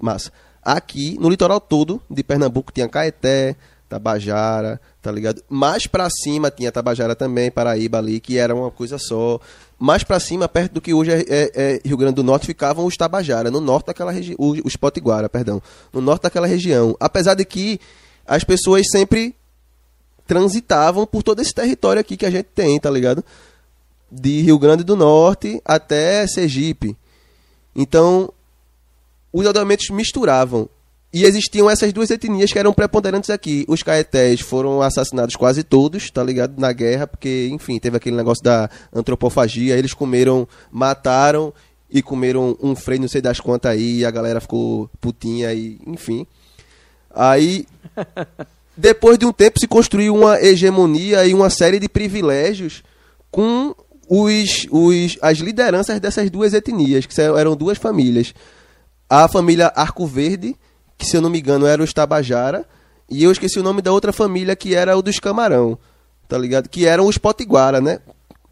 Massa. 0.00 0.32
Aqui 0.62 1.18
no 1.20 1.28
litoral 1.28 1.60
todo 1.60 2.00
de 2.10 2.22
Pernambuco 2.22 2.72
tinha 2.72 2.88
Caeté, 2.88 3.54
Tabajara, 3.86 4.80
tá 5.02 5.12
ligado? 5.12 5.42
Mais 5.50 5.86
pra 5.86 6.08
cima 6.08 6.50
tinha 6.50 6.72
Tabajara 6.72 7.14
também, 7.14 7.50
Paraíba 7.50 7.98
ali, 7.98 8.20
que 8.20 8.38
era 8.38 8.54
uma 8.54 8.70
coisa 8.70 8.96
só. 8.98 9.38
Mais 9.82 10.04
pra 10.04 10.20
cima, 10.20 10.46
perto 10.46 10.72
do 10.74 10.80
que 10.80 10.92
hoje 10.92 11.10
é, 11.10 11.24
é- 11.26 11.50
é 11.54 11.80
Rio 11.82 11.96
Grande 11.96 12.16
do 12.16 12.22
Norte, 12.22 12.44
ficavam 12.44 12.84
os 12.84 12.98
Tabajara, 12.98 13.50
no 13.50 13.62
norte 13.62 13.86
daquela 13.86 14.12
região, 14.12 14.36
os 14.38 14.76
Potiguara, 14.76 15.26
perdão, 15.26 15.62
no 15.90 16.02
norte 16.02 16.24
daquela 16.24 16.46
região. 16.46 16.94
Apesar 17.00 17.32
de 17.32 17.46
que 17.46 17.80
as 18.26 18.44
pessoas 18.44 18.86
sempre 18.90 19.34
transitavam 20.26 21.06
por 21.06 21.22
todo 21.22 21.40
esse 21.40 21.54
território 21.54 21.98
aqui 21.98 22.14
que 22.14 22.26
a 22.26 22.30
gente 22.30 22.48
tem, 22.54 22.78
tá 22.78 22.90
ligado? 22.90 23.24
De 24.12 24.42
Rio 24.42 24.58
Grande 24.58 24.84
do 24.84 24.94
Norte 24.94 25.62
até 25.64 26.26
Sergipe. 26.26 26.94
Então, 27.74 28.30
os 29.32 29.46
aldeamentos 29.46 29.88
misturavam. 29.88 30.68
E 31.12 31.24
existiam 31.24 31.68
essas 31.68 31.92
duas 31.92 32.08
etnias 32.10 32.52
que 32.52 32.58
eram 32.58 32.72
preponderantes 32.72 33.30
aqui. 33.30 33.64
Os 33.66 33.82
caetés 33.82 34.40
foram 34.40 34.80
assassinados 34.80 35.34
quase 35.34 35.64
todos, 35.64 36.08
tá 36.10 36.22
ligado? 36.22 36.58
Na 36.58 36.72
guerra, 36.72 37.06
porque, 37.06 37.48
enfim, 37.50 37.80
teve 37.80 37.96
aquele 37.96 38.16
negócio 38.16 38.44
da 38.44 38.70
antropofagia. 38.92 39.76
Eles 39.76 39.92
comeram, 39.92 40.46
mataram 40.70 41.52
e 41.90 42.00
comeram 42.00 42.56
um 42.62 42.76
freio, 42.76 43.00
não 43.00 43.08
sei 43.08 43.20
das 43.20 43.40
quantas 43.40 43.72
aí, 43.72 43.98
e 43.98 44.04
a 44.04 44.10
galera 44.10 44.40
ficou 44.40 44.88
putinha 45.00 45.52
e, 45.52 45.80
enfim. 45.84 46.24
Aí 47.12 47.66
depois 48.76 49.18
de 49.18 49.26
um 49.26 49.32
tempo 49.32 49.58
se 49.58 49.66
construiu 49.66 50.14
uma 50.14 50.40
hegemonia 50.40 51.26
e 51.26 51.34
uma 51.34 51.50
série 51.50 51.80
de 51.80 51.88
privilégios 51.88 52.84
com 53.32 53.74
os, 54.08 54.66
os, 54.70 55.18
as 55.20 55.38
lideranças 55.38 56.00
dessas 56.00 56.30
duas 56.30 56.54
etnias, 56.54 57.04
que 57.06 57.20
eram 57.20 57.56
duas 57.56 57.78
famílias. 57.78 58.32
A 59.08 59.28
família 59.28 59.72
Arco 59.74 60.06
Verde, 60.06 60.56
que 61.00 61.06
se 61.06 61.16
eu 61.16 61.22
não 61.22 61.30
me 61.30 61.40
engano 61.40 61.66
era 61.66 61.82
os 61.82 61.94
Tabajara, 61.94 62.66
e 63.08 63.24
eu 63.24 63.32
esqueci 63.32 63.58
o 63.58 63.62
nome 63.62 63.80
da 63.80 63.90
outra 63.90 64.12
família 64.12 64.54
que 64.54 64.74
era 64.74 64.96
o 64.96 65.00
dos 65.02 65.18
Camarão, 65.18 65.78
tá 66.28 66.36
ligado? 66.36 66.68
Que 66.68 66.86
eram 66.86 67.06
os 67.06 67.16
Potiguara, 67.16 67.80
né? 67.80 68.00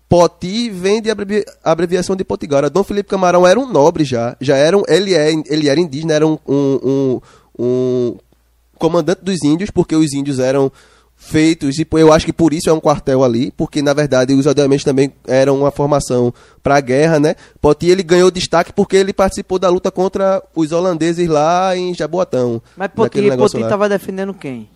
Poti 0.08 0.70
vem 0.70 1.02
de 1.02 1.10
abrevi 1.10 1.44
abreviação 1.62 2.16
de 2.16 2.24
Potiguara. 2.24 2.70
Dom 2.70 2.82
Felipe 2.82 3.10
Camarão 3.10 3.46
era 3.46 3.60
um 3.60 3.70
nobre 3.70 4.02
já, 4.02 4.34
já 4.40 4.56
era 4.56 4.76
um, 4.76 4.82
ele, 4.88 5.14
é, 5.14 5.30
ele 5.30 5.68
era 5.68 5.78
indígena, 5.78 6.14
era 6.14 6.26
um, 6.26 6.38
um, 6.48 6.80
um, 6.82 7.20
um 7.58 8.16
comandante 8.78 9.22
dos 9.22 9.42
índios, 9.44 9.70
porque 9.70 9.94
os 9.94 10.14
índios 10.14 10.38
eram 10.38 10.72
feitos, 11.18 11.78
e 11.78 11.86
eu 11.90 12.12
acho 12.12 12.24
que 12.24 12.32
por 12.32 12.54
isso 12.54 12.70
é 12.70 12.72
um 12.72 12.80
quartel 12.80 13.24
ali, 13.24 13.52
porque 13.56 13.82
na 13.82 13.92
verdade 13.92 14.32
os 14.32 14.46
aldeamentos 14.46 14.84
também 14.84 15.12
eram 15.26 15.58
uma 15.58 15.70
formação 15.72 16.32
para 16.62 16.76
a 16.76 16.80
guerra, 16.80 17.18
né? 17.18 17.34
Poti 17.60 17.86
ele 17.86 18.04
ganhou 18.04 18.30
destaque 18.30 18.72
porque 18.72 18.96
ele 18.96 19.12
participou 19.12 19.58
da 19.58 19.68
luta 19.68 19.90
contra 19.90 20.42
os 20.54 20.70
holandeses 20.70 21.28
lá 21.28 21.76
em 21.76 21.92
Jaboatão. 21.92 22.62
Mas 22.76 22.88
Poti 22.88 23.18
estava 23.18 23.88
defendendo 23.88 24.32
quem? 24.32 24.68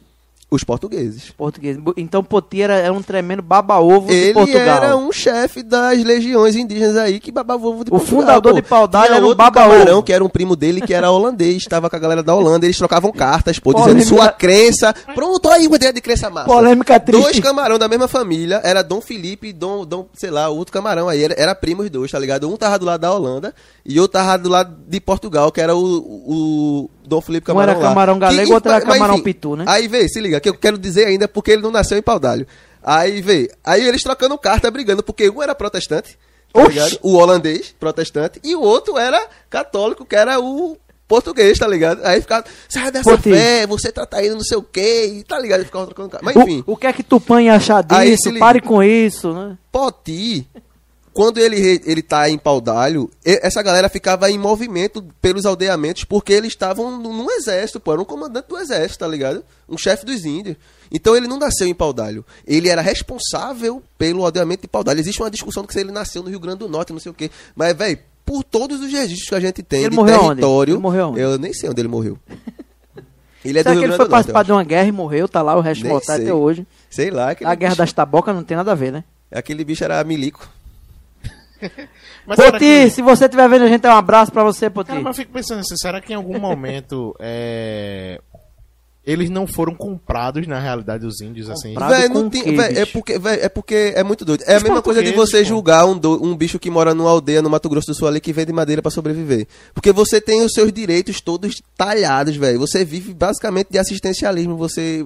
Os 0.54 0.62
portugueses. 0.62 1.30
Português. 1.30 1.78
Então 1.96 2.22
Poti 2.22 2.60
era, 2.60 2.92
um 2.92 3.00
tremendo 3.02 3.40
baba-ovo 3.42 4.08
de 4.08 4.14
Ele 4.14 4.34
Portugal. 4.34 4.60
era 4.84 4.96
um 4.96 5.10
chefe 5.10 5.62
das 5.62 6.02
legiões 6.04 6.54
indígenas 6.56 6.96
aí 6.98 7.18
que 7.18 7.32
babava 7.32 7.66
ovo 7.66 7.84
de 7.84 7.88
O 7.90 7.96
Portugal. 7.98 8.20
fundador 8.20 8.52
pô. 8.52 8.60
de 8.60 8.62
Tinha 9.06 9.16
era 9.16 9.26
um 9.26 9.34
baba-ovo. 9.34 9.70
camarão, 9.70 10.02
que 10.02 10.12
era 10.12 10.22
um 10.22 10.28
primo 10.28 10.54
dele, 10.54 10.82
que 10.82 10.92
era 10.92 11.10
holandês, 11.10 11.56
estava 11.62 11.88
com 11.88 11.96
a 11.96 11.98
galera 11.98 12.22
da 12.22 12.34
Holanda, 12.34 12.66
eles 12.66 12.76
trocavam 12.76 13.10
cartas, 13.12 13.58
pô, 13.58 13.72
dizendo 13.72 13.88
Polêmica- 13.92 14.08
sua 14.14 14.28
crença. 14.30 14.92
Pronto, 15.14 15.48
aí 15.48 15.66
uma 15.66 15.76
ideia 15.76 15.92
de 15.92 16.00
crença 16.02 16.28
massa. 16.28 16.46
Polêmica 16.46 17.00
triste. 17.00 17.22
Dois 17.22 17.40
camarão 17.40 17.78
da 17.78 17.88
mesma 17.88 18.06
família, 18.06 18.60
era 18.62 18.82
Dom 18.82 19.00
Felipe 19.00 19.48
e 19.48 19.52
Dom, 19.54 19.86
Dom, 19.86 20.06
sei 20.12 20.30
lá, 20.30 20.48
outro 20.50 20.72
camarão 20.72 21.08
aí, 21.08 21.22
era, 21.24 21.34
era 21.38 21.54
primo 21.54 21.82
os 21.82 21.88
dois, 21.88 22.10
tá 22.10 22.18
ligado? 22.18 22.46
Um 22.48 22.56
tava 22.58 22.78
do 22.78 22.84
lado 22.84 23.00
da 23.00 23.12
Holanda 23.12 23.54
e 23.86 23.98
outro 23.98 24.12
tava 24.20 24.36
do 24.36 24.50
lado 24.50 24.76
de 24.86 25.00
Portugal, 25.00 25.50
que 25.50 25.60
era 25.62 25.74
o, 25.74 25.80
o 25.82 26.90
Dom 27.04 27.20
Felipe 27.20 27.46
Camarão 27.46 27.72
era 27.74 27.80
lá. 27.82 27.88
camarão 27.88 28.18
galego, 28.18 28.46
Que- 28.48 28.54
outro 28.54 28.70
era 28.72 28.84
mas, 28.84 28.94
camarão 28.94 29.14
enfim, 29.14 29.24
pitu, 29.24 29.56
né? 29.56 29.64
Aí 29.66 29.88
vê, 29.88 30.08
se 30.08 30.20
liga, 30.20 30.40
que 30.40 30.48
eu 30.48 30.54
quero 30.54 30.78
dizer 30.78 31.06
ainda 31.06 31.26
porque 31.28 31.50
ele 31.52 31.62
não 31.62 31.70
nasceu 31.70 31.98
em 31.98 32.02
Paudalho. 32.02 32.46
Aí 32.82 33.20
vê, 33.20 33.50
aí 33.64 33.86
eles 33.86 34.02
trocando 34.02 34.36
carta, 34.38 34.70
brigando, 34.70 35.02
porque 35.02 35.28
um 35.30 35.42
era 35.42 35.54
protestante, 35.54 36.18
tá? 36.52 36.62
O 37.02 37.14
holandês, 37.14 37.74
protestante, 37.78 38.40
e 38.42 38.54
o 38.54 38.60
outro 38.60 38.98
era 38.98 39.24
católico, 39.48 40.04
que 40.04 40.16
era 40.16 40.40
o 40.40 40.76
português, 41.06 41.58
tá 41.58 41.68
ligado? 41.68 42.00
Aí 42.04 42.20
ficava, 42.20 42.44
sai 42.68 42.90
dessa 42.90 43.18
fé, 43.18 43.66
você 43.66 43.92
tá 43.92 44.06
traindo 44.06 44.34
não 44.36 44.42
sei 44.42 44.56
o 44.56 44.62
quê, 44.62 45.12
e 45.18 45.22
tá 45.24 45.38
ligado? 45.38 45.64
Ficava 45.64 45.84
trocando 45.86 46.08
carta. 46.08 46.24
Mas 46.24 46.34
enfim, 46.36 46.64
O, 46.66 46.72
o 46.72 46.76
que 46.76 46.86
é 46.86 46.92
que 46.92 47.02
Tupã 47.02 47.40
ia 47.42 47.54
achar 47.54 47.84
Aí 47.90 48.10
disso? 48.10 48.28
liga. 48.30 48.40
Pare 48.40 48.60
com 48.62 48.82
isso, 48.82 49.32
né? 49.32 49.58
Poti, 49.70 50.48
quando 51.12 51.38
ele, 51.38 51.80
ele 51.84 52.02
tá 52.02 52.28
em 52.28 52.38
Paudalho, 52.38 53.10
essa 53.24 53.62
galera 53.62 53.88
ficava 53.88 54.30
em 54.30 54.38
movimento 54.38 55.04
pelos 55.20 55.44
aldeamentos 55.44 56.04
porque 56.04 56.32
eles 56.32 56.52
estavam 56.52 56.98
num 56.98 57.30
exército, 57.30 57.78
pô, 57.78 57.92
era 57.92 58.00
um 58.00 58.04
comandante 58.04 58.48
do 58.48 58.58
exército, 58.58 59.00
tá 59.00 59.08
ligado? 59.08 59.44
Um 59.68 59.76
chefe 59.76 60.06
dos 60.06 60.24
índios. 60.24 60.56
Então 60.90 61.16
ele 61.16 61.26
não 61.26 61.38
nasceu 61.38 61.66
em 61.66 61.74
Paudalho. 61.74 62.24
Ele 62.46 62.68
era 62.68 62.82
responsável 62.82 63.82
pelo 63.96 64.24
aldeamento 64.24 64.62
de 64.62 64.68
Paudalho. 64.68 65.00
Existe 65.00 65.22
uma 65.22 65.30
discussão 65.30 65.64
que 65.64 65.72
se 65.72 65.80
ele 65.80 65.92
nasceu 65.92 66.22
no 66.22 66.30
Rio 66.30 66.40
Grande 66.40 66.58
do 66.58 66.68
Norte, 66.68 66.92
não 66.92 67.00
sei 67.00 67.10
o 67.10 67.14
quê. 67.14 67.30
Mas, 67.54 67.76
velho, 67.76 67.98
por 68.24 68.44
todos 68.44 68.80
os 68.80 68.92
registros 68.92 69.28
que 69.28 69.34
a 69.34 69.40
gente 69.40 69.62
tem 69.62 69.80
Ele 69.80 69.90
de 69.90 69.96
morreu 69.96 70.20
onde? 70.20 70.28
território. 70.28 70.74
Ele 70.74 70.80
morreu 70.80 71.08
onde? 71.08 71.20
Eu 71.20 71.38
nem 71.38 71.52
sei 71.52 71.68
onde 71.68 71.80
ele 71.80 71.88
morreu. 71.88 72.18
Ele 73.44 73.58
é 73.58 73.62
do 73.62 73.64
Será 73.64 73.72
Rio 73.72 73.80
que 73.80 73.86
ele 73.86 73.88
Grande 73.88 73.96
foi 73.96 74.06
do 74.06 74.10
Norte, 74.10 74.10
participar 74.10 74.44
de 74.44 74.52
uma 74.52 74.62
guerra 74.62 74.86
e 74.86 74.92
morreu? 74.92 75.28
Tá 75.28 75.42
lá 75.42 75.56
o 75.56 75.60
resto 75.60 75.84
mortal 75.84 76.14
até 76.14 76.32
hoje. 76.32 76.64
Sei 76.88 77.10
lá. 77.10 77.30
A 77.30 77.34
guerra 77.34 77.56
bicho, 77.56 77.76
das 77.76 77.92
tabocas 77.92 78.32
não 78.32 78.44
tem 78.44 78.56
nada 78.56 78.70
a 78.70 78.74
ver, 78.76 78.92
né? 78.92 79.02
Aquele 79.32 79.64
bicho 79.64 79.82
era 79.82 80.02
milico. 80.04 80.48
Mas 82.26 82.36
Poti, 82.36 82.58
que- 82.58 82.90
se 82.90 83.02
você 83.02 83.24
estiver 83.24 83.48
vendo 83.48 83.62
a 83.64 83.68
gente, 83.68 83.86
é 83.86 83.90
um 83.90 83.96
abraço 83.96 84.30
pra 84.32 84.42
você, 84.44 84.68
Poti. 84.70 84.88
Cara, 84.88 85.00
mas 85.00 85.16
eu 85.16 85.22
fico 85.22 85.32
pensando 85.32 85.60
assim, 85.60 85.76
será 85.76 86.00
que 86.00 86.12
em 86.12 86.16
algum 86.16 86.38
momento 86.38 87.14
é, 87.18 88.20
eles 89.04 89.28
não 89.30 89.46
foram 89.48 89.74
comprados 89.74 90.46
na 90.46 90.60
realidade 90.60 91.04
os 91.04 91.20
índios 91.20 91.50
assim? 91.50 91.70
Comprado 91.74 91.90
Véi, 91.96 92.08
com 92.08 92.14
não 92.14 92.30
tem, 92.30 92.56
véi, 92.56 92.78
é 92.78 92.86
porque, 92.86 93.18
véi, 93.18 93.38
é 93.42 93.48
porque 93.48 93.92
é 93.96 94.02
muito 94.04 94.24
doido. 94.24 94.44
É 94.46 94.54
a 94.54 94.56
Os 94.58 94.62
mesma 94.62 94.80
coisa 94.82 95.02
de 95.02 95.12
você 95.12 95.38
pô. 95.38 95.44
julgar 95.44 95.84
um, 95.86 95.98
do- 95.98 96.24
um 96.24 96.36
bicho 96.36 96.58
que 96.58 96.70
mora 96.70 96.94
numa 96.94 97.10
aldeia 97.10 97.42
no 97.42 97.50
Mato 97.50 97.68
Grosso 97.68 97.88
do 97.88 97.94
Sul 97.94 98.06
ali 98.06 98.20
que 98.20 98.32
vende 98.32 98.52
madeira 98.52 98.80
pra 98.80 98.90
sobreviver. 98.92 99.46
Porque 99.74 99.90
você 99.92 100.20
tem 100.20 100.42
os 100.44 100.52
seus 100.52 100.72
direitos 100.72 101.20
todos 101.20 101.60
talhados, 101.76 102.36
velho. 102.36 102.60
Você 102.60 102.84
vive 102.84 103.12
basicamente 103.12 103.68
de 103.70 103.78
assistencialismo, 103.78 104.56
você 104.56 105.04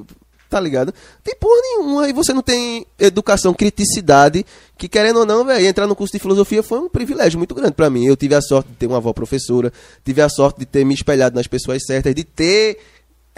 tá 0.49 0.61
ligado? 0.61 0.92
Tem 1.22 1.34
porra 1.36 1.61
nenhuma 1.62 2.09
e 2.09 2.12
você 2.12 2.32
não 2.32 2.42
tem 2.42 2.86
educação, 2.99 3.53
criticidade, 3.53 4.44
que 4.78 4.88
querendo 4.88 5.20
ou 5.20 5.26
não, 5.26 5.44
velho, 5.44 5.66
entrar 5.66 5.86
no 5.86 5.97
curso 5.97 6.12
de 6.12 6.18
filosofia 6.18 6.62
foi 6.62 6.78
um 6.78 6.88
privilégio 6.88 7.38
muito 7.38 7.55
grande 7.55 7.72
pra 7.72 7.90
mim. 7.90 8.07
Eu 8.07 8.16
tive 8.16 8.34
a 8.34 8.40
sorte 8.40 8.68
de 8.68 8.76
ter 8.76 8.86
uma 8.86 8.99
avó 8.99 9.12
professora, 9.12 9.72
tive 10.05 10.22
a 10.22 10.28
sorte 10.28 10.61
de 10.61 10.66
ter 10.66 10.84
me 10.84 10.94
espelhado 10.94 11.34
nas 11.34 11.47
pessoas 11.47 11.84
certas, 11.84 12.14
de 12.14 12.24
ter 12.24 12.78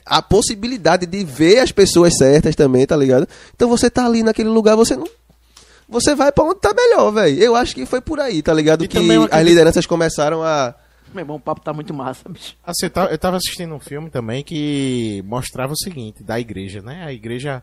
a 0.05 0.23
possibilidade 0.23 1.07
de 1.07 1.25
ver 1.25 1.59
as 1.59 1.71
pessoas 1.71 2.17
certas 2.17 2.57
também, 2.57 2.87
tá 2.87 2.97
ligado? 2.97 3.29
Então 3.55 3.69
você 3.69 3.91
tá 3.91 4.07
ali 4.07 4.23
naquele 4.23 4.49
lugar, 4.49 4.77
você 4.77 4.97
não. 4.97 5.07
Você 5.89 6.15
vai 6.15 6.31
pra 6.31 6.45
onde 6.45 6.61
tá 6.61 6.75
melhor, 6.75 7.11
velho. 7.11 7.43
Eu 7.43 7.57
acho 7.57 7.75
que 7.75 7.87
foi 7.87 8.01
por 8.01 8.21
aí, 8.21 8.43
tá 8.43 8.53
ligado? 8.53 8.85
E 8.85 8.89
que 8.89 8.99
as 9.31 9.45
lideranças 9.45 9.87
começaram 9.87 10.43
a. 10.43 10.75
Meu 11.15 11.23
irmão, 11.23 11.37
o 11.37 11.41
papo 11.41 11.61
tá 11.61 11.73
muito 11.73 11.93
massa, 11.95 12.29
bicho. 12.29 12.55
Assim, 12.65 12.87
eu 12.87 13.19
tava- 13.19 13.37
assistindo 13.37 13.75
um 13.75 13.81
filme 13.81 14.11
também 14.11 14.43
que 14.45 15.23
mostrava 15.27 15.73
o 15.73 15.77
seguinte, 15.79 16.23
da 16.23 16.39
igreja, 16.39 16.81
né? 16.83 17.05
A 17.05 17.13
igreja, 17.13 17.63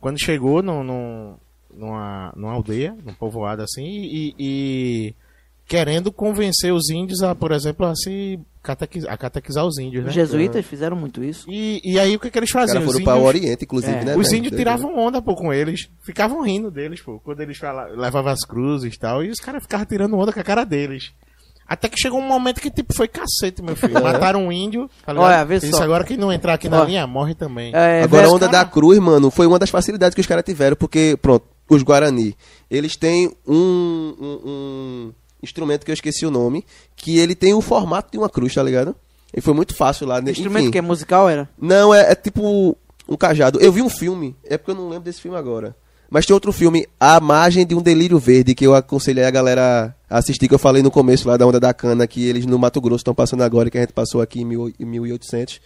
quando 0.00 0.18
chegou 0.20 0.62
no, 0.62 0.82
no- 0.82 1.38
numa, 1.74 2.32
numa 2.36 2.52
aldeia, 2.52 2.96
num 3.04 3.12
povoado 3.14 3.62
assim, 3.62 3.84
e, 3.86 4.34
e 4.38 5.14
querendo 5.66 6.10
convencer 6.10 6.72
os 6.72 6.88
índios 6.88 7.22
a, 7.22 7.34
por 7.34 7.52
exemplo, 7.52 7.84
a 7.86 7.94
se 7.94 8.40
catequizar, 8.62 9.12
a 9.12 9.16
catequizar 9.16 9.64
os 9.66 9.78
índios, 9.78 10.02
né? 10.02 10.08
Os 10.08 10.14
jesuítas 10.14 10.64
fizeram 10.66 10.96
muito 10.96 11.22
isso. 11.22 11.46
E, 11.50 11.80
e 11.84 11.98
aí 11.98 12.16
o 12.16 12.20
que, 12.20 12.30
que 12.30 12.38
eles 12.38 12.48
Os 12.48 12.52
faziam? 12.52 12.82
Os 12.82 12.86
foram 12.92 13.04
para 13.04 13.14
o 13.14 13.16
índios- 13.18 13.28
Oriente, 13.42 13.64
inclusive, 13.64 13.92
É. 13.98 14.04
né? 14.04 14.16
Os 14.16 14.32
índios 14.32 14.56
tiravam 14.56 14.98
onda, 14.98 15.20
pô, 15.20 15.34
com 15.36 15.52
eles. 15.52 15.88
Ficavam 16.02 16.40
rindo 16.42 16.70
deles, 16.70 17.00
pô. 17.02 17.20
Quando 17.20 17.40
eles 17.42 17.58
fala- 17.58 17.84
levavam 17.86 18.32
as 18.32 18.44
cruzes 18.44 18.94
e 18.94 18.98
tal. 18.98 19.22
E 19.22 19.28
os 19.30 19.38
caras 19.40 19.62
ficavam 19.62 19.84
tirando 19.86 20.16
onda 20.16 20.32
com 20.32 20.40
a 20.40 20.44
cara 20.44 20.64
deles. 20.64 21.12
Até 21.68 21.88
que 21.88 22.00
chegou 22.00 22.18
um 22.18 22.26
momento 22.26 22.60
que, 22.62 22.70
tipo, 22.70 22.94
foi 22.94 23.06
cacete, 23.06 23.60
meu 23.62 23.76
filho. 23.76 23.92
Mataram 24.02 24.46
um 24.46 24.50
índio, 24.50 24.88
tá? 25.04 25.12
Olha, 25.14 25.44
vê 25.44 25.56
Isso 25.56 25.70
só. 25.76 25.82
agora 25.82 26.02
que 26.02 26.16
não 26.16 26.32
entrar 26.32 26.54
aqui 26.54 26.68
na 26.68 26.80
Ó. 26.80 26.84
linha, 26.84 27.06
morre 27.06 27.34
também. 27.34 27.72
É, 27.74 28.02
Agora 28.02 28.22
a 28.22 28.24
velho, 28.24 28.34
onda 28.36 28.46
cara, 28.48 28.64
da 28.64 28.70
cruz, 28.70 28.98
mano, 28.98 29.30
foi 29.30 29.46
uma 29.46 29.58
das 29.58 29.68
facilidades 29.68 30.14
que 30.14 30.20
os 30.22 30.26
caras 30.26 30.44
tiveram, 30.44 30.74
porque, 30.76 31.18
pronto, 31.20 31.44
os 31.68 31.82
Guarani, 31.82 32.34
eles 32.70 32.96
têm 32.96 33.30
um, 33.46 34.14
um- 34.18 34.40
um 34.46 35.12
instrumento 35.42 35.84
que 35.84 35.90
eu 35.90 35.94
esqueci 35.94 36.24
o 36.24 36.30
nome, 36.30 36.64
que 36.96 37.18
ele 37.18 37.34
tem 37.34 37.52
o 37.52 37.60
formato 37.60 38.10
de 38.12 38.18
uma 38.18 38.30
cruz, 38.30 38.54
tá 38.54 38.62
ligado? 38.62 38.96
E 39.36 39.40
foi 39.42 39.52
muito 39.52 39.74
fácil 39.74 40.06
lá. 40.06 40.22
né? 40.22 40.30
Instrumento 40.30 40.62
Enfim. 40.62 40.70
que 40.72 40.78
é 40.78 40.82
musical 40.82 41.28
era? 41.28 41.48
Não, 41.60 41.92
é, 41.94 42.12
é 42.12 42.14
tipo 42.14 42.74
um 43.06 43.16
cajado. 43.16 43.60
Eu 43.60 43.70
vi 43.70 43.82
um 43.82 43.90
filme, 43.90 44.34
é 44.44 44.56
porque 44.56 44.70
eu 44.70 44.74
não 44.74 44.88
lembro 44.88 45.04
desse 45.04 45.20
filme 45.20 45.36
agora. 45.36 45.76
Mas 46.10 46.24
tem 46.24 46.32
outro 46.34 46.52
filme, 46.52 46.86
A 46.98 47.20
Margem 47.20 47.66
de 47.66 47.74
um 47.74 47.82
Delírio 47.82 48.18
Verde, 48.18 48.54
que 48.54 48.66
eu 48.66 48.74
aconselhei 48.74 49.24
a 49.24 49.30
galera 49.30 49.94
a 50.08 50.18
assistir, 50.18 50.48
que 50.48 50.54
eu 50.54 50.58
falei 50.58 50.82
no 50.82 50.90
começo 50.90 51.28
lá 51.28 51.36
da 51.36 51.46
Onda 51.46 51.60
da 51.60 51.74
Cana, 51.74 52.06
que 52.06 52.24
eles 52.26 52.46
no 52.46 52.58
Mato 52.58 52.80
Grosso 52.80 53.00
estão 53.02 53.14
passando 53.14 53.42
agora, 53.42 53.68
que 53.70 53.76
a 53.76 53.80
gente 53.82 53.92
passou 53.92 54.22
aqui 54.22 54.40
em 54.40 54.44
mil- 54.44 54.72
em 54.80 54.84
1800. 54.86 55.60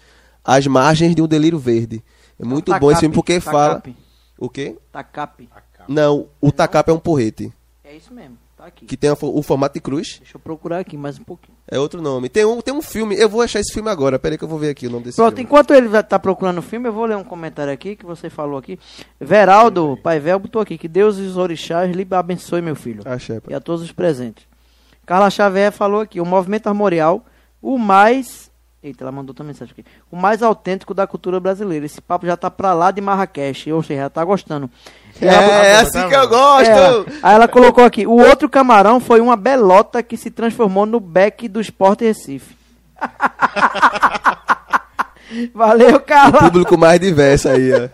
As 0.45 0.67
Margens 0.67 1.15
de 1.15 1.23
um 1.23 1.29
Delírio 1.29 1.59
Verde. 1.61 2.03
É 2.41 2.45
muito 2.45 2.77
bom 2.81 2.91
esse 2.91 3.01
filme 3.01 3.15
porque 3.15 3.39
fala... 3.39 3.77
Tacape. 3.77 3.97
O 4.37 4.49
quê? 4.49 4.77
Tacape. 4.91 5.49
Não, 5.87 6.27
o 6.41 6.51
tacap 6.51 6.89
é 6.91 6.93
um 6.93 6.99
porrete, 6.99 7.53
É 7.85 7.95
isso 7.97 8.13
mesmo, 8.13 8.37
tá 8.63 8.71
que 8.71 8.97
tem 8.97 9.11
o 9.11 9.43
formato 9.43 9.75
de 9.75 9.81
cruz. 9.81 10.19
Deixa 10.19 10.37
eu 10.37 10.41
procurar 10.41 10.79
aqui 10.79 10.97
mais 10.97 11.19
um 11.19 11.25
pouquinho. 11.25 11.57
É 11.67 11.79
outro 11.79 12.01
nome. 12.01 12.29
Tem 12.29 12.45
um, 12.45 12.61
tem 12.61 12.73
um 12.73 12.83
filme, 12.83 13.17
eu 13.17 13.29
vou 13.29 13.43
achar 13.43 13.61
esse 13.61 13.73
filme 13.73 13.91
agora, 13.91 14.19
peraí 14.19 14.39
que 14.39 14.45
eu 14.45 14.49
vou 14.49 14.59
ver 14.59 14.71
aqui 14.71 14.87
o 14.87 14.91
nome 14.91 15.05
desse 15.05 15.17
Pronto, 15.17 15.35
filme. 15.35 15.43
enquanto 15.43 15.75
ele 15.75 16.03
tá 16.05 16.19
procurando 16.19 16.59
o 16.59 16.63
filme, 16.63 16.89
eu 16.89 16.93
vou 16.93 17.05
ler 17.05 17.17
um 17.17 17.25
comentário 17.25 17.73
aqui 17.73 17.97
que 17.97 18.05
você 18.05 18.31
falou 18.31 18.59
aqui. 18.59 18.79
Veraldo 19.21 19.99
Paivel 20.03 20.39
botou 20.39 20.63
aqui 20.63 20.79
que 20.79 20.89
Deus 20.89 21.19
e 21.19 21.23
os 21.23 21.37
orixás 21.37 21.91
lhe 21.91 22.07
abençoe, 22.11 22.63
meu 22.63 22.77
filho. 22.77 23.03
Achei, 23.05 23.41
pá. 23.41 23.51
E 23.51 23.55
a 23.55 23.61
todos 23.61 23.83
os 23.83 23.91
presentes. 23.91 24.47
Carla 25.05 25.31
Xavier 25.31 25.73
falou 25.73 26.01
aqui, 26.01 26.21
o 26.21 26.25
movimento 26.25 26.69
armorial, 26.69 27.25
o 27.61 27.77
mais. 27.79 28.52
Eita, 28.83 29.05
ela 29.05 29.13
mandou 29.13 29.31
outra 29.31 29.45
mensagem 29.45 29.73
aqui. 29.79 29.85
O 30.11 30.17
mais 30.17 30.43
autêntico 30.43 30.93
da 30.93 31.07
cultura 31.07 31.39
brasileira. 31.39 31.87
Esse 31.87 32.01
papo 32.01 32.27
já 32.27 32.37
tá 32.37 32.51
pra 32.51 32.75
lá 32.75 32.91
de 32.91 33.01
Marrakech, 33.01 33.71
ou 33.71 33.81
seja, 33.83 34.03
já 34.03 34.11
tá 34.11 34.25
gostando. 34.25 34.69
E 35.21 35.25
ela- 35.25 35.41
É, 35.41 35.77
assim 35.77 36.09
que 36.09 36.15
eu 36.17 36.29
gosto! 36.29 36.69
é, 36.69 37.05
aí 37.23 37.35
ela 37.37 37.47
colocou 37.47 37.85
aqui: 37.85 38.09
o 38.09 38.17
outro 38.19 38.49
camarão 38.49 38.99
foi 38.99 39.21
uma 39.21 39.37
belota 39.37 40.03
que 40.03 40.17
se 40.17 40.33
transformou 40.33 40.85
no 40.85 40.99
beck 40.99 41.47
do 41.47 41.61
Esporte 41.61 42.05
Recife. 42.05 42.57
Valeu, 45.55 45.97
O 45.97 46.01
Carla. 46.01 46.41
público 46.41 46.77
mais 46.77 47.01
diverso 47.01 47.49
aí, 47.49 47.71
ó. 47.73 47.89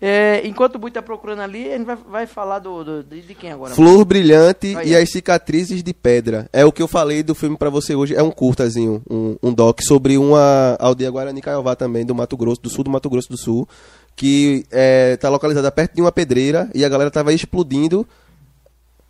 É, 0.00 0.46
enquanto 0.46 0.76
o 0.76 0.78
Bui 0.78 0.92
tá 0.92 1.02
procurando 1.02 1.40
ali, 1.40 1.72
a 1.72 1.76
gente 1.76 1.86
vai, 1.86 1.96
vai 1.96 2.26
falar 2.26 2.60
do, 2.60 2.84
do- 2.84 3.02
de, 3.02 3.34
quem 3.34 3.50
agora? 3.50 3.74
Flor 3.74 4.04
Brilhante 4.04 4.76
Aí, 4.76 4.90
e 4.90 4.96
as 4.96 5.10
Cicatrizes 5.10 5.82
de 5.82 5.92
Pedra. 5.92 6.48
É 6.52 6.64
o 6.64 6.70
que 6.70 6.80
eu 6.80 6.86
falei 6.86 7.22
do 7.22 7.34
filme 7.34 7.56
pra 7.56 7.68
você 7.68 7.96
hoje. 7.96 8.14
É 8.14 8.22
um 8.22 8.30
curtazinho, 8.30 9.02
um, 9.10 9.36
um 9.42 9.52
doc 9.52 9.80
sobre 9.82 10.16
uma 10.16 10.76
aldeia 10.78 11.10
Guarani 11.10 11.40
Caiová 11.40 11.74
também, 11.74 12.06
do 12.06 12.14
Mato 12.14 12.36
Grosso, 12.36 12.62
do 12.62 12.70
sul 12.70 12.84
do 12.84 12.90
Mato 12.90 13.10
Grosso 13.10 13.28
do 13.28 13.36
Sul, 13.36 13.68
que 14.14 14.64
é, 14.70 15.16
tá 15.16 15.28
localizada 15.28 15.70
perto 15.72 15.96
de 15.96 16.00
uma 16.00 16.12
pedreira 16.12 16.70
e 16.74 16.84
a 16.84 16.88
galera 16.88 17.10
tava 17.10 17.32
explodindo 17.32 18.06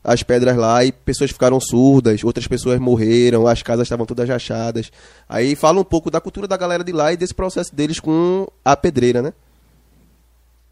as 0.02 0.22
pedras 0.22 0.56
lá 0.56 0.82
e 0.86 0.92
pessoas 0.92 1.30
ficaram 1.30 1.60
surdas, 1.60 2.24
outras 2.24 2.46
pessoas 2.46 2.78
morreram, 2.80 3.46
as 3.46 3.62
casas 3.62 3.84
estavam 3.84 4.06
todas 4.06 4.26
rachadas. 4.26 4.90
Aí 5.28 5.54
fala 5.54 5.80
um 5.80 5.84
pouco 5.84 6.10
da 6.10 6.18
cultura 6.18 6.48
da 6.48 6.56
galera 6.56 6.82
de 6.82 6.92
lá 6.92 7.12
e 7.12 7.16
desse 7.16 7.34
processo 7.34 7.74
deles 7.74 8.00
com 8.00 8.46
a 8.64 8.74
pedreira, 8.74 9.20
né? 9.20 9.34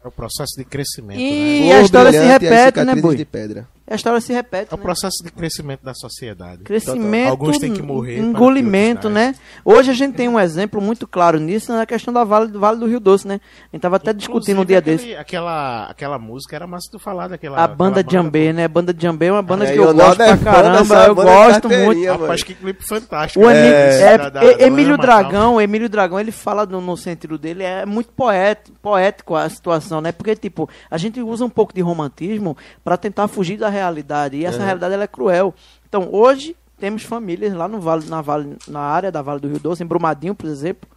É 0.07 0.09
o 0.09 0.11
processo 0.11 0.53
de 0.57 0.63
crescimento, 0.63 1.19
E- 1.19 1.59
né? 1.59 1.67
E 1.67 1.71
a 1.73 1.81
história 1.81 2.11
se 2.11 2.25
repete, 2.25 2.83
né, 2.83 2.95
Bui? 2.95 3.15
de 3.17 3.25
Pedra. 3.25 3.67
A 3.89 3.95
história 3.95 4.19
se 4.19 4.33
repete, 4.33 4.67
É 4.71 4.75
o 4.75 4.77
né? 4.77 4.83
processo 4.83 5.23
de 5.23 5.31
crescimento 5.31 5.81
da 5.83 5.93
sociedade. 5.93 6.63
Crescimento, 6.63 7.29
Alguns 7.29 7.57
têm 7.57 7.73
que 7.73 7.81
morrer 7.81 8.17
para 8.17 8.25
engolimento, 8.25 9.09
né? 9.09 9.33
Hoje 9.63 9.91
a 9.91 9.93
gente 9.93 10.13
tem 10.15 10.27
um 10.27 10.37
exemplo 10.37 10.81
muito 10.81 11.07
claro 11.07 11.39
nisso 11.39 11.71
na 11.71 11.85
questão 11.85 12.13
da 12.13 12.23
vale, 12.25 12.47
do 12.51 12.59
Vale 12.59 12.77
do 12.79 12.85
Rio 12.85 12.99
Doce, 12.99 13.25
né? 13.25 13.39
A 13.71 13.75
gente 13.75 13.81
tava 13.81 13.95
até 13.95 14.11
discutindo 14.11 14.59
um 14.61 14.65
dia 14.65 14.79
Inclusive, 14.79 14.97
desse. 15.09 15.17
aquele- 15.17 15.37
Aquela, 15.37 15.85
aquela 15.85 16.19
música 16.19 16.55
era 16.55 16.65
massa 16.67 16.89
tu 16.91 16.99
falar 16.99 17.27
daquela. 17.29 17.63
A 17.63 17.67
banda 17.67 18.03
Jambê, 18.05 18.51
né? 18.51 18.65
A 18.65 18.67
banda 18.67 18.93
Jambê 18.97 19.27
é 19.27 19.31
uma 19.31 19.41
banda 19.41 19.65
É, 19.65 19.71
que 19.71 19.77
eu 19.79 19.89
o 19.89 19.93
gosto 19.93 20.21
é 20.21 20.35
pra 20.35 20.51
caramba, 20.51 21.03
eu 21.05 21.15
gosto 21.15 21.69
muito. 21.69 22.07
Rapaz, 22.11 22.43
que 22.43 22.53
clipe 22.55 22.83
fantástico. 22.85 23.45
O 23.45 23.49
né? 23.49 23.57
Emílio, 23.59 23.77
Esse 23.89 24.03
é, 24.03 24.17
da- 24.17 24.29
da- 24.29 24.39
da 24.41 24.61
Emílio. 24.65 24.97
Dragão, 24.97 25.61
Emílio 25.61 25.87
Dragão, 25.87 26.19
ele 26.19 26.31
fala 26.31 26.65
no, 26.65 26.81
no 26.81 26.97
sentido 26.97 27.37
dele, 27.37 27.63
é 27.63 27.85
muito 27.85 28.09
poético, 28.11 28.77
poético 28.81 29.35
a 29.35 29.47
situação, 29.49 30.01
né? 30.01 30.11
Porque, 30.11 30.35
tipo, 30.35 30.67
a 30.91 30.97
gente 30.97 31.21
usa 31.21 31.45
um 31.45 31.49
pouco 31.49 31.73
de 31.73 31.79
romantismo 31.81 32.57
pra 32.83 32.97
tentar 32.97 33.27
fugir 33.27 33.57
da 33.57 33.69
realidade, 33.77 34.37
e 34.37 34.45
essa 34.45 34.63
realidade 34.63 34.93
ela 34.93 35.03
é 35.03 35.07
cruel. 35.07 35.53
Então, 35.87 36.09
hoje, 36.11 36.55
temos 36.77 37.03
famílias 37.03 37.53
lá 37.53 37.67
no 37.67 37.79
vale, 37.79 38.05
na, 38.07 38.21
vale, 38.21 38.55
na 38.67 38.79
área 38.79 39.11
da 39.11 39.21
Vale 39.21 39.39
do 39.39 39.47
Rio 39.47 39.59
Doce, 39.59 39.83
em 39.83 39.87
Brumadinho, 39.87 40.35
por 40.35 40.47
exemplo, 40.47 40.89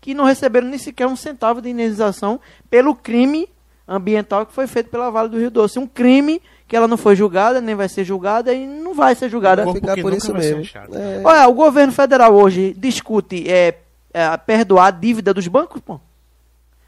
que 0.00 0.14
não 0.14 0.24
receberam 0.24 0.68
nem 0.68 0.78
sequer 0.78 1.06
um 1.06 1.16
centavo 1.16 1.60
de 1.60 1.70
indenização 1.70 2.40
pelo 2.70 2.94
crime 2.94 3.48
ambiental 3.86 4.46
que 4.46 4.52
foi 4.52 4.66
feito 4.66 4.90
pela 4.90 5.10
Vale 5.10 5.28
do 5.28 5.38
Rio 5.38 5.50
Doce. 5.50 5.78
Um 5.78 5.86
crime 5.86 6.40
que 6.66 6.76
ela 6.76 6.88
não 6.88 6.96
foi 6.96 7.16
julgada, 7.16 7.60
nem 7.60 7.74
vai 7.74 7.88
ser 7.88 8.04
julgada 8.04 8.52
e 8.52 8.66
não 8.66 8.94
vai 8.94 9.14
ser 9.14 9.28
julgada. 9.28 9.64
Corpo 9.64 9.80
Ficar 9.80 10.00
por 10.00 10.12
isso 10.12 10.32
vai 10.32 10.40
mesmo. 10.40 10.60
achado. 10.60 10.96
É. 10.96 11.20
Olha, 11.24 11.48
o 11.48 11.54
governo 11.54 11.92
federal 11.92 12.34
hoje 12.34 12.74
discute 12.78 13.48
é, 13.50 13.78
é, 14.12 14.36
perdoar 14.36 14.86
a 14.86 14.90
dívida 14.90 15.34
dos 15.34 15.46
bancos, 15.48 15.80
pô. 15.80 16.00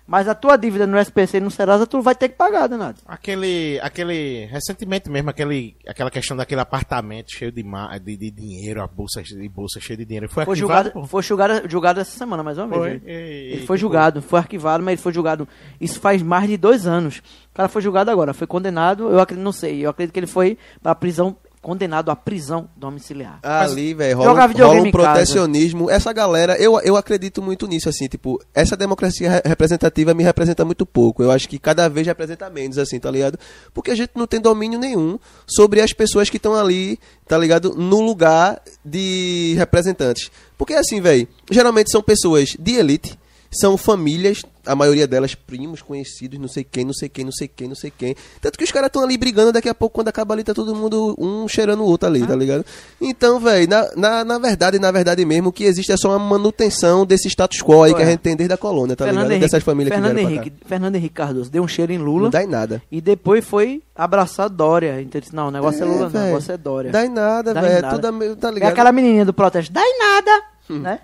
Mas 0.06 0.28
a 0.28 0.34
tua 0.36 0.56
dívida 0.56 0.86
no 0.86 0.96
SPC 0.98 1.38
e 1.38 1.40
no 1.40 1.50
Serasa, 1.50 1.86
tu 1.86 2.00
vai 2.00 2.14
ter 2.14 2.28
que 2.28 2.36
pagar, 2.36 2.68
danado. 2.68 2.98
Aquele, 3.06 3.80
aquele, 3.82 4.44
recentemente 4.46 5.10
mesmo, 5.10 5.30
aquele, 5.30 5.76
aquela 5.86 6.10
questão 6.12 6.36
daquele 6.36 6.60
apartamento 6.60 7.32
cheio 7.32 7.50
de, 7.50 7.62
ma- 7.64 7.98
de, 7.98 8.16
de 8.16 8.30
dinheiro, 8.30 8.80
a 8.82 8.86
bolsa, 8.86 9.20
de 9.22 9.48
bolsa 9.48 9.80
cheia 9.80 9.96
de 9.96 10.04
dinheiro. 10.04 10.28
Foi, 10.28 10.44
Foi 10.44 10.54
arquivado, 10.54 10.90
julgado, 10.90 11.06
foi 11.08 11.22
julgado, 11.24 11.68
julgado 11.68 12.00
essa 12.00 12.16
semana, 12.16 12.42
mais 12.44 12.56
uma 12.56 12.68
vez. 12.68 12.80
Foi. 12.80 12.90
Ele, 12.90 13.02
E- 13.04 13.52
ele 13.54 13.66
foi 13.66 13.76
tipo, 13.76 13.78
julgado, 13.78 14.22
foi 14.22 14.38
arquivado, 14.38 14.84
mas 14.84 14.92
ele 14.92 15.02
foi 15.02 15.12
julgado. 15.12 15.48
Isso 15.80 15.98
faz 15.98 16.22
mais 16.22 16.48
de 16.48 16.56
dois 16.56 16.86
anos. 16.86 17.18
O 17.18 17.56
cara 17.56 17.68
foi 17.68 17.82
julgado 17.82 18.10
agora, 18.10 18.32
foi 18.32 18.46
condenado, 18.46 19.10
eu 19.10 19.18
acredito, 19.18 19.42
não 19.44 19.50
sei, 19.52 19.84
eu 19.84 19.90
acredito 19.90 20.12
que 20.12 20.20
ele 20.20 20.26
foi 20.28 20.56
pra 20.82 20.94
prisão, 20.94 21.36
condenado 21.66 22.12
à 22.12 22.14
prisão 22.14 22.68
domiciliar. 22.76 23.40
Ali, 23.42 23.92
velho, 23.92 24.18
rola, 24.18 24.46
rola 24.46 24.70
um 24.82 24.86
em 24.86 24.92
casa. 24.92 24.92
protecionismo. 24.92 25.90
Essa 25.90 26.12
galera, 26.12 26.56
eu, 26.58 26.78
eu 26.82 26.96
acredito 26.96 27.42
muito 27.42 27.66
nisso, 27.66 27.88
assim, 27.88 28.06
tipo, 28.06 28.40
essa 28.54 28.76
democracia 28.76 29.28
re- 29.28 29.42
representativa 29.44 30.14
me 30.14 30.22
representa 30.22 30.64
muito 30.64 30.86
pouco. 30.86 31.24
Eu 31.24 31.32
acho 31.32 31.48
que 31.48 31.58
cada 31.58 31.88
vez 31.88 32.06
representa 32.06 32.48
menos, 32.48 32.78
assim, 32.78 33.00
tá 33.00 33.10
ligado? 33.10 33.36
Porque 33.74 33.90
a 33.90 33.96
gente 33.96 34.12
não 34.14 34.28
tem 34.28 34.40
domínio 34.40 34.78
nenhum 34.78 35.18
sobre 35.44 35.80
as 35.80 35.92
pessoas 35.92 36.30
que 36.30 36.36
estão 36.36 36.54
ali, 36.54 37.00
tá 37.26 37.36
ligado? 37.36 37.74
No 37.74 38.00
lugar 38.00 38.62
de 38.84 39.56
representantes. 39.58 40.30
Porque, 40.56 40.72
assim, 40.72 41.00
velho, 41.00 41.26
geralmente 41.50 41.90
são 41.90 42.00
pessoas 42.00 42.50
de 42.56 42.76
elite, 42.76 43.18
são 43.50 43.76
famílias, 43.76 44.42
a 44.64 44.74
maioria 44.74 45.06
delas 45.06 45.34
primos, 45.34 45.80
conhecidos, 45.82 46.38
não 46.38 46.48
sei 46.48 46.64
quem, 46.64 46.84
não 46.84 46.92
sei 46.92 47.08
quem, 47.08 47.24
não 47.24 47.32
sei 47.32 47.48
quem, 47.48 47.68
não 47.68 47.74
sei 47.76 47.92
quem. 47.96 48.16
Tanto 48.40 48.58
que 48.58 48.64
os 48.64 48.72
caras 48.72 48.88
estão 48.88 49.02
ali 49.02 49.16
brigando, 49.16 49.52
daqui 49.52 49.68
a 49.68 49.74
pouco, 49.74 49.94
quando 49.94 50.08
acaba 50.08 50.34
ali, 50.34 50.42
tá 50.42 50.52
todo 50.52 50.74
mundo 50.74 51.14
um 51.18 51.46
cheirando 51.46 51.80
o 51.82 51.86
outro 51.86 52.08
ali, 52.08 52.26
tá 52.26 52.34
ligado? 52.34 52.64
Então, 53.00 53.38
velho, 53.38 53.68
na, 53.68 53.88
na, 53.96 54.24
na 54.24 54.38
verdade, 54.38 54.78
na 54.78 54.90
verdade 54.90 55.24
mesmo, 55.24 55.48
o 55.50 55.52
que 55.52 55.64
existe 55.64 55.92
é 55.92 55.96
só 55.96 56.10
uma 56.10 56.18
manutenção 56.18 57.06
desse 57.06 57.28
status 57.28 57.62
quo 57.62 57.82
aí 57.84 57.92
que 57.94 58.02
a 58.02 58.04
Ué. 58.04 58.10
gente 58.12 58.20
tem 58.20 58.34
desde 58.36 58.52
a 58.54 58.56
colônia, 58.56 58.96
tá 58.96 59.04
Fernando 59.04 59.22
ligado? 59.24 59.32
Henrique, 59.32 59.46
Dessas 59.46 59.62
famílias 59.64 59.94
Fernando 59.94 60.16
que 60.16 60.22
Henrique, 60.22 60.52
Fernando 60.66 60.96
Henrique 60.96 61.14
Cardoso 61.14 61.50
deu 61.50 61.62
um 61.62 61.68
cheiro 61.68 61.92
em. 61.92 61.98
Lula 61.98 62.24
Não 62.24 62.30
dá 62.30 62.42
em 62.42 62.46
nada. 62.48 62.82
e 62.90 63.00
depois 63.00 63.44
foi 63.44 63.82
abraçar 63.94 64.48
Dória. 64.48 65.00
Então 65.00 65.20
disse, 65.20 65.34
não, 65.34 65.48
o 65.48 65.50
negócio 65.50 65.82
é, 65.82 65.86
Lula, 65.86 66.10
não, 66.12 66.20
o 66.20 66.24
negócio 66.26 66.52
é 66.52 66.56
Dória. 66.56 66.90
Dá 66.92 67.04
em 67.06 67.08
nada, 67.08 67.54
velho. 67.54 67.66
É 67.66 67.82
tudo, 67.82 68.36
tá 68.36 68.48
É 68.48 68.52
ligado? 68.52 68.70
aquela 68.72 68.92
menininha 68.92 69.24
do 69.24 69.32
protesto, 69.32 69.72
dá 69.72 69.80
em 69.82 69.98
nada, 69.98 70.42
né? 70.70 70.98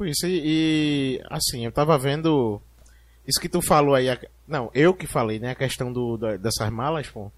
Por 0.00 0.08
isso, 0.08 0.26
e, 0.26 0.40
e, 0.42 1.20
assim, 1.28 1.66
eu 1.66 1.70
tava 1.70 1.98
vendo. 1.98 2.58
Isso 3.28 3.38
que 3.38 3.50
tu 3.50 3.60
falou 3.60 3.94
aí. 3.94 4.08
a- 4.08 4.16
não, 4.48 4.70
eu 4.74 4.94
que 4.94 5.06
falei, 5.06 5.38
né? 5.38 5.50
A 5.50 5.54
questão 5.54 5.92
do, 5.92 6.16
da- 6.16 6.38
dessas 6.38 6.70
malas, 6.70 7.06
pô. 7.06 7.30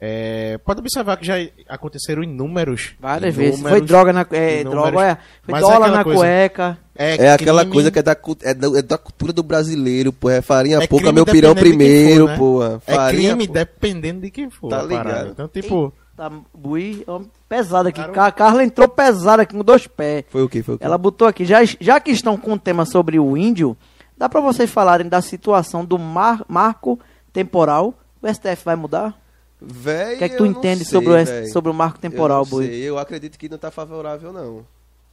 É, 0.00 0.58
pode 0.64 0.80
observar 0.80 1.16
que 1.16 1.24
já 1.24 1.34
aconteceram 1.68 2.24
inúmeros. 2.24 2.94
Várias 2.98 3.32
vezes. 3.36 3.54
inúmeros- 3.54 3.78
Foi 3.78 3.86
droga 3.86 4.12
na 4.12 4.26
é, 4.32 4.64
droga, 4.64 5.00
é, 5.00 5.14
foi 5.14 5.52
Mas 5.52 5.58
é 5.58 5.60
dólar 5.60 5.76
aquela 5.76 5.96
na 5.98 6.02
coisa, 6.02 6.18
cueca. 6.20 6.78
É 6.96 7.30
aquela 7.30 7.60
crime- 7.60 7.72
coisa 7.72 7.90
que 7.92 7.98
é 8.00 8.02
da, 8.02 8.16
é, 8.42 8.52
da, 8.54 8.78
é 8.78 8.82
da 8.82 8.98
cultura 8.98 9.32
do 9.32 9.44
brasileiro, 9.44 10.12
pô. 10.12 10.28
É 10.28 10.42
farinha 10.42 10.78
é 10.82 10.86
pouca, 10.88 11.12
meu 11.12 11.24
pirão 11.24 11.54
primeiro, 11.54 12.26
for, 12.26 12.30
né? 12.32 12.36
pô. 12.36 12.64
É 12.64 12.80
Farinha, 12.80 13.28
crime 13.30 13.46
pô. 13.46 13.52
dependendo 13.52 14.20
de 14.22 14.30
quem 14.32 14.50
for. 14.50 14.70
Tá 14.70 14.80
a 14.80 14.88
parada. 14.88 15.08
ligado. 15.20 15.30
Então, 15.30 15.46
tipo. 15.46 15.94
Tá, 16.22 16.30
bui, 16.54 17.02
ó, 17.08 17.20
pesado 17.48 17.88
aqui. 17.88 17.96
Claro. 17.98 18.12
Ca- 18.12 18.30
Carla 18.30 18.62
entrou 18.62 18.88
pesada 18.88 19.42
aqui 19.42 19.56
com 19.56 19.64
dois 19.64 19.88
pés. 19.88 20.24
Foi 20.28 20.40
o 20.44 20.48
quê? 20.48 20.62
Foi 20.62 20.76
o 20.76 20.78
quê? 20.78 20.84
Ela 20.84 20.96
botou 20.96 21.26
aqui, 21.26 21.44
já, 21.44 21.64
já 21.64 21.98
que 21.98 22.12
estão 22.12 22.36
com 22.36 22.52
o 22.52 22.58
tema 22.58 22.84
sobre 22.86 23.18
o 23.18 23.36
índio, 23.36 23.76
dá 24.16 24.28
pra 24.28 24.40
vocês 24.40 24.70
falarem 24.70 25.08
da 25.08 25.20
situação 25.20 25.84
do 25.84 25.98
mar- 25.98 26.44
marco 26.48 26.96
temporal. 27.32 27.92
O 28.22 28.28
STF 28.32 28.64
vai 28.64 28.76
mudar? 28.76 29.20
Véi, 29.60 30.14
O 30.14 30.18
que 30.18 30.24
é 30.24 30.28
que 30.28 30.36
tu 30.36 30.46
entende 30.46 30.84
sei, 30.84 30.92
sobre, 30.92 31.08
o, 31.10 31.24
véi. 31.24 31.46
sobre 31.48 31.70
o 31.72 31.74
marco 31.74 31.98
temporal, 31.98 32.42
eu 32.42 32.46
Bui? 32.46 32.66
sei. 32.66 32.82
Eu 32.82 32.98
acredito 32.98 33.36
que 33.36 33.48
não 33.48 33.58
tá 33.58 33.72
favorável, 33.72 34.32
não. 34.32 34.64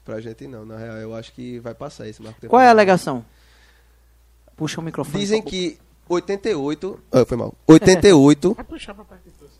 Pra 0.05 0.21
gente 0.21 0.45
não, 0.47 0.63
na 0.63 0.77
real. 0.77 0.97
Eu 0.97 1.15
acho 1.15 1.33
que 1.33 1.57
vai 1.59 1.73
passar 1.73 2.07
esse 2.07 2.21
marco 2.21 2.39
Qual 2.41 2.61
é 2.61 2.65
a 2.65 2.67
temporal. 2.67 2.69
alegação? 2.69 3.25
Puxa 4.55 4.79
o 4.79 4.83
microfone. 4.83 5.19
Dizem 5.19 5.41
um 5.41 5.43
que 5.43 5.79
88... 6.07 6.99
Ah, 7.11 7.25
foi 7.25 7.35
mal. 7.35 7.53
88... 7.67 8.53
Vai 8.53 8.63
puxar 8.63 8.93
pra 8.93 9.05
perto 9.05 9.23
de 9.23 9.29
você. 9.31 9.39
pouco. 9.39 9.59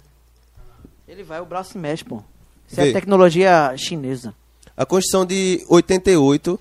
Ele 1.10 1.24
vai, 1.24 1.42
o 1.42 1.46
braço 1.46 1.72
se 1.72 1.78
mexe, 1.80 2.06
pô. 2.06 2.22
Isso 2.68 2.80
é 2.80 2.86
Vê. 2.86 2.94
tecnologia 2.94 3.74
chinesa. 3.76 4.32
A 4.78 4.86
Constituição 4.86 5.26
de 5.26 5.66
88 5.68 6.60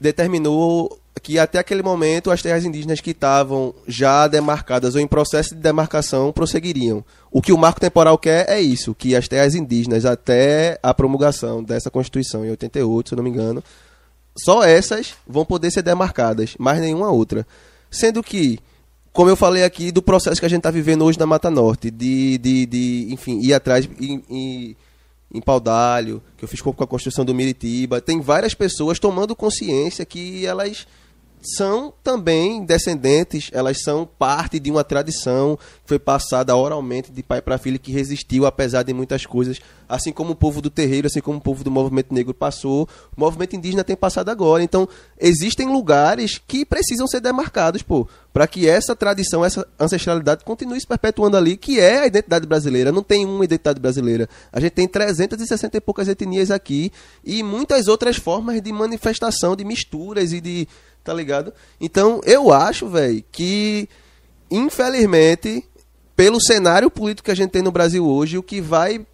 determinou 0.00 0.98
que 1.22 1.38
até 1.38 1.58
aquele 1.58 1.82
momento 1.82 2.30
as 2.30 2.40
terras 2.40 2.64
indígenas 2.64 3.02
que 3.02 3.10
estavam 3.10 3.74
já 3.86 4.26
demarcadas 4.26 4.94
ou 4.94 5.02
em 5.02 5.06
processo 5.06 5.54
de 5.54 5.60
demarcação 5.60 6.32
prosseguiriam. 6.32 7.04
O 7.30 7.42
que 7.42 7.52
o 7.52 7.58
marco 7.58 7.78
temporal 7.78 8.16
quer 8.16 8.48
é 8.48 8.58
isso, 8.58 8.94
que 8.94 9.14
as 9.14 9.28
terras 9.28 9.54
indígenas 9.54 10.06
até 10.06 10.78
a 10.82 10.94
promulgação 10.94 11.62
dessa 11.62 11.90
Constituição 11.90 12.42
em 12.42 12.50
88, 12.50 13.10
se 13.10 13.14
eu 13.14 13.16
não 13.16 13.22
me 13.22 13.28
engano, 13.28 13.62
só 14.34 14.64
essas 14.64 15.12
vão 15.26 15.44
poder 15.44 15.70
ser 15.70 15.82
demarcadas, 15.82 16.54
mais 16.58 16.80
nenhuma 16.80 17.10
outra. 17.10 17.46
Sendo 17.90 18.22
que, 18.22 18.58
como 19.14 19.30
eu 19.30 19.36
falei 19.36 19.62
aqui, 19.62 19.92
do 19.92 20.02
processo 20.02 20.40
que 20.40 20.44
a 20.44 20.48
gente 20.48 20.58
está 20.58 20.72
vivendo 20.72 21.04
hoje 21.04 21.16
na 21.20 21.24
Mata 21.24 21.48
Norte, 21.48 21.88
de, 21.88 22.36
de, 22.36 22.66
de 22.66 23.06
enfim, 23.10 23.38
ir 23.40 23.54
atrás 23.54 23.88
em, 24.00 24.20
em, 24.28 24.76
em 25.32 25.40
Paudalho, 25.40 26.20
que 26.36 26.44
eu 26.44 26.48
fiz 26.48 26.60
com 26.60 26.70
a 26.70 26.86
construção 26.86 27.24
do 27.24 27.32
Miritiba, 27.32 28.00
tem 28.00 28.20
várias 28.20 28.54
pessoas 28.54 28.98
tomando 28.98 29.36
consciência 29.36 30.04
que 30.04 30.44
elas 30.44 30.84
são 31.44 31.92
também 32.02 32.64
descendentes, 32.64 33.50
elas 33.52 33.82
são 33.82 34.08
parte 34.18 34.58
de 34.58 34.70
uma 34.70 34.82
tradição 34.82 35.56
que 35.56 35.88
foi 35.88 35.98
passada 35.98 36.56
oralmente 36.56 37.12
de 37.12 37.22
pai 37.22 37.42
para 37.42 37.58
filho 37.58 37.78
que 37.78 37.92
resistiu 37.92 38.46
apesar 38.46 38.82
de 38.82 38.92
muitas 38.92 39.26
coisas, 39.26 39.60
assim 39.88 40.12
como 40.12 40.32
o 40.32 40.36
povo 40.36 40.60
do 40.60 40.70
terreiro, 40.70 41.06
assim 41.06 41.20
como 41.20 41.38
o 41.38 41.40
povo 41.40 41.62
do 41.62 41.70
movimento 41.70 42.14
negro 42.14 42.32
passou, 42.32 42.88
o 43.16 43.20
movimento 43.20 43.56
indígena 43.56 43.84
tem 43.84 43.96
passado 43.96 44.30
agora. 44.30 44.62
Então, 44.62 44.88
existem 45.18 45.68
lugares 45.68 46.40
que 46.46 46.64
precisam 46.64 47.06
ser 47.06 47.20
demarcados, 47.20 47.82
pô, 47.82 48.08
para 48.32 48.48
que 48.48 48.68
essa 48.68 48.96
tradição, 48.96 49.44
essa 49.44 49.66
ancestralidade 49.78 50.44
continue 50.44 50.80
se 50.80 50.86
perpetuando 50.86 51.36
ali, 51.36 51.56
que 51.56 51.78
é 51.78 52.00
a 52.00 52.06
identidade 52.06 52.46
brasileira. 52.46 52.90
Não 52.90 53.02
tem 53.02 53.24
uma 53.24 53.44
identidade 53.44 53.80
brasileira. 53.80 54.28
A 54.52 54.58
gente 54.58 54.72
tem 54.72 54.88
360 54.88 55.76
e 55.76 55.80
poucas 55.80 56.08
etnias 56.08 56.50
aqui 56.50 56.90
e 57.24 57.42
muitas 57.44 57.86
outras 57.86 58.16
formas 58.16 58.60
de 58.60 58.72
manifestação, 58.72 59.54
de 59.54 59.64
misturas 59.64 60.32
e 60.32 60.40
de 60.40 60.66
tá 61.04 61.12
ligado? 61.12 61.52
Então, 61.80 62.20
eu 62.24 62.52
acho, 62.52 62.88
velho, 62.88 63.22
que 63.30 63.88
infelizmente, 64.50 65.64
pelo 66.16 66.40
cenário 66.40 66.90
político 66.90 67.26
que 67.26 67.30
a 67.30 67.36
gente 67.36 67.50
tem 67.50 67.62
no 67.62 67.72
Brasil 67.72 68.06
hoje, 68.06 68.38
o 68.38 68.42
que 68.42 68.60
vai 68.60 69.04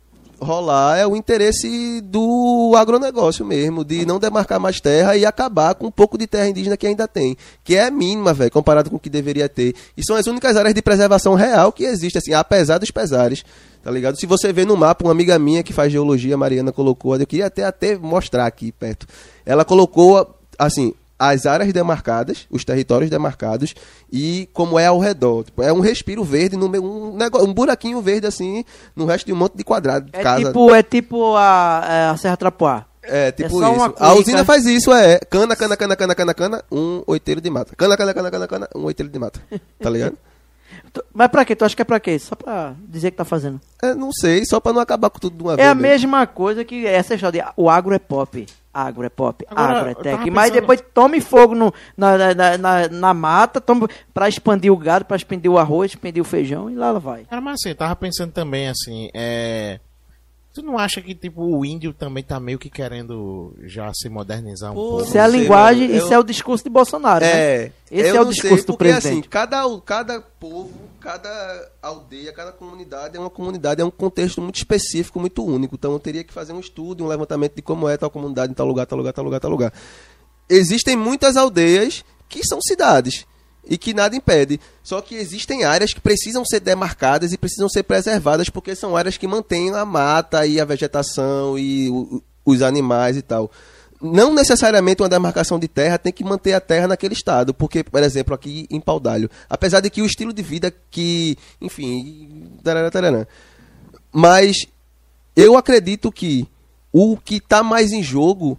rolar 0.41 0.97
é 0.97 1.07
o 1.07 1.15
interesse 1.15 2.01
do 2.01 2.73
agronegócio 2.77 3.45
mesmo, 3.45 3.85
de 3.85 4.07
não 4.07 4.19
demarcar 4.19 4.59
mais 4.59 4.81
terra 4.81 5.15
e 5.15 5.27
acabar 5.27 5.75
com 5.75 5.87
um 5.87 5.91
pouco 5.91 6.17
de 6.17 6.27
terra 6.27 6.49
indígena 6.49 6.77
que 6.77 6.87
ainda 6.87 7.07
tem, 7.07 7.37
que 7.63 7.77
é 7.77 7.91
mínima, 7.91 8.33
velho, 8.33 8.51
comparado 8.51 8.89
com 8.89 8.97
o 8.97 9.01
que 9.01 9.11
deveria 9.11 9.49
ter. 9.49 9.75
E 9.97 10.05
são 10.05 10.17
as 10.17 10.27
únicas 10.27 10.57
áreas 10.57 10.75
de 10.75 10.81
preservação 10.81 11.35
real 11.35 11.73
que 11.73 11.85
existem, 11.85 12.19
assim, 12.19 12.33
apesar 12.33 12.79
dos 12.79 12.91
pesares. 12.91 13.45
Tá 13.83 13.91
ligado? 13.91 14.19
Se 14.19 14.27
você 14.27 14.53
vê 14.53 14.65
no 14.65 14.77
mapa, 14.77 15.05
uma 15.05 15.13
amiga 15.13 15.39
minha 15.39 15.63
que 15.63 15.73
faz 15.73 15.91
geologia, 15.91 16.37
Mariana, 16.37 16.73
colocou, 16.73 17.17
eu 17.17 17.27
queria 17.27 17.47
até, 17.47 17.65
até 17.65 17.97
mostrar 17.97 18.47
aqui 18.47 18.73
perto. 18.73 19.07
Ela 19.45 19.65
colocou, 19.65 20.35
assim, 20.59 20.95
as 21.23 21.45
áreas 21.45 21.71
demarcadas, 21.71 22.47
os 22.51 22.65
territórios 22.65 23.11
demarcados 23.11 23.75
e 24.11 24.49
como 24.55 24.79
é 24.79 24.87
ao 24.87 24.99
redor. 24.99 25.45
Tipo, 25.45 25.63
é 25.63 25.71
um 25.71 25.81
respiro 25.81 26.25
verde, 26.25 26.57
no 26.57 26.67
meio, 26.67 26.83
um, 26.83 27.15
negócio, 27.15 27.47
um 27.47 27.53
buraquinho 27.53 28.01
verde 28.01 28.27
assim, 28.27 28.65
no 28.97 29.05
resto 29.05 29.27
de 29.27 29.33
um 29.35 29.37
monte 29.37 29.55
de 29.55 29.63
quadrado 29.63 30.11
de 30.11 30.19
É 30.19 30.23
casa. 30.23 30.47
tipo, 30.47 30.75
é 30.75 30.83
tipo 30.83 31.37
a, 31.37 31.85
é 31.87 32.05
a 32.09 32.17
Serra 32.17 32.39
Trapoá. 32.39 32.87
É, 33.03 33.31
tipo 33.33 33.51
só 33.51 33.73
uma 33.73 33.87
isso. 33.89 33.95
A 33.99 34.15
usina 34.15 34.45
faz 34.47 34.65
isso, 34.65 34.93
é. 34.93 35.19
Cana, 35.31 35.55
cana, 35.55 35.77
cana, 35.77 35.95
cana, 35.95 36.15
cana, 36.15 36.35
cana, 36.35 36.65
um 36.73 37.03
oiteiro 37.07 37.41
de 37.41 37.51
mata. 37.51 37.75
Cana, 37.77 37.97
cana, 37.97 38.15
cana, 38.15 38.31
cana, 38.31 38.49
cana, 38.49 38.69
um 38.75 38.85
oiteiro 38.85 39.11
de 39.13 39.19
mata. 39.19 39.41
Tá 39.79 39.91
ligado? 39.91 40.17
Mas 41.13 41.29
pra 41.29 41.45
quê? 41.45 41.55
Tu 41.55 41.65
acha 41.65 41.77
que 41.77 41.83
é 41.83 41.85
pra 41.85 42.01
quê? 42.01 42.19
Só 42.19 42.35
pra 42.35 42.75
dizer 42.89 43.11
que 43.11 43.17
tá 43.17 43.25
fazendo. 43.25 43.61
É, 43.83 43.95
não 43.95 44.11
sei, 44.13 44.45
só 44.45 44.59
pra 44.61 44.73
não 44.73 44.81
acabar 44.81 45.11
com 45.11 45.19
tudo 45.19 45.37
de 45.37 45.43
uma 45.43 45.53
É 45.53 45.57
vez. 45.57 45.69
a 45.69 45.75
mesmo. 45.75 45.89
mesma 46.09 46.27
coisa 46.27 46.65
que 46.65 46.87
essa 46.87 47.15
história 47.15 47.43
de 47.43 47.53
o 47.57 47.69
agro 47.69 47.95
é 47.95 47.99
pop. 47.99 48.47
Agro 48.73 49.05
é 49.05 49.09
pop, 49.09 49.45
Agora, 49.51 49.79
agro 49.79 49.91
é 49.91 49.95
tech. 49.95 50.17
tava 50.19 50.31
Mas 50.31 50.45
pensando- 50.51 50.61
depois 50.61 50.81
tome 50.95 51.21
fogo 51.21 51.55
no, 51.57 51.75
na, 51.97 52.17
na, 52.35 52.57
na, 52.59 52.89
na- 52.89 53.15
mata 53.15 53.61
tome, 53.61 53.89
pra 54.15 54.29
expandir 54.29 54.73
o 54.73 54.77
gado, 54.77 55.05
pra 55.05 55.17
expandir 55.17 55.51
o 55.51 55.59
arroz, 55.59 55.91
expandir 55.91 56.23
o 56.23 56.25
feijão 56.25 56.71
e 56.71 56.77
lá 56.77 56.93
vai. 56.93 57.25
Cara, 57.25 57.41
mas 57.43 57.55
assim, 57.55 57.71
eu 57.71 57.75
tava 57.75 57.97
pensando 57.97 58.31
também 58.33 58.69
assim, 58.69 59.11
é. 59.13 59.81
Tu 60.53 60.63
não 60.63 60.77
acha 60.77 61.01
que, 61.01 61.15
tipo, 61.15 61.43
o 61.43 61.65
índio 61.65 61.93
também 61.95 62.25
tá 62.25 62.41
meio 62.41 62.59
que 62.59 62.69
querendo 62.69 63.55
já 63.67 63.93
se 63.95 64.09
modernizar 64.09 64.73
um 64.73 64.75
Pô, 64.75 64.89
pouco? 64.89 65.05
Isso 65.05 65.17
é 65.17 65.21
a 65.21 65.29
linguagem. 65.29 65.89
Eu- 65.91 65.97
isso 65.99 66.13
é 66.13 66.19
o 66.19 66.25
discurso 66.25 66.65
de 66.65 66.71
Bolsonaro, 66.71 67.25
né? 67.25 67.31
É, 67.31 67.73
Esse 67.89 68.09
eu 68.11 68.17
é 68.17 68.21
o 68.21 68.25
não 68.25 68.31
discurso 68.33 68.57
sei, 68.57 68.65
do 68.65 68.77
porque, 68.77 68.85
presidente. 68.91 69.21
Assim, 69.21 69.29
cada, 69.29 69.63
cada 69.87 70.21
povo, 70.21 70.73
cada 70.99 71.71
aldeia, 71.81 72.33
cada 72.33 72.51
comunidade 72.51 73.17
é 73.17 73.21
uma 73.21 73.31
comunidade, 73.31 73.81
é 73.81 73.85
um 73.85 73.93
contexto 73.93 74.43
muito 74.43 74.57
específico, 74.57 75.21
muito 75.21 75.45
único. 75.45 75.77
Então 75.77 75.93
eu 75.93 76.01
teria 76.01 76.25
que 76.25 76.33
fazer 76.33 76.53
um 76.53 76.59
estudo, 76.61 77.05
um 77.05 77.07
levantamento 77.07 77.55
de 77.55 77.63
como 77.63 77.89
é 77.89 77.97
tal 77.97 78.11
comunidade 78.11 78.51
em 78.51 78.55
tal 78.55 78.67
lugar, 78.67 78.87
tal 78.87 78.99
lugar, 78.99 79.13
tal 79.13 79.25
lugar, 79.25 79.39
tal 79.41 79.51
lugar. 79.53 79.73
Existem 80.49 80.97
muitas 80.97 81.37
aldeias 81.37 82.05
que 82.29 82.45
são 82.45 82.61
cidades 82.61 83.25
e 83.69 83.77
que 83.79 83.95
nada 83.95 84.17
impede. 84.17 84.61
Só 84.83 85.01
que 85.01 85.15
existem 85.15 85.65
áreas 85.65 85.93
que 85.93 86.01
precisam 86.01 86.45
ser 86.45 86.61
demarcadas 86.61 87.33
e 87.33 87.39
precisam 87.39 87.69
ser 87.69 87.83
preservadas 87.83 88.49
porque 88.49 88.75
são 88.75 88.97
áreas 88.97 89.17
que 89.17 89.27
mantêm 89.27 89.71
a 89.71 89.85
mata 89.85 90.47
e 90.47 90.61
a 90.61 90.65
vegetação 90.65 91.59
e 91.59 91.89
o- 91.91 92.23
os 92.45 92.63
animais 92.63 93.17
e 93.17 93.23
tal. 93.23 93.51
Não 94.03 94.33
necessariamente 94.33 95.03
uma 95.03 95.09
demarcação 95.11 95.59
de 95.59 95.69
terra 95.69 95.99
tem 95.99 96.11
que 96.13 96.25
manter 96.25 96.55
a 96.55 96.61
terra 96.61 96.89
naquele 96.89 97.13
estado, 97.13 97.53
porque, 97.53 97.85
por 97.85 98.03
exemplo, 98.03 98.35
aqui 98.35 98.67
em 98.71 98.81
Paudalho, 98.81 99.29
apesar 99.49 99.81
de 99.81 99.91
que 99.91 100.01
o 100.01 100.07
estilo 100.07 100.33
de 100.33 100.43
vida 100.43 100.73
que, 100.91 101.37
enfim, 101.61 102.51
tarará, 102.65 102.91
tarará. 102.91 103.27
mas 104.11 104.67
eu 105.37 105.57
acredito 105.57 106.11
que 106.11 106.49
o 106.91 107.17
que 107.17 107.37
está 107.37 107.63
mais 107.63 107.93
em 107.93 108.03
jogo 108.03 108.59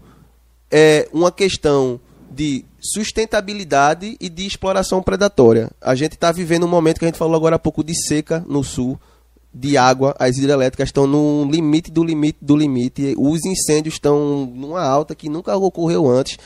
é 0.69 1.09
uma 1.11 1.31
questão 1.31 1.99
de 2.29 2.63
sustentabilidade 2.81 4.17
e 4.19 4.27
de 4.27 4.45
exploração 4.45 5.03
predatória. 5.03 5.69
A 5.79 5.93
gente 5.93 6.13
está 6.13 6.31
vivendo 6.31 6.65
um 6.65 6.69
momento 6.69 6.99
que 6.99 7.05
a 7.05 7.07
gente 7.07 7.17
falou 7.17 7.35
agora 7.35 7.55
há 7.55 7.59
pouco 7.59 7.83
de 7.83 7.93
seca 7.95 8.43
no 8.47 8.63
sul, 8.63 8.99
de 9.53 9.77
água, 9.77 10.15
as 10.17 10.37
hidrelétricas 10.37 10.89
estão 10.89 11.05
no 11.05 11.45
limite 11.49 11.91
do 11.91 12.03
limite 12.03 12.37
do 12.41 12.55
limite, 12.55 13.13
os 13.17 13.45
incêndios 13.45 13.95
estão 13.95 14.45
numa 14.45 14.81
alta 14.81 15.13
que 15.13 15.29
nunca 15.29 15.55
ocorreu 15.55 16.09
antes. 16.09 16.37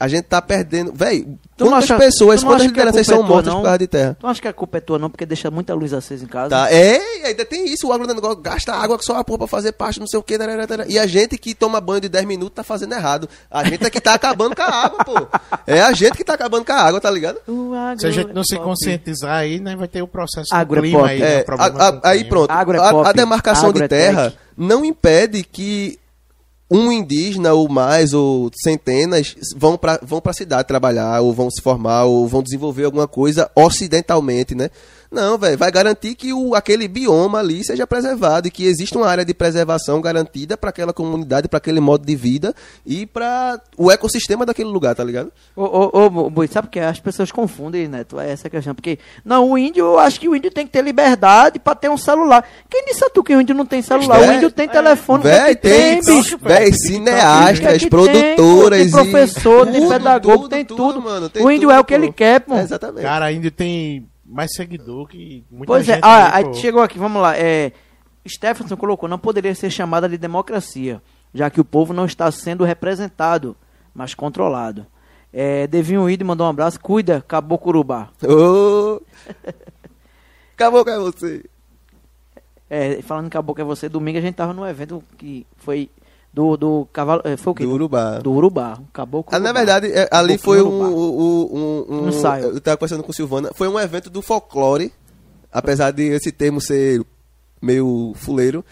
A 0.00 0.08
gente 0.08 0.24
tá 0.24 0.40
perdendo. 0.40 0.92
Véi, 0.94 1.26
Tu 1.58 1.64
quantas 1.66 1.84
acha- 1.84 1.98
pessoas, 1.98 2.42
quantas 2.42 2.62
a 2.62 2.66
lideranças 2.68 3.00
é 3.02 3.04
são 3.04 3.22
mortas 3.22 3.52
não? 3.52 3.60
por 3.60 3.64
causa 3.64 3.78
de 3.78 3.86
terra? 3.86 4.16
Tu 4.18 4.26
acha 4.26 4.40
que 4.40 4.48
a 4.48 4.52
culpa 4.54 4.78
é 4.78 4.80
tua 4.80 4.98
não, 4.98 5.10
porque 5.10 5.26
deixa 5.26 5.50
muita 5.50 5.74
luz 5.74 5.92
acesa 5.92 6.24
em 6.24 6.26
casa? 6.26 6.48
Tá, 6.48 6.72
é, 6.72 7.26
ainda 7.26 7.44
tem 7.44 7.66
isso, 7.70 7.86
o 7.88 7.92
agronegócio 7.92 8.38
gasta 8.38 8.72
água 8.72 8.96
que 8.96 9.04
só 9.04 9.18
a 9.18 9.22
porra 9.22 9.40
pra 9.40 9.46
fazer 9.46 9.72
parte, 9.72 10.00
não 10.00 10.06
sei 10.06 10.18
o 10.18 10.22
que, 10.22 10.38
e 10.88 10.98
a 10.98 11.06
gente 11.06 11.36
que 11.36 11.54
toma 11.54 11.78
banho 11.82 12.00
de 12.00 12.08
10 12.08 12.24
minutos 12.24 12.54
tá 12.54 12.64
fazendo 12.64 12.94
errado. 12.94 13.28
A 13.50 13.62
gente 13.62 13.84
é 13.84 13.90
que 13.90 14.00
tá 14.00 14.14
acabando 14.14 14.56
com 14.56 14.62
a 14.62 14.66
água, 14.84 15.04
pô. 15.04 15.26
É 15.66 15.82
a 15.82 15.92
gente 15.92 16.16
que 16.16 16.24
tá 16.24 16.32
acabando 16.32 16.64
com 16.64 16.72
a 16.72 16.76
água, 16.76 16.98
tá 16.98 17.10
ligado? 17.10 17.38
Se 17.98 18.06
a 18.06 18.10
gente 18.10 18.32
não 18.32 18.40
é 18.40 18.44
se 18.44 18.56
conscientizar 18.58 19.32
aí, 19.36 19.60
né, 19.60 19.76
vai 19.76 19.86
ter 19.86 20.00
o 20.00 20.08
processo 20.08 20.48
do 20.48 20.56
Agro 20.56 20.78
é 20.78 20.82
clima 20.82 20.98
pop. 21.00 21.10
aí, 21.10 21.20
né, 21.20 21.34
É, 21.34 21.40
o 21.40 21.44
problema 21.44 21.78
a- 21.78 21.88
a- 21.88 22.00
aí 22.08 22.18
clima. 22.20 22.30
pronto, 22.30 22.50
Agro 22.50 22.76
é 22.78 22.80
a, 22.80 23.08
a 23.10 23.12
demarcação 23.12 23.68
agro 23.68 23.78
de 23.80 23.84
é 23.84 23.88
terra 23.88 24.30
tech. 24.30 24.38
não 24.56 24.82
impede 24.82 25.42
que 25.42 25.99
um 26.70 26.92
indígena 26.92 27.52
ou 27.52 27.68
mais 27.68 28.14
ou 28.14 28.50
centenas 28.62 29.34
vão 29.56 29.76
para 29.76 29.98
vão 30.02 30.20
para 30.20 30.32
cidade 30.32 30.68
trabalhar 30.68 31.20
ou 31.20 31.32
vão 31.32 31.50
se 31.50 31.60
formar 31.60 32.04
ou 32.04 32.28
vão 32.28 32.42
desenvolver 32.42 32.84
alguma 32.84 33.08
coisa 33.08 33.50
ocidentalmente, 33.56 34.54
né? 34.54 34.70
Não, 35.10 35.36
velho, 35.36 35.58
vai 35.58 35.72
garantir 35.72 36.14
que 36.14 36.32
o, 36.32 36.54
aquele 36.54 36.86
bioma 36.86 37.40
ali 37.40 37.64
seja 37.64 37.84
preservado 37.84 38.46
e 38.46 38.50
que 38.50 38.64
exista 38.64 38.96
uma 38.96 39.08
área 39.08 39.24
de 39.24 39.34
preservação 39.34 40.00
garantida 40.00 40.56
para 40.56 40.70
aquela 40.70 40.92
comunidade, 40.92 41.48
para 41.48 41.58
aquele 41.58 41.80
modo 41.80 42.06
de 42.06 42.14
vida 42.14 42.54
e 42.86 43.06
para 43.06 43.60
o 43.76 43.90
ecossistema 43.90 44.46
daquele 44.46 44.68
lugar, 44.70 44.94
tá 44.94 45.02
ligado? 45.02 45.32
Ô, 45.56 45.64
ô, 45.64 46.06
ô, 46.06 46.30
Boi, 46.30 46.46
sabe 46.46 46.68
por 46.68 46.72
que 46.72 46.78
as 46.78 47.00
pessoas 47.00 47.32
confundem, 47.32 47.88
Neto? 47.88 48.20
É 48.20 48.30
essa 48.30 48.48
questão. 48.48 48.72
Porque, 48.72 49.00
não, 49.24 49.50
o 49.50 49.58
índio, 49.58 49.84
eu 49.84 49.98
acho 49.98 50.20
que 50.20 50.28
o 50.28 50.36
índio 50.36 50.50
tem 50.50 50.64
que 50.64 50.72
ter 50.72 50.82
liberdade 50.82 51.58
pra 51.58 51.74
ter 51.74 51.90
um 51.90 51.96
celular. 51.96 52.48
Quem 52.68 52.84
disse 52.84 53.04
a 53.04 53.10
tu 53.10 53.24
que 53.24 53.34
o 53.34 53.40
índio 53.40 53.54
não 53.54 53.66
tem 53.66 53.82
celular? 53.82 54.22
É, 54.22 54.30
o 54.30 54.32
índio 54.34 54.50
tem 54.52 54.68
telefone, 54.68 55.18
o 55.18 55.22
que 55.22 55.28
é 55.28 55.42
Véi, 55.42 55.56
tem, 55.56 56.00
tem, 56.02 56.16
bicho? 56.18 56.38
véi, 56.38 56.72
cineastas, 56.72 57.66
é 57.66 57.72
que 57.72 57.78
tem, 57.80 57.88
produtoras 57.88 58.78
Tem 58.78 58.88
e 58.88 58.90
professor, 58.90 59.66
tem 59.66 59.80
tudo, 59.80 59.88
pedagogo, 59.88 60.36
tudo, 60.36 60.48
tem 60.48 60.64
tudo, 60.64 60.92
tudo. 60.92 61.02
mano, 61.02 61.28
tem 61.28 61.44
o 61.44 61.50
índio 61.50 61.68
tudo, 61.68 61.76
é 61.76 61.80
o 61.80 61.84
que 61.84 61.96
pô. 61.96 62.02
ele 62.02 62.12
quer, 62.12 62.40
pô. 62.40 62.54
É, 62.54 62.62
exatamente. 62.62 63.02
Cara, 63.02 63.24
ainda 63.24 63.50
tem 63.50 64.08
mais 64.30 64.52
seguidor 64.54 65.08
que 65.08 65.44
muita 65.50 65.66
Pois 65.66 65.88
é, 65.88 65.94
gente 65.94 66.04
ah, 66.04 66.36
aí, 66.36 66.44
aí 66.44 66.44
pô. 66.44 66.54
chegou 66.54 66.82
aqui, 66.82 66.98
vamos 66.98 67.20
lá. 67.20 67.36
É, 67.36 67.72
Stephenson 68.26 68.76
colocou, 68.76 69.08
não 69.08 69.18
poderia 69.18 69.54
ser 69.54 69.70
chamada 69.70 70.08
de 70.08 70.16
democracia, 70.16 71.02
já 71.34 71.50
que 71.50 71.60
o 71.60 71.64
povo 71.64 71.92
não 71.92 72.04
está 72.04 72.30
sendo 72.30 72.64
representado, 72.64 73.56
mas 73.94 74.14
controlado. 74.14 74.86
É, 75.32 75.66
Devinho 75.66 76.08
Ido 76.08 76.24
mandou 76.24 76.46
um 76.46 76.50
abraço, 76.50 76.80
cuida, 76.80 77.24
Caboclo 77.26 77.70
Urubá. 77.70 78.10
Ô. 78.24 79.02
Acabou 80.54 80.84
com 80.84 81.00
você. 81.00 81.44
É, 82.68 83.02
falando 83.02 83.26
em 83.26 83.30
Caboclo 83.30 83.62
é 83.62 83.64
você, 83.64 83.88
domingo 83.88 84.18
a 84.18 84.22
gente 84.22 84.34
tava 84.34 84.52
num 84.52 84.66
evento 84.66 85.02
que 85.18 85.44
foi 85.56 85.90
do, 86.32 86.56
do 86.56 86.88
cavalo, 86.92 87.22
é, 87.24 87.36
foi 87.36 87.50
o 87.52 87.54
quê? 87.56 87.64
Do 87.64 87.72
Urubá. 87.72 88.18
Do 88.18 88.32
Urubá, 88.32 88.78
um 88.80 88.84
Caboclo 88.92 89.34
Ah, 89.34 89.38
na 89.40 89.52
verdade, 89.52 89.88
é, 89.92 90.08
ali 90.12 90.38
foi 90.38 90.62
um, 90.62 90.68
um, 90.82 91.48
um, 91.52 91.86
um- 92.04 92.08
ensaio. 92.08 92.44
Eu 92.50 92.60
tava 92.60 92.76
conversando 92.76 93.02
com 93.02 93.10
o 93.10 93.14
Silvana. 93.14 93.50
Foi 93.54 93.66
um 93.68 93.78
evento 93.78 94.08
do 94.08 94.22
folclore. 94.22 94.92
Apesar 95.52 95.90
de 95.90 96.04
esse 96.04 96.30
termo 96.30 96.60
ser 96.60 97.04
meio 97.60 98.12
fuleiro. 98.14 98.64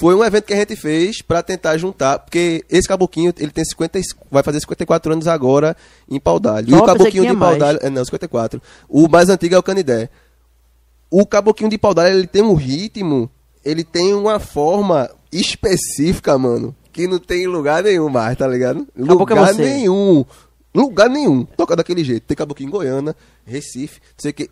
Foi 0.00 0.14
um 0.14 0.24
evento 0.24 0.44
que 0.46 0.54
a 0.54 0.56
gente 0.56 0.74
fez 0.74 1.20
pra 1.20 1.42
tentar 1.42 1.76
juntar. 1.76 2.18
Porque 2.20 2.64
esse 2.70 2.88
caboquinho, 2.88 3.32
ele 3.38 3.50
tem 3.50 3.64
50, 3.64 3.98
e- 3.98 4.02
vai 4.30 4.42
fazer 4.42 4.58
54 4.60 5.12
anos 5.12 5.26
agora 5.28 5.76
em 6.10 6.18
Paudalho. 6.18 6.68
E 6.68 6.70
Só 6.70 6.76
o 6.76 6.78
eu 6.78 6.84
pensei 6.84 6.96
caboquinho 6.98 7.22
de 7.24 7.28
tinha 7.28 7.34
mais. 7.38 7.58
Paudalho. 7.58 7.78
É, 7.82 7.90
não, 7.90 8.02
54. 8.04 8.62
O 8.88 9.06
mais 9.08 9.28
antigo 9.28 9.54
é 9.54 9.58
o 9.58 9.62
Canidé. 9.62 10.08
O 11.10 11.26
caboquinho 11.26 11.68
de 11.68 11.76
Paudalho, 11.76 12.16
ele 12.18 12.26
tem 12.26 12.42
um 12.42 12.54
ritmo. 12.54 13.30
Ele 13.62 13.84
tem 13.84 14.14
uma 14.14 14.38
forma 14.40 15.10
específica, 15.30 16.38
mano. 16.38 16.74
Que 16.96 17.06
não 17.06 17.18
tem 17.18 17.42
em 17.42 17.46
lugar 17.46 17.82
nenhum 17.82 18.08
mais, 18.08 18.38
tá 18.38 18.48
ligado? 18.48 18.88
É 18.96 19.02
lugar 19.02 19.52
nenhum. 19.52 20.24
Lugar 20.74 21.10
nenhum. 21.10 21.44
Toca 21.44 21.76
daquele 21.76 22.02
jeito. 22.02 22.22
Tem 22.22 22.34
caboclo 22.34 22.64
em 22.64 22.70
Goiânia, 22.70 23.14
Recife, 23.44 24.00
não 24.00 24.16
sei 24.16 24.30
o 24.30 24.34
que. 24.34 24.50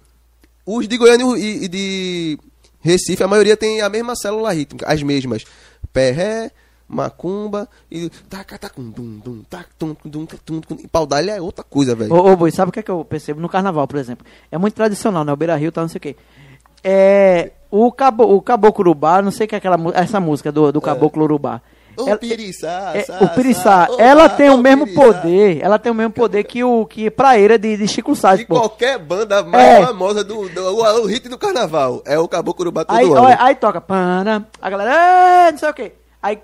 Os 0.67 0.87
de 0.87 0.99
Goiânia 0.99 1.25
e, 1.39 1.65
e 1.65 1.69
de 1.69 2.39
Recife, 2.81 3.23
a 3.23 3.27
maioria 3.27 3.57
tem 3.57 3.81
a 3.81 3.89
mesma 3.89 4.15
célula 4.15 4.53
rítmica, 4.53 4.87
as 4.87 5.03
mesmas. 5.03 5.47
Pé, 5.91 6.11
ré, 6.11 6.51
macumba 6.87 7.67
e 7.91 8.11
taca, 8.29 8.59
taca, 8.59 8.75
dum, 8.79 9.21
dum, 9.25 9.43
tac, 9.49 9.67
tum, 9.79 9.97
dum, 10.05 10.27
tum, 10.27 10.61
tum. 10.61 10.77
E 10.85 10.87
Paudalho 10.87 11.31
é 11.31 11.41
outra 11.41 11.65
coisa, 11.65 11.95
velho. 11.95 12.13
Ô, 12.13 12.31
ô 12.31 12.37
Boi, 12.37 12.51
sabe 12.51 12.69
o 12.69 12.73
que, 12.73 12.81
é 12.81 12.83
que 12.83 12.91
eu 12.91 13.07
percebo 13.07 13.41
no 13.41 13.49
carnaval, 13.49 13.89
por 13.89 13.99
exemplo? 13.99 14.27
É 14.53 14.59
muito 14.59 14.75
tradicional, 14.75 15.25
né? 15.25 15.33
O 15.33 15.37
Beira 15.37 15.57
Rio 15.57 15.73
tá 15.73 15.81
não 15.81 15.89
sei 15.89 15.97
o 15.97 16.03
quê. 16.03 16.15
É, 16.83 17.53
o, 17.71 17.91
cabo, 17.91 18.25
o 18.25 18.43
Caboclo 18.43 18.83
Urubá, 18.83 19.23
não 19.23 19.31
sei 19.31 19.47
o 19.47 19.49
que 19.49 19.55
é 19.55 19.59
aquela, 19.59 19.79
essa 19.95 20.21
música 20.21 20.53
do, 20.53 20.71
do 20.71 20.81
Caboclo 20.83 21.25
Urubá. 21.25 21.63
Ô, 21.97 22.09
Ela- 22.09 22.19
piriçá, 22.19 22.93
É, 22.95 23.03
sá, 23.05 23.19
o 23.21 23.29
Piriçá, 23.29 23.63
sá, 23.63 23.89
ela 23.99 24.29
tem 24.29 24.51
o 24.51 24.59
mesmo 24.59 24.85
piriçá. 24.87 25.03
poder, 25.05 25.61
ela 25.63 25.79
tem 25.79 25.93
o 25.93 25.95
mesmo 25.95 26.13
poder 26.13 26.45
que 26.45 26.65
o 26.65 26.85
que 26.87 27.11
praeira 27.11 27.59
de, 27.59 27.77
de 27.77 27.87
Chico 27.89 28.15
Sainz, 28.17 28.41
De 28.41 28.47
pô. 28.47 28.59
qualquer 28.61 28.99
banda 28.99 29.43
mais 29.43 29.65
É. 29.83 29.87
famosa 29.87 30.25
do, 30.25 30.49
do 30.49 30.61
o, 30.77 31.03
o 31.03 31.07
hit 31.07 31.29
do 31.29 31.39
carnaval. 31.39 32.03
É 32.05 32.19
o 32.19 32.27
Caboclo 32.29 32.63
Urubá 32.65 32.85
todo 32.85 32.97
Aí, 32.97 33.05
ano. 33.07 33.21
olha, 33.23 33.37
aí 33.41 33.55
toca, 33.55 33.81
pana, 33.81 34.47
a 34.61 34.71
galera, 34.71 35.53
não 35.53 35.59
sei 35.59 35.69
o 35.71 35.75
que. 35.75 35.93
Aí, 36.23 36.39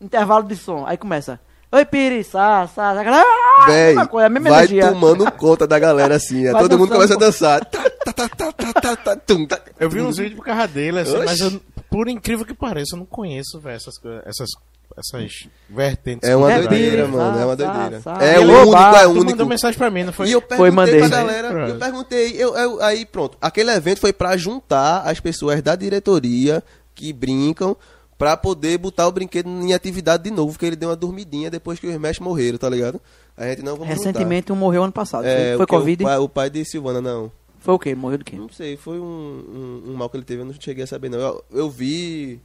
intervalo 0.00 0.44
de 0.46 0.56
som, 0.56 0.84
aí 0.86 0.96
começa, 0.96 1.40
oi 1.70 1.84
Piriçá, 1.84 2.66
sá, 2.66 2.90
a 2.90 2.94
galera, 3.02 3.24
"Ah", 3.24 3.66
Véi, 3.66 3.86
mesma 3.88 4.06
coisa, 4.06 4.26
a 4.26 4.30
mesma 4.30 4.50
vai 4.50 4.58
energia. 4.64 4.88
tomando 4.88 5.30
conta 5.32 5.66
da 5.66 5.78
galera 5.78 6.16
assim. 6.16 6.46
é, 6.46 6.52
todo 6.52 6.76
mundo 6.78 6.92
começa 6.92 7.14
a 7.14 7.18
dançar. 7.18 7.64
Tá, 7.64 7.82
tá, 8.04 8.12
tá, 8.14 8.28
tá, 8.28 8.52
tá, 8.52 8.72
tá, 8.72 8.96
tá, 8.96 9.16
tá. 9.16 9.60
Eu 9.78 9.88
vi 9.88 10.00
uns 10.02 10.16
vídeos 10.18 10.36
por 10.36 10.44
causa 10.44 10.66
dele, 10.68 10.98
assim, 11.00 11.16
mas 11.24 11.40
eu, 11.40 11.60
por 11.88 12.08
incrível 12.08 12.44
que 12.44 12.54
pareça, 12.54 12.94
eu 12.96 12.98
não 12.98 13.06
conheço, 13.06 13.60
velho, 13.60 13.76
essas, 13.76 13.96
coisas- 13.98 14.22
essas, 14.26 14.48
essas 14.96 15.48
vertentes. 15.68 16.28
É 16.28 16.36
uma 16.36 16.52
É 16.52 16.58
doideira, 16.60 16.90
pira, 16.90 17.08
mano. 17.08 17.38
É 17.38 17.44
uma 17.44 17.56
doideira. 17.56 18.00
sa- 18.00 18.18
É 18.22 18.34
sa- 18.34 18.40
o 18.40 18.44
único, 18.44 18.76
é 18.76 19.06
o 19.06 19.12
Tu 19.14 19.20
único. 19.20 19.30
mandou 19.30 19.46
mensagem 19.46 19.78
pra 19.78 19.90
mim, 19.90 20.04
não 20.04 20.12
foi? 20.12 20.28
E 20.28 20.32
eu 20.32 20.40
Foi, 20.40 20.48
perguntei 20.48 20.70
mandei. 20.72 20.98
pra 21.00 21.08
galera, 21.08 21.48
Pronto. 21.50 21.70
eu 21.72 21.78
perguntei, 21.78 22.32
eu, 22.42 22.56
eu- 22.56 22.82
aí 22.82 23.04
pronto, 23.06 23.38
aquele 23.40 23.70
evento 23.70 24.00
foi 24.00 24.12
pra 24.12 24.36
juntar 24.36 25.00
as 25.02 25.20
pessoas 25.20 25.60
da 25.62 25.74
diretoria 25.76 26.62
que 26.94 27.12
brincam 27.12 27.76
pra 28.18 28.36
poder 28.36 28.78
botar 28.78 29.08
o 29.08 29.12
brinquedo 29.12 29.48
em 29.48 29.72
atividade 29.74 30.22
de 30.24 30.30
novo, 30.30 30.52
porque 30.52 30.66
ele 30.66 30.76
deu 30.76 30.90
uma 30.90 30.96
dormidinha 30.96 31.50
depois 31.50 31.78
que 31.80 31.86
os 31.86 31.92
Smash 31.92 32.20
morreram, 32.20 32.56
tá 32.58 32.68
ligado? 32.68 33.00
A 33.36 33.46
gente 33.48 33.62
não 33.62 33.72
vamos 33.76 33.88
Recentemente 33.88 34.52
um 34.52 34.56
morreu 34.56 34.84
ano 34.84 34.92
passado. 34.92 35.24
É, 35.24 35.56
foi 35.56 35.66
Covid? 35.66 36.04
O 36.04 36.06
pai, 36.06 36.18
o 36.18 36.28
pai 36.28 36.50
de 36.50 36.64
Silvana, 36.64 37.00
não. 37.00 37.32
Foi 37.58 37.74
o 37.74 37.78
quê? 37.78 37.94
Morreu 37.94 38.18
do 38.18 38.24
quê? 38.24 38.36
Não 38.36 38.48
sei, 38.50 38.76
foi 38.76 38.98
um, 39.00 39.82
um, 39.86 39.90
um 39.90 39.94
mal 39.94 40.10
que 40.10 40.16
ele 40.16 40.24
teve, 40.24 40.42
eu 40.42 40.44
não 40.46 40.52
cheguei 40.58 40.84
a 40.84 40.86
saber 40.86 41.08
não. 41.08 41.18
Eu, 41.18 41.44
eu 41.52 41.70
vi, 41.70 42.40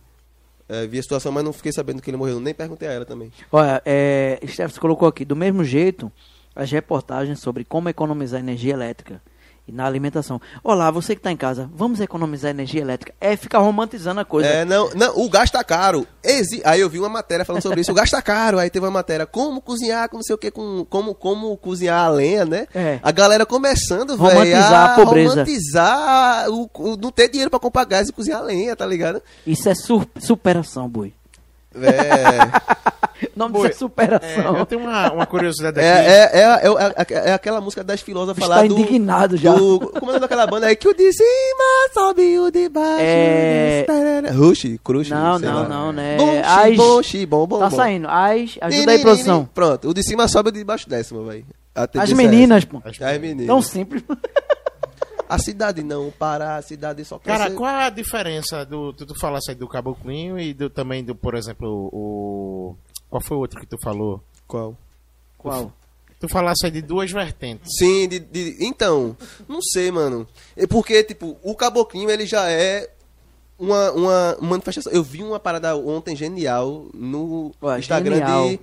é, 0.70 0.86
vi 0.86 1.00
a 1.00 1.04
situação, 1.04 1.32
mas 1.32 1.44
não 1.44 1.54
fiquei 1.54 1.72
sabendo 1.72 2.02
que 2.02 2.10
ele 2.10 2.18
morreu, 2.18 2.40
nem 2.40 2.54
perguntei 2.54 2.88
a 2.88 2.92
ela 2.92 3.06
também. 3.06 3.32
Olha, 3.52 3.82
é, 3.86 4.40
Steph 4.48 4.78
colocou 4.78 5.08
aqui, 5.08 5.24
do 5.24 5.36
mesmo 5.36 5.64
jeito, 5.64 6.12
as 6.56 6.72
reportagens 6.72 7.40
sobre 7.40 7.64
como 7.64 7.90
economizar 7.90 8.40
energia 8.40 8.74
elétrica 8.74 9.22
e 9.68 9.72
na 9.72 9.86
alimentação. 9.86 10.40
Olá, 10.64 10.90
você 10.90 11.14
que 11.14 11.20
está 11.20 11.32
em 11.32 11.36
casa, 11.38 11.70
vamos 11.74 12.00
economizar 12.00 12.50
energia 12.52 12.82
elétrica. 12.82 13.14
É 13.20 13.36
ficar 13.36 13.60
romantizando 13.60 14.20
a 14.22 14.26
coisa. 14.26 14.48
É, 14.48 14.64
não, 14.66 14.90
não, 14.96 15.18
o 15.20 15.30
gás 15.30 15.52
tá 15.52 15.64
caro. 15.64 16.08
Exi- 16.24 16.62
Aí 16.64 16.80
eu 16.80 16.90
vi 16.90 17.00
uma 17.00 17.10
matéria 17.10 17.44
falando 17.44 17.62
sobre 17.62 17.82
isso. 17.82 17.92
O 17.92 17.96
gás 17.96 18.10
tá 18.10 18.22
caro. 18.22 18.58
Aí 18.60 18.70
teve 18.70 18.86
uma 18.86 18.92
matéria, 18.92 19.26
como 19.26 19.62
cozinhar 19.62 20.08
com 20.10 20.18
não 20.18 20.24
sei 20.24 20.36
o 20.36 20.38
que, 20.38 20.50
com, 20.50 20.86
como, 20.90 21.14
como 21.14 21.56
cozinhar 21.58 22.06
a 22.06 22.10
lenha, 22.10 22.46
né? 22.46 22.68
É. 22.74 23.00
A 23.04 23.12
galera 23.12 23.46
começando, 23.46 24.16
velho, 24.18 24.30
Romantizar 24.30 24.92
a 24.92 24.96
pobreza. 24.96 25.30
romantizar 25.32 26.50
o, 26.50 26.70
o- 26.74 26.98
não 26.98 27.12
ter 27.12 27.28
dinheiro 27.30 27.50
pra 27.52 27.60
comprar 27.60 27.86
gás 27.86 28.08
e 28.08 28.14
cozinhar 28.14 28.40
a 28.40 28.44
lenha, 28.44 28.76
tá 28.76 28.86
ligado? 28.86 29.22
Isso 29.46 29.68
é 29.70 29.74
superação, 30.20 30.88
boi. 30.88 31.14
É, 31.84 33.28
O 33.28 33.30
nome 33.40 33.54
disso 33.56 33.66
é 33.68 33.72
superação. 33.74 34.56
É, 34.56 34.60
eu 34.62 34.66
tenho 34.66 34.82
uma, 34.82 35.12
uma 35.12 35.26
curiosidade 35.26 35.80
é, 35.80 35.92
aqui. 35.94 36.10
é, 36.10 36.42
é, 36.42 36.42
é, 36.42 37.16
é- 37.26 37.30
é 37.30 37.34
aquela 37.34 37.60
música 37.62 37.84
das 37.84 38.02
filosofas 38.02 38.44
Está 38.44 38.56
falar 38.56 38.68
do... 38.68 38.78
indignado 38.80 39.38
já. 39.38 39.54
do- 39.54 39.80
como 40.00 40.12
é 40.12 40.20
daquela 40.20 40.46
banda 40.48 40.68
aí? 40.68 40.76
Que 40.76 40.88
o 40.88 40.94
de 40.94 41.12
cima 41.14 41.90
sobe 41.94 42.40
o 42.40 42.52
de 42.52 42.70
baixo. 42.70 42.98
É- 43.00 43.86
Rush, 44.36 44.78
Crush. 44.84 45.10
Não, 45.10 45.40
não, 45.40 45.56
lá. 45.64 45.68
não, 45.70 45.92
né? 45.92 46.18
Bom, 46.18 46.30
As- 46.44 46.76
bom, 46.76 47.02
bom, 47.28 47.48
bom, 47.48 47.60
Tá 47.60 47.70
saindo. 47.72 48.08
As, 48.08 48.58
ajuda 48.62 48.66
aí, 48.70 48.86
Nini, 48.86 49.00
produção. 49.02 49.36
nini. 49.38 49.50
Pronto, 49.54 49.90
o 49.90 49.94
de 49.94 50.04
cima 50.04 50.28
sobe, 50.28 50.50
o 50.50 50.52
de 50.52 50.64
baixo 50.64 50.88
décimo, 50.90 51.24
velho. 51.26 51.46
A 51.76 51.88
As 52.02 52.12
é 52.12 52.16
meninas, 52.16 52.66
pô. 52.66 52.82
As 52.84 52.98
meninas. 53.20 53.48
Tão 53.48 53.62
simples. 53.62 54.04
A 55.30 55.38
cidade 55.38 55.84
não 55.84 56.10
para, 56.12 56.56
a 56.56 56.62
cidade 56.62 57.04
só 57.04 57.20
quer 57.20 57.32
Cara, 57.38 57.50
ser- 57.50 57.56
qual 57.56 57.76
a 57.76 57.90
diferença 57.90 58.66
do. 58.66 58.94
Tu, 58.94 59.06
tu 59.06 59.20
falasse 59.20 59.52
aí 59.52 59.56
do 59.56 59.68
Caboclinho 59.68 60.40
e 60.40 60.54
do, 60.54 60.70
também 60.70 61.04
do, 61.04 61.14
por 61.16 61.36
exemplo, 61.36 61.90
o. 61.92 62.76
Qual 63.10 63.22
foi 63.22 63.38
o 63.38 63.40
outro 63.42 63.60
que 63.60 63.66
tu 63.68 63.78
falou? 63.84 64.22
Qual? 64.48 64.78
Qual? 65.38 65.72
Tu 66.20 66.28
falasse 66.28 66.66
aí 66.66 66.72
de 66.72 66.82
duas 66.82 67.12
vertentes. 67.12 67.70
Sim, 67.78 68.08
de, 68.08 68.20
de- 68.20 68.58
então, 68.60 69.16
não 69.48 69.62
sei, 69.62 69.92
mano. 69.92 70.28
É 70.56 70.66
porque, 70.66 71.04
tipo, 71.04 71.38
o 71.44 71.54
Caboclinho, 71.56 72.10
ele 72.10 72.26
já 72.26 72.50
é 72.50 72.90
uma, 73.60 73.92
uma 73.92 74.38
manifestação. 74.42 74.92
Eu 74.92 75.04
vi 75.04 75.22
uma 75.24 75.40
parada 75.40 75.76
ontem 75.78 76.16
genial 76.16 76.88
no 76.94 77.52
Ué, 77.62 77.80
Instagram 77.80 78.16
genial. 78.18 78.50
de 78.50 78.60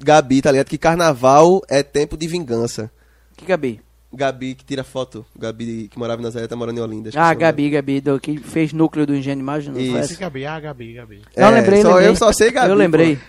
Gabi, 0.00 0.40
tá 0.42 0.52
ligado? 0.52 0.68
Que 0.68 0.78
carnaval 0.78 1.62
é 1.68 1.82
tempo 1.82 2.16
de 2.16 2.28
vingança. 2.28 2.90
Que 3.36 3.44
Gabi? 3.44 3.80
Gabi 4.12 4.54
que 4.54 4.64
tira 4.64 4.82
foto. 4.82 5.24
Gabi 5.38 5.88
que 5.90 5.98
morava 5.98 6.20
em 6.20 6.24
Nazaré, 6.24 6.46
tá 6.46 6.56
morando 6.56 6.78
em 6.78 6.80
Olinda. 6.80 7.10
Ah, 7.14 7.20
o 7.20 7.24
nome. 7.28 7.36
Gabi, 7.36 7.70
Gabi, 7.70 8.00
do, 8.00 8.18
que 8.18 8.38
fez 8.38 8.72
núcleo 8.72 9.06
do 9.06 9.14
Engenho 9.14 9.36
de 9.36 9.42
Imagem, 9.42 9.74
Isso. 10.00 10.18
Gabi, 10.18 10.46
ah, 10.46 10.58
Gabi, 10.58 10.94
Gabi. 10.94 11.22
Não, 11.36 11.48
É, 11.48 11.50
lembrei, 11.50 11.82
só- 11.82 11.88
lembrei. 11.90 12.08
eu 12.08 12.16
só 12.16 12.32
sei 12.32 12.50
Gabi, 12.50 12.70
Eu 12.70 12.74
lembrei, 12.74 13.16
pô. 13.16 13.22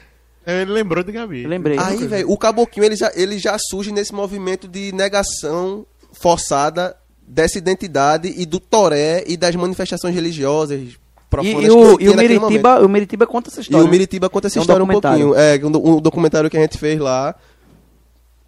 Ele 0.51 0.71
lembrou 0.71 1.03
de 1.03 1.11
Gabi. 1.11 1.43
eu 1.43 1.49
lembrei. 1.49 1.77
Aí, 1.77 2.07
velho, 2.07 2.31
o 2.31 2.37
Caboclinho 2.37 2.85
ele 2.85 2.95
já, 2.95 3.11
ele 3.13 3.37
já 3.37 3.57
surge 3.59 3.91
nesse 3.91 4.13
movimento 4.13 4.67
de 4.67 4.91
negação 4.93 5.85
forçada 6.13 6.95
dessa 7.27 7.57
identidade 7.57 8.33
e 8.35 8.45
do 8.45 8.59
toré 8.59 9.23
e 9.27 9.37
das 9.37 9.55
manifestações 9.55 10.15
religiosas 10.15 10.79
E, 10.81 10.97
profundas 11.29 11.65
e 11.65 11.69
o, 11.71 12.01
e 12.01 12.09
o 12.09 12.15
Miritiba, 12.15 12.79
o 12.83 12.89
Miritiba 12.89 13.27
conta 13.27 13.49
essa 13.49 13.59
E 13.59 13.63
história. 13.63 13.85
o 13.85 13.89
Miritiba 13.89 14.29
conta 14.29 14.47
essa 14.47 14.57
É 14.57 14.59
um 14.59 14.63
história 14.63 14.83
um 14.83 14.87
pouquinho. 14.87 15.35
É, 15.35 15.59
um, 15.63 15.97
um 15.97 16.01
documentário 16.01 16.49
que 16.49 16.57
a 16.57 16.61
gente 16.61 16.77
fez 16.79 16.99
lá 16.99 17.35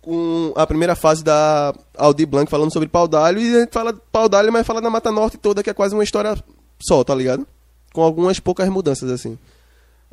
com 0.02 0.52
a 0.56 0.66
primeira 0.66 0.96
fase 0.96 1.24
da 1.24 1.74
Aldi 1.96 2.26
Blanc 2.26 2.50
falando 2.50 2.74
sobre 2.74 2.90
pau 2.90 3.08
d'alho 3.08 3.40
e 3.40 3.56
a 3.56 3.60
gente 3.62 3.72
fala 3.72 3.94
pau 4.12 4.28
d'alho, 4.28 4.52
mas 4.52 4.66
fala 4.66 4.82
da 4.82 4.90
Mata 4.90 5.12
Norte 5.12 5.38
toda, 5.38 5.62
que 5.62 5.70
é 5.70 5.74
quase 5.74 5.94
uma 5.94 6.04
história 6.04 6.36
só, 6.82 7.04
tá 7.04 7.14
ligado? 7.14 7.46
Com 7.94 8.02
algumas 8.02 8.40
poucas 8.40 8.68
mudanças, 8.70 9.12
assim. 9.12 9.38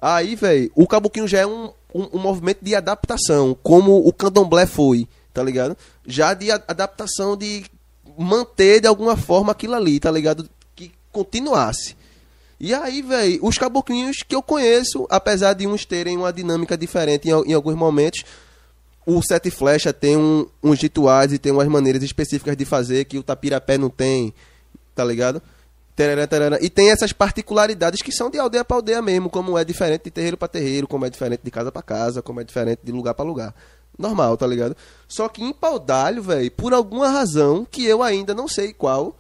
Aí, 0.00 0.34
velho, 0.36 0.70
o 0.74 0.86
Caboclinho 0.86 1.26
já 1.26 1.38
é 1.38 1.46
um, 1.46 1.70
um, 1.94 2.08
um 2.14 2.18
movimento 2.18 2.58
de 2.62 2.74
adaptação, 2.74 3.56
como 3.62 4.06
o 4.06 4.12
Candomblé 4.12 4.66
foi, 4.66 5.08
tá 5.32 5.42
ligado? 5.42 5.76
Já 6.06 6.34
de 6.34 6.50
a- 6.50 6.62
adaptação 6.68 7.36
de 7.36 7.64
manter 8.16 8.80
de 8.80 8.86
alguma 8.88 9.16
forma 9.16 9.52
aquilo 9.52 9.74
ali, 9.74 9.98
tá 9.98 10.10
ligado? 10.10 10.48
Que 10.76 10.92
continuasse. 11.10 11.96
E 12.60 12.74
aí, 12.74 13.02
velho, 13.02 13.38
os 13.42 13.56
caboclinhos 13.56 14.18
que 14.26 14.34
eu 14.34 14.42
conheço, 14.42 15.06
apesar 15.08 15.54
de 15.54 15.66
uns 15.66 15.84
terem 15.84 16.16
uma 16.16 16.32
dinâmica 16.32 16.76
diferente 16.76 17.28
em, 17.28 17.32
em 17.50 17.54
alguns 17.54 17.76
momentos, 17.76 18.24
o 19.10 19.22
Sete 19.22 19.50
Flecha 19.50 19.90
tem 19.90 20.18
um- 20.18 20.46
uns 20.62 20.78
rituais 20.82 21.32
e 21.32 21.38
tem 21.38 21.50
umas 21.50 21.66
maneiras 21.66 22.02
específicas 22.02 22.54
de 22.54 22.66
fazer 22.66 23.06
que 23.06 23.16
o 23.16 23.22
Tapirapé 23.22 23.78
não 23.78 23.88
tem, 23.88 24.34
tá 24.94 25.02
ligado? 25.02 25.40
Tarará, 25.96 26.26
tarará. 26.26 26.58
E 26.60 26.68
tem 26.68 26.90
essas 26.90 27.10
particularidades 27.10 28.02
que 28.02 28.12
são 28.12 28.28
de 28.30 28.38
aldeia 28.38 28.64
para 28.66 28.76
aldeia 28.76 29.00
mesmo, 29.00 29.30
como 29.30 29.56
é 29.56 29.64
diferente 29.64 30.04
de 30.04 30.10
terreiro 30.10 30.36
para 30.36 30.46
terreiro, 30.46 30.86
como 30.86 31.06
é 31.06 31.10
diferente 31.10 31.40
de 31.42 31.50
casa 31.50 31.72
para 31.72 31.80
casa, 31.80 32.20
como 32.20 32.38
é 32.40 32.44
diferente 32.44 32.80
de 32.84 32.92
lugar 32.92 33.14
para 33.14 33.24
lugar. 33.24 33.54
Normal, 33.98 34.36
tá 34.36 34.46
ligado? 34.46 34.76
Só 35.08 35.26
que 35.26 35.42
em 35.42 35.54
Paudalho, 35.54 36.22
velho, 36.22 36.50
por 36.52 36.74
alguma 36.74 37.08
razão 37.08 37.66
que 37.68 37.84
eu 37.86 38.02
ainda 38.02 38.34
não 38.34 38.46
sei 38.46 38.74
qual, 38.74 39.16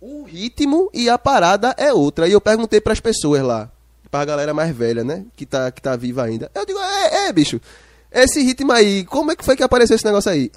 o 0.00 0.24
ritmo 0.24 0.90
e 0.92 1.08
a 1.08 1.16
parada 1.18 1.74
é 1.78 1.92
outra. 1.94 2.28
E 2.28 2.32
eu 2.32 2.40
perguntei 2.42 2.78
pras 2.78 3.00
pessoas 3.00 3.42
lá, 3.42 3.70
pra 4.10 4.24
galera 4.26 4.52
mais 4.52 4.76
velha, 4.76 5.02
né? 5.02 5.24
Que 5.34 5.46
tá, 5.46 5.70
que 5.70 5.80
tá 5.80 5.96
viva 5.96 6.22
ainda. 6.22 6.50
Eu 6.54 6.66
digo, 6.66 6.78
é, 6.78 7.26
é, 7.28 7.32
bicho. 7.32 7.58
Esse 8.14 8.40
ritmo 8.42 8.70
aí, 8.72 9.04
como 9.04 9.32
é 9.32 9.36
que 9.36 9.44
foi 9.44 9.56
que 9.56 9.62
apareceu 9.62 9.96
esse 9.96 10.04
negócio 10.04 10.30
aí? 10.30 10.50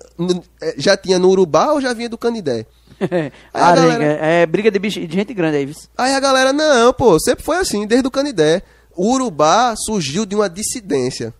É, 0.61 0.75
Já 0.77 0.95
tinha 0.95 1.17
no 1.17 1.27
Urubá 1.29 1.71
ou 1.73 1.81
já 1.81 1.91
vinha 1.93 2.07
do 2.07 2.17
Canidé? 2.17 2.65
a 3.53 3.65
Arenga, 3.67 3.87
galera- 3.97 4.25
é 4.25 4.45
briga 4.45 4.69
de, 4.71 4.79
bicho, 4.79 4.99
de 5.05 5.13
gente 5.13 5.33
grande 5.33 5.57
aí, 5.57 5.65
viu? 5.65 5.75
Aí 5.97 6.13
a 6.13 6.19
galera, 6.19 6.53
não, 6.53 6.93
pô, 6.93 7.19
sempre 7.19 7.43
foi 7.43 7.57
assim, 7.57 7.85
desde 7.87 8.07
o 8.07 8.11
Canidé. 8.11 8.61
O 8.95 9.11
Urubá 9.13 9.73
surgiu 9.75 10.25
de 10.25 10.35
uma 10.35 10.49
dissidência. 10.49 11.33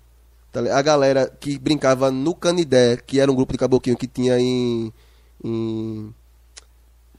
tá? 0.52 0.60
A 0.76 0.82
galera 0.82 1.32
que 1.40 1.58
brincava 1.58 2.12
no 2.12 2.34
Canidé, 2.36 2.98
que 2.98 3.20
era 3.20 3.32
um 3.32 3.36
grupo 3.36 3.54
de 3.54 3.58
caboclinho 3.60 3.98
que 3.98 4.08
tinha 4.08 4.40
em. 4.40 4.92
em 5.44 6.14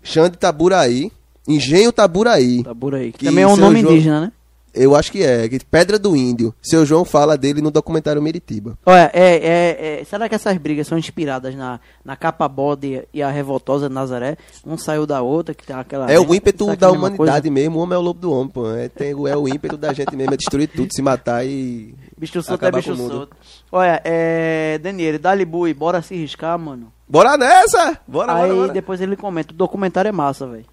Xande 0.03 0.37
Taburaí, 0.39 1.11
Engenho 1.47 1.91
Taburaí. 1.93 2.63
Tabura 2.63 2.99
aí. 2.99 3.11
Que 3.13 3.19
Que 3.19 3.25
também 3.27 3.45
é 3.45 3.47
um 3.47 3.57
nome 3.57 3.81
João- 3.81 3.93
indígena, 3.93 4.21
né? 4.23 4.33
Eu 4.79 4.95
acho 4.95 5.11
que 5.11 5.23
é, 5.23 5.49
que 5.49 5.59
Pedra 5.65 5.99
do 5.99 6.15
Índio. 6.17 6.55
Seu 6.63 6.87
João 6.87 7.05
fala 7.05 7.37
dele 7.37 7.61
no 7.61 7.71
documentário 7.71 8.23
Meritiba. 8.23 8.79
Olha, 8.87 9.11
é, 9.13 9.37
é, 9.37 10.01
é, 10.01 10.05
será 10.05 10.29
que 10.29 10.35
essas 10.35 10.57
brigas 10.57 10.87
são 10.87 10.97
inspiradas 10.97 11.55
na, 11.55 11.81
na 12.05 12.17
capa 12.17 12.47
bode 12.47 13.03
e 13.13 13.23
a 13.23 13.31
revoltosa 13.31 13.89
Nazaré? 13.89 14.37
Um 14.65 14.79
saiu 14.79 15.07
da 15.07 15.21
outra, 15.21 15.55
que 15.55 15.67
tem 15.67 15.75
aquela. 15.75 16.11
É 16.11 16.19
o 16.19 16.35
ímpeto 16.35 16.77
da 16.77 16.87
é 16.87 16.91
humanidade 16.91 17.51
mesmo, 17.51 17.79
o 17.79 17.83
homem 17.83 17.97
é 17.97 17.99
o 17.99 18.03
lobo 18.03 18.21
do 18.21 18.33
homem, 18.33 18.49
pô. 18.49 18.71
É, 18.71 18.89
tem, 18.89 19.15
o- 19.15 19.27
é 19.27 19.37
o 19.37 19.49
ímpeto 19.49 19.77
da 19.77 19.93
gente 19.93 20.15
mesmo, 20.15 20.35
é 20.35 20.37
destruir 20.37 20.69
tudo, 20.69 20.93
se 20.93 21.03
matar 21.03 21.45
e. 21.45 21.95
coisa? 21.95 22.09
Bicho 22.19 22.43
solto 22.43 22.65
é 22.65 22.71
bicho 22.73 22.97
solto. 22.97 23.37
Olha, 23.73 24.01
é. 24.05 24.79
Daniele, 24.79 25.19
dá-lhe 25.19 25.45
bui, 25.45 25.75
bora 25.75 26.03
se 26.03 26.15
riscar, 26.15 26.59
mano. 26.59 26.93
Bora 27.09 27.37
nessa! 27.37 27.99
Bora, 28.07 28.35
aí 28.35 28.43
bora, 28.49 28.55
bora. 28.55 28.73
depois 28.73 29.01
ele 29.01 29.17
comenta. 29.17 29.53
O 29.53 29.57
documentário 29.57 30.09
é 30.09 30.13
massa, 30.13 30.47
velho. 30.47 30.65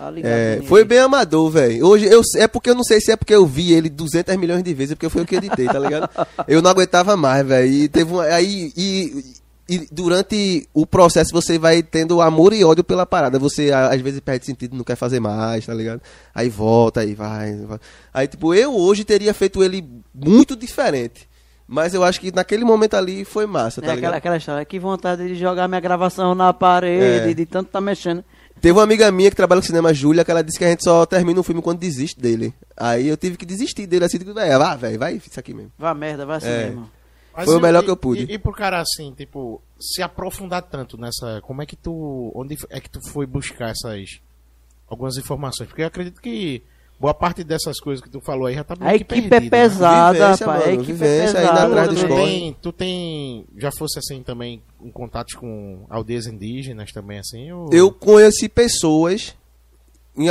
Tá 0.00 0.10
ligado? 0.10 0.30
É, 0.32 0.44
Daniele? 0.50 0.66
foi 0.66 0.84
bem 0.84 0.98
amador, 0.98 1.50
velho. 1.50 1.86
Hoje 1.86 2.06
eu 2.06 2.22
é 2.36 2.48
porque 2.48 2.70
eu 2.70 2.74
não 2.74 2.82
sei 2.84 3.00
se 3.00 3.12
é 3.12 3.16
porque 3.16 3.34
eu 3.34 3.44
vi 3.46 3.72
ele 3.72 3.88
200 3.90 4.34
milhões 4.36 4.62
de 4.62 4.72
vezes, 4.72 4.92
é 4.92 4.94
porque 4.94 5.08
foi 5.10 5.22
o 5.22 5.26
que 5.26 5.34
eu 5.34 5.38
editei, 5.38 5.66
tá 5.66 5.78
ligado? 5.78 6.08
Eu 6.48 6.62
não 6.62 6.70
aguentava 6.70 7.16
mais, 7.16 7.46
velho. 7.46 7.70
E 7.70 7.88
teve 7.88 8.12
uma, 8.12 8.24
aí 8.24 8.72
e, 8.76 9.24
e 9.68 9.86
durante 9.92 10.66
o 10.72 10.86
processo 10.86 11.32
você 11.32 11.58
vai 11.58 11.82
tendo 11.82 12.20
amor 12.20 12.52
e 12.52 12.64
ódio 12.64 12.82
pela 12.82 13.04
parada. 13.04 13.38
Você 13.38 13.70
às 13.72 14.00
vezes 14.00 14.20
perde 14.20 14.46
sentido, 14.46 14.74
não 14.76 14.84
quer 14.84 14.96
fazer 14.96 15.20
mais, 15.20 15.66
tá 15.66 15.74
ligado? 15.74 16.00
Aí 16.34 16.48
volta, 16.48 17.00
aí 17.00 17.14
vai, 17.14 17.54
vai. 17.56 17.78
Aí 18.12 18.26
tipo, 18.26 18.54
eu 18.54 18.74
hoje 18.74 19.04
teria 19.04 19.34
feito 19.34 19.62
ele 19.62 19.86
muito 20.14 20.56
diferente. 20.56 21.28
Mas 21.72 21.94
eu 21.94 22.02
acho 22.02 22.20
que 22.20 22.32
naquele 22.34 22.64
momento 22.64 22.94
ali 22.94 23.24
foi 23.24 23.46
massa, 23.46 23.80
É 23.80 23.82
tá 23.82 23.86
aquela, 23.92 23.94
ligado? 23.96 24.14
aquela 24.14 24.36
história, 24.38 24.64
que 24.64 24.76
vontade 24.80 25.28
de 25.28 25.36
jogar 25.36 25.68
minha 25.68 25.80
gravação 25.80 26.34
na 26.34 26.52
parede, 26.52 27.30
É. 27.30 27.34
de 27.34 27.46
tanto 27.46 27.70
tá 27.70 27.80
mexendo. 27.80 28.24
Teve 28.60 28.72
uma 28.72 28.82
amiga 28.82 29.10
minha 29.10 29.30
que 29.30 29.36
trabalha 29.36 29.60
com 29.60 29.66
cinema, 29.66 29.92
Júlia, 29.94 30.24
que 30.24 30.30
ela 30.30 30.42
disse 30.44 30.58
que 30.58 30.64
a 30.64 30.68
gente 30.70 30.84
só 30.84 31.06
termina 31.06 31.40
um 31.40 31.42
filme 31.42 31.62
quando 31.62 31.78
desiste 31.78 32.20
dele. 32.20 32.52
Aí 32.76 33.08
eu 33.08 33.16
tive 33.16 33.36
que 33.36 33.46
desistir 33.46 33.86
dele 33.86 34.04
assim, 34.04 34.18
tipo, 34.18 34.34
velho, 34.34 34.58
vá, 34.58 34.76
velho, 34.76 34.98
vai 34.98 35.14
isso 35.14 35.40
aqui 35.40 35.54
mesmo. 35.54 35.72
Vá 35.78 35.94
merda, 35.94 36.26
vai 36.26 36.36
assim 36.36 36.46
É. 36.48 36.66
mesmo. 36.66 36.90
Mas 37.34 37.44
Foi 37.46 37.56
o 37.56 37.60
melhor 37.60 37.82
e- 37.82 37.84
que 37.86 37.90
eu 37.90 37.96
pude. 37.96 38.24
E, 38.24 38.34
e 38.34 38.38
pro 38.38 38.52
cara 38.52 38.80
assim, 38.80 39.14
tipo, 39.16 39.62
se 39.80 40.02
aprofundar 40.02 40.62
tanto 40.62 40.98
nessa. 40.98 41.40
Como 41.42 41.62
é 41.62 41.66
que 41.66 41.76
tu. 41.76 42.32
Onde 42.34 42.58
é 42.68 42.80
que 42.80 42.90
tu 42.90 43.00
foi 43.10 43.24
buscar 43.24 43.70
essas. 43.70 44.20
Algumas 44.88 45.16
informações? 45.16 45.68
Porque 45.68 45.82
eu 45.82 45.86
acredito 45.86 46.20
que 46.20 46.62
boa 47.00 47.14
parte 47.14 47.42
dessas 47.42 47.80
coisas 47.80 48.04
que 48.04 48.10
tu 48.10 48.20
falou 48.20 48.46
aí 48.46 48.54
já 48.54 48.62
tá 48.62 48.76
meio 48.78 48.90
A 48.90 48.94
equipe 48.94 49.14
é 49.26 49.28
perdida, 49.28 49.40
né? 49.40 49.50
pesada, 49.50 50.12
Vivência, 50.12 50.46
rapaz. 50.46 50.64
A 50.68 50.72
equipe 50.72 50.92
vivência 50.92 51.38
é 51.38 51.40
pesada. 51.40 51.62
atrás 51.66 51.88
do 51.88 51.94
Tu 51.94 52.00
escola. 52.02 52.20
tem, 52.20 52.56
tu 52.60 52.72
tem, 52.72 53.44
já 53.56 53.70
fosse 53.72 53.98
assim 53.98 54.22
também, 54.22 54.62
em 54.82 54.90
contatos 54.90 55.34
com 55.34 55.86
aldeias 55.88 56.26
indígenas 56.26 56.92
também, 56.92 57.18
assim? 57.18 57.50
Ou... 57.50 57.70
Eu 57.72 57.90
conheci 57.90 58.48
pessoas. 58.48 59.34
Em, 60.16 60.26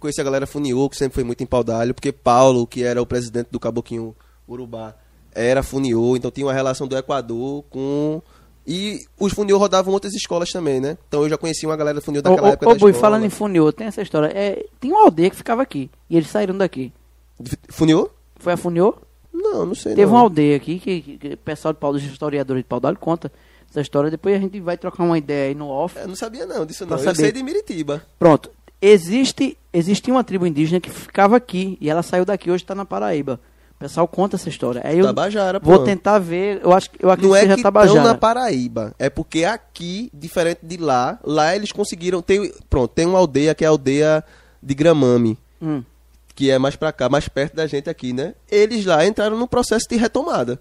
conheci 0.00 0.20
a 0.20 0.24
galera 0.24 0.46
Funiô, 0.46 0.88
que 0.88 0.96
sempre 0.96 1.14
foi 1.14 1.24
muito 1.24 1.42
em 1.42 1.46
pau 1.46 1.62
d'alho, 1.62 1.92
porque 1.92 2.10
Paulo, 2.10 2.66
que 2.66 2.82
era 2.82 3.02
o 3.02 3.06
presidente 3.06 3.48
do 3.50 3.60
Caboquinho 3.60 4.16
Urubá, 4.48 4.94
era 5.34 5.62
Funiô, 5.62 6.16
então 6.16 6.30
tinha 6.30 6.46
uma 6.46 6.52
relação 6.54 6.88
do 6.88 6.96
Equador 6.96 7.64
com. 7.68 8.22
E 8.66 9.04
os 9.20 9.32
Funiô 9.32 9.58
rodavam 9.58 9.92
outras 9.92 10.14
escolas 10.14 10.50
também, 10.50 10.80
né? 10.80 10.96
Então 11.08 11.22
eu 11.22 11.28
já 11.28 11.36
conheci 11.36 11.66
uma 11.66 11.76
galera 11.76 12.00
do 12.00 12.02
Funiô 12.02 12.20
Ô, 12.20 12.22
daquela 12.22 12.48
ô, 12.48 12.52
época. 12.52 12.70
ô, 12.70 12.72
da 12.72 12.78
Bui, 12.78 12.90
escola. 12.90 13.10
falando 13.10 13.24
em 13.24 13.30
Funiô, 13.30 13.72
tem 13.72 13.86
essa 13.86 14.00
história. 14.00 14.28
É, 14.34 14.64
tem 14.80 14.90
uma 14.90 15.02
aldeia 15.02 15.30
que 15.30 15.36
ficava 15.36 15.62
aqui. 15.62 15.90
E 16.08 16.16
eles 16.16 16.28
saíram 16.28 16.56
daqui. 16.56 16.92
Funiô? 17.68 18.08
Foi 18.36 18.54
a 18.54 18.56
Funiô? 18.56 18.94
Não, 19.32 19.66
não 19.66 19.74
sei. 19.74 19.94
Teve 19.94 20.06
não. 20.06 20.14
uma 20.14 20.20
aldeia 20.20 20.56
aqui 20.56 20.78
que, 20.78 21.18
o 21.34 21.36
pessoal 21.38 21.74
de 21.74 21.80
pau, 21.80 21.92
dos 21.92 22.02
historiadores 22.02 22.62
de 22.62 22.68
pau 22.68 22.80
d'alho 22.80 22.96
conta 22.98 23.30
essa 23.68 23.80
história. 23.80 24.10
Depois 24.10 24.34
a 24.36 24.38
gente 24.38 24.58
vai 24.60 24.78
trocar 24.78 25.02
uma 25.02 25.18
ideia 25.18 25.48
aí 25.48 25.54
no 25.54 25.68
off. 25.68 25.98
Eu 25.98 26.08
não 26.08 26.16
sabia 26.16 26.46
não 26.46 26.64
disso 26.64 26.86
não. 26.86 26.96
Eu 26.96 27.04
saber. 27.04 27.16
sei 27.16 27.32
de 27.32 27.42
Miritiba. 27.42 28.02
Pronto. 28.18 28.50
Existe, 28.80 29.56
existia 29.72 30.12
uma 30.12 30.22
tribo 30.22 30.46
indígena 30.46 30.80
que 30.80 30.90
ficava 30.90 31.36
aqui 31.36 31.76
e 31.80 31.90
ela 31.90 32.02
saiu 32.02 32.24
daqui 32.24 32.50
hoje 32.50 32.62
está 32.62 32.74
na 32.74 32.84
Paraíba. 32.84 33.40
O 33.76 33.78
pessoal 33.84 34.08
conta 34.08 34.36
essa 34.36 34.48
história. 34.48 34.80
Aí 34.84 34.98
eu 34.98 35.04
Tabajara, 35.06 35.60
pô. 35.60 35.70
vou 35.70 35.84
tentar 35.84 36.18
ver. 36.18 36.60
Eu 36.62 36.72
acho 36.72 36.90
que 36.90 37.04
eu 37.04 37.10
acredito 37.10 37.28
Não 37.30 37.34
que 37.34 37.38
é 37.38 37.42
seja 37.42 37.56
que 37.56 37.62
Tabajara. 37.62 38.02
na 38.02 38.14
Paraíba. 38.14 38.94
É 38.98 39.10
porque 39.10 39.44
aqui, 39.44 40.10
diferente 40.14 40.60
de 40.62 40.76
lá, 40.78 41.18
lá 41.24 41.54
eles 41.54 41.70
conseguiram. 41.72 42.22
Tem, 42.22 42.52
pronto, 42.70 42.90
tem 42.92 43.04
uma 43.06 43.18
aldeia 43.18 43.54
que 43.54 43.64
é 43.64 43.66
a 43.66 43.70
aldeia 43.70 44.24
de 44.62 44.74
Gramame, 44.74 45.36
Hum. 45.60 45.82
que 46.34 46.50
é 46.50 46.58
mais 46.58 46.76
pra 46.76 46.92
cá, 46.92 47.08
mais 47.08 47.28
perto 47.28 47.54
da 47.56 47.66
gente 47.66 47.90
aqui, 47.90 48.12
né? 48.12 48.34
Eles 48.50 48.86
lá 48.86 49.04
entraram 49.04 49.36
no 49.38 49.46
processo 49.48 49.86
de 49.88 49.96
retomada. 49.96 50.58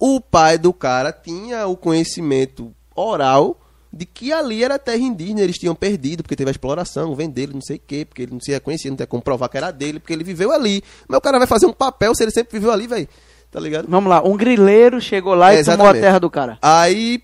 O 0.00 0.20
pai 0.20 0.56
do 0.56 0.72
cara 0.72 1.12
tinha 1.12 1.66
o 1.66 1.76
conhecimento 1.76 2.72
oral 2.94 3.60
de 3.96 4.04
que 4.06 4.32
ali 4.32 4.62
era 4.62 4.78
terra 4.78 4.98
indígena, 4.98 5.40
eles 5.40 5.56
tinham 5.56 5.74
perdido, 5.74 6.22
porque 6.22 6.36
teve 6.36 6.50
a 6.50 6.52
exploração, 6.52 7.14
vem 7.14 7.30
dele, 7.30 7.54
não 7.54 7.60
sei 7.62 7.76
o 7.76 7.80
quê, 7.84 8.04
porque 8.04 8.22
ele 8.22 8.32
não 8.32 8.40
se 8.40 8.52
reconhecia, 8.52 8.90
não 8.90 8.96
tem 8.96 9.06
como 9.06 9.22
provar 9.22 9.48
que 9.48 9.56
era 9.56 9.70
dele, 9.70 9.98
porque 9.98 10.12
ele 10.12 10.22
viveu 10.24 10.52
ali. 10.52 10.82
Mas 11.08 11.18
o 11.18 11.20
cara 11.20 11.38
vai 11.38 11.46
fazer 11.46 11.66
um 11.66 11.72
papel 11.72 12.14
se 12.14 12.22
ele 12.22 12.30
sempre 12.30 12.58
viveu 12.58 12.70
ali, 12.72 12.86
velho. 12.86 13.08
Tá 13.50 13.58
ligado? 13.58 13.86
Vamos 13.88 14.10
lá. 14.10 14.22
Um 14.22 14.36
grileiro 14.36 15.00
chegou 15.00 15.34
lá 15.34 15.54
É, 15.54 15.60
e 15.60 15.64
tomou 15.64 15.72
a 15.72 15.74
exatamente. 15.76 16.02
terra 16.02 16.18
do 16.18 16.28
cara. 16.30 16.58
Aí, 16.60 17.22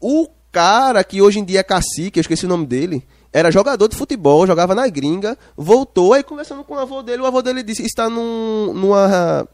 o 0.00 0.28
cara 0.50 1.04
que 1.04 1.20
hoje 1.20 1.38
em 1.40 1.44
dia 1.44 1.60
é 1.60 1.62
cacique, 1.62 2.18
eu 2.18 2.22
esqueci 2.22 2.46
o 2.46 2.48
nome 2.48 2.64
dele, 2.66 3.04
era 3.32 3.50
jogador 3.50 3.86
de 3.88 3.96
futebol, 3.96 4.46
jogava 4.46 4.74
na 4.74 4.88
gringa, 4.88 5.36
voltou, 5.56 6.14
aí 6.14 6.22
conversando 6.22 6.64
com 6.64 6.74
o 6.74 6.78
avô 6.78 7.02
dele, 7.02 7.22
o 7.22 7.26
avô 7.26 7.42
dele 7.42 7.62
disse, 7.62 7.82
está 7.82 8.08
num, 8.08 8.72
numa 8.72 9.46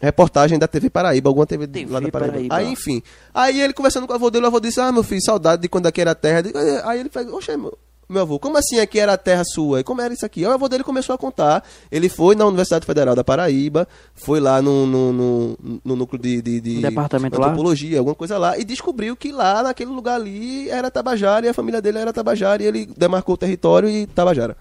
reportagem 0.00 0.58
da 0.58 0.68
TV 0.68 0.88
Paraíba, 0.90 1.28
alguma 1.28 1.46
TV, 1.46 1.66
TV 1.66 1.92
lá 1.92 2.00
da 2.00 2.08
Paraíba. 2.08 2.32
Paraíba. 2.32 2.56
Aí, 2.56 2.68
enfim, 2.68 3.02
aí 3.34 3.60
ele 3.60 3.72
conversando 3.72 4.06
com 4.06 4.12
o 4.12 4.16
avô 4.16 4.30
dele, 4.30 4.44
o 4.44 4.48
avô 4.48 4.60
disse, 4.60 4.80
ah, 4.80 4.92
meu 4.92 5.02
filho, 5.02 5.22
saudade 5.22 5.62
de 5.62 5.68
quando 5.68 5.86
aqui 5.86 6.00
era 6.00 6.14
terra. 6.14 6.42
Aí 6.84 7.00
ele 7.00 7.08
faz, 7.08 7.26
oxe, 7.28 7.56
meu, 7.56 7.76
meu 8.08 8.22
avô, 8.22 8.38
como 8.38 8.56
assim 8.56 8.78
aqui 8.78 8.98
era 8.98 9.12
a 9.12 9.18
terra 9.18 9.42
sua? 9.44 9.80
E 9.80 9.84
como 9.84 10.00
era 10.00 10.14
isso 10.14 10.24
aqui? 10.24 10.42
Aí 10.42 10.50
o 10.50 10.54
avô 10.54 10.66
dele 10.66 10.82
começou 10.82 11.14
a 11.14 11.18
contar. 11.18 11.62
Ele 11.92 12.08
foi 12.08 12.34
na 12.34 12.46
Universidade 12.46 12.86
Federal 12.86 13.14
da 13.14 13.22
Paraíba, 13.22 13.86
foi 14.14 14.40
lá 14.40 14.62
no, 14.62 14.86
no, 14.86 15.12
no, 15.12 15.58
no 15.84 15.96
núcleo 15.96 16.22
de, 16.22 16.40
de, 16.40 16.60
de 16.60 16.78
Um 16.78 16.80
departamento 16.80 17.38
lá? 17.38 17.48
antropologia, 17.48 17.98
alguma 17.98 18.14
coisa 18.14 18.38
lá, 18.38 18.56
e 18.56 18.64
descobriu 18.64 19.14
que 19.14 19.30
lá, 19.30 19.62
naquele 19.62 19.90
lugar 19.90 20.14
ali, 20.14 20.70
era 20.70 20.90
Tabajara 20.90 21.44
e 21.46 21.48
a 21.50 21.54
família 21.54 21.82
dele 21.82 21.98
era 21.98 22.12
Tabajara 22.12 22.62
e 22.62 22.66
ele 22.66 22.86
demarcou 22.96 23.34
o 23.34 23.38
território 23.38 23.88
e 23.90 24.06
Tabajara. 24.06 24.56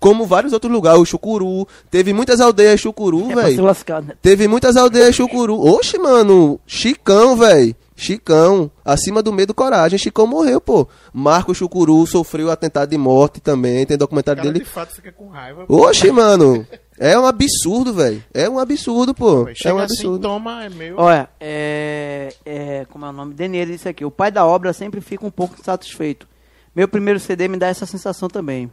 Como 0.00 0.26
vários 0.26 0.52
outros 0.52 0.72
lugares, 0.72 1.00
o 1.00 1.04
Chucuru, 1.04 1.66
teve 1.90 2.12
muitas 2.12 2.40
aldeias 2.40 2.80
Chucuru, 2.80 3.32
É 3.32 3.34
velho. 3.34 3.64
né? 4.06 4.14
Teve 4.22 4.46
muitas 4.46 4.76
aldeias 4.76 5.14
Chucuru. 5.14 5.58
Oxe, 5.60 5.98
mano, 5.98 6.60
Chicão, 6.66 7.36
velho. 7.36 7.74
Chicão, 7.96 8.70
acima 8.84 9.20
do 9.20 9.32
medo 9.32 9.52
coragem, 9.52 9.98
Chicão 9.98 10.24
morreu, 10.24 10.60
pô. 10.60 10.86
Marco 11.12 11.52
Chucuru 11.52 12.06
sofreu 12.06 12.48
atentado 12.48 12.90
de 12.90 12.96
morte 12.96 13.40
também, 13.40 13.84
tem 13.84 13.98
documentário 13.98 14.40
cara 14.40 14.52
dele. 14.52 14.64
de 14.64 14.70
fato 14.70 14.94
fica 14.94 15.10
com 15.10 15.26
raiva. 15.28 15.64
Oxe, 15.68 16.08
mano, 16.12 16.64
é 16.96 17.18
um 17.18 17.26
absurdo, 17.26 17.92
velho. 17.92 18.22
É 18.32 18.48
um 18.48 18.56
absurdo, 18.60 19.12
pô. 19.12 19.42
Pô, 19.42 19.48
É 19.48 19.54
Chega 19.56 19.74
um 19.74 19.78
assim, 19.78 19.94
absurdo. 19.94 20.20
toma, 20.22 20.64
é 20.64 20.68
meio... 20.68 20.94
Olha, 20.96 21.28
é, 21.40 22.32
é, 22.46 22.86
como 22.88 23.04
é 23.04 23.08
o 23.08 23.12
nome? 23.12 23.34
Denier 23.34 23.66
disse 23.66 23.88
aqui. 23.88 24.04
O 24.04 24.12
pai 24.12 24.30
da 24.30 24.46
obra 24.46 24.72
sempre 24.72 25.00
fica 25.00 25.26
um 25.26 25.30
pouco 25.30 25.56
insatisfeito. 25.60 26.28
Meu 26.76 26.86
primeiro 26.86 27.18
CD 27.18 27.48
me 27.48 27.56
dá 27.56 27.66
essa 27.66 27.84
sensação 27.84 28.28
também, 28.28 28.70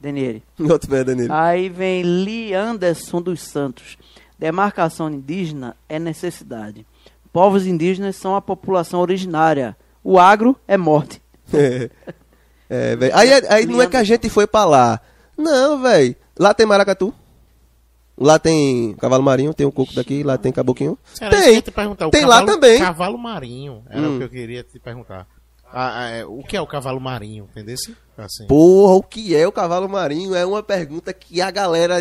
Denier. 0.00 0.42
Outro 0.60 0.90
merda 0.90 1.14
nele. 1.14 1.32
Aí 1.32 1.68
vem 1.68 2.02
Lee 2.02 2.52
Anderson 2.54 3.22
dos 3.22 3.40
Santos. 3.40 3.96
Demarcação 4.38 5.08
indígena 5.10 5.76
é 5.88 5.98
necessidade. 5.98 6.86
Povos 7.32 7.66
indígenas 7.66 8.16
são 8.16 8.36
a 8.36 8.42
população 8.42 9.00
originária. 9.00 9.76
O 10.02 10.18
agro 10.18 10.56
é 10.68 10.76
morte. 10.76 11.20
É, 12.70 12.92
é 12.92 12.96
velho. 12.96 13.14
Aí, 13.16 13.30
aí 13.50 13.66
não 13.66 13.80
é 13.82 13.86
que 13.86 13.96
a 13.96 14.02
gente 14.02 14.28
foi 14.30 14.46
pra 14.46 14.64
lá. 14.64 14.98
Não, 15.36 15.82
velho. 15.82 16.16
Lá 16.38 16.54
tem 16.54 16.64
maracatu. 16.64 17.12
Lá 18.16 18.38
tem 18.38 18.94
cavalo 18.94 19.22
marinho, 19.22 19.52
tem 19.52 19.66
o 19.66 19.72
coco 19.72 19.92
daqui, 19.94 20.22
lá 20.22 20.38
tem 20.38 20.50
caboquinho. 20.52 20.96
Era 21.20 21.30
Tem. 21.42 21.60
te 21.60 21.70
perguntar. 21.70 22.06
O 22.06 22.10
Tem 22.10 22.24
lá 22.24 22.38
cavalo- 22.40 22.46
também. 22.46 22.78
Cavalo 22.78 23.18
marinho, 23.18 23.82
era 23.90 24.00
Hum. 24.00 24.14
o 24.14 24.18
que 24.18 24.24
eu 24.24 24.28
queria 24.30 24.62
te 24.62 24.78
perguntar. 24.78 25.26
Ah, 25.76 26.04
ah, 26.04 26.08
é, 26.10 26.24
o 26.24 26.42
que 26.44 26.56
é 26.56 26.60
o 26.60 26.66
cavalo 26.66 27.00
marinho, 27.00 27.48
entendeu? 27.50 27.74
Assim. 28.16 28.46
Porra, 28.46 28.94
o 28.94 29.02
que 29.02 29.34
é 29.34 29.46
o 29.46 29.50
cavalo 29.52 29.88
marinho? 29.88 30.34
É 30.34 30.46
uma 30.46 30.62
pergunta 30.62 31.12
que 31.12 31.40
a 31.42 31.50
galera 31.50 31.96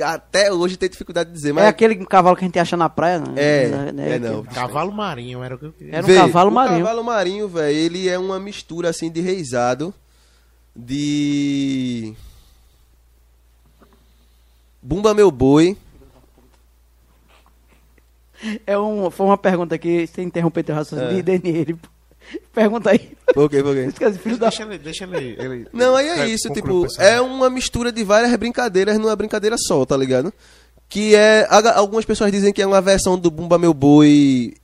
até 0.00 0.52
hoje 0.52 0.76
tem 0.76 0.88
dificuldade 0.88 1.30
de 1.30 1.34
dizer, 1.34 1.52
mas 1.52 1.64
É 1.64 1.68
aquele 1.68 1.96
cavalo 2.06 2.36
que 2.36 2.44
a 2.44 2.46
gente 2.46 2.58
acha 2.58 2.76
na 2.76 2.88
praia, 2.88 3.18
né? 3.18 3.32
É, 3.36 3.92
Né? 3.92 4.14
é 4.14 4.18
não. 4.18 4.44
Cavalo 4.44 4.92
marinho, 4.92 5.42
era 5.42 5.56
o 5.56 5.58
que 5.58 5.64
eu 5.64 5.72
queria. 5.72 5.94
Era 5.96 6.04
um 6.04 6.06
Vê, 6.06 6.14
cavalo 6.16 6.50
o 6.50 6.54
marinho. 6.54 6.84
cavalo 6.84 7.02
marinho, 7.04 7.48
velho, 7.48 7.76
ele 7.76 8.08
é 8.08 8.18
uma 8.18 8.38
mistura 8.38 8.90
assim 8.90 9.10
de 9.10 9.20
reizado 9.20 9.92
de 10.74 12.14
Bumba 14.82 15.14
meu 15.14 15.30
boi. 15.30 15.76
É 18.66 18.78
um, 18.78 19.10
foi 19.10 19.26
uma 19.26 19.38
pergunta 19.38 19.74
aqui, 19.74 20.06
sem 20.06 20.26
interromper 20.26 20.62
teu 20.62 20.74
raciocínio, 20.74 21.10
É. 21.10 21.14
de 21.14 21.22
Denier. 21.22 21.74
Pergunta 22.54 22.90
aí. 22.90 23.10
Por 23.34 23.50
quê? 23.50 23.62
Por 23.62 23.74
quê? 23.74 23.86
Esquece, 23.86 24.18
filho 24.18 24.36
da... 24.38 24.48
Deixa 24.48 24.62
ele, 24.62 24.78
deixa 24.78 25.04
ele, 25.04 25.36
ele- 25.38 25.68
Não, 25.72 25.94
aí 25.94 26.08
Vai, 26.08 26.20
é 26.20 26.28
isso, 26.28 26.48
tipo, 26.50 26.86
é 26.98 27.20
uma 27.20 27.50
mistura 27.50 27.92
de 27.92 28.02
várias 28.04 28.34
brincadeiras 28.36 28.98
numa 28.98 29.14
brincadeira 29.16 29.56
só, 29.58 29.84
tá 29.84 29.96
ligado? 29.96 30.32
Que 30.88 31.14
é. 31.14 31.46
a- 31.50 31.78
Algumas 31.78 32.04
pessoas 32.04 32.30
dizem 32.32 32.52
que 32.52 32.62
é 32.62 32.66
uma 32.66 32.80
versão 32.80 33.18
do 33.18 33.30
Bumba 33.30 33.58
Meu 33.58 33.74
Boi 33.74 34.54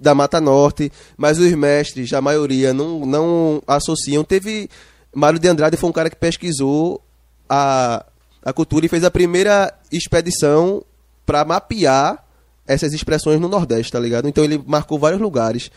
da 0.00 0.14
Mata 0.14 0.40
Norte, 0.40 0.92
mas 1.16 1.38
os 1.38 1.50
mestres, 1.52 2.12
a 2.12 2.20
maioria, 2.20 2.72
não, 2.74 3.00
não 3.06 3.62
associam. 3.66 4.22
Teve. 4.24 4.68
Mário 5.14 5.38
de 5.38 5.48
Andrade 5.48 5.76
foi 5.76 5.88
um 5.88 5.92
cara 5.92 6.10
que 6.10 6.16
pesquisou 6.16 7.00
a, 7.48 8.04
a 8.42 8.52
cultura 8.52 8.84
e 8.84 8.88
fez 8.88 9.04
a 9.04 9.10
primeira 9.10 9.72
expedição 9.92 10.82
pra 11.24 11.44
mapear 11.44 12.22
essas 12.66 12.92
expressões 12.92 13.40
no 13.40 13.48
Nordeste, 13.48 13.92
tá 13.92 14.00
ligado? 14.00 14.28
Então 14.28 14.42
ele 14.44 14.62
marcou 14.66 14.98
vários 14.98 15.20
lugares. 15.20 15.70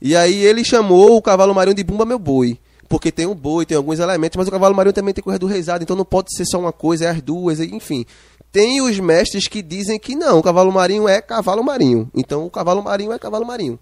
E 0.00 0.16
aí 0.16 0.44
ele 0.44 0.64
chamou 0.64 1.16
o 1.16 1.22
cavalo 1.22 1.54
marinho 1.54 1.74
de 1.74 1.84
Bumba 1.84 2.04
Meu 2.04 2.18
Boi. 2.18 2.58
Porque 2.88 3.12
tem 3.12 3.24
um 3.24 3.36
boi, 3.36 3.64
tem 3.64 3.76
alguns 3.76 4.00
elementos, 4.00 4.36
mas 4.36 4.48
o 4.48 4.50
cavalo 4.50 4.74
marinho 4.74 4.92
também 4.92 5.14
tem 5.14 5.22
coisa 5.22 5.38
do 5.38 5.46
reizado, 5.46 5.84
então 5.84 5.94
não 5.94 6.04
pode 6.04 6.34
ser 6.36 6.44
só 6.44 6.58
uma 6.58 6.72
coisa, 6.72 7.04
é 7.04 7.08
as 7.08 7.22
duas, 7.22 7.60
enfim. 7.60 8.04
Tem 8.50 8.80
os 8.80 8.98
mestres 8.98 9.46
que 9.46 9.62
dizem 9.62 9.96
que 9.96 10.16
não, 10.16 10.40
o 10.40 10.42
cavalo 10.42 10.72
marinho 10.72 11.08
é 11.08 11.22
cavalo 11.22 11.62
marinho. 11.62 12.10
Então 12.12 12.44
o 12.44 12.50
cavalo 12.50 12.82
marinho 12.82 13.12
é 13.12 13.18
cavalo 13.18 13.46
marinho. 13.46 13.78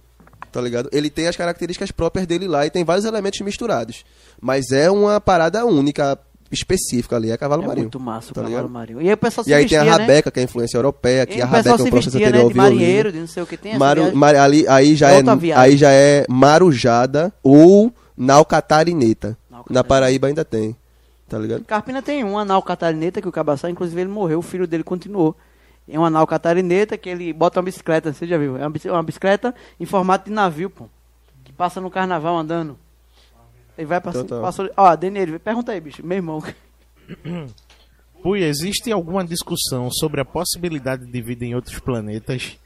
Tá 0.53 0.61
ligado? 0.61 0.91
Ele 0.93 1.09
tem 1.09 1.27
as 1.27 1.37
características 1.37 1.91
próprias 1.91 2.27
dele 2.27 2.47
lá 2.47 2.67
e 2.67 2.71
tem 2.71 2.85
vários 2.85 3.07
elementos 3.07 3.41
misturados. 3.41 4.05
Mas 4.41 4.71
é 4.73 4.91
uma 4.91 5.21
parada 5.21 5.65
única, 5.65 6.19
específica 6.51 7.17
ali, 7.17 7.31
é 7.31 7.37
cavalo 7.37 7.63
É 7.63 7.67
marinho. 7.67 7.85
muito 7.85 8.01
massa 8.01 8.31
o 8.31 8.35
tá 8.35 8.43
cavalo 8.43 8.57
ligado? 8.57 8.71
marinho. 8.73 9.03
E 9.03 9.09
aí 9.09 9.15
o 9.15 9.17
pessoal 9.17 9.45
se 9.45 9.51
E 9.51 9.55
aí 9.55 9.63
vestia, 9.63 9.81
tem 9.81 9.89
a 9.89 9.93
né? 9.97 10.01
rabeca, 10.03 10.31
que 10.31 10.39
é 10.39 10.43
a 10.43 10.45
influência 10.45 10.77
europeia, 10.77 11.27
que 11.27 11.41
a 11.43 11.47
rabeca 11.47 11.69
é 11.71 11.73
um 11.73 11.77
processo 11.77 11.95
vestia, 12.11 12.21
né, 12.21 12.27
anterior 12.27 12.53
de 12.53 12.59
ao 12.59 12.65
violino. 12.67 12.81
marinheiro, 12.81 13.13
de 13.13 13.19
não 13.21 13.27
sei 13.27 13.43
o 13.43 13.47
que 13.47 13.57
tem. 13.57 13.79
Maru, 13.79 14.01
viagem. 14.03 14.19
mar- 14.19 14.37
ali, 14.37 14.67
aí, 14.69 14.95
já 14.97 15.11
é, 15.11 15.23
viagem. 15.23 15.53
aí 15.55 15.77
já 15.77 15.91
é 15.93 16.25
marujada 16.29 17.33
ou 17.43 17.93
nau 18.17 18.45
catarineta. 18.45 19.37
Nau 19.51 19.65
Na. 19.69 19.85
Paraíba 19.85 20.27
ainda 20.29 20.45
tem. 20.45 20.75
Tá 21.29 21.39
ligado? 21.39 21.63
Carpina 21.65 22.01
tem 22.01 22.25
um 22.25 22.39
anal 22.39 22.63
catarineta 22.63 23.21
que 23.21 23.29
o 23.29 23.33
cabaçá, 23.33 23.69
inclusive 23.69 24.01
ele 24.01 24.09
morreu, 24.11 24.39
o 24.39 24.43
filho 24.43 24.67
dele 24.67 24.83
continuou. 24.83 25.37
É 25.87 25.99
um 25.99 26.05
anal 26.05 26.27
catarineta 26.27 26.97
que 26.97 27.09
ele 27.09 27.33
bota 27.33 27.59
uma 27.61 27.65
bicicleta, 27.65 28.13
você 28.13 28.27
já 28.27 28.39
viu? 28.39 28.57
É 28.57 28.67
uma 28.67 28.73
uma 28.93 29.03
bicicleta 29.03 29.55
em 29.79 29.85
formato 29.85 30.27
de 30.29 30.35
navio, 30.35 30.71
pô. 30.71 30.85
Que 31.45 31.53
passa 31.53 31.81
no 31.81 31.91
carnaval 31.91 32.37
andando. 32.39 32.79
Ele 33.79 33.87
vai 33.87 34.01
passando. 34.01 34.27
Total. 34.27 34.43
Passou, 34.43 34.69
ó, 34.77 34.97
Denir, 34.97 35.39
pergunta 35.39 35.71
aí, 35.71 35.81
bicho. 35.81 36.05
Meu 36.05 36.17
irmão. 36.17 36.43
Pui, 38.21 38.43
existe 38.43 38.91
alguma 38.91 39.25
discussão 39.25 39.89
sobre 39.93 40.21
a 40.21 40.25
possibilidade 40.25 41.07
de 41.07 41.23
vida 41.23 41.45
em 41.45 41.55
outros 41.55 41.79
planetas 41.79 42.59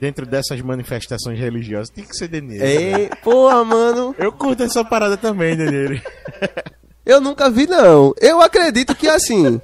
dentro 0.00 0.24
dessas 0.24 0.62
manifestações 0.62 1.38
religiosas? 1.38 1.90
Tem 1.90 2.04
que 2.04 2.16
ser 2.16 2.28
Denir. 2.28 2.62
É, 2.62 3.14
porra, 3.16 3.62
mano. 3.62 4.14
Eu 4.18 4.32
curto 4.32 4.62
essa 4.62 4.82
parada 4.82 5.18
também, 5.18 5.54
Denir. 5.54 6.02
Eu 7.04 7.20
nunca 7.20 7.50
vi, 7.50 7.66
não. 7.66 8.14
Eu 8.18 8.40
acredito 8.40 8.94
que 8.94 9.06
assim. 9.06 9.60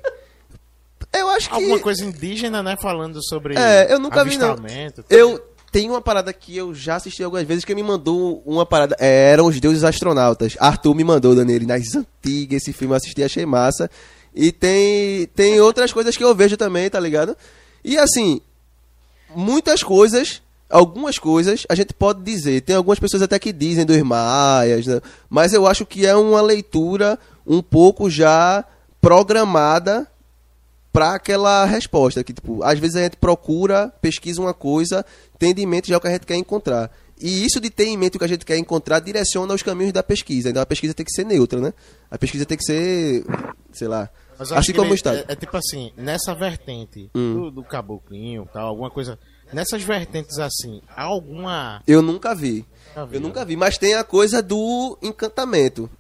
Eu 1.11 1.31
acho 1.31 1.49
que. 1.49 1.55
Alguma 1.55 1.79
coisa 1.79 2.05
indígena, 2.05 2.63
né? 2.63 2.77
Falando 2.81 3.19
sobre 3.25 3.57
É, 3.57 3.91
eu 3.91 3.99
nunca 3.99 4.23
vi, 4.23 4.37
não. 4.37 4.57
Eu 5.09 5.43
tenho 5.71 5.93
uma 5.93 6.01
parada 6.01 6.33
que 6.33 6.57
eu 6.57 6.75
já 6.75 6.97
assisti 6.97 7.23
algumas 7.23 7.47
vezes 7.47 7.65
que 7.65 7.75
me 7.75 7.83
mandou 7.83 8.43
uma 8.45 8.67
parada. 8.67 8.97
é, 8.99 9.31
eram 9.33 9.47
os 9.47 9.61
deuses 9.61 9.85
astronautas. 9.85 10.57
Arthur 10.59 10.95
me 10.95 11.05
mandou, 11.05 11.35
Daniele, 11.35 11.67
nas 11.67 11.95
antigas. 11.95 12.63
Esse 12.63 12.73
filme 12.73 12.93
eu 12.93 12.97
assisti, 12.97 13.23
achei 13.23 13.47
massa. 13.47 13.91
E 14.35 14.53
tem, 14.53 15.27
tem 15.35 15.61
outras 15.61 15.93
coisas 15.93 16.17
que 16.17 16.25
eu 16.25 16.35
vejo 16.35 16.57
também, 16.57 16.89
tá 16.91 16.99
ligado? 16.99 17.37
E 17.85 17.97
assim, 17.99 18.41
muitas 19.35 19.83
coisas, 19.83 20.43
algumas 20.69 21.19
coisas, 21.19 21.65
a 21.69 21.75
gente 21.75 21.95
pode 21.95 22.23
dizer. 22.23 22.63
Tem 22.63 22.77
algumas 22.77 22.99
pessoas 22.99 23.23
até 23.23 23.39
que 23.39 23.53
dizem 23.53 23.87
dos 23.87 24.01
maias, 24.03 24.87
né? 24.87 25.01
Mas 25.29 25.53
eu 25.53 25.67
acho 25.67 25.87
que 25.87 26.07
é 26.07 26.15
uma 26.17 26.41
leitura 26.41 27.19
um 27.47 27.63
pouco 27.63 28.11
já 28.11 28.65
programada 29.01 30.07
para 30.93 31.15
aquela 31.15 31.65
resposta 31.65 32.23
que 32.25 32.33
tipo 32.33 32.63
às 32.65 32.79
vezes 32.79 32.97
a 32.97 33.03
gente 33.03 33.17
procura 33.17 33.93
pesquisa 34.01 34.41
uma 34.41 34.53
coisa 34.53 35.07
tendo 35.41 35.59
em 35.59 35.67
mente 35.67 35.89
já 35.89 35.97
o 35.97 36.01
que 36.01 36.07
a 36.07 36.11
gente 36.13 36.27
quer 36.27 36.37
encontrar 36.37 36.91
e 37.19 37.45
isso 37.45 37.61
de 37.61 37.71
ter 37.71 37.87
em 37.87 37.97
mente 37.97 38.17
o 38.17 38.19
que 38.19 38.25
a 38.25 38.29
gente 38.29 38.45
quer 38.45 38.57
encontrar 38.59 39.01
direciona 39.01 39.53
os 39.55 39.63
caminhos 39.63 39.93
da 39.93 40.03
pesquisa 40.03 40.51
então 40.51 40.63
a 40.63 40.67
pesquisa 40.67 40.93
tem 40.95 41.05
que 41.05 41.13
ser 41.13 41.25
neutra 41.25 41.61
né 41.61 41.73
a 42.11 42.19
pesquisa 42.19 42.45
tem 42.45 42.57
que 42.59 42.65
ser 42.65 43.25
sei 43.73 43.89
lá 43.89 44.11
assim 44.39 44.73
que 44.73 44.79
como 44.79 44.93
o 44.93 44.95
estado 44.95 45.19
É, 45.19 45.33
é 45.33 45.37
tipo 45.37 45.57
assim, 45.57 45.93
nessa 45.97 46.35
vertente 46.35 47.11
Hum. 47.15 47.35
do, 47.35 47.51
do 47.51 47.65
caboclinho, 47.65 48.49
tal, 48.53 48.69
alguma 48.69 48.91
coisa. 48.91 49.19
Nessas 49.53 49.83
vertentes 49.83 50.39
assim, 50.39 50.81
há 50.89 51.03
alguma. 51.03 51.83
eu 51.87 52.01
nunca 52.01 52.35
vi 52.35 52.65
Nunca 52.95 53.07
vi, 53.07 53.15
eu 53.17 53.21
nunca 53.21 53.45
vi 53.45 53.57
mas 53.57 53.77
tem 53.79 53.95
a 53.95 54.05
coisa 54.05 54.41
do 54.43 54.97
encantamento 55.03 55.91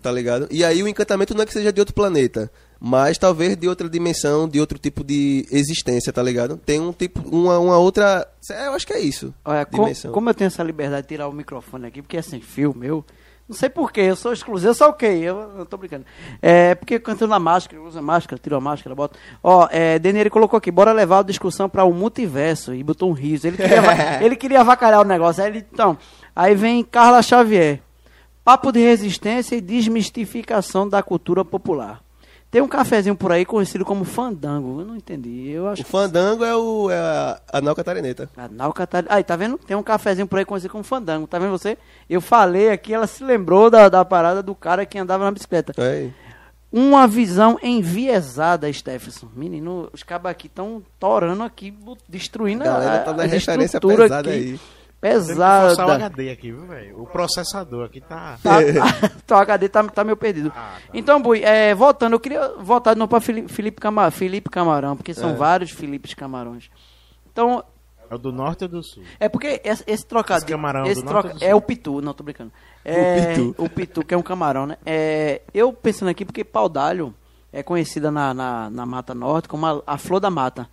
tá 0.00 0.10
ligado 0.12 0.48
e 0.50 0.64
aí 0.64 0.82
o 0.82 0.88
encantamento 0.88 1.34
não 1.34 1.42
é 1.42 1.46
que 1.46 1.52
seja 1.52 1.72
de 1.72 1.80
outro 1.80 1.94
planeta 1.94 2.50
mas 2.80 3.18
talvez 3.18 3.56
de 3.56 3.68
outra 3.68 3.88
dimensão 3.88 4.48
de 4.48 4.60
outro 4.60 4.78
tipo 4.78 5.02
de 5.02 5.46
existência 5.50 6.12
tá 6.12 6.22
ligado 6.22 6.56
tem 6.58 6.80
um 6.80 6.92
tipo 6.92 7.20
uma, 7.28 7.58
uma 7.58 7.76
outra 7.78 8.26
eu 8.66 8.72
acho 8.72 8.86
que 8.86 8.92
é 8.92 9.00
isso 9.00 9.34
Olha, 9.44 9.64
com- 9.66 9.82
dimensão 9.82 10.12
como 10.12 10.30
eu 10.30 10.34
tenho 10.34 10.46
essa 10.46 10.62
liberdade 10.62 11.02
de 11.02 11.08
tirar 11.08 11.28
o 11.28 11.32
microfone 11.32 11.86
aqui, 11.86 12.00
porque 12.02 12.16
é 12.16 12.22
sem 12.22 12.40
fio 12.40 12.74
meu. 12.76 13.04
Não 13.48 13.56
sei 13.56 13.70
porquê, 13.70 14.02
eu 14.02 14.14
sou 14.14 14.30
exclusivo, 14.30 14.68
eu 14.68 14.74
sou 14.74 14.88
ok, 14.90 15.08
eu, 15.22 15.38
eu 15.56 15.64
tô 15.64 15.78
brincando. 15.78 16.04
É, 16.42 16.74
porque 16.74 16.96
eu 16.96 17.00
canto 17.00 17.26
na 17.26 17.38
máscara, 17.38 17.80
usa 17.80 18.02
máscara, 18.02 18.38
tiro 18.38 18.54
a 18.56 18.60
máscara, 18.60 18.94
bota. 18.94 19.18
Ó, 19.42 19.66
é, 19.70 19.98
Denieri 19.98 20.28
colocou 20.28 20.58
aqui, 20.58 20.70
bora 20.70 20.92
levar 20.92 21.20
a 21.20 21.22
discussão 21.22 21.66
para 21.66 21.82
o 21.82 21.90
multiverso 21.94 22.74
e 22.74 22.84
botou 22.84 23.08
um 23.08 23.14
riso. 23.14 23.46
Ele 23.46 23.56
queria, 23.56 23.80
ele 24.22 24.36
queria 24.36 24.60
avacalhar 24.60 25.00
o 25.00 25.04
negócio. 25.04 25.42
Aí 25.42 25.48
ele, 25.50 25.64
então, 25.72 25.96
aí 26.36 26.54
vem 26.54 26.84
Carla 26.84 27.22
Xavier. 27.22 27.80
Papo 28.44 28.70
de 28.70 28.80
resistência 28.80 29.56
e 29.56 29.62
desmistificação 29.62 30.86
da 30.86 31.02
cultura 31.02 31.42
popular. 31.42 32.02
Tem 32.50 32.62
um 32.62 32.68
cafezinho 32.68 33.14
por 33.14 33.30
aí 33.30 33.44
conhecido 33.44 33.84
como 33.84 34.04
fandango. 34.04 34.80
Eu 34.80 34.86
não 34.86 34.96
entendi. 34.96 35.50
Eu 35.50 35.68
acho 35.68 35.82
O 35.82 35.84
fandango 35.84 36.42
é, 36.44 36.56
o, 36.56 36.90
é 36.90 36.98
a, 36.98 37.40
a 37.52 37.60
Nau 37.60 37.74
Catarineta. 37.74 38.30
a 38.36 38.48
Nau 38.48 38.72
Catarina. 38.72 39.14
Aí, 39.14 39.22
tá 39.22 39.36
vendo? 39.36 39.58
Tem 39.58 39.76
um 39.76 39.82
cafezinho 39.82 40.26
por 40.26 40.38
aí 40.38 40.46
conhecido 40.46 40.70
como 40.72 40.82
fandango. 40.82 41.26
Tá 41.26 41.38
vendo 41.38 41.50
você? 41.50 41.76
Eu 42.08 42.22
falei 42.22 42.70
aqui, 42.70 42.94
ela 42.94 43.06
se 43.06 43.22
lembrou 43.22 43.68
da, 43.68 43.90
da 43.90 44.02
parada 44.04 44.42
do 44.42 44.54
cara 44.54 44.86
que 44.86 44.98
andava 44.98 45.24
na 45.24 45.30
bicicleta. 45.30 45.74
É. 45.76 46.08
Uma 46.72 47.06
visão 47.06 47.58
enviesada, 47.62 48.70
Stephenson. 48.72 49.28
Menino, 49.34 49.88
os 49.92 50.02
cabos 50.02 50.30
aqui 50.30 50.46
estão 50.46 50.82
torando 50.98 51.42
aqui, 51.42 51.74
destruindo 52.08 52.62
A 52.62 52.66
galera 52.66 52.98
tá 53.04 53.10
a, 53.10 53.14
na 53.14 53.22
a 53.24 53.26
referência 53.26 53.80
pesada 53.80 54.20
aqui. 54.30 54.30
aí. 54.30 54.60
Tem 55.00 55.12
que 55.12 55.18
forçar 55.26 55.64
o 55.64 55.68
Pesada. 55.70 56.06
HD 56.06 56.30
aqui, 56.30 56.50
viu, 56.52 56.66
velho? 56.66 57.00
O 57.02 57.06
processador 57.06 57.84
aqui 57.86 58.00
tá. 58.00 58.36
Tá, 58.42 58.58
tá, 59.26 59.36
o 59.38 59.40
HD 59.40 59.68
tá, 59.68 59.84
tá 59.84 60.02
meio 60.04 60.16
perdido. 60.16 60.52
Ah, 60.56 60.72
tá. 60.74 60.90
Então, 60.92 61.22
Bui, 61.22 61.42
é, 61.44 61.74
voltando, 61.74 62.14
eu 62.14 62.20
queria 62.20 62.48
voltar 62.58 62.94
de 62.94 62.98
novo 62.98 63.08
pra 63.10 63.20
Felipe, 63.20 63.52
Felipe, 63.52 63.80
Cama- 63.80 64.10
Felipe 64.10 64.50
Camarão, 64.50 64.96
porque 64.96 65.14
são 65.14 65.30
É. 65.30 65.34
vários 65.34 65.70
Filipes 65.70 66.14
Camarões. 66.14 66.68
Então, 67.30 67.62
É 68.10 68.14
o 68.14 68.18
do 68.18 68.32
norte 68.32 68.64
ou 68.64 68.68
do 68.70 68.82
sul? 68.82 69.04
É 69.20 69.28
porque 69.28 69.60
esse, 69.62 69.84
esse 69.86 70.04
trocadilho. 70.06 70.44
Esse 70.46 70.52
camarão 70.52 70.86
esse 70.86 71.02
do 71.02 71.06
troca- 71.08 71.28
norte 71.28 71.44
ou 71.44 71.48
do 71.48 71.52
é 71.52 71.54
o 71.54 71.60
pitu, 71.60 72.00
não 72.00 72.12
tô 72.14 72.24
brincando. 72.24 72.50
É, 72.84 73.34
pitu. 73.34 73.54
O 73.58 73.68
pitu, 73.68 74.02
que 74.04 74.14
é 74.14 74.16
um 74.16 74.22
camarão, 74.22 74.66
né? 74.66 74.78
É, 74.84 75.42
eu 75.54 75.72
pensando 75.72 76.08
aqui, 76.08 76.24
porque 76.24 76.42
pau 76.42 76.68
d'alho 76.68 77.14
é 77.52 77.62
conhecida 77.62 78.10
na, 78.10 78.32
na, 78.34 78.68
na 78.70 78.84
Mata 78.86 79.14
Norte 79.14 79.46
como 79.48 79.64
a, 79.66 79.82
a 79.86 79.96
flor 79.98 80.18
da 80.20 80.30
mata. 80.30 80.68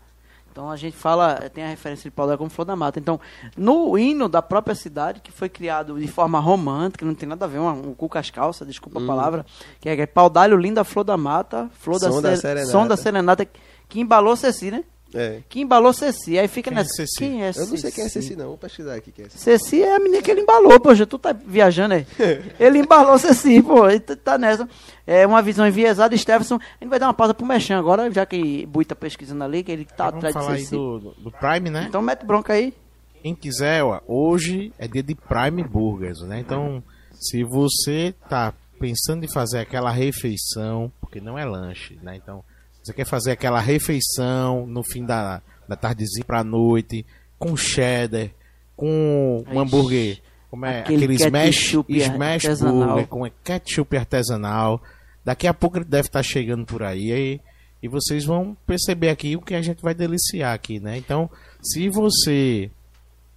Então 0.56 0.72
a 0.72 0.78
gente 0.78 0.95
fala, 0.95 1.36
tem 1.53 1.66
a 1.66 1.68
referência 1.68 2.10
de 2.10 2.16
pau 2.16 2.26
d'alho 2.26 2.38
como 2.38 2.49
flor 2.49 2.64
da 2.64 2.78
mata. 2.78 2.97
Então, 2.97 3.20
no 3.58 3.97
hino 3.99 4.30
da 4.30 4.41
própria 4.41 4.74
cidade, 4.74 5.20
que 5.20 5.30
foi 5.30 5.49
criado 5.49 5.99
de 5.99 6.08
forma 6.08 6.39
romântica, 6.39 7.06
não 7.06 7.14
tem 7.14 7.28
nada 7.28 7.43
a 7.43 7.47
ver, 7.49 7.60
um 7.60 7.93
cu 7.93 8.10
as 8.18 8.30
calças, 8.30 8.66
desculpa 8.66 9.03
a 9.03 9.06
palavra, 9.06 9.45
que 9.82 9.89
é, 9.89 9.95
que 9.97 10.01
é 10.03 10.06
pau 10.06 10.30
d'alho, 10.30 10.56
linda 10.58 10.86
flor 10.86 11.03
da 11.03 11.18
mata, 11.18 11.70
flor 11.74 11.99
Som 11.99 12.22
da, 12.22 12.30
da 12.30 12.36
se- 12.38 12.41
serenata. 12.43 12.72
som 12.72 12.88
da 12.88 12.95
serenata, 12.95 13.45
que 13.89 13.99
embalou 13.99 14.34
Ceci, 14.38 14.72
né? 14.72 14.86
É. 15.16 15.39
Que 15.47 15.61
embalou 15.61 15.93
Ceci. 15.93 16.38
Aí 16.38 16.47
fica 16.47 16.70
Quem 16.70 16.78
é 16.78 16.82
nessa. 16.82 16.93
Ceci? 16.93 17.18
Quem 17.20 17.43
é 17.43 17.49
Eu 17.55 17.66
não 17.68 17.78
sei 17.78 17.91
quem 17.91 18.03
é 18.03 18.09
Ceci? 18.09 18.22
Ceci, 18.28 18.36
não. 18.36 18.47
Vou 18.47 18.57
pesquisar 18.57 18.95
aqui 18.95 19.11
quem 19.11 19.26
é 19.26 19.30
Ceci. 19.30 19.43
Ceci 19.43 19.82
é 19.82 19.95
a 19.95 19.99
menina 19.99 20.22
que 20.22 20.30
ele 20.30 20.41
embalou, 20.41 20.80
poxa, 20.80 21.05
tu 21.05 21.18
tá 21.18 21.32
viajando 21.32 21.93
aí. 21.93 22.05
Ele 22.59 22.80
embalou 22.80 23.18
Ceci, 23.18 23.61
pô, 23.63 23.88
ele 23.89 23.99
tá- 24.01 24.38
nessa. 24.38 24.68
É 25.07 25.26
uma 25.26 25.41
visão 25.41 25.66
enviesada, 25.68 26.16
Stephenson. 26.18 26.55
A 26.55 26.84
gente 26.84 26.89
vai 26.89 26.99
dar 26.99 27.07
uma 27.07 27.13
pausa 27.13 27.34
pro 27.34 27.45
Mechan 27.45 27.78
agora, 27.80 28.11
já 28.11 28.26
que 28.26 28.66
Bui 28.66 28.84
tá 28.84 28.95
pesquisando 28.95 29.43
ali, 29.43 29.63
que 29.63 29.72
ele 29.72 29.86
tá 29.86 30.09
Vamos 30.09 30.18
atrás 30.26 30.36
de 30.36 30.41
falar 30.41 30.53
aí 30.55 30.59
Ceci. 30.61 30.76
do, 30.76 30.99
do, 30.99 31.11
do 31.11 31.32
Prime, 31.32 31.70
né? 31.70 31.86
Então 31.88 32.01
mete 32.01 32.26
bronca 32.26 32.53
aí. 32.53 32.74
Quem 33.22 33.34
quiser, 33.34 33.84
ó, 33.84 34.01
hoje 34.07 34.72
é 34.78 34.88
dia 34.88 35.01
de 35.01 35.16
Prime 35.16 35.63
Burgers, 35.63 36.22
né? 36.22 36.39
Então, 36.39 36.84
se 37.11 37.43
você 37.43 38.13
tá 38.30 38.53
pensando 38.80 39.24
em 39.24 39.28
fazer 39.28 39.59
aquela 39.59 39.89
refeição, 39.91 40.91
porque 40.99 41.20
não 41.22 41.38
é 41.39 41.45
lanche, 41.45 41.97
né? 42.03 42.16
Então, 42.18 42.43
você 42.86 42.94
quer 42.94 43.06
fazer 43.06 43.32
aquela 43.32 43.60
refeição 43.60 44.66
no 44.68 44.84
fim 44.84 45.04
da, 45.06 45.42
da 45.68 45.76
tardezinha 45.76 46.24
pra 46.26 46.44
noite, 46.44 47.06
com 47.40 47.56
cheddar, 47.58 48.30
com 48.76 49.44
um 49.52 49.60
hambúrguer, 49.60 50.20
como 50.50 50.66
é? 50.66 50.82
aquele 50.82 51.04
Aquele 51.06 51.14
smash, 51.16 51.74
smash 51.90 52.46
artesanal. 52.46 52.88
burger 52.88 53.08
com 53.08 53.30
ketchup 53.44 53.98
artesanal. 53.98 54.82
Daqui 55.24 55.48
a 55.48 55.54
pouco 55.54 55.78
ele 55.78 55.86
deve 55.86 56.08
estar 56.08 56.22
chegando 56.24 56.66
por 56.66 56.84
aí. 56.84 57.12
aí 57.12 57.42
e 57.82 57.88
vocês 57.88 58.24
vão 58.26 58.56
perceber 58.66 59.10
aqui 59.10 59.36
o 59.36 59.42
que 59.42 59.54
a 59.54 59.62
gente 59.62 59.82
vai 59.82 59.93
deliciar 59.93 60.54
aqui, 60.54 60.80
né? 60.80 60.97
Então, 60.97 61.30
se 61.62 61.88
você 61.89 62.70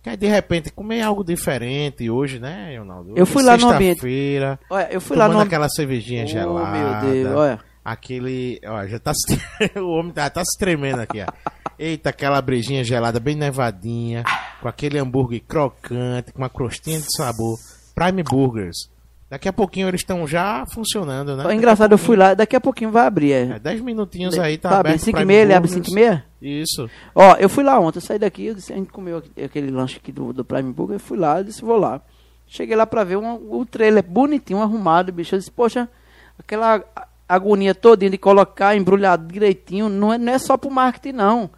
quer 0.02 0.16
de 0.16 0.26
repente 0.26 0.70
comer 0.72 1.02
algo 1.02 1.22
diferente 1.24 2.08
hoje, 2.08 2.38
né, 2.38 2.76
Ronaldo? 2.78 3.12
Eu 3.16 3.26
fui 3.26 3.42
lá 3.42 3.56
no 3.58 3.68
ambiente. 3.68 4.00
Sexta-feira, 4.00 4.58
Olha, 4.70 4.88
eu 4.90 5.00
fui 5.00 5.16
lá 5.16 5.28
no. 5.28 5.38
aquela 5.40 5.68
cervejinha 5.68 6.24
Oh, 6.24 6.26
gelada. 6.28 7.02
meu 7.06 7.12
Deus, 7.12 7.36
olha. 7.36 7.60
Aquele, 7.92 8.60
ó, 8.66 8.86
já 8.86 8.98
tá 8.98 9.12
se- 9.14 9.40
o 9.80 9.88
homem 9.90 10.12
tá, 10.12 10.28
tá 10.28 10.42
se 10.44 10.58
tremendo 10.58 11.00
aqui, 11.00 11.20
ó. 11.22 11.26
Eita, 11.78 12.10
aquela 12.10 12.42
brejinha 12.42 12.82
gelada 12.84 13.18
bem 13.20 13.36
nevadinha, 13.36 14.24
com 14.60 14.68
aquele 14.68 14.98
hambúrguer 14.98 15.42
crocante, 15.46 16.32
com 16.32 16.38
uma 16.38 16.50
crostinha 16.50 16.98
de 16.98 17.06
sabor. 17.16 17.56
Prime 17.94 18.22
Burgers. 18.22 18.90
Daqui 19.30 19.48
a 19.48 19.52
pouquinho 19.52 19.86
eles 19.88 20.00
estão 20.00 20.26
já 20.26 20.64
funcionando, 20.72 21.36
né? 21.36 21.54
Engraçado, 21.54 21.92
eu 21.92 21.98
fui 21.98 22.16
lá, 22.16 22.32
daqui 22.34 22.56
a 22.56 22.60
pouquinho 22.60 22.90
vai 22.90 23.06
abrir. 23.06 23.32
É, 23.32 23.42
É. 23.42 23.58
10 23.58 23.80
minutinhos 23.82 24.38
aí 24.38 24.56
tá, 24.56 24.70
tá 24.70 24.78
aberto. 24.80 24.94
abrindo 24.94 25.04
5 25.04 25.20
e 25.20 25.24
meia, 25.24 25.42
ele 25.42 25.54
abre 25.54 25.68
Burgers. 25.68 25.86
5 25.86 25.98
e 25.98 26.00
meia? 26.02 26.24
Isso. 26.40 26.90
Ó, 27.14 27.36
eu 27.36 27.48
fui 27.48 27.62
lá 27.62 27.78
ontem, 27.78 27.98
eu 27.98 28.02
saí 28.02 28.18
daqui, 28.18 28.46
eu 28.46 28.54
disse, 28.54 28.72
a 28.72 28.76
gente 28.76 28.90
comeu 28.90 29.22
aquele 29.44 29.70
lanche 29.70 29.98
aqui 29.98 30.10
do, 30.10 30.32
do 30.32 30.44
Prime 30.44 30.72
Burger, 30.72 30.96
eu 30.96 31.00
fui 31.00 31.18
lá, 31.18 31.38
eu 31.40 31.44
disse, 31.44 31.62
vou 31.62 31.76
lá. 31.76 32.00
Cheguei 32.46 32.74
lá 32.74 32.86
pra 32.86 33.04
ver 33.04 33.16
um, 33.18 33.34
o 33.52 33.66
trailer 33.66 34.02
bonitinho, 34.02 34.62
arrumado, 34.62 35.12
bicho. 35.12 35.34
Eu 35.34 35.38
disse, 35.38 35.50
poxa, 35.50 35.88
aquela 36.38 36.82
agonia 37.28 37.74
todinha 37.74 38.10
de 38.10 38.18
colocar 38.18 38.74
embrulhado 38.76 39.30
direitinho, 39.32 39.88
não 39.88 40.12
é, 40.12 40.18
não 40.18 40.32
é 40.32 40.38
só 40.38 40.56
pro 40.56 40.70
marketing, 40.70 41.16
não. 41.16 41.50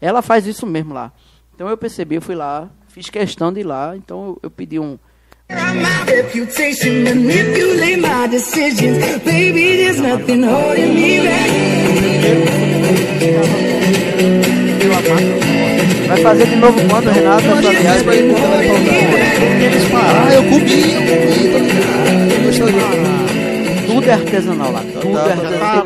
Ela 0.00 0.22
faz 0.22 0.46
isso 0.46 0.66
mesmo 0.66 0.94
lá. 0.94 1.12
Então 1.54 1.68
eu 1.68 1.76
percebi, 1.76 2.14
eu 2.16 2.22
fui 2.22 2.34
lá, 2.34 2.68
fiz 2.88 3.10
questão 3.10 3.52
de 3.52 3.60
ir 3.60 3.64
lá, 3.64 3.94
então 3.96 4.26
eu, 4.28 4.38
eu 4.44 4.50
pedi 4.50 4.78
um. 4.78 4.98
Vai 16.06 16.16
fazer 16.22 16.46
de 16.46 16.56
novo 16.56 16.78
quando, 16.88 17.10
Renato? 17.10 17.44
Ah, 19.94 20.34
eu 20.34 20.42
comi, 20.44 20.92
eu 20.94 21.02
comi, 21.02 21.48
tô 21.52 21.58
ligado. 21.58 22.32
Eu 22.32 22.42
gostei 22.44 22.66
de- 22.72 23.27
Tudo 23.98 24.10
é 24.10 24.12
artesanal 24.12 24.70
lá. 24.70 24.80
Tudo 25.00 25.18
é 25.18 25.22
tá, 25.22 25.32
artesanal. 25.32 25.84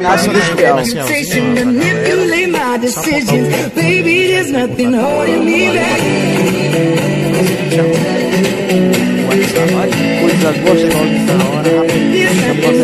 nada 2.46 2.86
tá, 2.86 3.08
industrial. 3.08 3.64
Baby, 3.74 4.26
there's 4.28 4.50
nothing 4.50 4.92
holding 4.92 5.44
me 5.46 5.70
back. 5.72 6.02
Coisa 10.20 10.52
gostosa 10.52 11.34
hora, 11.48 11.72
rapaz. 12.48 12.76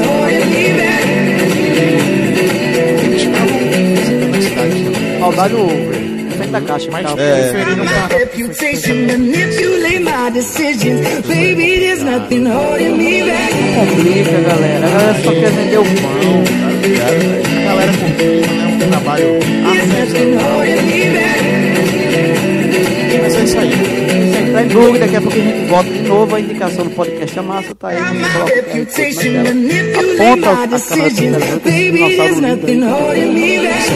Saudade 5.20 5.54
do 5.54 6.07
frente 6.38 6.50
da 6.52 6.60
caixa. 6.62 6.88
Mas 6.90 7.06
é. 7.18 7.52
preferindo 7.52 7.84
My 7.84 7.90
uma- 7.90 8.06
reputation 8.08 8.94
manipulate 9.06 10.00
my 10.00 10.30
decisions. 10.32 11.00
Baby, 11.26 11.78
there's 11.80 12.02
nothing 12.02 12.46
holding 12.46 12.96
me 12.96 13.22
back. 13.22 13.54
complica, 13.78 14.40
galera. 14.48 14.86
A 14.86 14.90
galera 14.90 15.14
só 15.22 15.32
quer 15.32 15.50
vender 15.50 15.78
o 15.78 15.84
pão. 15.84 16.44
A 17.58 17.62
galera 17.64 17.92
curtindo, 17.92 18.46
né? 18.56 18.64
Um 18.84 18.88
trabalho. 18.90 19.38
Back. 19.38 19.48
Mas 23.22 23.34
é 23.34 23.36
isso 23.44 23.58
aí. 23.58 23.97
Dúvida, 24.66 24.98
daqui 25.00 25.16
a 25.16 25.20
pouco 25.20 25.36
a 25.36 25.40
gente 25.40 25.66
volta 25.68 25.90
de 25.90 26.00
novo. 26.02 26.34
A 26.34 26.40
indicação 26.40 26.84
do 26.84 26.90
podcast 26.90 27.38
é 27.38 27.42
massa, 27.42 27.74
tá 27.74 27.88
aí. 27.88 27.98
Aponta 27.98 28.16
my 30.54 30.64
a 30.64 30.66
câmera 30.66 30.78
decisions. 30.78 31.36
pra 31.36 31.46
tela, 31.46 31.60
Baby, 31.60 31.92
dinossauro 31.92 32.16
there's 32.16 32.38
lindo 32.40 32.56
nothing 32.56 32.82
aí. 32.82 32.90
holding 32.90 33.32
me 33.34 33.58
back. 33.58 33.88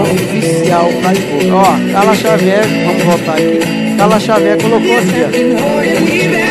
Oficial 0.00 0.88
tá 1.02 1.12
de 1.12 1.20
boa. 1.48 1.62
Ó, 1.62 1.92
Carla 1.92 2.14
Xavier, 2.14 2.64
vamos 2.86 3.02
voltar 3.04 3.34
aqui. 3.34 3.58
Carla 3.96 4.20
Xavier 4.20 4.56
colocou 4.62 4.96
assim, 4.98 5.20
back. 5.20 6.50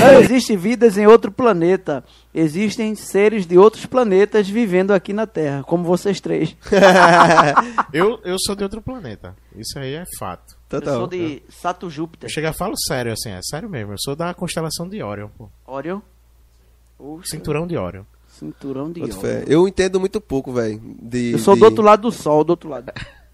Não 0.00 0.20
existe 0.20 0.56
vidas 0.56 0.98
em 0.98 1.06
outro 1.06 1.30
planeta. 1.32 2.04
Existem 2.34 2.94
seres 2.94 3.46
de 3.46 3.56
outros 3.56 3.86
planetas 3.86 4.48
vivendo 4.48 4.90
aqui 4.92 5.12
na 5.14 5.26
Terra, 5.26 5.62
como 5.64 5.84
vocês 5.84 6.20
três. 6.20 6.54
Eu, 7.92 8.18
eu 8.24 8.36
sou 8.38 8.54
de 8.56 8.62
outro 8.64 8.82
planeta. 8.82 9.34
Isso 9.56 9.78
aí 9.78 9.94
é 9.94 10.04
fato. 10.18 10.53
Eu 10.76 10.80
Total. 10.80 10.98
sou 10.98 11.06
de 11.06 11.42
Sato 11.48 11.88
Júpiter. 11.90 12.28
Eu 12.28 12.32
chego 12.32 12.46
e 12.48 12.52
falo 12.52 12.74
sério, 12.76 13.12
assim, 13.12 13.30
é 13.30 13.40
sério 13.42 13.68
mesmo. 13.68 13.92
Eu 13.92 13.98
sou 13.98 14.14
da 14.16 14.32
constelação 14.34 14.88
de 14.88 15.02
Orion, 15.02 15.28
pô. 15.36 15.48
Orion. 15.66 16.00
Oxa, 16.98 17.30
Cinturão 17.30 17.66
de 17.66 17.76
Orion. 17.76 18.02
cinturão 18.28 18.90
de 18.90 19.00
Boto 19.00 19.12
Orion. 19.18 19.20
fé. 19.22 19.44
Eu 19.46 19.66
entendo 19.68 19.98
muito 20.00 20.20
pouco, 20.20 20.52
velho. 20.52 20.80
de- 21.00 21.32
Eu 21.32 21.38
sou 21.38 21.54
de- 21.54 21.60
do 21.60 21.64
outro 21.66 21.82
lado 21.82 22.02
do 22.02 22.12
sol, 22.12 22.42
do 22.44 22.50
outro 22.50 22.68
lado. 22.68 22.92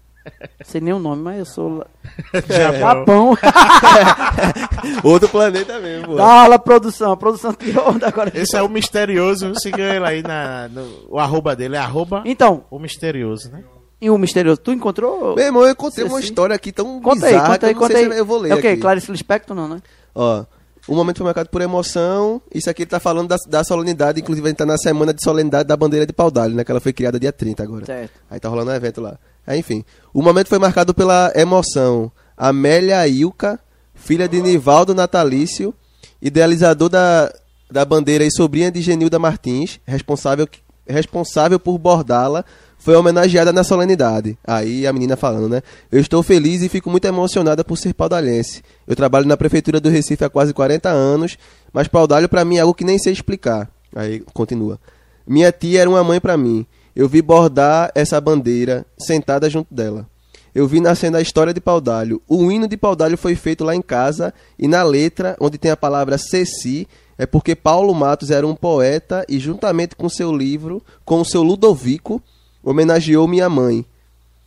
Sei 0.63 0.79
nem 0.79 0.93
o 0.93 0.99
nome, 0.99 1.23
mas 1.23 1.39
eu 1.39 1.45
sou 1.45 1.85
Japão. 2.47 3.35
Outro 5.03 5.27
planeta 5.29 5.79
mesmo, 5.79 6.07
pô. 6.07 6.15
Dá 6.15 6.41
aula 6.43 6.59
produção, 6.59 7.11
a 7.11 7.17
produção 7.17 7.53
tirou 7.53 7.89
onda 7.89 8.07
agora. 8.07 8.31
Esse 8.33 8.55
é 8.55 8.61
o 8.61 8.69
misterioso. 8.69 9.51
Siga 9.59 9.81
ele 9.95 10.05
aí 10.05 10.21
na. 10.23 10.67
no- 10.69 11.05
o 11.09 11.19
arroba 11.19 11.55
dele 11.55 11.75
é 11.75 11.79
arroba 11.79 12.21
Então, 12.25 12.63
o 12.69 12.77
misterioso, 12.79 13.51
né? 13.51 13.63
E 14.01 14.09
o 14.09 14.17
misterioso, 14.17 14.59
tu 14.59 14.71
encontrou? 14.71 15.35
Meu 15.35 15.45
irmão, 15.45 15.65
eu 15.65 15.75
contei 15.75 16.03
uma 16.03 16.19
história 16.19 16.55
aqui 16.55 16.71
tão 16.71 16.99
Conta 16.99 17.27
aí, 17.27 17.33
bizarra 17.33 17.53
conta 17.53 17.67
aí, 17.67 17.71
eu 17.71 17.75
não 17.75 17.81
conta 17.87 17.97
aí. 17.97 18.19
eu 18.19 18.25
vou 18.25 18.39
ler 18.39 18.51
É 18.51 18.55
o 18.55 18.61
quê? 18.61 18.75
Clarice 18.75 19.11
Lispector 19.11 19.55
não, 19.55 19.67
né? 19.67 19.81
Ó, 20.15 20.43
o 20.87 20.95
momento 20.95 21.17
foi 21.17 21.25
marcado 21.25 21.49
por 21.49 21.61
emoção. 21.61 22.41
Isso 22.53 22.69
aqui 22.69 22.81
ele 22.81 22.89
tá 22.89 22.99
falando 22.99 23.27
da, 23.29 23.35
da 23.47 23.63
solenidade, 23.63 24.19
inclusive 24.19 24.47
a 24.47 24.49
gente 24.49 24.57
tá 24.57 24.65
na 24.65 24.77
semana 24.77 25.13
de 25.13 25.23
solenidade 25.23 25.67
da 25.67 25.77
bandeira 25.77 26.05
de 26.07 26.13
Paudalho, 26.13 26.55
né? 26.55 26.63
Que 26.63 26.71
ela 26.71 26.79
foi 26.79 26.91
criada 26.91 27.19
dia 27.19 27.31
30 27.31 27.61
agora. 27.61 27.85
Certo. 27.85 28.11
Aí 28.29 28.39
tá 28.39 28.49
rolando 28.49 28.71
um 28.71 28.73
evento 28.73 28.99
lá. 28.99 29.19
Aí, 29.45 29.59
enfim, 29.59 29.85
o 30.13 30.21
momento 30.23 30.47
foi 30.47 30.57
marcado 30.57 30.93
pela 30.93 31.31
emoção. 31.35 32.11
Amélia 32.35 33.07
Ilka, 33.07 33.59
filha 33.93 34.27
de 34.27 34.41
Nivaldo 34.41 34.95
Natalício, 34.95 35.73
idealizador 36.19 36.89
da, 36.89 37.31
da 37.69 37.85
bandeira 37.85 38.23
e 38.23 38.31
sobrinha 38.31 38.71
de 38.71 38.81
Genilda 38.81 39.19
Martins, 39.19 39.79
responsável, 39.85 40.47
responsável 40.87 41.59
por 41.59 41.77
bordá-la, 41.77 42.43
foi 42.81 42.95
homenageada 42.95 43.53
na 43.53 43.63
solenidade. 43.63 44.35
Aí 44.43 44.87
a 44.87 44.91
menina 44.91 45.15
falando, 45.15 45.47
né? 45.47 45.61
Eu 45.91 46.01
estou 46.01 46.23
feliz 46.23 46.63
e 46.63 46.69
fico 46.69 46.89
muito 46.89 47.05
emocionada 47.05 47.63
por 47.63 47.77
ser 47.77 47.93
paudalhense. 47.93 48.63
Eu 48.87 48.95
trabalho 48.95 49.27
na 49.27 49.37
prefeitura 49.37 49.79
do 49.79 49.87
Recife 49.87 50.25
há 50.25 50.29
quase 50.29 50.51
40 50.51 50.89
anos, 50.89 51.37
mas 51.71 51.87
paudalho 51.87 52.27
pra 52.27 52.43
mim 52.43 52.57
é 52.57 52.61
algo 52.61 52.73
que 52.73 52.83
nem 52.83 52.97
sei 52.97 53.13
explicar. 53.13 53.69
Aí 53.95 54.21
continua. 54.33 54.79
Minha 55.27 55.51
tia 55.51 55.81
era 55.81 55.89
uma 55.89 56.03
mãe 56.03 56.19
pra 56.19 56.35
mim. 56.35 56.65
Eu 56.95 57.07
vi 57.07 57.21
bordar 57.21 57.91
essa 57.93 58.19
bandeira 58.19 58.83
sentada 58.97 59.47
junto 59.47 59.71
dela. 59.71 60.07
Eu 60.53 60.67
vi 60.67 60.81
nascendo 60.81 61.17
a 61.17 61.21
história 61.21 61.53
de 61.53 61.61
Paudalho. 61.61 62.19
O 62.27 62.51
hino 62.51 62.67
de 62.67 62.77
Paudalho 62.77 63.15
foi 63.15 63.35
feito 63.35 63.63
lá 63.63 63.75
em 63.75 63.81
casa 63.81 64.33
e 64.57 64.67
na 64.67 64.81
letra, 64.81 65.37
onde 65.39 65.59
tem 65.59 65.69
a 65.69 65.77
palavra 65.77 66.17
Ceci, 66.17 66.87
é 67.15 67.27
porque 67.27 67.55
Paulo 67.55 67.93
Matos 67.93 68.31
era 68.31 68.45
um 68.45 68.55
poeta 68.55 69.23
e 69.29 69.37
juntamente 69.37 69.95
com 69.95 70.09
seu 70.09 70.35
livro, 70.35 70.81
com 71.05 71.21
o 71.21 71.25
seu 71.25 71.43
Ludovico, 71.43 72.21
homenageou 72.63 73.27
minha 73.27 73.49
mãe. 73.49 73.85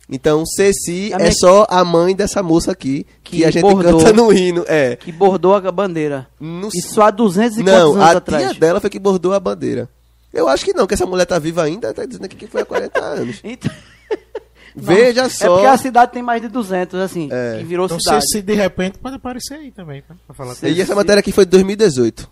Então, 0.09 0.45
Ceci 0.45 1.11
A 1.13 1.15
é 1.15 1.19
minha- 1.19 1.31
só 1.33 1.65
a 1.69 1.83
mãe 1.83 2.15
dessa 2.15 2.43
moça 2.43 2.71
aqui 2.71 3.07
que, 3.23 3.37
Que 3.37 3.45
a 3.45 3.49
gente 3.49 3.63
bordou. 3.63 3.97
canta 3.97 4.13
no 4.13 4.31
hino. 4.31 4.63
É. 4.67 4.95
Que 4.95 5.11
bordou 5.11 5.55
a 5.55 5.71
bandeira. 5.71 6.27
No- 6.39 6.69
Isso 6.73 7.01
há 7.01 7.09
200 7.09 7.57
e 7.57 7.63
Não, 7.63 7.91
quantos 7.93 7.95
anos 8.01 8.13
a 8.13 8.17
atrás? 8.17 8.49
tia 8.51 8.59
dela 8.59 8.79
foi 8.79 8.89
que 8.89 8.99
bordou 8.99 9.33
a 9.33 9.39
bandeira. 9.39 9.89
Eu 10.31 10.47
acho 10.47 10.63
que 10.65 10.73
não, 10.73 10.85
que 10.85 10.93
essa 10.93 11.05
mulher 11.07 11.25
tá 11.25 11.39
viva 11.39 11.63
ainda, 11.63 11.91
tá 11.93 12.05
dizendo 12.05 12.25
aqui 12.25 12.35
que 12.35 12.45
foi 12.45 12.61
há 12.61 12.65
40 12.65 12.99
anos. 13.03 13.39
Então- 13.43 13.71
Veja 14.75 15.21
É 15.23 15.29
só. 15.29 15.53
porque 15.55 15.65
a 15.67 15.77
cidade 15.77 16.11
tem 16.11 16.21
mais 16.21 16.41
de 16.41 16.49
200, 16.49 16.99
assim, 16.99 17.29
É. 17.31 17.57
que 17.59 17.63
virou 17.63 17.85
Então, 17.85 17.97
cidade. 17.99 18.25
se, 18.27 18.33
se 18.33 18.41
de 18.41 18.53
repente 18.53 18.97
pode 18.99 19.15
aparecer 19.15 19.53
aí 19.55 19.71
também, 19.71 20.01
tá? 20.01 20.13
Pra 20.27 20.35
falar 20.35 20.53
Ceci. 20.53 20.73
E 20.77 20.81
essa 20.81 20.93
matéria 20.93 21.21
aqui 21.21 21.31
foi 21.31 21.45
de 21.45 21.51
2018. 21.51 22.29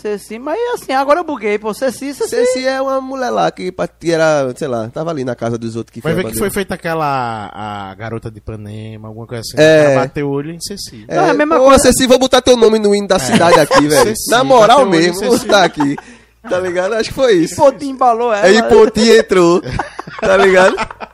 Ceci, 0.00 0.38
mas 0.38 0.56
assim, 0.74 0.92
agora 0.92 1.20
eu 1.20 1.24
buguei, 1.24 1.58
pô. 1.58 1.74
Ceci, 1.74 2.14
Ceci. 2.14 2.30
Ceci 2.30 2.64
é 2.64 2.80
uma 2.80 3.00
mulher 3.00 3.30
lá 3.30 3.50
que, 3.50 3.74
que 3.98 4.12
era, 4.12 4.54
sei 4.56 4.68
lá, 4.68 4.88
tava 4.88 5.10
ali 5.10 5.24
na 5.24 5.34
casa 5.34 5.58
dos 5.58 5.74
outros 5.74 5.92
que 5.92 6.00
Vai 6.00 6.14
foi 6.14 6.22
ver 6.22 6.30
que 6.30 6.38
foi 6.38 6.50
feita 6.50 6.74
aquela 6.74 7.50
a 7.52 7.94
garota 7.96 8.30
de 8.30 8.38
Ipanema, 8.38 9.08
alguma 9.08 9.26
coisa 9.26 9.40
assim. 9.40 9.60
É. 9.60 9.96
Bateu 9.96 10.28
o 10.28 10.30
olho 10.30 10.52
em 10.52 10.60
Ceci. 10.60 11.04
É, 11.08 11.16
Não, 11.16 11.24
é 11.24 11.30
a 11.30 11.34
mesma 11.34 11.58
Ô, 11.58 11.64
coisa. 11.64 11.80
Ceci, 11.80 12.06
vou 12.06 12.16
botar 12.16 12.40
teu 12.40 12.56
nome 12.56 12.78
no 12.78 12.94
hino 12.94 13.08
da 13.08 13.18
cidade 13.18 13.58
aqui, 13.58 13.80
velho. 13.88 14.10
Ceci, 14.10 14.30
Na 14.30 14.44
moral 14.44 14.86
mesmo, 14.86 15.26
vou 15.26 15.36
botar 15.36 15.64
aqui. 15.64 15.96
Tá 16.48 16.60
ligado? 16.60 16.94
Acho 16.94 17.08
que 17.08 17.14
foi 17.16 17.32
isso. 17.34 17.56
Pô, 17.56 17.72
te 17.72 17.86
embalou 17.86 18.32
ela. 18.32 18.46
Aí 18.46 18.62
Poti 18.68 19.10
entrou. 19.10 19.60
Tá 20.20 20.36
ligado? 20.36 20.76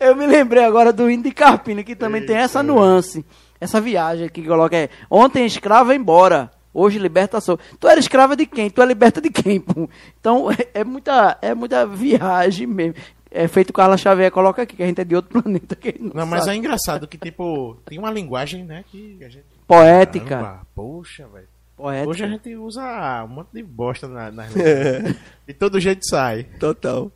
Eu 0.00 0.16
me 0.16 0.26
lembrei 0.26 0.64
agora 0.64 0.92
do 0.92 1.08
hino 1.08 1.22
de 1.22 1.30
Carpina, 1.30 1.84
que 1.84 1.94
também 1.94 2.26
tem 2.26 2.36
essa 2.36 2.60
nuance. 2.62 3.24
Essa 3.60 3.80
viagem 3.80 4.26
aqui 4.26 4.42
que 4.42 4.48
coloca 4.48 4.76
é, 4.76 4.88
ontem 5.10 5.44
escrava 5.46 5.94
embora, 5.94 6.50
hoje 6.78 6.98
libertação. 6.98 7.58
Tu 7.78 7.88
era 7.88 7.98
escrava 7.98 8.36
de 8.36 8.46
quem? 8.46 8.70
Tu 8.70 8.80
é 8.80 8.86
liberta 8.86 9.20
de 9.20 9.30
quem, 9.30 9.60
pô? 9.60 9.88
Então 10.20 10.50
é, 10.52 10.80
é 10.80 10.84
muita, 10.84 11.38
é 11.42 11.54
muita 11.54 11.86
viagem 11.86 12.66
mesmo. 12.66 12.94
É 13.30 13.46
feito 13.46 13.72
Carla 13.74 13.98
Xavier, 13.98 14.30
coloca 14.30 14.62
aqui, 14.62 14.74
que 14.74 14.82
a 14.82 14.86
gente 14.86 15.00
é 15.00 15.04
de 15.04 15.14
outro 15.14 15.30
planeta. 15.42 15.76
Não 16.00 16.12
Não, 16.14 16.26
mas 16.26 16.46
é 16.46 16.54
engraçado 16.54 17.06
que, 17.06 17.18
tipo, 17.18 17.76
tem 17.84 17.98
uma 17.98 18.10
linguagem, 18.10 18.64
né, 18.64 18.84
que 18.90 19.18
a 19.22 19.28
gente... 19.28 19.44
Poética. 19.66 20.26
Caramba, 20.26 20.66
poxa, 20.74 21.26
velho. 21.28 21.48
Poética. 21.76 22.08
Hoje 22.08 22.24
a 22.24 22.28
gente 22.28 22.56
usa 22.56 23.24
um 23.24 23.28
monte 23.28 23.50
de 23.52 23.62
bosta 23.62 24.08
na, 24.08 24.30
nas 24.30 24.54
letras. 24.54 25.16
E 25.46 25.52
todo 25.52 25.80
jeito 25.80 26.06
sai. 26.06 26.44
Total. 26.58 27.12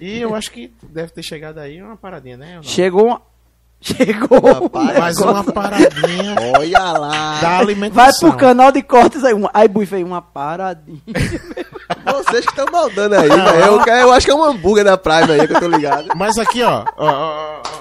E 0.00 0.18
eu 0.18 0.34
acho 0.34 0.50
que 0.50 0.72
deve 0.82 1.12
ter 1.12 1.22
chegado 1.22 1.58
aí 1.58 1.80
uma 1.80 1.96
paradinha, 1.96 2.36
né? 2.36 2.60
Chegou. 2.62 3.20
Chegou 3.80 4.38
um 4.38 4.78
Mais 4.78 5.16
negócio. 5.18 5.30
uma 5.30 5.44
paradinha 5.44 6.34
Olha 6.58 6.92
lá. 6.92 7.40
da 7.40 7.48
Vai 7.48 7.58
alimentação. 7.60 8.28
pro 8.30 8.38
canal 8.38 8.70
de 8.70 8.82
cortes 8.82 9.24
aí. 9.24 9.34
Aí, 9.54 9.68
Bui 9.68 9.86
fez 9.86 10.04
uma 10.04 10.20
paradinha. 10.20 11.00
Vocês 12.04 12.44
que 12.44 12.50
estão 12.52 12.66
maldando 12.70 13.14
aí, 13.16 13.28
velho. 13.28 13.40
Eu, 13.64 13.80
eu 13.86 14.12
acho 14.12 14.26
que 14.26 14.32
é 14.32 14.34
um 14.34 14.44
hambúrguer 14.44 14.84
da 14.84 14.98
Prime 14.98 15.32
aí 15.32 15.46
que 15.46 15.54
eu 15.54 15.60
tô 15.60 15.68
ligado. 15.68 16.08
Mas 16.14 16.36
aqui, 16.38 16.62
ó. 16.62 16.84
ó, 16.96 17.06
ó, 17.06 17.60
ó. 17.64 17.80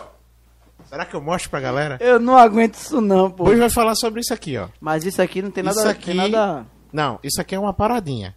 Será 0.90 1.06
que 1.06 1.14
eu 1.16 1.22
mostro 1.22 1.50
pra 1.50 1.60
galera? 1.60 1.98
Eu 2.00 2.20
não 2.20 2.36
aguento 2.38 2.76
isso 2.76 3.00
não, 3.02 3.30
pô. 3.30 3.44
Hoje 3.50 3.60
vai 3.60 3.70
falar 3.70 3.94
sobre 3.96 4.22
isso 4.22 4.34
aqui, 4.34 4.58
ó. 4.58 4.68
Mas 4.82 5.06
isso 5.06 5.22
aqui 5.22 5.42
não 5.42 5.52
tem 5.52 5.64
nada... 5.64 5.78
Isso 5.80 5.88
aqui- 5.88 6.14
nada... 6.14 6.66
Não, 6.92 7.20
isso 7.24 7.40
aqui 7.40 7.54
é 7.54 7.60
uma 7.60 7.74
paradinha. 7.74 8.36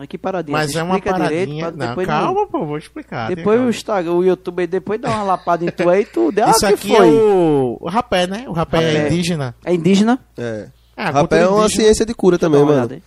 Mas 0.00 0.08
que 0.08 0.16
paradinha. 0.16 0.56
Mas 0.56 0.72
Você 0.72 0.78
é 0.78 0.82
uma 0.82 0.98
paradinha. 0.98 1.28
direito 1.44 1.76
não, 1.76 1.88
depois 1.88 2.06
calma, 2.06 2.46
pô, 2.46 2.64
vou 2.64 2.78
explicar. 2.78 3.28
Depois 3.34 3.60
o 3.60 3.68
Instagram, 3.68 4.12
o 4.12 4.24
YouTube 4.24 4.60
aí, 4.60 4.66
depois 4.66 4.98
dá 4.98 5.10
uma 5.10 5.22
lapada 5.24 5.62
em 5.62 5.70
tu 5.70 5.90
aí, 5.90 6.06
tu 6.06 6.32
deu. 6.32 6.46
Ah, 6.46 6.50
Isso 6.52 6.60
que 6.60 6.72
aqui 6.72 6.88
foi? 6.88 7.06
é 7.06 7.10
o, 7.12 7.76
o 7.78 7.86
rapé, 7.86 8.26
né? 8.26 8.46
O 8.48 8.52
rapé, 8.52 8.82
é 8.82 8.96
Rapé. 8.96 9.06
indígena. 9.08 9.54
É 9.62 9.74
indígena? 9.74 10.18
É. 10.38 10.68
É, 10.96 11.02
a 11.02 11.10
Rapé 11.10 11.40
é 11.42 11.46
uma 11.46 11.64
indígena. 11.66 11.82
ciência 11.84 12.06
de 12.06 12.14
cura 12.14 12.38
também, 12.38 12.60
mano. 12.62 12.72
olhada 12.72 12.94
aí. 12.94 13.02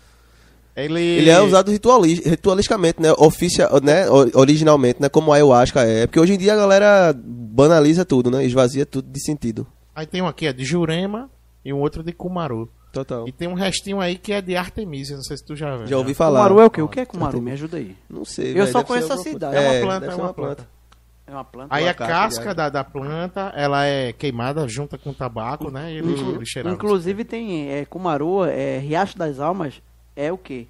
Ele... 0.75 1.01
Ele 1.01 1.29
é 1.31 1.41
usado 1.41 1.71
rituali 1.71 2.13
ritualisticamente, 2.13 3.01
né? 3.01 3.11
Oficia 3.17 3.67
né? 3.81 4.05
Originalmente, 4.35 5.01
né? 5.01 5.09
Como 5.09 5.31
a 5.31 5.35
ayahuasca 5.37 5.81
é. 5.81 6.05
Porque 6.05 6.19
hoje 6.19 6.33
em 6.33 6.37
dia 6.37 6.53
a 6.53 6.57
galera 6.57 7.11
banaliza 7.17 8.05
tudo, 8.05 8.29
né? 8.29 8.45
Esvazia 8.45 8.85
tudo 8.85 9.07
de 9.11 9.19
sentido. 9.19 9.65
Aí 9.95 10.05
tem 10.05 10.21
um 10.21 10.27
aqui, 10.27 10.45
é 10.45 10.53
de 10.53 10.63
Jurema 10.63 11.27
e 11.65 11.73
um 11.73 11.79
outro 11.79 12.03
de 12.03 12.11
Kumaru. 12.11 12.69
Total. 12.93 13.27
E 13.27 13.31
tem 13.31 13.47
um 13.47 13.55
restinho 13.55 13.99
aí 13.99 14.15
que 14.15 14.31
é 14.31 14.39
de 14.39 14.55
Artemisia, 14.55 15.15
não 15.15 15.23
sei 15.23 15.35
se 15.35 15.43
tu 15.43 15.55
já 15.55 15.75
viu. 15.77 15.87
Já 15.87 15.97
ouvi 15.97 16.13
falar. 16.13 16.43
Kumaru 16.43 16.59
é 16.59 16.65
o 16.65 16.69
quê? 16.69 16.81
O 16.83 16.87
que 16.87 16.99
é 16.99 17.05
Kumaru? 17.05 17.41
Me 17.41 17.51
ajuda 17.51 17.77
aí. 17.77 17.97
Não 18.07 18.23
sei. 18.23 18.51
Eu 18.51 18.65
velho, 18.65 18.71
só 18.71 18.83
conheço 18.83 19.11
a 19.11 19.17
cidade. 19.17 19.55
coisa. 19.55 19.67
É 19.67 19.79
uma 19.79 19.87
planta, 19.87 20.05
é 20.05 20.11
ser 20.11 20.21
uma 20.21 20.33
planta. 20.33 20.67
É 21.25 21.31
uma 21.31 21.43
planta. 21.43 21.67
Aí 21.73 21.85
Uma 21.85 21.91
a 21.91 21.93
casca 21.95 22.49
de 22.49 22.55
da, 22.55 22.69
da 22.69 22.83
planta, 22.83 23.51
ela 23.55 23.83
é 23.83 24.13
queimada 24.13 24.67
junto 24.67 24.95
com 24.99 25.11
tabaco, 25.11 25.71
né? 25.71 25.91
E 25.91 26.45
cheiravam. 26.45 26.75
Inclusive 26.75 27.25
tem 27.25 27.71
é, 27.71 27.83
Kumaru, 27.83 28.45
é, 28.45 28.77
Riacho 28.77 29.17
das 29.17 29.39
Almas, 29.39 29.81
é 30.15 30.31
o 30.31 30.37
quê? 30.37 30.67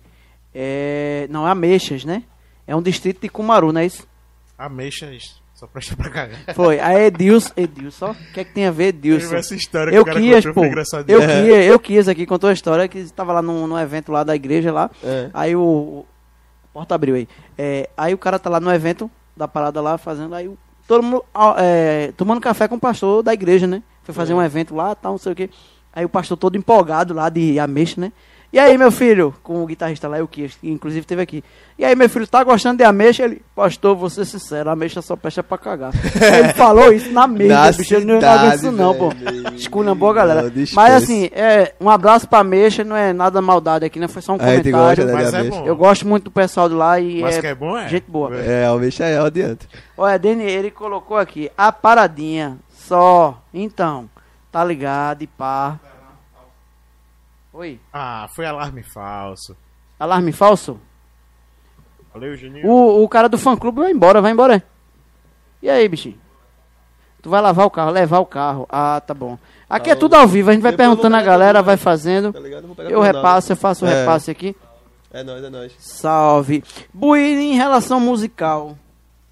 É, 0.55 1.27
não, 1.29 1.45
é 1.45 1.51
Ameixas, 1.51 2.05
né? 2.05 2.23
É 2.65 2.73
um 2.73 2.81
distrito 2.81 3.19
de 3.19 3.27
Kumaru, 3.27 3.73
não 3.73 3.81
é 3.81 3.85
isso? 3.85 4.07
Ameixas, 4.57 5.41
só 5.63 5.67
presta 5.67 5.95
pra 5.97 6.09
cagar. 6.09 6.39
Foi. 6.53 6.79
Aí 6.79 7.05
Edilson, 7.05 7.51
Edilson, 7.55 8.05
ó, 8.07 8.11
o 8.11 8.15
que 8.33 8.39
é 8.39 8.43
que 8.43 8.51
tem 8.53 8.65
a 8.65 8.71
ver 8.71 8.87
Edilson? 8.87 9.35
Essa 9.35 9.55
história 9.55 9.91
que 9.91 9.97
Eu 9.97 10.01
o 10.01 10.05
cara 10.05 10.19
quis, 10.19 10.45
pô. 10.53 10.63
Eu 11.07 11.21
quis, 11.21 11.67
eu 11.67 11.79
quis 11.79 12.07
aqui, 12.07 12.25
contou 12.25 12.49
a 12.49 12.53
história 12.53 12.87
que 12.87 12.97
estava 12.99 13.31
lá 13.33 13.41
num, 13.41 13.65
num 13.67 13.79
evento 13.79 14.11
lá 14.11 14.23
da 14.23 14.35
igreja 14.35 14.71
lá. 14.71 14.89
É. 15.03 15.29
Aí 15.33 15.55
o. 15.55 15.61
o- 15.61 16.05
Porta 16.73 16.95
abriu 16.95 17.13
aí. 17.15 17.27
É, 17.55 17.87
aí 17.95 18.15
o 18.15 18.17
cara 18.17 18.39
tá 18.39 18.49
lá 18.49 18.59
no 18.59 18.73
evento, 18.73 19.09
da 19.37 19.47
parada 19.47 19.79
lá, 19.79 19.95
fazendo 19.97 20.33
aí 20.33 20.47
o- 20.47 20.57
todo 20.87 21.03
mundo 21.03 21.23
é, 21.59 22.11
tomando 22.17 22.41
café 22.41 22.67
com 22.67 22.75
o 22.75 22.79
pastor 22.79 23.21
da 23.21 23.31
igreja, 23.31 23.67
né? 23.67 23.83
Foi 24.03 24.13
fazer 24.13 24.33
um 24.33 24.41
evento 24.41 24.73
lá, 24.75 24.95
tal, 24.95 25.11
não 25.13 25.19
sei 25.19 25.31
o 25.33 25.35
quê. 25.35 25.49
Aí 25.95 26.03
o 26.03 26.09
pastor 26.09 26.35
todo 26.35 26.57
empolgado 26.57 27.13
lá 27.13 27.29
de 27.29 27.59
ameixa, 27.59 28.01
né? 28.01 28.11
E 28.53 28.59
aí, 28.59 28.77
meu 28.77 28.91
filho, 28.91 29.33
com 29.41 29.63
o 29.63 29.65
guitarrista 29.65 30.07
lá, 30.07 30.19
o 30.19 30.27
que 30.27 30.47
inclusive 30.61 31.07
teve 31.07 31.23
aqui. 31.23 31.43
E 31.75 31.83
aí, 31.83 31.95
meu 31.95 32.07
filho, 32.07 32.27
tá 32.27 32.43
gostando 32.43 32.77
de 32.77 32.83
ameixa? 32.83 33.23
Ele, 33.23 33.41
pastor, 33.55 33.95
vou 33.95 34.11
ser 34.11 34.25
sincero, 34.25 34.69
a 34.69 34.73
ameixa 34.73 35.01
só 35.01 35.15
presta 35.15 35.41
pra 35.41 35.57
cagar. 35.57 35.91
Ele 36.21 36.53
falou 36.53 36.93
isso 36.93 37.11
na 37.11 37.25
mesa, 37.25 37.51
Na 37.51 37.71
bicho. 37.71 37.95
Ele 37.95 38.05
não 38.05 38.15
cidade, 38.17 38.37
aguenta 38.37 38.55
isso 38.57 38.71
não, 38.71 38.93
pô. 38.93 39.09
Esculhambou 39.55 40.11
a 40.11 40.13
galera. 40.13 40.53
Mas 40.75 40.93
assim, 40.93 41.31
é, 41.33 41.73
um 41.81 41.89
abraço 41.89 42.29
pra 42.29 42.39
ameixa, 42.39 42.83
não 42.83 42.95
é 42.95 43.11
nada 43.11 43.41
maldade 43.41 43.85
aqui, 43.85 43.99
né? 43.99 44.07
Foi 44.07 44.21
só 44.21 44.33
um 44.33 44.37
comentário. 44.37 44.71
gosta, 44.71 45.05
né? 45.05 45.13
Mas 45.13 45.33
é 45.33 45.39
ameixa. 45.39 45.59
bom. 45.59 45.65
Eu 45.65 45.75
gosto 45.75 46.07
muito 46.07 46.25
do 46.25 46.31
pessoal 46.31 46.69
de 46.69 46.75
lá 46.75 46.99
e 46.99 47.21
Mas 47.21 47.37
é, 47.37 47.41
que 47.41 47.47
é 47.47 47.55
bom, 47.55 47.75
é? 47.75 47.89
gente 47.89 48.05
boa. 48.07 48.35
É, 48.35 48.67
almeja 48.67 49.05
é, 49.05 49.17
adianta. 49.17 49.65
Olha, 49.97 50.19
Deni, 50.19 50.43
ele 50.43 50.69
colocou 50.69 51.17
aqui, 51.17 51.49
a 51.57 51.71
paradinha, 51.71 52.59
só, 52.69 53.41
então, 53.51 54.07
tá 54.51 54.63
ligado 54.63 55.23
e 55.23 55.27
pá. 55.27 55.79
Oi, 57.53 57.79
Ah, 57.91 58.27
foi 58.35 58.45
alarme 58.45 58.83
falso. 58.83 59.55
alarme 59.99 60.31
falso? 60.31 60.79
Valeu, 62.13 62.35
Juninho. 62.35 62.67
O, 62.67 63.03
o 63.03 63.09
cara 63.09 63.27
do 63.29 63.37
fã 63.37 63.55
clube 63.55 63.79
vai 63.79 63.91
embora, 63.91 64.21
vai 64.21 64.31
embora. 64.31 64.63
E 65.61 65.69
aí, 65.69 65.87
bichinho? 65.87 66.19
Tu 67.21 67.29
vai 67.29 67.41
lavar 67.41 67.65
o 67.65 67.71
carro, 67.71 67.89
levar 67.91 68.19
o 68.19 68.25
carro. 68.25 68.67
Ah, 68.69 69.01
tá 69.05 69.13
bom. 69.13 69.37
Aqui 69.69 69.89
é 69.89 69.95
tudo 69.95 70.15
ao 70.15 70.27
vivo, 70.27 70.49
a 70.49 70.53
gente 70.53 70.61
vai 70.61 70.73
perguntando 70.75 71.15
a 71.15 71.21
galera, 71.21 71.61
vai 71.63 71.75
né? 71.75 71.77
fazendo. 71.77 72.33
Tá 72.33 72.39
ligado? 72.39 72.67
Vou 72.67 72.75
pegar 72.75 72.89
Eu 72.89 72.99
pro 72.99 72.99
Ronaldo. 73.07 73.17
repasso, 73.19 73.51
eu 73.51 73.55
faço 73.55 73.85
o 73.85 73.87
É. 73.87 73.99
repasse 74.01 74.29
aqui. 74.29 74.55
É 75.11 75.23
nóis, 75.23 75.43
é 75.43 75.49
nóis. 75.49 75.73
Salve. 75.79 76.63
Buíri, 76.93 77.51
em 77.51 77.55
relação 77.55 77.99
musical. 77.99 78.77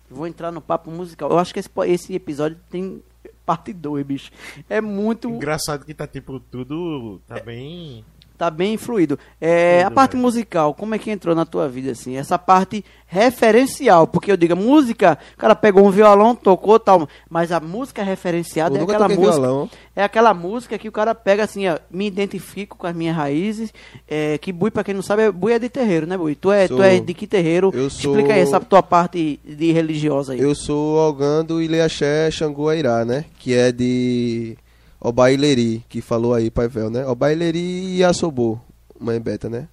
Vou 0.10 0.26
entrar 0.26 0.52
no 0.52 0.61
papo 0.61 0.89
musical. 0.89 1.30
Eu 1.30 1.38
acho 1.39 1.53
que 1.53 1.60
esse, 1.60 1.69
esse 1.88 2.15
episódio 2.15 2.57
tem 2.69 3.03
parte 3.45 3.73
2, 3.73 4.05
bicho. 4.05 4.31
É 4.69 4.81
muito. 4.81 5.30
Engraçado 5.30 5.85
que 5.85 5.93
tá 5.93 6.07
tipo 6.07 6.39
tudo. 6.39 7.22
Tá 7.27 7.39
bem. 7.39 8.03
Tá 8.41 8.49
bem 8.49 8.76
fluido. 8.76 9.19
É, 9.39 9.84
a 9.84 9.91
parte 9.91 10.18
musical, 10.18 10.73
como 10.73 10.95
é 10.95 10.97
que 10.97 11.11
entrou 11.11 11.35
na 11.35 11.45
tua 11.45 11.69
vida, 11.69 11.91
assim? 11.91 12.18
Essa 12.18 12.39
parte 12.39 12.84
referencial, 13.05 14.07
porque 14.07 14.31
eu 14.31 14.35
digo, 14.35 14.55
música, 14.55 15.15
o 15.35 15.38
cara 15.38 15.53
pegou 15.53 15.85
um 15.85 15.91
violão, 15.91 16.34
tocou 16.34 16.80
tal, 16.80 17.07
mas 17.30 17.51
a 17.51 17.59
música 17.59 18.01
referenciada 18.01 18.80
é 18.80 18.81
aquela 18.81 19.07
música. 19.07 19.31
violão. 19.34 19.69
É 19.95 20.03
aquela 20.03 20.34
música 20.34 20.76
que 20.80 20.88
o 20.89 20.91
cara 20.91 21.13
pega 21.13 21.43
assim, 21.43 21.68
ó, 21.68 21.77
me 21.91 22.07
identifico 22.07 22.76
com 22.76 22.88
as 22.88 22.95
minhas 22.95 23.15
raízes. 23.15 23.72
É, 24.07 24.39
que 24.39 24.51
Bui, 24.51 24.72
pra 24.72 24.84
quem 24.84 24.95
não 24.95 25.03
sabe, 25.03 25.22
é, 25.22 25.31
Bui 25.31 25.53
é 25.53 25.59
de 25.59 25.69
terreiro, 25.69 26.07
né, 26.07 26.18
Bui? 26.18 26.34
Tu 26.34 26.51
é, 26.51 26.68
tu 26.68 26.77
Sou. 26.77 26.84
é 26.84 26.99
de 26.99 27.13
que 27.13 27.27
terreiro? 27.27 27.69
Eu 27.72 27.89
Explica 27.89 28.22
sou- 28.30 28.31
aí 28.31 28.39
essa 28.39 28.59
tua 28.59 28.81
parte 28.81 29.39
de 29.45 29.72
religiosa 29.72 30.34
aí. 30.34 30.39
Eu 30.39 30.55
sou 30.55 30.97
Ogando 31.07 31.61
Ileaxé 31.61 32.31
Xangô 32.31 32.69
Airá, 32.69 33.05
né? 33.05 33.23
Que 33.38 33.53
é 33.53 33.72
de 33.72 34.57
Obaileri, 35.01 35.83
que 35.89 35.99
falou 35.99 36.33
aí, 36.33 36.51
Paivel, 36.51 36.89
né? 36.91 37.05
Obaileri 37.07 37.95
e 37.97 38.03
Assobô, 38.03 38.59
mãe 38.99 39.19
beta, 39.19 39.49
né? 39.49 39.67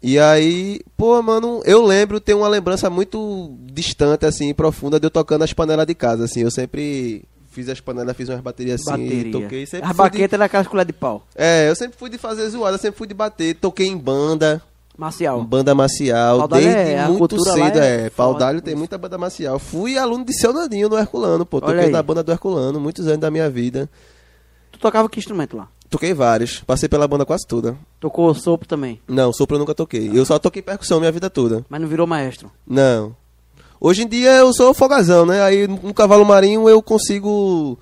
E 0.00 0.18
aí, 0.18 0.80
pô, 0.96 1.20
mano, 1.22 1.60
eu 1.64 1.84
lembro, 1.84 2.18
tenho 2.20 2.38
uma 2.38 2.48
lembrança 2.48 2.88
muito 2.90 3.54
distante, 3.72 4.26
assim, 4.26 4.52
profunda 4.54 4.98
de 4.98 5.06
eu 5.06 5.10
tocando 5.10 5.42
as 5.42 5.52
panelas 5.52 5.86
de 5.86 5.94
casa, 5.94 6.24
assim. 6.24 6.40
Eu 6.40 6.50
sempre 6.50 7.24
fiz 7.50 7.68
as 7.68 7.80
panelas, 7.80 8.16
fiz 8.16 8.28
umas 8.28 8.40
baterias 8.40 8.80
assim, 8.80 8.90
Bateria. 8.90 9.32
toquei. 9.32 9.66
Sempre 9.66 9.88
As 9.90 9.96
fui 9.96 10.10
de- 10.10 10.34
era 10.34 10.64
colher 10.64 10.86
de 10.86 10.92
pau. 10.92 11.24
É, 11.36 11.68
eu 11.68 11.76
sempre 11.76 11.96
fui 11.98 12.10
de 12.10 12.18
fazer 12.18 12.48
zoada, 12.48 12.78
sempre 12.78 12.98
fui 12.98 13.06
de 13.06 13.14
bater. 13.14 13.54
Toquei 13.56 13.86
em 13.86 13.96
banda, 13.96 14.60
Marcial. 15.02 15.42
banda 15.44 15.74
marcial, 15.74 16.38
Paudalho 16.38 16.62
desde 16.64 16.80
é- 16.92 17.00
a 17.00 17.08
muito 17.08 17.42
cedo, 17.44 17.78
é 17.78 18.06
é. 18.06 18.10
Paudalho 18.10 18.60
tem 18.62 18.74
muita 18.76 18.96
banda 18.96 19.18
marcial. 19.18 19.58
Fui 19.58 19.98
aluno 19.98 20.24
de 20.24 20.32
seu 20.32 20.52
Nandinho 20.52 20.88
no 20.88 20.96
Herculano, 20.96 21.44
pô. 21.44 21.60
Toquei 21.60 21.88
na 21.90 22.02
banda 22.02 22.22
do 22.22 22.30
Herculano, 22.30 22.78
muitos 22.80 23.06
anos 23.06 23.18
da 23.20 23.30
minha 23.30 23.50
vida. 23.50 23.90
Tu 24.70 24.78
tocava 24.78 25.08
que 25.08 25.18
instrumento 25.18 25.56
lá? 25.56 25.68
Toquei 25.90 26.14
vários, 26.14 26.60
passei 26.60 26.88
pela 26.88 27.06
banda 27.06 27.26
quase 27.26 27.46
toda. 27.46 27.76
Tocou 28.00 28.32
sopro 28.34 28.66
também, 28.66 28.98
Não, 29.06 29.32
sopro 29.32 29.56
eu 29.56 29.58
nunca 29.58 29.74
toquei. 29.74 30.10
Eu 30.14 30.24
só 30.24 30.38
toquei 30.38 30.62
percussão 30.62 30.98
minha 31.00 31.12
vida 31.12 31.28
toda. 31.28 31.66
mas 31.68 31.80
não 31.80 31.88
virou 31.88 32.06
maestro. 32.06 32.50
Não. 32.66 33.14
Hoje 33.80 34.04
em 34.04 34.08
dia 34.08 34.30
eu 34.36 34.52
sou 34.52 34.72
fogazão, 34.72 35.26
né? 35.26 35.42
Aí 35.42 35.66
no 35.66 35.92
cavalo 35.92 36.24
marinho 36.24 36.68
eu 36.68 36.80
consigo 36.80 37.76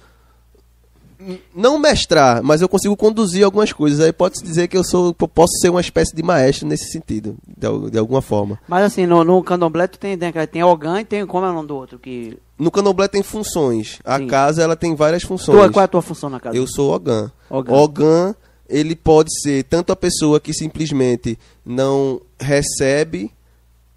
não 1.55 1.79
mestrar, 1.79 2.43
mas 2.43 2.61
eu 2.63 2.69
consigo 2.69 2.97
conduzir 2.97 3.45
algumas 3.45 3.73
coisas. 3.73 4.01
Aí 4.01 4.13
pode-se 4.13 4.43
dizer 4.43 4.69
que 4.69 4.77
eu 4.77 4.85
sou, 4.85 5.15
eu 5.19 5.29
posso 5.29 5.53
ser 5.61 5.69
uma 5.69 5.81
espécie 5.81 6.15
de 6.15 6.23
maestro 6.23 6.67
nesse 6.67 6.91
sentido, 6.91 7.37
de, 7.47 7.91
de 7.91 7.99
alguma 7.99 8.23
forma. 8.23 8.59
Mas 8.67 8.85
assim, 8.85 9.07
no, 9.07 9.23
no 9.25 9.43
candomblé 9.43 9.87
tu 9.87 9.99
tem, 9.99 10.17
tem, 10.17 10.33
tem 10.47 10.63
Ogan 10.63 11.01
e 11.01 11.05
tem 11.05 11.27
como 11.27 11.47
é 11.47 11.51
o 11.51 11.53
nome 11.53 11.69
do 11.69 11.77
outro? 11.77 11.99
Que, 11.99 12.39
No 12.59 12.71
candomblé 12.71 13.09
tem 13.09 13.23
funções. 13.23 13.99
A 14.05 14.19
Sim. 14.19 14.27
casa 14.27 14.63
ela 14.63 14.77
tem 14.77 14.95
várias 14.95 15.23
funções. 15.23 15.59
tu, 15.59 15.73
qual 15.73 15.83
é 15.83 15.85
a 15.85 15.89
tua 15.89 16.03
função 16.03 16.31
na 16.31 16.41
casa? 16.41 16.57
Eu 16.57 16.67
sou 16.67 16.95
Ogã. 16.95 17.31
Ogã. 17.49 17.73
Ogã, 17.75 18.35
ele 18.69 18.95
pode 18.95 19.31
ser 19.43 19.65
tanto 19.65 19.93
a 19.93 19.97
pessoa 19.97 20.41
que 20.41 20.53
simplesmente 20.55 21.39
não 21.65 22.21
recebe 22.39 23.31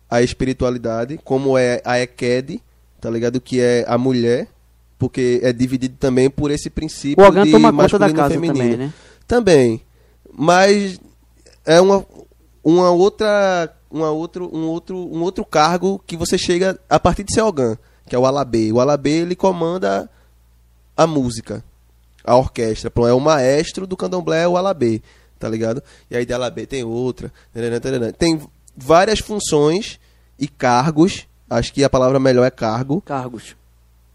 a 0.09 0.21
espiritualidade, 0.21 1.19
como 1.23 1.57
é 1.57 1.81
a 1.83 1.99
Eked, 1.99 2.61
tá 3.01 3.09
ligado? 3.09 3.41
Que 3.41 3.59
é 3.59 3.83
a 3.87 3.97
mulher, 3.97 4.47
porque 5.03 5.41
é 5.43 5.51
dividido 5.51 5.97
também 5.99 6.29
por 6.29 6.49
esse 6.49 6.69
princípio 6.69 7.21
o 7.21 7.29
de 7.29 7.51
toma 7.51 7.73
conta 7.73 7.83
masculino 7.83 7.99
da 7.99 8.09
e 8.09 8.13
casa 8.13 8.33
feminino. 8.35 8.53
também, 8.53 8.77
né? 8.77 8.93
Também. 9.27 9.81
Mas 10.31 10.97
é 11.65 11.81
uma, 11.81 12.05
uma 12.63 12.89
outra 12.89 13.69
uma 13.91 14.11
outro, 14.11 14.49
um 14.55 14.65
outro 14.65 14.95
um 14.95 15.21
outro 15.21 15.43
cargo 15.43 16.01
que 16.07 16.15
você 16.15 16.37
chega 16.37 16.79
a 16.89 16.97
partir 16.97 17.25
de 17.25 17.33
ser 17.33 17.41
Ogã, 17.41 17.77
que 18.07 18.15
é 18.15 18.17
o 18.17 18.25
Alabê. 18.25 18.71
O 18.71 18.79
Alabê 18.79 19.23
ele 19.23 19.35
comanda 19.35 20.09
a 20.95 21.05
música, 21.05 21.61
a 22.23 22.37
orquestra. 22.37 22.89
É 23.05 23.11
o 23.11 23.19
maestro 23.19 23.85
do 23.85 23.97
candomblé, 23.97 24.43
é 24.43 24.47
o 24.47 24.55
Alabê, 24.55 25.01
tá 25.37 25.49
ligado? 25.49 25.83
E 26.09 26.15
aí 26.15 26.25
de 26.25 26.31
Alabê 26.31 26.65
tem 26.65 26.85
outra. 26.85 27.29
Tem 28.17 28.39
várias 28.73 29.19
funções 29.19 29.99
e 30.39 30.47
cargos, 30.47 31.27
acho 31.49 31.73
que 31.73 31.83
a 31.83 31.89
palavra 31.89 32.21
melhor 32.21 32.45
é 32.45 32.49
cargo, 32.49 33.01
Cargos. 33.01 33.53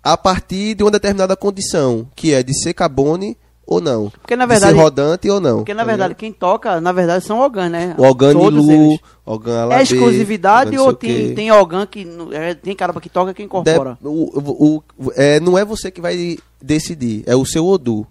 A 0.03 0.17
partir 0.17 0.75
de 0.75 0.83
uma 0.83 0.91
determinada 0.91 1.37
condição, 1.37 2.07
que 2.15 2.33
é 2.33 2.43
de 2.43 2.55
ser 2.61 2.73
cabone 2.75 3.37
ou 3.67 3.81
não. 3.83 4.09
Porque 4.09 4.35
na 4.35 4.45
de 4.47 4.49
verdade, 4.51 4.73
ser 4.75 4.81
rodante 4.81 5.29
ou 5.31 5.41
não. 5.41 5.57
porque 5.59 5.75
na 5.75 5.83
tá 5.83 5.87
verdade 5.87 6.09
ligado? 6.09 6.19
quem 6.21 6.33
toca, 6.33 6.81
na 6.81 6.91
verdade 6.91 7.25
são 7.25 7.41
Ogan, 7.41 7.69
né? 7.69 7.95
O 7.99 8.03
Ogan 8.05 8.33
Todos 8.33 8.65
Nilu, 8.67 8.85
eles. 8.93 9.01
Ogan 9.27 9.61
Alabê. 9.63 9.81
É 9.81 9.83
exclusividade 9.83 10.79
Ogan 10.79 10.87
ou 10.87 10.93
tem, 10.95 11.35
tem 11.35 11.53
Ogan 11.53 11.87
que 11.87 12.07
é, 12.33 12.55
tem 12.55 12.75
cara 12.75 12.99
que 12.99 13.11
toca 13.11 13.35
quem 13.35 13.45
incorpora? 13.45 13.99
De- 14.01 14.09
o, 14.09 14.83
o- 14.99 15.13
é, 15.15 15.39
não 15.41 15.59
é 15.59 15.65
você 15.67 15.91
que 15.91 16.01
vai 16.01 16.39
decidir, 16.63 17.23
é 17.27 17.37
o 17.37 17.45
seu 17.45 17.67
Odu. 17.67 18.07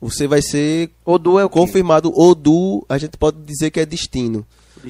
Você 0.00 0.26
vai 0.26 0.40
ser 0.42 0.90
Odu 1.04 1.38
é 1.38 1.44
o 1.44 1.48
confirmado 1.50 2.10
Odu, 2.18 2.84
a 2.88 2.96
gente 2.98 3.16
pode 3.18 3.38
dizer 3.42 3.70
que 3.70 3.80
é 3.80 3.84
destino. 3.86 4.46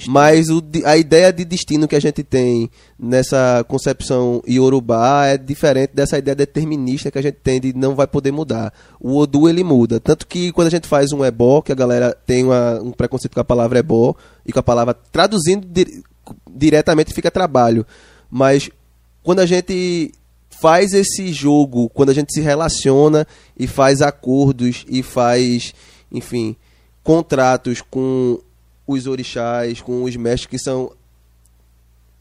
Mas 0.06 0.48
o 0.48 0.62
a 0.85 0.97
ideia 0.97 1.32
de 1.32 1.44
destino 1.44 1.89
que 1.89 1.97
a 1.97 2.01
gente 2.01 2.23
tem 2.23 2.70
nessa 2.98 3.64
concepção 3.68 4.43
iorubá 4.47 5.27
é 5.27 5.39
diferente 5.39 5.93
dessa 5.94 6.18
ideia 6.18 6.35
determinista 6.35 7.10
que 7.10 7.18
a 7.18 7.23
gente 7.23 7.36
tem 7.43 7.60
de 7.60 7.73
não 7.73 7.94
vai 7.94 8.06
poder 8.06 8.32
mudar. 8.32 8.73
O 9.01 9.16
Odu 9.16 9.48
ele 9.48 9.64
muda. 9.64 9.98
Tanto 10.01 10.27
que 10.27 10.52
quando 10.52 10.66
a 10.68 10.70
gente 10.70 10.86
faz 10.86 11.12
um 11.12 11.24
ebó, 11.24 11.62
que 11.62 11.73
a 11.73 11.77
galera 11.77 12.16
tem 12.27 12.44
uma- 12.44 12.81
um 12.82 12.90
preconceito 12.90 13.35
com 13.35 13.40
a 13.40 13.44
palavra 13.44 13.78
ebó, 13.78 14.14
e 14.44 14.52
com 14.52 14.59
a 14.59 14.62
palavra 14.62 14.94
traduzindo 14.94 15.66
di- 15.66 16.02
diretamente 16.51 17.14
fica 17.14 17.31
trabalho. 17.31 17.86
Mas 18.31 18.68
quando 19.23 19.40
a 19.40 19.47
gente 19.47 20.12
faz 20.60 20.93
esse 20.93 21.32
jogo, 21.32 21.89
quando 21.90 22.10
a 22.10 22.14
gente 22.14 22.32
se 22.32 22.40
relaciona 22.40 23.27
e 23.59 23.66
faz 23.66 24.01
acordos 24.01 24.85
e 24.89 25.02
faz, 25.02 25.74
enfim, 26.10 26.56
contratos 27.02 27.82
com 27.82 28.39
os 28.86 29.06
orixás, 29.06 29.80
com 29.80 30.04
os 30.04 30.14
mestres 30.16 30.46
que 30.46 30.58
são 30.58 30.92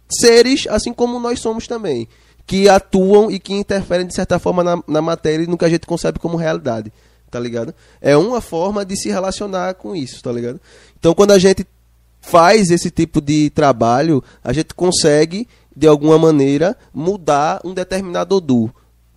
seres, 0.09 0.67
assim 0.67 0.93
como 0.93 1.19
nós 1.19 1.39
somos 1.39 1.67
também, 1.67 2.07
que 2.45 2.69
atuam 2.69 3.29
e 3.29 3.39
que 3.39 3.53
interferem 3.53 4.05
de 4.05 4.13
certa 4.13 4.39
forma 4.39 4.63
na, 4.63 4.81
na 4.87 5.01
matéria 5.01 5.43
e 5.43 5.47
no 5.47 5.57
que 5.57 5.65
a 5.65 5.69
gente 5.69 5.87
concebe 5.87 6.19
como 6.19 6.37
realidade, 6.37 6.91
tá 7.29 7.39
ligado? 7.39 7.73
É 8.01 8.15
uma 8.15 8.41
forma 8.41 8.85
de 8.85 8.95
se 8.95 9.09
relacionar 9.09 9.75
com 9.75 9.95
isso, 9.95 10.21
tá 10.21 10.31
ligado? 10.31 10.59
Então 10.99 11.13
quando 11.13 11.31
a 11.31 11.39
gente 11.39 11.65
faz 12.21 12.71
esse 12.71 12.89
tipo 12.89 13.21
de 13.21 13.49
trabalho, 13.51 14.23
a 14.43 14.51
gente 14.51 14.73
consegue 14.73 15.47
de 15.75 15.87
alguma 15.87 16.17
maneira 16.17 16.75
mudar 16.93 17.59
um 17.63 17.73
determinado 17.73 18.35
Odu, 18.35 18.73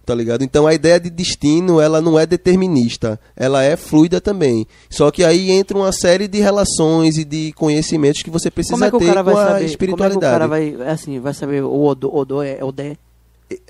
tá 0.08 0.14
ligado? 0.14 0.42
Então 0.42 0.66
a 0.66 0.72
ideia 0.72 0.98
de 0.98 1.10
destino, 1.10 1.82
ela 1.82 2.00
não 2.00 2.18
é 2.18 2.24
determinista, 2.24 3.20
ela 3.36 3.62
é 3.62 3.76
fluida 3.76 4.22
também. 4.22 4.66
Só 4.88 5.10
que 5.10 5.22
aí 5.22 5.50
entra 5.50 5.76
uma 5.76 5.92
série 5.92 6.26
de 6.26 6.40
relações 6.40 7.18
e 7.18 7.26
de 7.26 7.52
conhecimentos 7.52 8.22
que 8.22 8.30
você 8.30 8.50
precisa 8.50 8.74
Como 8.74 8.84
é 8.86 8.90
que 8.90 8.96
o 8.96 8.98
ter 8.98 9.04
cara 9.04 9.22
vai 9.22 9.34
com 9.34 9.40
a 9.40 9.42
saber? 9.42 9.52
Como 9.52 9.58
é 9.58 9.60
que 9.60 9.64
o 9.66 9.70
espiritualidade. 9.70 10.32
cara 10.32 10.46
vai, 10.46 10.76
é 10.80 10.90
assim, 10.90 11.20
vai 11.20 11.34
saber 11.34 11.62
o 11.62 11.84
Odu, 11.84 12.10
Odu 12.10 12.40
é 12.42 12.64
Odé? 12.64 12.96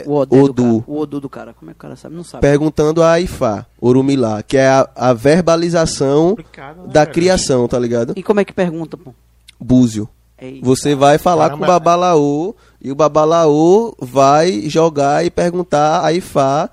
O 0.07 0.15
Odé 0.15 0.41
Odu. 0.41 0.53
do 0.53 0.63
cara. 0.63 0.85
O 0.87 0.99
Odu 1.01 1.21
do 1.21 1.29
cara. 1.29 1.55
Como 1.55 1.71
é 1.73 1.75
que 1.75 1.79
o 1.79 1.81
cara 1.81 1.97
sabe? 1.97 2.15
Não 2.15 2.23
sabe. 2.23 2.41
Perguntando 2.41 3.03
a 3.03 3.21
Ifá, 3.21 3.67
Orumilá, 3.81 4.41
que 4.45 4.57
é 4.57 4.69
a, 4.69 4.89
a 4.95 5.13
verbalização 5.13 6.31
Complicado, 6.31 6.83
né, 6.87 6.93
da 6.93 7.03
velho? 7.03 7.15
criação, 7.15 7.67
tá 7.67 7.81
ligado? 7.81 8.13
E 8.15 8.23
como 8.23 8.39
é 8.39 8.45
que 8.45 8.53
pergunta, 8.53 8.97
pô? 8.97 9.13
Búzio. 9.59 10.09
Eita. 10.41 10.65
Você 10.65 10.95
vai 10.95 11.19
falar 11.19 11.51
Caramba. 11.51 11.59
com 11.59 11.65
o 11.65 11.67
babalaô 11.75 12.55
e 12.81 12.93
o 12.93 12.95
babalaô 12.95 13.95
vai 13.99 14.63
jogar 14.69 15.25
e 15.25 15.31
perguntar 15.31 16.05
a 16.05 16.13
Ifá 16.13 16.71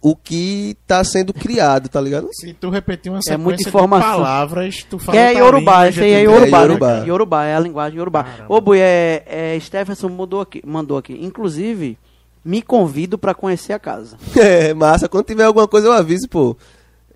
o 0.00 0.16
que 0.16 0.76
tá 0.86 1.02
sendo 1.04 1.32
criado, 1.32 1.88
tá 1.88 2.00
ligado? 2.00 2.26
Se 2.32 2.52
tu 2.54 2.70
repetir 2.70 3.10
uma 3.12 3.18
É 3.18 3.22
sequência 3.22 3.38
muita 3.38 3.62
de 3.62 3.68
informação. 3.68 4.16
palavras, 4.16 4.84
tu 4.88 4.98
fala 4.98 5.12
Que 5.12 5.18
é 5.18 5.32
Yorubá, 5.34 5.72
língua, 5.84 5.88
esse 5.88 6.00
aí 6.00 6.12
é 6.12 6.20
Yorubá, 6.22 6.46
É 6.46 6.50
né? 6.50 6.66
Yorubá. 6.66 6.92
Yorubá, 7.06 7.44
é 7.44 7.54
a 7.56 7.60
linguagem 7.60 7.98
Yorubá. 7.98 8.24
Caramba. 8.24 8.46
Ô, 8.52 8.60
Bui, 8.60 8.78
é, 8.80 9.22
é, 9.26 9.58
Stephenson 9.60 10.08
mudou 10.08 10.40
aqui, 10.40 10.60
mandou 10.66 10.98
aqui. 10.98 11.16
Inclusive, 11.20 11.96
me 12.44 12.60
convido 12.62 13.16
pra 13.16 13.32
conhecer 13.34 13.72
a 13.72 13.78
casa. 13.78 14.16
É, 14.36 14.74
massa. 14.74 15.08
Quando 15.08 15.26
tiver 15.26 15.44
alguma 15.44 15.68
coisa 15.68 15.86
eu 15.86 15.92
aviso, 15.92 16.28
pô. 16.28 16.56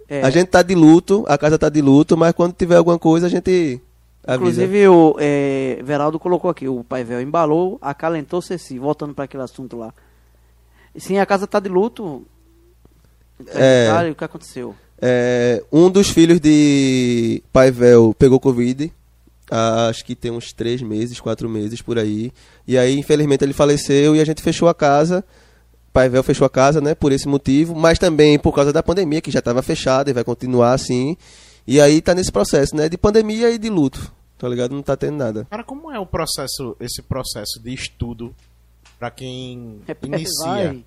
É, 0.08 0.22
A 0.22 0.30
gente 0.30 0.46
tá 0.46 0.62
de 0.62 0.76
luto, 0.76 1.24
a 1.26 1.36
casa 1.36 1.58
tá 1.58 1.68
de 1.68 1.82
luto, 1.82 2.16
mas 2.16 2.32
quando 2.34 2.52
tiver 2.52 2.76
alguma 2.76 2.98
coisa 3.00 3.26
a 3.26 3.28
gente. 3.28 3.80
Inclusive, 4.28 4.88
o 4.88 5.16
é, 5.20 5.80
Veraldo 5.84 6.18
colocou 6.18 6.50
aqui, 6.50 6.66
o 6.66 6.82
Pai 6.82 7.04
Véu 7.04 7.20
embalou, 7.20 7.78
acalentou 7.80 8.42
Ceci, 8.42 8.78
voltando 8.78 9.14
para 9.14 9.24
aquele 9.24 9.42
assunto 9.42 9.76
lá. 9.76 9.94
Sim, 10.96 11.18
a 11.18 11.26
casa 11.26 11.46
tá 11.46 11.60
de 11.60 11.68
luto. 11.68 12.26
É. 13.48 13.86
Detalhe, 13.86 14.10
O 14.10 14.14
que 14.14 14.24
aconteceu? 14.24 14.74
É, 15.00 15.62
um 15.70 15.90
dos 15.90 16.08
filhos 16.08 16.40
de 16.40 17.42
Paivel 17.52 18.14
pegou 18.18 18.40
Covid, 18.40 18.90
acho 19.88 20.04
que 20.04 20.14
tem 20.14 20.30
uns 20.30 20.52
três 20.52 20.80
meses, 20.80 21.20
quatro 21.20 21.48
meses 21.48 21.82
por 21.82 21.98
aí. 21.98 22.32
E 22.66 22.78
aí, 22.78 22.98
infelizmente, 22.98 23.44
ele 23.44 23.52
faleceu 23.52 24.16
e 24.16 24.20
a 24.20 24.24
gente 24.24 24.42
fechou 24.42 24.68
a 24.68 24.74
casa. 24.74 25.24
Paivel 25.92 26.22
fechou 26.22 26.46
a 26.46 26.50
casa, 26.50 26.80
né, 26.80 26.94
por 26.94 27.12
esse 27.12 27.26
motivo, 27.26 27.74
mas 27.74 27.98
também 27.98 28.38
por 28.38 28.54
causa 28.54 28.72
da 28.72 28.82
pandemia, 28.82 29.20
que 29.20 29.30
já 29.30 29.38
estava 29.38 29.62
fechada 29.62 30.10
e 30.10 30.12
vai 30.12 30.24
continuar 30.24 30.72
assim. 30.72 31.16
E 31.66 31.80
aí 31.80 32.00
tá 32.00 32.14
nesse 32.14 32.30
processo, 32.30 32.76
né, 32.76 32.88
de 32.88 32.98
pandemia 32.98 33.50
e 33.50 33.58
de 33.58 33.70
luto, 33.70 34.12
tá 34.38 34.48
ligado? 34.48 34.72
Não 34.74 34.82
tá 34.82 34.96
tendo 34.96 35.16
nada. 35.16 35.44
Cara, 35.50 35.64
como 35.64 35.90
é 35.90 35.98
o 35.98 36.06
processo, 36.06 36.76
esse 36.80 37.02
processo 37.02 37.60
de 37.62 37.72
estudo 37.74 38.34
pra 38.98 39.10
quem 39.10 39.80
É, 39.88 39.96
inicia? 40.06 40.82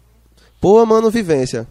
Pô, 0.62 0.86
mano, 0.86 1.10
vivência. 1.10 1.68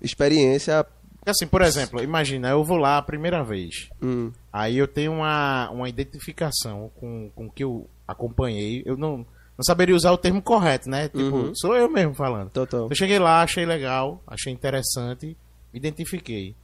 Experiência. 0.00 0.84
Assim, 1.26 1.46
por 1.46 1.60
exemplo, 1.62 2.02
imagina, 2.02 2.48
eu 2.48 2.64
vou 2.64 2.78
lá 2.78 2.96
a 2.96 3.02
primeira 3.02 3.44
vez. 3.44 3.88
Hum, 4.02 4.32
Aí 4.52 4.78
eu 4.78 4.88
tenho 4.88 5.12
uma, 5.12 5.68
uma 5.70 5.88
identificação 5.88 6.90
com, 6.98 7.30
com 7.34 7.46
o 7.46 7.50
que 7.50 7.62
eu 7.62 7.86
acompanhei. 8.08 8.82
Eu 8.86 8.96
não, 8.96 9.18
não 9.18 9.62
saberia 9.62 9.94
usar 9.94 10.12
o 10.12 10.18
termo 10.18 10.40
correto, 10.40 10.88
né? 10.88 11.08
Tipo, 11.08 11.20
Uhum. 11.36 11.52
sou 11.54 11.76
eu 11.76 11.90
mesmo 11.90 12.14
falando. 12.14 12.48
total. 12.50 12.88
Eu 12.90 12.96
cheguei 12.96 13.18
lá, 13.18 13.42
achei 13.42 13.66
legal, 13.66 14.22
achei 14.26 14.52
interessante, 14.52 15.36
me 15.72 15.78
identifiquei. 15.78 16.54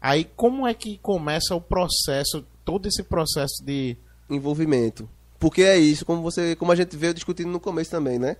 Aí 0.00 0.24
como 0.34 0.66
é 0.66 0.72
que 0.72 0.96
começa 0.98 1.54
o 1.54 1.60
processo, 1.60 2.44
todo 2.66 2.86
esse 2.86 3.02
processo 3.02 3.64
de. 3.64 3.96
envolvimento. 4.28 5.08
Porque 5.38 5.62
é 5.62 5.78
isso, 5.78 6.04
como 6.04 6.20
você, 6.20 6.56
como 6.56 6.72
a 6.72 6.76
gente 6.76 6.96
veio 6.96 7.14
discutindo 7.14 7.48
no 7.48 7.60
começo 7.60 7.90
também, 7.90 8.18
né? 8.18 8.36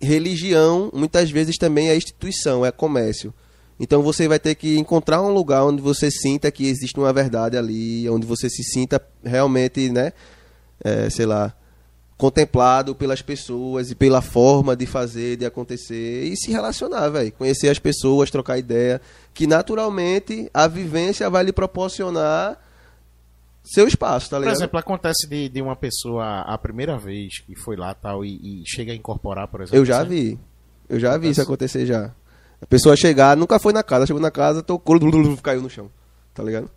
Religião, 0.00 0.90
muitas 0.92 1.30
vezes 1.30 1.56
também 1.56 1.88
é 1.88 1.96
instituição, 1.96 2.66
é 2.66 2.70
comércio. 2.70 3.32
Então 3.80 4.02
você 4.02 4.28
vai 4.28 4.38
ter 4.38 4.54
que 4.54 4.76
encontrar 4.76 5.22
um 5.22 5.32
lugar 5.32 5.64
onde 5.64 5.80
você 5.80 6.10
sinta 6.10 6.50
que 6.50 6.66
existe 6.66 6.98
uma 6.98 7.12
verdade 7.12 7.56
ali, 7.56 8.08
onde 8.10 8.26
você 8.26 8.50
se 8.50 8.62
sinta 8.62 9.00
realmente, 9.24 9.90
né, 9.90 10.12
é, 10.84 11.08
sei 11.08 11.24
lá, 11.24 11.54
contemplado 12.18 12.94
pelas 12.94 13.22
pessoas 13.22 13.90
e 13.90 13.94
pela 13.94 14.20
forma 14.20 14.76
de 14.76 14.86
fazer, 14.86 15.36
de 15.36 15.46
acontecer 15.46 16.24
e 16.24 16.36
se 16.36 16.50
relacionar, 16.50 17.08
velho. 17.08 17.32
Conhecer 17.32 17.68
as 17.68 17.78
pessoas, 17.78 18.30
trocar 18.30 18.58
ideia, 18.58 19.00
que 19.32 19.46
naturalmente 19.46 20.50
a 20.52 20.66
vivência 20.66 21.30
vai 21.30 21.44
lhe 21.44 21.52
proporcionar 21.52 22.58
seu 23.64 23.86
espaço, 23.86 24.28
tá 24.30 24.36
Por 24.36 24.40
ligado? 24.42 24.56
exemplo, 24.56 24.78
acontece 24.78 25.28
de, 25.28 25.48
de 25.48 25.62
uma 25.62 25.76
pessoa 25.76 26.40
a 26.40 26.58
primeira 26.58 26.98
vez 26.98 27.40
que 27.40 27.54
foi 27.56 27.76
lá 27.76 27.94
tal 27.94 28.24
e, 28.24 28.62
e 28.62 28.62
chega 28.66 28.92
a 28.92 28.94
incorporar, 28.94 29.48
por 29.48 29.60
exemplo. 29.60 29.76
Eu 29.78 29.84
já 29.84 30.00
assim? 30.00 30.08
vi. 30.08 30.40
Eu 30.88 30.98
já 31.00 31.16
vi 31.16 31.30
isso 31.30 31.40
acontecer 31.40 31.86
já. 31.86 32.10
A 32.60 32.66
pessoa 32.66 32.96
chegar, 32.96 33.36
nunca 33.36 33.58
foi 33.58 33.72
na 33.72 33.82
casa, 33.82 34.06
chegou 34.06 34.20
na 34.22 34.30
casa, 34.30 34.62
tocou, 34.62 34.98
caiu 35.42 35.62
no 35.62 35.70
chão. 35.70 35.90
Tá 36.34 36.42
ligado? 36.42 36.70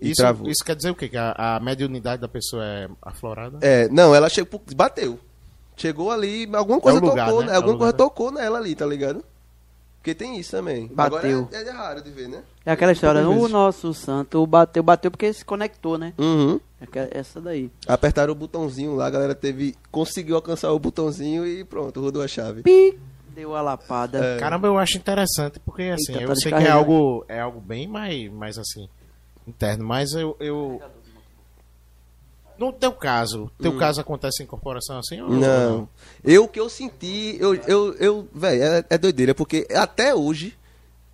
E 0.00 0.10
Isso, 0.10 0.22
travou. 0.22 0.48
isso 0.48 0.64
quer 0.64 0.74
dizer 0.76 0.90
o 0.90 0.94
quê? 0.94 1.08
Que 1.08 1.16
a, 1.16 1.32
a 1.56 1.60
mediunidade 1.60 2.22
da 2.22 2.28
pessoa 2.28 2.64
é 2.64 2.88
aflorada? 3.02 3.58
É, 3.60 3.86
não, 3.88 4.14
ela 4.14 4.28
chegou, 4.30 4.62
bateu. 4.74 5.18
Chegou 5.76 6.10
ali, 6.10 6.48
alguma 6.54 6.80
coisa 6.80 6.98
É 6.98 7.00
lugar, 7.00 7.26
tocou, 7.26 7.40
né? 7.40 7.46
né? 7.48 7.52
É 7.52 7.56
Alguma 7.56 7.76
coisa 7.78 7.92
lugar. 7.92 8.04
tocou 8.06 8.30
nela 8.30 8.58
ali, 8.58 8.74
tá 8.74 8.86
ligado? 8.86 9.24
Porque 10.00 10.14
tem 10.14 10.38
isso 10.38 10.52
também. 10.52 10.86
Bateu. 10.88 11.18
Agora 11.18 11.48
é, 11.52 11.68
é 11.68 11.70
raro 11.70 12.02
de 12.02 12.10
ver, 12.10 12.26
né? 12.26 12.42
É 12.64 12.72
aquela 12.72 12.90
história, 12.92 13.28
o 13.28 13.48
nosso 13.48 13.92
santo 13.92 14.46
bateu, 14.46 14.82
bateu 14.82 15.10
porque 15.10 15.30
se 15.30 15.44
conectou, 15.44 15.98
né? 15.98 16.14
Uhum. 16.18 16.58
É 16.80 16.86
que- 16.86 17.08
Essa 17.18 17.38
daí. 17.38 17.70
Apertaram 17.86 18.32
o 18.32 18.34
botãozinho 18.34 18.94
lá, 18.96 19.06
a 19.06 19.10
galera 19.10 19.34
teve. 19.34 19.74
Conseguiu 19.90 20.36
alcançar 20.36 20.72
o 20.72 20.78
botãozinho 20.78 21.46
e 21.46 21.64
pronto, 21.64 22.00
rodou 22.00 22.22
a 22.22 22.28
chave. 22.28 22.62
Pi! 22.62 22.98
Deu 23.34 23.54
a 23.54 23.60
lapada. 23.60 24.18
É. 24.24 24.38
Caramba, 24.38 24.68
eu 24.68 24.78
acho 24.78 24.96
interessante, 24.96 25.60
porque 25.60 25.82
assim, 25.82 26.12
Eita, 26.12 26.24
eu 26.24 26.28
tá 26.28 26.36
sei 26.36 26.50
que 26.52 26.58
é 26.64 26.70
algo, 26.70 27.24
é 27.28 27.38
algo 27.38 27.60
bem 27.60 27.86
mais, 27.86 28.32
mais 28.32 28.58
assim, 28.58 28.88
interno, 29.46 29.84
mas 29.84 30.12
eu. 30.12 30.34
eu... 30.40 30.80
No 32.60 32.72
teu 32.74 32.92
caso, 32.92 33.50
teu 33.58 33.74
caso 33.78 34.02
acontece 34.02 34.42
incorporação 34.42 34.98
assim? 34.98 35.18
Ou 35.22 35.30
Hum. 35.30 35.38
Não. 35.40 35.88
Eu 36.22 36.46
que 36.46 36.60
eu 36.60 36.68
senti, 36.68 37.38
eu, 37.40 37.54
eu, 37.66 37.94
eu 37.94 38.28
velho, 38.34 38.62
é, 38.62 38.84
é 38.90 38.98
doideira, 38.98 39.34
porque 39.34 39.66
até 39.74 40.14
hoje, 40.14 40.54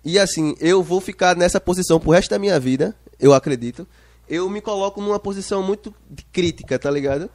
e 0.03 0.19
assim, 0.19 0.57
eu 0.59 0.83
vou 0.83 0.99
ficar 0.99 1.37
nessa 1.37 1.61
posição 1.61 2.01
pro 2.01 2.11
resto 2.11 2.29
da 2.31 2.37
minha 2.37 2.59
vida, 2.59 2.93
eu 3.17 3.33
acredito. 3.33 3.87
Eu 4.27 4.49
me 4.49 4.59
coloco 4.59 4.99
numa 5.01 5.17
posição 5.19 5.63
muito 5.63 5.93
crítica, 6.33 6.77
tá 6.77 6.91
ligado? 6.91 7.29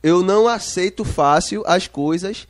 Eu 0.00 0.22
não 0.22 0.46
aceito 0.46 1.04
fácil 1.04 1.64
as 1.66 1.88
coisas, 1.88 2.46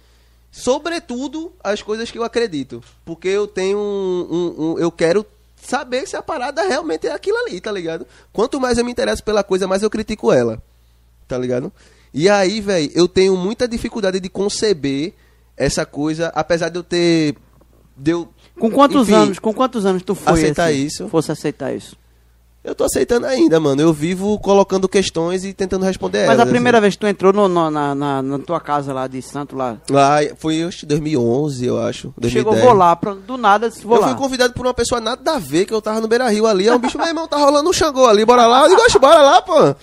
sobretudo 0.53 1.51
as 1.65 1.81
coisas 1.81 2.11
que 2.11 2.19
eu 2.19 2.25
acredito. 2.25 2.83
Porque 3.07 3.29
eu 3.29 3.47
tenho 3.47 3.79
um, 3.79 4.29
um- 4.31 4.65
um- 4.73 4.79
eu 4.79 4.93
quero 4.93 5.25
saber 5.57 6.07
se 6.07 6.15
a 6.15 6.21
parada 6.23 6.63
realmente 6.63 7.07
é 7.07 7.13
aquilo 7.13 7.39
ali, 7.39 7.59
tá 7.59 7.73
ligado? 7.73 8.07
Quanto 8.35 8.61
mais 8.61 8.77
eu 8.77 8.85
me 8.85 8.91
interesso 8.93 9.25
pela 9.25 9.43
coisa, 9.43 9.67
mais 9.67 9.83
eu 9.83 9.89
critico 9.89 10.31
ela 10.31 10.63
tá 11.29 11.37
ligado? 11.39 11.73
E 12.13 12.29
aí, 12.29 12.61
velho, 12.61 12.91
eu 12.95 13.09
tenho 13.09 13.37
muita 13.37 13.67
dificuldade 13.67 14.21
de 14.21 14.29
conceber 14.29 15.13
essa 15.57 15.85
coisa, 15.87 16.29
apesar 16.35 16.69
de 16.69 16.79
eu 16.79 16.83
ter. 16.83 17.35
De 17.97 18.11
eu, 18.13 18.29
Com 18.59 18.71
quantos 18.71 19.09
enfim, 19.09 19.15
anos? 19.15 19.39
Com 19.39 19.53
quantos 19.53 19.85
anos 19.87 20.03
tu 20.03 20.15
foi 20.15 20.33
aceitar 20.33 20.71
assim, 20.71 20.85
isso. 20.85 21.09
Fosse 21.09 21.33
aceitar 21.33 21.75
isso. 21.75 21.97
Eu 22.63 22.75
tô 22.75 22.83
aceitando 22.85 23.27
ainda, 23.27 23.61
mano. 23.61 23.83
Eu 23.83 23.93
vivo 23.93 24.39
colocando 24.39 24.89
questões 24.89 25.45
e 25.45 25.53
tentando 25.53 25.85
responder 25.85 26.21
Mas 26.27 26.39
a 26.39 26.43
elas, 26.43 26.49
primeira 26.49 26.79
assim. 26.79 26.83
vez 26.83 26.95
que 26.95 27.01
tu 27.01 27.07
entrou 27.07 27.31
no- 27.31 27.47
no- 27.47 27.71
na, 27.71 27.95
na, 27.95 28.23
na 28.23 28.39
tua 28.39 28.59
casa 28.59 28.91
lá 28.91 29.07
de 29.07 29.21
santo 29.21 29.55
lá, 29.55 29.77
Lá 29.91 30.21
foi 30.39 30.55
em 30.57 30.71
2011, 30.87 31.67
eu 31.67 31.79
acho. 31.79 32.15
2010. 32.17 32.33
chegou, 32.33 32.57
vou 32.57 32.73
lá, 32.73 32.95
do 33.27 33.37
nada, 33.37 33.69
disse, 33.69 33.85
vou 33.85 33.97
eu 33.97 34.01
lá. 34.01 34.09
fui 34.09 34.17
convidado 34.17 34.55
por 34.55 34.65
uma 34.67 34.73
pessoa 34.73 34.99
nada 34.99 35.35
a 35.35 35.39
ver, 35.39 35.67
que 35.67 35.75
eu 35.75 35.83
tava 35.83 36.01
no 36.01 36.09
Beira 36.09 36.29
Rio 36.31 36.47
ali. 36.47 36.67
Aí 36.67 36.75
um 36.75 36.79
bicho, 36.79 36.97
meu 36.97 37.07
irmão, 37.07 37.29
tá 37.29 37.37
rolando 37.37 37.69
um 37.69 37.73
Xangô 37.73 38.07
ali, 38.07 38.25
bora 38.25 38.47
lá. 38.47 38.63
Eu 38.63 38.69
digo, 38.71 38.81
"Oxe, 38.81 38.99
bora 38.99 39.21
lá, 39.21 39.43
pô. 39.43 39.75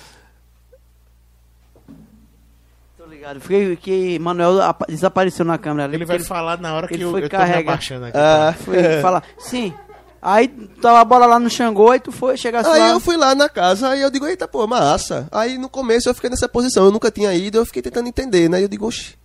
Tô 2.98 3.06
ligado. 3.22 3.40
Fiquei 3.42 3.76
que 3.76 4.20
Manuel 4.20 4.62
apa- 4.62 4.86
desapareceu 4.88 5.46
na 5.46 5.58
câmera 5.58 5.86
ali. 5.86 5.96
Ele 5.96 6.06
vai 6.06 6.20
falar 6.20 6.60
na 6.60 6.74
hora 6.74 6.88
que 6.88 6.94
ele 6.96 7.04
eu, 7.04 7.12
foi 7.12 7.24
eu 7.24 7.30
tô 7.30 7.36
me 7.38 7.42
carregar. 7.44 7.72
abaixando 7.74 8.06
aqui. 8.06 8.18
Ah, 8.18 8.54
Foi 8.58 9.02
falar, 9.02 9.24
sim. 9.40 9.74
Aí 10.22 10.48
tava 10.80 11.00
a 11.00 11.06
bola 11.06 11.26
lá 11.26 11.40
no 11.40 11.50
Xangô, 11.50 11.90
aí 11.90 12.00
tu 12.00 12.12
foi, 12.12 12.38
chegasse 12.38 12.70
Aí 12.70 12.80
lá. 12.80 12.90
eu 12.92 13.00
fui 13.00 13.18
lá 13.18 13.34
na 13.34 13.50
casa, 13.50 13.90
aí 13.90 14.02
eu 14.02 14.12
digo, 14.12 14.28
eita, 14.28 14.48
pô, 14.48 14.68
massa. 14.68 15.28
Aí 15.32 15.58
no 15.58 15.68
começo 15.68 16.08
eu 16.10 16.14
fiquei 16.14 16.30
nessa 16.30 16.48
posição, 16.48 16.86
eu 16.86 16.92
nunca 16.92 17.10
tinha 17.10 17.34
ido, 17.34 17.58
eu 17.58 17.66
fiquei 17.66 17.82
tentando 17.82 18.08
entender, 18.08 18.48
né? 18.48 18.64
Eu 18.64 18.68
digo, 18.68 18.86
oxi. 18.86 19.16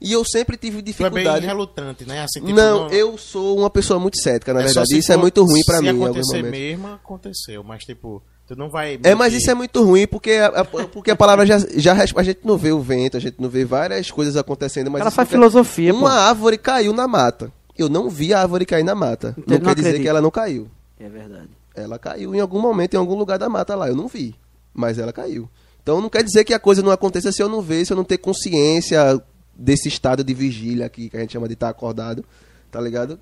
E 0.00 0.12
eu 0.12 0.24
sempre 0.24 0.56
tive 0.56 0.76
é 0.78 0.82
bem 0.82 0.84
dificuldade. 0.92 1.44
relutante, 1.46 2.06
né? 2.06 2.22
Assim, 2.22 2.40
tipo, 2.40 2.52
não, 2.52 2.86
eu 2.90 3.18
sou 3.18 3.58
uma 3.58 3.70
pessoa 3.70 3.98
muito 3.98 4.20
cética, 4.22 4.52
na 4.54 4.60
é 4.60 4.68
só 4.68 4.80
verdade. 4.82 4.98
Isso 4.98 5.12
é 5.12 5.16
muito 5.16 5.42
ruim 5.42 5.62
pra 5.66 5.80
mim 5.80 5.88
Se 5.98 6.04
acontecer 6.04 6.42
mesmo, 6.44 6.88
aconteceu. 6.92 7.64
Mas, 7.64 7.82
tipo, 7.82 8.22
tu 8.46 8.56
não 8.56 8.68
vai... 8.70 8.98
É, 9.02 9.14
mas 9.14 9.32
isso 9.34 9.50
é 9.50 9.54
muito 9.54 9.82
ruim 9.84 10.06
porque 10.06 10.32
a, 10.32 10.46
a- 10.60 10.64
porque 10.64 11.10
a 11.10 11.16
palavra 11.16 11.44
já, 11.46 11.58
já 11.76 11.92
a 11.92 12.22
gente 12.22 12.40
não 12.44 12.56
vê 12.56 12.72
o 12.72 12.80
vento, 12.80 13.16
a 13.16 13.20
gente 13.20 13.36
não 13.40 13.48
vê 13.48 13.64
várias 13.64 14.10
coisas 14.10 14.36
acontecendo, 14.36 14.90
mas 14.90 15.00
Ela 15.00 15.10
faz 15.10 15.28
quer- 15.28 15.34
filosofia, 15.34 15.92
Uma 15.92 16.10
pô. 16.10 16.16
árvore 16.16 16.58
caiu 16.58 16.92
na 16.92 17.06
mata. 17.08 17.52
Eu 17.76 17.88
não 17.88 18.08
vi 18.08 18.32
a 18.32 18.40
árvore 18.40 18.64
cair 18.64 18.84
na 18.84 18.94
mata. 18.94 19.34
Então 19.38 19.58
não 19.58 19.58
não 19.58 19.64
quer 19.68 19.74
dizer 19.74 19.88
acredita. 19.88 20.02
que 20.04 20.08
ela 20.08 20.20
não 20.22 20.30
caiu. 20.30 20.68
É 20.98 21.08
verdade. 21.08 21.48
Ela 21.74 21.98
caiu 21.98 22.34
em 22.34 22.40
algum 22.40 22.60
momento, 22.60 22.94
em 22.94 22.96
algum 22.96 23.14
lugar 23.14 23.38
da 23.38 23.48
mata 23.50 23.74
lá. 23.74 23.86
Eu 23.88 23.94
não 23.96 24.08
vi, 24.08 24.34
mas 24.72 24.98
ela 24.98 25.12
caiu. 25.12 25.48
Então 25.82 26.00
não 26.00 26.08
quer 26.08 26.22
dizer 26.24 26.42
que 26.44 26.54
a 26.54 26.58
coisa 26.58 26.82
não 26.82 26.90
aconteça 26.90 27.30
se 27.30 27.42
eu 27.42 27.48
não 27.48 27.60
ver, 27.60 27.84
se 27.84 27.92
eu 27.92 27.96
não 27.96 28.02
ter 28.04 28.16
consciência 28.18 29.20
desse 29.54 29.88
estado 29.88 30.24
de 30.24 30.32
vigília 30.34 30.86
aqui, 30.86 31.08
que 31.10 31.16
a 31.16 31.20
gente 31.20 31.32
chama 31.32 31.46
de 31.48 31.54
estar 31.54 31.68
acordado, 31.68 32.24
tá 32.70 32.80
ligado? 32.80 33.18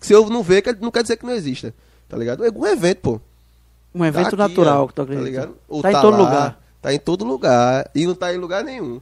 Se 0.00 0.12
eu 0.14 0.28
não 0.30 0.42
ver, 0.42 0.64
não 0.80 0.90
quer 0.90 1.02
dizer 1.02 1.16
que 1.16 1.24
não 1.26 1.32
exista, 1.32 1.74
tá 2.08 2.16
ligado? 2.16 2.44
É 2.44 2.50
um 2.50 2.66
evento, 2.66 2.98
pô. 3.02 3.20
Um 3.98 4.04
evento 4.04 4.36
Tá 4.36 4.44
aqui, 4.44 4.54
natural 4.54 4.84
ó, 4.84 4.86
que 4.86 4.94
tu 4.94 5.02
acredita. 5.02 5.24
Tá, 5.24 5.30
ligado? 5.30 5.56
Ou 5.68 5.82
tá 5.82 5.90
em 5.90 6.00
todo 6.00 6.10
lá, 6.12 6.18
lugar. 6.18 6.60
Tá 6.80 6.94
em 6.94 6.98
todo 6.98 7.24
lugar. 7.24 7.90
E 7.94 8.06
não 8.06 8.14
tá 8.14 8.32
em 8.32 8.38
lugar 8.38 8.62
nenhum. 8.62 9.00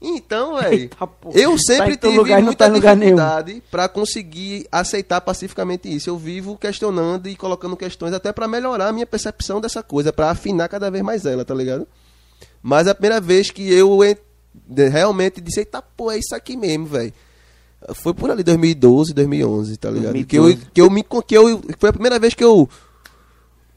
Então, 0.00 0.56
velho, 0.60 0.90
eu 1.32 1.52
Tá 1.52 1.58
sempre 1.58 1.92
em 1.92 1.96
todo 1.96 2.10
tive 2.10 2.22
lugar 2.22 2.38
não 2.40 2.46
muita 2.46 2.68
tá 2.68 2.94
dificuldade 2.94 3.62
pra 3.70 3.88
conseguir 3.88 4.66
aceitar 4.72 5.20
pacificamente 5.20 5.94
isso. 5.94 6.10
Eu 6.10 6.18
vivo 6.18 6.58
questionando 6.58 7.28
e 7.28 7.36
colocando 7.36 7.76
questões 7.76 8.12
até 8.12 8.32
pra 8.32 8.48
melhorar 8.48 8.88
a 8.88 8.92
minha 8.92 9.06
percepção 9.06 9.60
dessa 9.60 9.80
coisa, 9.80 10.12
pra 10.12 10.30
afinar 10.30 10.68
cada 10.68 10.90
vez 10.90 11.04
mais 11.04 11.24
ela, 11.24 11.44
tá 11.44 11.54
ligado? 11.54 11.86
Mas 12.60 12.88
a 12.88 12.94
primeira 12.94 13.20
vez 13.20 13.50
que 13.52 13.72
eu 13.72 14.00
realmente 14.90 15.40
disse, 15.40 15.60
eita, 15.60 15.80
pô, 15.80 16.10
é 16.10 16.18
isso 16.18 16.34
aqui 16.34 16.56
mesmo, 16.56 16.86
velho. 16.86 17.12
Foi 17.94 18.12
por 18.12 18.30
ali 18.30 18.42
2012, 18.42 19.12
2011, 19.14 19.76
tá 19.76 19.90
ligado? 19.90 20.24
Que 20.24 20.38
eu, 20.38 20.42
2012. 20.44 20.70
que 20.72 20.80
eu 20.80 20.90
me 20.90 21.04
que 21.26 21.36
eu 21.36 21.62
foi 21.78 21.90
a 21.90 21.92
primeira 21.92 22.18
vez 22.18 22.34
que 22.34 22.44
eu 22.44 22.68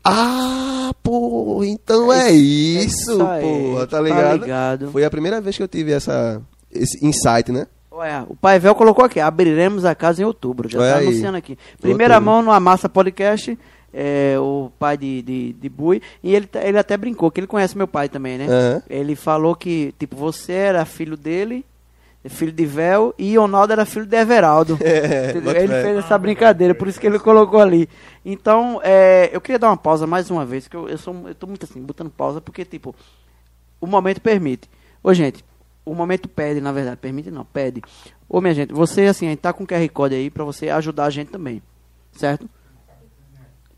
Ah, 0.07 0.91
pô, 1.01 1.63
então 1.63 2.13
é, 2.13 2.31
isso, 2.31 3.11
isso 3.13 3.25
aí, 3.25 3.41
pô, 3.41 3.79
tá 3.81 3.87
tá 3.87 4.01
ligado? 4.01 4.41
ligado. 4.43 4.91
Foi 4.91 5.03
a 5.03 5.09
primeira 5.09 5.41
vez 5.41 5.57
que 5.57 5.63
eu 5.63 5.67
tive 5.67 5.91
essa 5.91 6.39
esse 6.71 7.03
insight, 7.05 7.51
né? 7.51 7.65
Olha, 7.89 8.25
o 8.29 8.35
Pai 8.35 8.59
Vel 8.59 8.75
colocou 8.75 9.03
aqui, 9.05 9.19
abriremos 9.19 9.83
a 9.85 9.95
casa 9.95 10.21
em 10.21 10.25
outubro, 10.25 10.69
já 10.69 10.79
Olha 10.79 10.91
tá 10.93 10.97
anunciando 10.99 11.37
aqui. 11.37 11.57
Primeira 11.81 12.15
Outubro. 12.15 12.31
mão 12.33 12.41
no 12.43 12.51
Amassa 12.51 12.87
Podcast, 12.89 13.57
é, 13.93 14.35
o 14.37 14.69
pai 14.77 14.97
de, 14.97 15.21
de, 15.21 15.53
de 15.53 15.69
Bui, 15.69 16.01
e 16.21 16.35
ele, 16.35 16.45
tá- 16.45 16.61
ele 16.61 16.77
até 16.77 16.97
brincou, 16.97 17.31
que 17.31 17.39
ele 17.39 17.47
conhece 17.47 17.77
meu 17.77 17.87
pai 17.87 18.09
também, 18.09 18.37
né? 18.37 18.83
Ele 18.89 19.15
falou 19.15 19.55
que, 19.55 19.93
tipo, 19.97 20.15
você 20.17 20.51
era 20.51 20.83
filho 20.85 21.15
dele, 21.15 21.65
filho 22.29 22.51
de 22.51 22.65
Vel, 22.65 23.13
e 23.17 23.37
Ronaldo 23.37 23.73
era 23.73 23.85
filho 23.85 24.05
de 24.05 24.15
Everaldo. 24.15 24.77
É, 24.85 25.31
ele 25.35 25.67
fez 25.67 25.97
essa 25.97 26.17
brincadeira, 26.17 26.73
por 26.73 26.87
isso 26.87 26.99
que 26.99 27.07
ele 27.07 27.19
colocou 27.19 27.59
ali. 27.59 27.89
Então, 28.23 28.79
é, 28.83 29.29
eu 29.31 29.41
queria 29.41 29.59
dar 29.59 29.69
uma 29.69 29.77
pausa 29.77 30.07
mais 30.07 30.29
uma 30.29 30.45
vez, 30.45 30.67
que 30.67 30.75
eu, 30.75 30.87
eu, 30.89 30.97
sou, 30.97 31.27
eu 31.27 31.35
tô 31.35 31.47
muito 31.47 31.65
assim, 31.65 31.81
botando 31.81 32.09
pausa, 32.09 32.41
porque, 32.41 32.65
tipo, 32.65 32.95
o 33.79 33.87
momento 33.87 34.21
permite. 34.21 34.69
Ô, 35.03 35.13
gente, 35.13 35.43
o 35.85 35.93
momento 35.93 36.27
pede, 36.27 36.59
na 36.59 36.71
verdade, 36.71 36.97
permite 36.97 37.29
não, 37.29 37.45
pede. 37.45 37.81
Ô, 38.27 38.41
minha 38.41 38.53
gente, 38.53 38.73
você, 38.73 39.03
assim, 39.05 39.27
a 39.27 39.29
gente 39.29 39.39
tá 39.39 39.53
com 39.53 39.63
o 39.63 39.67
QR 39.67 39.87
Code 39.89 40.15
aí 40.15 40.29
pra 40.29 40.43
você 40.43 40.69
ajudar 40.69 41.05
a 41.05 41.09
gente 41.09 41.29
também, 41.29 41.61
certo? 42.11 42.49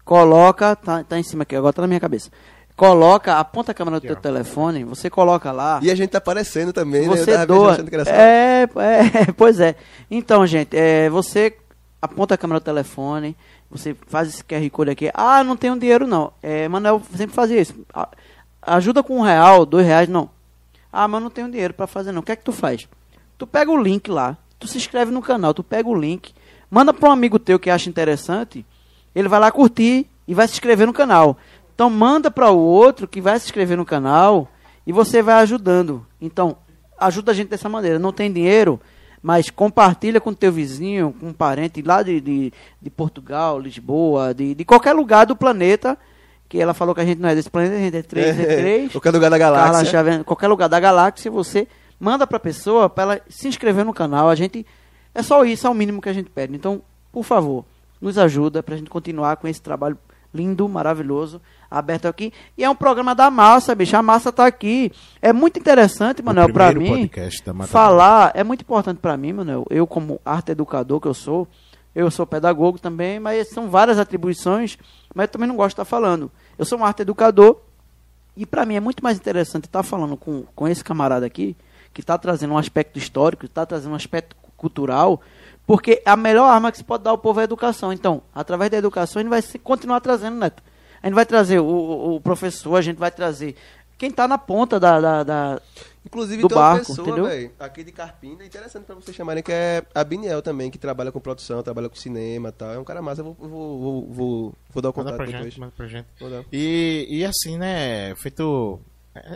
Coloca, 0.06 0.76
tá, 0.76 1.04
tá 1.04 1.20
em 1.20 1.24
cima 1.24 1.44
aqui, 1.44 1.56
agora 1.56 1.74
tá 1.74 1.82
na 1.82 1.88
minha 1.88 2.00
cabeça. 2.00 2.32
Coloca, 2.78 3.40
aponta 3.40 3.72
a 3.72 3.76
câmera 3.76 4.00
do 4.00 4.06
teu 4.06 4.16
telefone, 4.16 4.84
você 4.84 5.10
coloca 5.10 5.52
lá. 5.52 5.80
E 5.82 5.90
a 5.90 5.96
gente 5.96 6.12
tá 6.12 6.20
aparecendo 6.20 6.72
também, 6.72 7.08
né? 7.08 7.18
Você 7.18 7.36
vendo, 7.36 7.48
doa. 7.48 7.76
É, 8.06 8.62
é, 8.62 9.32
pois 9.36 9.60
é. 9.60 9.76
Então, 10.12 10.46
gente, 10.46 10.78
é, 10.78 11.10
você 11.10 11.58
aponta 12.00 12.36
a 12.36 12.38
câmera 12.38 12.60
do 12.60 12.64
telefone, 12.64 13.36
você 13.68 13.96
faz 14.06 14.30
esse 14.30 14.44
QR 14.44 14.70
Code 14.70 14.92
aqui. 14.92 15.10
Ah, 15.12 15.44
não 15.44 15.58
tenho 15.58 15.76
dinheiro 15.80 16.06
não. 16.06 16.32
É, 16.40 16.68
Manuel 16.68 17.02
sempre 17.16 17.36
fazia 17.36 17.60
isso. 17.60 17.74
Ajuda 18.62 19.02
com 19.02 19.18
um 19.18 19.24
real, 19.24 19.66
dois 19.66 19.84
reais, 19.84 20.08
não. 20.08 20.30
Ah, 20.94 21.08
mas 21.08 21.24
não 21.24 21.32
tenho 21.32 21.50
dinheiro 21.50 21.74
pra 21.74 21.88
fazer 21.88 22.12
não. 22.12 22.22
O 22.22 22.24
que 22.24 22.34
é 22.34 22.36
que 22.36 22.44
tu 22.44 22.52
faz? 22.52 22.88
Tu 23.40 23.48
pega 23.48 23.72
o 23.72 23.82
link 23.82 24.08
lá, 24.08 24.38
tu 24.60 24.68
se 24.68 24.78
inscreve 24.78 25.10
no 25.12 25.24
canal, 25.24 25.52
tu 25.52 25.64
pega 25.64 25.90
o 25.90 26.00
link, 26.00 26.32
manda 26.70 26.94
pra 26.94 27.10
um 27.10 27.12
amigo 27.12 27.40
teu 27.40 27.58
que 27.58 27.72
acha 27.72 27.90
interessante, 27.90 28.64
ele 29.16 29.28
vai 29.28 29.40
lá 29.40 29.52
curtir 29.52 30.08
e 30.28 30.34
vai 30.36 30.48
se 30.48 30.54
inscrever 30.54 30.86
no 30.86 30.94
canal. 30.94 31.38
Então 31.78 31.92
manda 31.92 32.32
para 32.32 32.50
o 32.50 32.58
outro 32.58 33.08
que 33.08 33.22
vai 33.22 33.40
se 33.40 33.46
inscrever 33.46 33.78
no 33.78 33.86
canal 33.86 34.48
e 34.84 34.92
você 34.92 35.22
vai 35.22 35.36
ajudando. 35.36 36.04
Então, 36.20 36.58
ajuda 37.00 37.32
a 37.32 37.36
gente 37.36 37.50
dessa 37.50 37.70
maneira. 37.70 38.00
Não 38.00 38.12
tem 38.12 38.34
dinheiro, 38.34 38.82
mas 39.22 39.52
compartilha 39.52 40.20
com 40.20 40.34
teu 40.34 40.52
vizinho, 40.52 41.14
com 41.20 41.28
um 41.28 41.34
parente 41.34 41.84
lá 41.84 42.02
de, 42.02 42.20
de, 42.20 42.52
de 42.82 42.90
Portugal, 42.90 43.60
Lisboa, 43.60 44.34
de, 44.34 44.56
de 44.56 44.66
qualquer 44.66 44.94
lugar 44.94 45.28
do 45.28 45.36
planeta. 45.36 45.96
Que 46.50 46.60
ela 46.60 46.74
falou 46.74 46.96
que 46.96 47.02
a 47.02 47.06
gente 47.06 47.22
não 47.22 47.30
é 47.30 47.36
desse 47.36 47.52
planeta, 47.52 47.76
a 47.76 47.80
gente 47.80 47.98
é 47.98 48.02
três, 48.02 48.40
é 48.40 48.46
três. 48.58 48.92
Qualquer 48.92 49.14
lugar 49.14 49.30
da 49.30 49.38
galáxia. 49.38 49.86
Xavier, 49.86 50.24
qualquer 50.24 50.48
lugar 50.48 50.68
da 50.68 50.80
galáxia, 50.80 51.30
você 51.30 51.68
manda 52.00 52.26
pra 52.26 52.40
pessoa 52.40 52.90
para 52.90 53.04
ela 53.04 53.22
se 53.30 53.48
inscrever 53.48 53.86
no 53.86 53.94
canal. 53.94 54.32
A 54.32 54.34
gente 54.34 54.66
é 55.14 55.22
só 55.22 55.46
isso, 55.46 55.68
é 55.68 55.70
o 55.70 55.76
mínimo 55.76 56.02
que 56.02 56.10
a 56.10 56.14
gente 56.14 56.32
pede. 56.32 56.56
Então, 56.56 56.82
por 57.12 57.24
favor, 57.24 57.66
nos 58.02 58.18
ajuda 58.18 58.64
pra 58.64 58.76
gente 58.76 58.90
continuar 58.90 59.38
com 59.38 59.48
esse 59.48 59.62
trabalho 59.62 59.96
lindo, 60.38 60.70
maravilhoso, 60.70 61.42
aberto 61.70 62.06
aqui. 62.08 62.32
E 62.58 62.64
é 62.64 62.70
um 62.70 62.76
programa 62.76 63.14
da 63.16 63.30
massa, 63.32 63.74
bicho. 63.76 63.96
A 63.98 64.02
massa 64.04 64.32
tá 64.32 64.46
aqui. 64.46 64.92
É 65.22 65.34
muito 65.34 65.60
interessante, 65.60 66.22
Manuel, 66.22 66.48
primeiro 66.74 66.96
mim. 67.02 67.08
Falar 67.72 68.32
é 68.36 68.44
muito 68.44 68.62
importante 68.62 69.00
pra 69.00 69.18
mim, 69.18 69.34
Manuel. 69.34 69.66
Eu 69.70 69.86
como 69.88 70.22
arte 70.24 70.52
educador 70.52 71.02
que 71.02 71.08
eu 71.08 71.14
sou, 71.14 71.48
eu 71.96 72.10
sou 72.12 72.26
pedagogo 72.26 72.78
também, 72.80 73.20
mas 73.20 73.50
são 73.50 73.70
várias 73.70 73.98
atribuições, 74.00 74.78
mas 75.14 75.26
eu 75.26 75.32
também 75.32 75.48
não 75.48 75.56
gosto 75.56 75.70
de 75.70 75.74
estar 75.82 75.86
falando. 75.86 76.32
Eu 76.58 76.64
sou 76.66 76.80
um 76.80 76.86
arte 76.86 77.02
educador 77.02 77.58
e 78.36 78.46
para 78.46 78.66
mim 78.66 78.76
é 78.76 78.80
muito 78.80 79.04
mais 79.04 79.18
interessante 79.18 79.66
estar 79.66 79.82
falando 79.84 80.16
com, 80.16 80.44
com 80.56 80.68
esse 80.68 80.84
camarada 80.84 81.26
aqui, 81.26 81.56
que 81.94 82.02
está 82.02 82.18
trazendo 82.18 82.54
um 82.54 82.58
aspecto 82.58 82.98
histórico, 83.00 83.46
está 83.46 83.66
trazendo 83.66 83.94
um 83.94 83.96
aspecto 83.96 84.36
cu- 84.36 84.52
cultural, 84.56 85.20
porque 85.68 86.02
a 86.06 86.16
melhor 86.18 86.46
arma 86.50 86.72
que 86.72 86.78
se 86.80 86.84
pode 86.84 87.04
dar 87.04 87.12
ao 87.12 87.18
povo 87.20 87.40
é 87.40 87.44
a 87.44 87.46
educação. 87.46 87.94
Então, 87.94 88.24
através 88.34 88.72
da 88.72 88.78
educação, 88.78 89.20
a 89.20 89.24
gente 89.24 89.30
vai 89.30 89.42
se- 89.44 89.60
continuar 89.60 90.00
trazendo, 90.02 90.38
Neto. 90.38 90.64
A 91.04 91.06
gente 91.08 91.14
vai 91.16 91.26
trazer 91.28 91.60
o, 91.60 92.16
o- 92.16 92.22
professor, 92.22 92.76
a 92.76 92.82
gente 92.82 92.98
vai 92.98 93.12
trazer 93.12 93.56
quem 94.00 94.10
está 94.10 94.28
na 94.28 94.38
ponta 94.40 94.80
da, 94.80 95.00
da- 95.00 95.24
da- 95.24 95.62
Inclusive 96.06 96.42
do 96.42 96.48
tem 96.48 96.58
uma 96.58 96.64
barco, 96.64 96.86
pessoa, 96.88 97.06
entendeu? 97.08 97.26
velho, 97.26 97.52
aqui 97.60 97.84
de 97.84 97.92
Carpina, 97.92 98.46
interessante 98.46 98.86
pra 98.86 98.96
vocês 98.96 99.14
chamarem, 99.16 99.44
que 99.44 99.52
é 99.52 99.84
a 99.94 100.04
Biniel 100.06 100.42
também, 100.42 100.72
que 100.72 100.78
trabalha 100.78 101.12
com 101.12 101.20
produção, 101.20 101.62
trabalha 101.62 101.90
com 101.90 101.96
cinema 101.98 102.48
e 102.48 102.52
tal. 102.54 102.72
É 102.74 102.80
um 102.80 102.84
cara 102.86 103.02
massa, 103.02 103.20
eu 103.20 103.26
vou, 103.26 103.36
vou, 103.38 103.80
vou, 103.80 104.08
vou, 104.14 104.54
vou 104.74 104.82
dar 104.82 104.90
o 104.90 104.94
Manda 104.96 105.12
contato 105.12 105.18
pra 105.18 105.26
depois. 105.26 105.44
gente, 105.44 105.60
manda 105.60 105.74
pra 105.76 105.86
gente. 105.88 106.08
Vou 106.18 106.30
dar. 106.30 106.46
E, 106.54 107.08
e 107.10 107.26
assim, 107.26 107.58
né, 107.58 108.16
feito... 108.16 108.80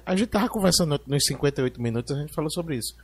A 0.06 0.16
gente 0.16 0.30
tava 0.30 0.48
conversando 0.48 0.98
nos 1.06 1.26
58 1.26 1.82
minutos, 1.82 2.16
a 2.16 2.20
gente 2.22 2.34
falou 2.34 2.49
sobre 2.52 2.78
isso. 2.78 2.95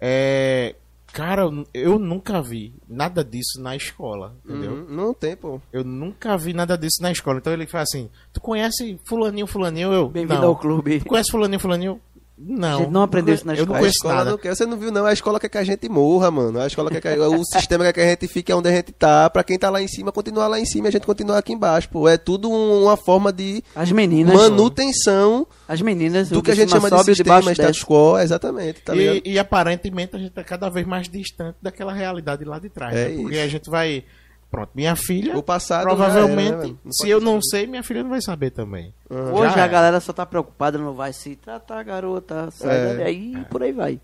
É, 0.00 0.74
cara, 1.12 1.42
eu- 1.74 1.98
nunca 1.98 2.40
vi 2.42 2.74
nada 2.88 3.24
disso 3.24 3.60
na 3.60 3.74
escola, 3.76 4.34
entendeu? 4.44 4.72
Uhum, 4.72 4.86
Não 4.88 5.14
tem, 5.14 5.36
pô. 5.36 5.60
Eu 5.72 5.84
nunca 5.84 6.36
vi 6.36 6.52
nada 6.52 6.76
disso 6.76 7.02
na 7.02 7.10
escola. 7.12 7.38
Então 7.38 7.52
ele 7.52 7.66
fala 7.66 7.82
assim, 7.84 8.08
tu 8.32 8.40
conhece 8.40 8.98
fulaninho, 9.08 9.46
fulaninho? 9.46 9.92
Eu, 9.92 10.08
Bem-vindo 10.08 10.44
ao 10.46 10.56
clube. 10.56 11.00
Tu 11.00 11.06
conhece 11.06 11.30
fulaninho, 11.30 11.60
fulaninho? 11.60 12.00
Não. 12.42 12.74
A 12.74 12.78
gente 12.82 12.90
não 12.90 13.02
aprendeu 13.02 13.34
isso 13.34 13.46
na 13.46 13.52
Eu 13.52 13.58
não 13.58 13.62
escola. 13.64 13.76
A 13.76 13.80
conheço 13.80 13.96
escola 13.98 14.14
nada. 14.14 14.30
não 14.30 14.38
quer, 14.38 14.56
você 14.56 14.64
não 14.64 14.76
viu 14.78 14.90
não, 14.90 15.04
a 15.04 15.12
escola 15.12 15.38
quer 15.38 15.48
que 15.50 15.58
a 15.58 15.64
gente 15.64 15.88
morra, 15.90 16.30
mano. 16.30 16.58
A 16.58 16.66
escola 16.66 16.90
quer 16.90 17.00
que 17.02 17.08
a- 17.08 17.28
o 17.28 17.44
sistema 17.52 17.84
quer 17.84 17.92
que 17.92 18.00
a 18.00 18.08
gente 18.08 18.26
fique 18.28 18.50
onde 18.52 18.68
a 18.68 18.72
gente 18.72 18.92
tá, 18.92 19.28
pra 19.28 19.44
quem 19.44 19.58
tá 19.58 19.68
lá 19.68 19.82
em 19.82 19.86
cima 19.86 20.10
continuar 20.10 20.48
lá 20.48 20.58
em 20.58 20.64
cima 20.64 20.86
e 20.86 20.88
a 20.88 20.92
gente 20.92 21.04
continuar 21.06 21.36
aqui 21.38 21.52
embaixo, 21.52 21.88
pô. 21.90 22.08
É 22.08 22.16
tudo 22.16 22.50
um- 22.50 22.84
uma 22.84 22.96
forma 22.96 23.30
de 23.32 23.62
As 23.76 23.92
meninas. 23.92 24.34
manutenção 24.34 25.46
As 25.68 25.82
meninas. 25.82 26.28
do 26.30 26.42
que 26.42 26.50
a 26.50 26.54
gente 26.54 26.70
chama 26.70 26.90
de 26.90 27.04
sistema, 27.04 27.52
status 27.52 27.84
quo, 27.84 28.18
exatamente, 28.18 28.80
tá 28.82 28.94
e, 28.96 29.22
e 29.24 29.38
aparentemente 29.38 30.16
a 30.16 30.18
gente 30.18 30.30
tá 30.32 30.42
cada 30.42 30.68
vez 30.70 30.86
mais 30.86 31.08
distante 31.08 31.56
daquela 31.60 31.92
realidade 31.92 32.44
lá 32.44 32.58
de 32.58 32.70
trás. 32.70 32.96
É 32.96 33.08
né? 33.10 33.16
Porque 33.16 33.34
isso. 33.36 33.44
a 33.44 33.48
gente 33.48 33.68
vai. 33.70 34.04
Pronto, 34.50 34.70
minha 34.74 34.96
filha. 34.96 35.36
O 35.38 35.42
passado 35.42 35.82
provavelmente, 35.84 36.48
era, 36.48 36.56
né, 36.56 36.62
velho? 36.64 36.78
Não 36.84 36.92
se 36.92 37.08
eu 37.08 37.20
não 37.20 37.40
sei, 37.40 37.66
minha 37.68 37.82
filha 37.84 38.02
não 38.02 38.10
vai 38.10 38.20
saber 38.20 38.50
também. 38.50 38.92
Hoje 39.08 39.54
Já 39.54 39.62
a 39.62 39.66
é. 39.66 39.68
galera 39.68 40.00
só 40.00 40.12
tá 40.12 40.26
preocupada, 40.26 40.76
não 40.76 40.92
vai 40.92 41.12
se 41.12 41.36
tratar, 41.36 41.82
garota, 41.84 42.50
sai 42.50 42.76
É. 42.76 42.94
daí 42.96 43.34
e 43.34 43.44
por 43.44 43.62
aí 43.62 43.70
vai. 43.72 44.00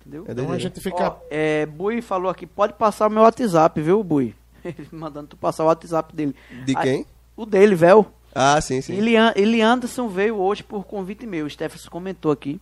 Entendeu? 0.00 0.24
É 0.28 0.32
Então 0.32 0.50
a 0.52 0.58
gente 0.58 0.78
fica. 0.80 1.08
Ó, 1.10 1.16
é, 1.30 1.64
Bui 1.64 2.02
falou 2.02 2.30
aqui, 2.30 2.46
pode 2.46 2.74
passar 2.74 3.06
o 3.06 3.10
meu 3.10 3.22
WhatsApp, 3.22 3.80
viu, 3.80 4.02
Bui? 4.04 4.34
Ele 4.64 4.86
mandando 4.92 5.28
tu 5.28 5.36
passar 5.36 5.64
o 5.64 5.68
WhatsApp 5.68 6.14
dele. 6.14 6.34
De 6.66 6.76
Ah, 6.76 6.82
quem? 6.82 7.06
O 7.36 7.46
dele, 7.46 7.74
véu. 7.74 8.06
Ah, 8.34 8.60
sim, 8.60 8.80
sim. 8.82 8.94
Eli 8.94 9.60
Anderson 9.62 10.08
veio 10.08 10.36
hoje 10.36 10.62
por 10.62 10.84
convite 10.84 11.26
meu. 11.26 11.46
O 11.46 11.50
Stefferson 11.50 11.88
comentou 11.90 12.30
aqui. 12.32 12.60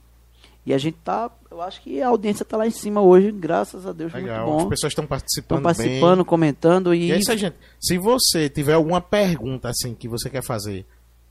E 0.65 0.75
a 0.75 0.79
gente 0.79 0.99
tá. 1.03 1.31
Eu 1.51 1.63
acho 1.63 1.81
que 1.81 2.03
a 2.03 2.09
audiência 2.09 2.45
tá 2.45 2.57
lá 2.57 2.67
em 2.67 2.71
cima 2.71 3.01
hoje, 3.01 3.33
graças 3.33 3.87
a 3.87 3.93
Deus, 3.93 4.13
Legal, 4.13 4.47
muito 4.47 4.57
as 4.59 4.63
bom. 4.65 4.69
pessoas 4.69 4.91
estão 4.93 5.07
participando. 5.07 5.59
Estão 5.59 5.75
participando, 5.75 6.17
bem. 6.19 6.25
comentando 6.27 6.95
e. 6.95 7.07
E 7.09 7.13
é 7.13 7.19
isso 7.19 7.33
aí, 7.33 7.39
gente. 7.39 7.57
Se 7.81 7.97
você 7.99 8.49
tiver 8.49 8.75
alguma 8.75 9.01
pergunta 9.01 9.69
assim 9.69 9.95
que 9.95 10.07
você 10.07 10.29
quer 10.29 10.45
fazer, 10.45 10.85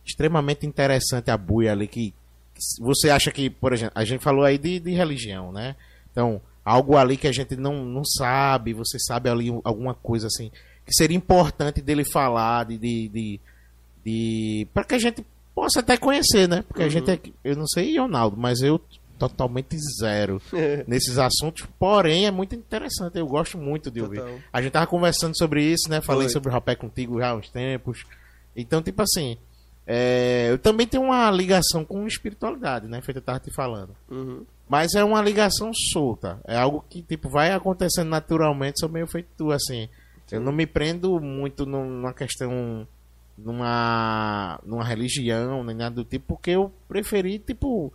extremamente 0.06 0.66
interessante 0.66 1.30
a 1.30 1.38
buia 1.38 1.72
ali, 1.72 1.88
que, 1.88 2.14
você 2.80 3.10
acha 3.10 3.32
que, 3.32 3.50
por 3.50 3.72
exemplo, 3.72 3.94
a 3.96 4.04
gente 4.04 4.22
falou 4.24 4.44
aí 4.44 4.58
de, 4.58 4.80
de 4.80 4.92
religião, 4.92 5.52
né? 5.52 5.76
Então, 6.12 6.42
algo 6.66 6.98
ali 6.98 7.16
que 7.16 7.28
a 7.28 7.32
gente 7.32 7.56
não, 7.56 7.86
não 7.86 8.04
sabe, 8.04 8.74
você 8.74 8.98
sabe 9.00 9.30
ali 9.30 9.50
um- 9.52 9.62
alguma 9.64 9.94
coisa 9.94 10.28
assim, 10.28 10.52
que 10.86 10.94
seria 10.94 11.16
importante 11.16 11.82
dele 11.82 12.04
falar, 12.04 12.66
de. 12.66 12.78
de, 12.78 13.08
de, 13.10 13.40
de 14.04 14.68
para 14.74 14.84
que 14.84 14.96
a 14.96 15.00
gente 15.00 15.24
possa 15.54 15.82
até 15.82 15.96
conhecer, 15.98 16.48
né? 16.48 16.64
Porque 16.68 16.84
a 16.84 16.90
gente 16.90 17.10
é, 17.12 17.20
eu 17.44 17.56
não 17.56 17.68
sei, 17.68 17.98
Ronaldo, 17.98 18.36
mas 18.36 18.62
eu 18.62 18.82
totalmente 19.20 19.78
zero 20.00 20.42
nesses 20.88 21.18
assuntos, 21.18 21.68
porém 21.78 22.26
é 22.26 22.32
muito 22.32 22.56
interessante, 22.56 23.18
eu 23.18 23.28
gosto 23.28 23.58
muito 23.58 23.92
de 23.92 24.02
ouvir. 24.02 24.20
Total. 24.22 24.36
A 24.54 24.62
gente 24.62 24.72
tava 24.72 24.88
conversando 24.88 25.38
sobre 25.38 25.64
isso, 25.64 25.90
né? 25.90 26.02
Falei 26.02 26.24
Foi. 26.24 26.30
sobre 26.32 26.50
o 26.50 26.52
rapé 26.54 26.76
contigo 26.76 27.20
já 27.20 27.30
há 27.32 27.36
uns 27.36 27.50
tempos. 27.50 28.04
Então, 28.56 28.82
tipo 28.82 29.02
assim, 29.02 29.38
é, 29.86 30.48
eu 30.50 30.58
também 30.58 30.88
tenho 30.88 31.04
uma 31.04 31.30
ligação 31.32 31.84
com 31.86 32.06
espiritualidade, 32.08 32.88
né? 32.88 33.02
Feito 33.02 33.18
eu 33.18 33.22
tava 33.22 33.40
te 33.40 33.54
falando. 33.54 33.96
Uhum. 34.10 34.46
Mas 34.68 34.94
é 34.94 35.04
uma 35.04 35.22
ligação 35.22 35.72
solta. 35.92 36.40
É 36.46 36.56
algo 36.56 36.86
que, 36.90 37.02
tipo, 37.02 37.28
vai 37.28 37.52
acontecendo 37.52 38.08
naturalmente, 38.10 38.80
sou 38.80 38.88
meio 38.90 39.08
feito 39.08 39.28
tu, 39.38 39.52
assim. 39.52 39.90
Eu 40.32 40.40
não 40.40 40.52
me 40.52 40.68
prendo 40.68 41.20
muito 41.20 41.66
num- 41.66 41.90
numa 41.90 42.14
questão, 42.14 42.88
numa, 43.36 44.60
numa 44.66 44.84
religião, 44.84 45.64
nem 45.64 45.76
nada 45.76 45.96
do 45.96 46.04
tipo, 46.04 46.36
porque 46.36 46.52
eu 46.52 46.72
preferi, 46.88 47.40
tipo, 47.40 47.92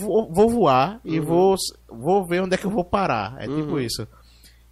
vou, 0.00 0.32
vou 0.32 0.48
voar 0.48 1.00
e 1.04 1.20
vou, 1.20 1.56
vou 1.88 2.26
ver 2.26 2.42
onde 2.42 2.54
é 2.54 2.58
que 2.58 2.66
eu 2.66 2.70
vou 2.70 2.84
parar. 2.84 3.36
É 3.38 3.46
tipo 3.46 3.78
isso. 3.78 4.06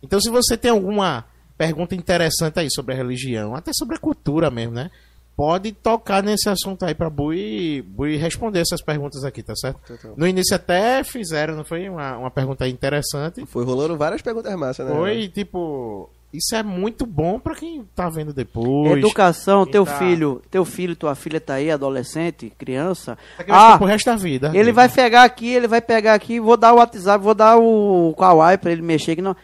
Então, 0.03 0.21
se 0.21 0.31
você 0.31 0.57
tem 0.57 0.71
alguma 0.71 1.25
pergunta 1.57 1.95
interessante 1.95 2.59
aí 2.59 2.69
sobre 2.71 2.95
a 2.95 2.97
religião, 2.97 3.55
até 3.55 3.73
sobre 3.75 3.97
a 3.97 3.99
cultura 3.99 4.51
mesmo, 4.51 4.75
né? 4.75 4.91
pode 5.39 5.71
tocar 5.71 6.21
nesse 6.21 6.49
assunto 6.49 6.85
aí 6.85 6.97
pra 6.97 7.09
Bui, 7.09 7.81
Bui 7.87 8.17
responder 8.17 8.59
essas 8.59 8.83
perguntas 8.83 9.23
aqui, 9.23 9.41
tá 9.41 9.55
certo? 9.55 9.79
Total. 9.87 10.15
No 10.17 10.27
início 10.27 10.57
até 10.57 11.05
fizeram, 11.05 11.55
não 11.55 11.65
foi? 11.65 11.89
Uma, 11.89 12.19
uma 12.19 12.31
pergunta 12.31 12.67
interessante. 12.67 13.47
Foi 13.47 13.65
rolando 13.65 13.97
várias 13.97 14.21
perguntas 14.21 14.53
massas, 14.57 14.85
né? 14.85 14.93
Foi, 14.93 15.29
tipo, 15.29 16.11
isso 16.33 16.55
é 16.55 16.63
muito 16.63 17.07
bom 17.07 17.39
pra 17.41 17.55
quem 17.55 17.85
tá 17.95 18.09
vendo 18.09 18.33
depois. 18.33 18.99
Educação, 18.99 19.65
teu 19.67 19.85
tá. 19.87 19.95
filho, 19.99 20.43
teu 20.51 20.65
filho, 20.65 20.95
tua 20.95 21.15
filha 21.15 21.41
tá 21.41 21.55
aí, 21.55 21.71
adolescente, 21.71 22.53
criança. 22.59 23.17
Isso 23.33 23.43
aqui 23.43 23.51
Ah, 23.53 23.77
pro 23.79 23.87
resto 23.87 24.07
da 24.07 24.17
vida. 24.17 24.51
ele 24.55 24.73
vai 24.73 24.89
pegar 24.89 25.23
aqui, 25.25 25.49
ele 25.49 25.67
vai 25.69 25.81
pegar 25.81 26.15
aqui, 26.15 26.39
vou 26.39 26.57
dar 26.57 26.73
o 26.73 26.77
WhatsApp, 26.77 27.23
vou 27.25 27.35
dar 27.35 27.57
o 27.59 28.15
Kawaii 28.19 28.59
pra 28.59 28.71
ele 28.73 28.83
mexer 28.83 29.17
que 29.17 29.23
não. 29.23 29.35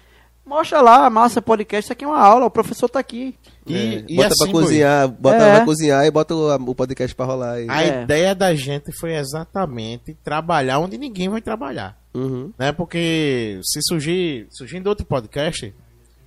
Mostra 0.46 0.82
lá, 0.82 1.08
massa 1.08 1.40
podcast, 1.40 1.86
isso 1.86 1.92
aqui 1.94 2.04
é 2.04 2.06
uma 2.06 2.20
aula, 2.20 2.44
o 2.44 2.50
professor 2.50 2.86
tá 2.86 2.98
aqui. 2.98 3.34
E, 3.66 3.74
É, 3.74 4.04
e 4.06 4.16
bota 4.16 4.28
assim, 4.28 4.44
pra 4.44 4.52
cozinhar, 4.52 5.08
bota 5.08 5.36
É. 5.36 5.56
pra 5.56 5.64
cozinhar 5.64 6.04
e 6.04 6.10
bota 6.10 6.34
o, 6.34 6.54
o 6.54 6.74
podcast 6.74 7.16
pra 7.16 7.24
rolar 7.24 7.52
aí. 7.52 7.66
a 7.70 7.82
É. 7.82 8.02
ideia 8.02 8.34
da 8.34 8.54
gente 8.54 8.92
foi 9.00 9.14
exatamente 9.16 10.14
trabalhar 10.22 10.80
onde 10.80 10.98
ninguém 10.98 11.30
vai 11.30 11.40
trabalhar. 11.40 11.96
Uhum. 12.14 12.52
né? 12.58 12.70
Porque 12.70 13.58
se 13.64 13.80
surgir, 13.88 14.46
surgindo 14.50 14.86
outro 14.86 15.04
podcast, 15.04 15.74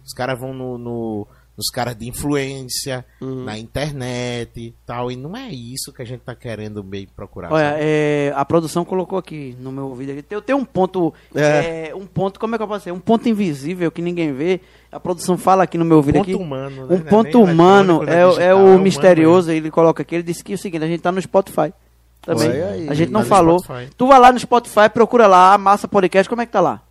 os 0.08 0.14
caras 0.14 0.40
vão 0.40 0.54
no, 0.54 0.78
no- 0.78 1.28
nos 1.58 1.72
caras 1.72 1.96
de 1.98 2.08
influência, 2.08 3.04
Uhum. 3.20 3.44
na 3.44 3.58
internet 3.58 4.52
e 4.60 4.76
tal. 4.86 5.12
E 5.12 5.16
não 5.16 5.36
é 5.36 5.50
isso 5.50 5.92
que 5.92 6.04
a 6.04 6.06
gente 6.06 6.20
tá 6.22 6.36
querendo 6.36 6.84
meio 6.84 7.08
procurar. 7.16 7.52
Olha, 7.52 7.76
é, 7.80 8.32
a 8.36 8.46
produção 8.46 8.86
colocou 8.86 9.18
aqui 9.18 9.58
no 9.60 9.72
meu 9.72 9.92
vídeo. 9.96 10.14
aqui. 10.14 10.22
Tem, 10.22 10.40
tem 10.40 10.56
um 10.56 10.64
ponto, 10.64 11.12
É. 11.34 11.90
é, 11.90 11.96
um 11.96 12.06
ponto, 12.06 12.40
como 12.40 12.54
é 12.54 12.58
que 12.60 12.64
eu 12.64 12.68
posso 12.68 12.82
dizer? 12.82 12.92
Um 12.92 13.00
ponto 13.00 13.28
invisível 13.28 13.92
que 13.92 14.04
ninguém 14.04 14.34
vê. 14.34 14.62
A 14.92 15.00
produção 15.00 15.36
fala 15.36 15.64
aqui 15.64 15.80
no 15.80 15.84
meu 15.86 16.00
vídeo 16.00 16.20
Ponto 16.22 16.32
aqui. 16.32 16.42
humano, 16.44 16.86
né? 16.86 16.96
Um 16.96 17.00
Não 17.00 17.06
ponto 17.06 17.42
humano 17.42 18.04
eletrônico, 18.04 18.12
é, 18.14 18.26
o- 18.26 18.30
é 18.30 18.34
digital, 18.36 18.58
o 18.58 18.62
humano 18.66 18.84
misterioso. 18.84 19.52
Ele 19.52 19.72
coloca 19.72 20.04
aqui. 20.04 20.14
Ele 20.14 20.24
disse 20.24 20.44
que 20.44 20.52
é 20.52 20.56
o 20.56 20.60
seguinte: 20.60 20.84
a 20.84 20.88
gente 20.88 21.02
tá 21.02 21.12
no 21.12 21.20
Spotify. 21.22 21.74
Também. 22.22 22.50
Aí. 22.52 22.90
a 22.90 22.94
gente 22.94 23.10
não 23.12 23.22
Tá 23.22 23.24
no 23.24 23.30
falou. 23.30 23.64
Tu 23.98 24.06
vai 24.06 24.20
lá 24.20 24.32
no 24.32 24.40
Spotify, 24.40 24.90
procura 24.94 25.26
lá 25.28 25.54
a 25.54 25.58
Massa 25.58 25.88
Podcast. 25.88 26.30
Como 26.30 26.42
é 26.42 26.46
que 26.46 26.52
tá 26.52 26.60
lá? 26.62 26.84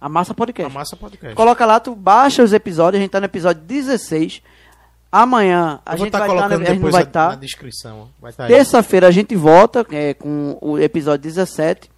A 0.00 0.08
Massa. 0.08 0.32
Podcast. 0.34 0.70
A 0.74 0.78
massa 0.78 0.96
podcast. 0.96 1.34
Coloca 1.36 1.66
lá, 1.66 1.78
tu 1.78 1.94
baixa 1.94 2.42
os 2.42 2.52
episódios. 2.52 2.98
A 2.98 3.02
gente 3.02 3.10
tá 3.10 3.20
no 3.20 3.26
episódio 3.26 3.62
16. 3.62 4.42
Amanhã 5.12 5.80
a 5.84 5.96
gente 5.96 6.10
tá 6.10 6.18
vai 6.20 6.28
estar. 6.28 6.36
colocando 6.40 6.62
a 6.62 6.70
gente 6.72 6.80
vai 6.82 6.92
na- 6.92 7.00
estar. 7.02 7.28
na 7.30 7.34
descrição. 7.34 8.08
Tá. 8.36 8.46
Terça-feira 8.46 9.08
a 9.08 9.10
gente 9.10 9.34
volta 9.34 9.84
é, 9.90 10.14
com 10.14 10.56
o 10.60 10.78
episódio 10.78 11.22
17. 11.22 11.90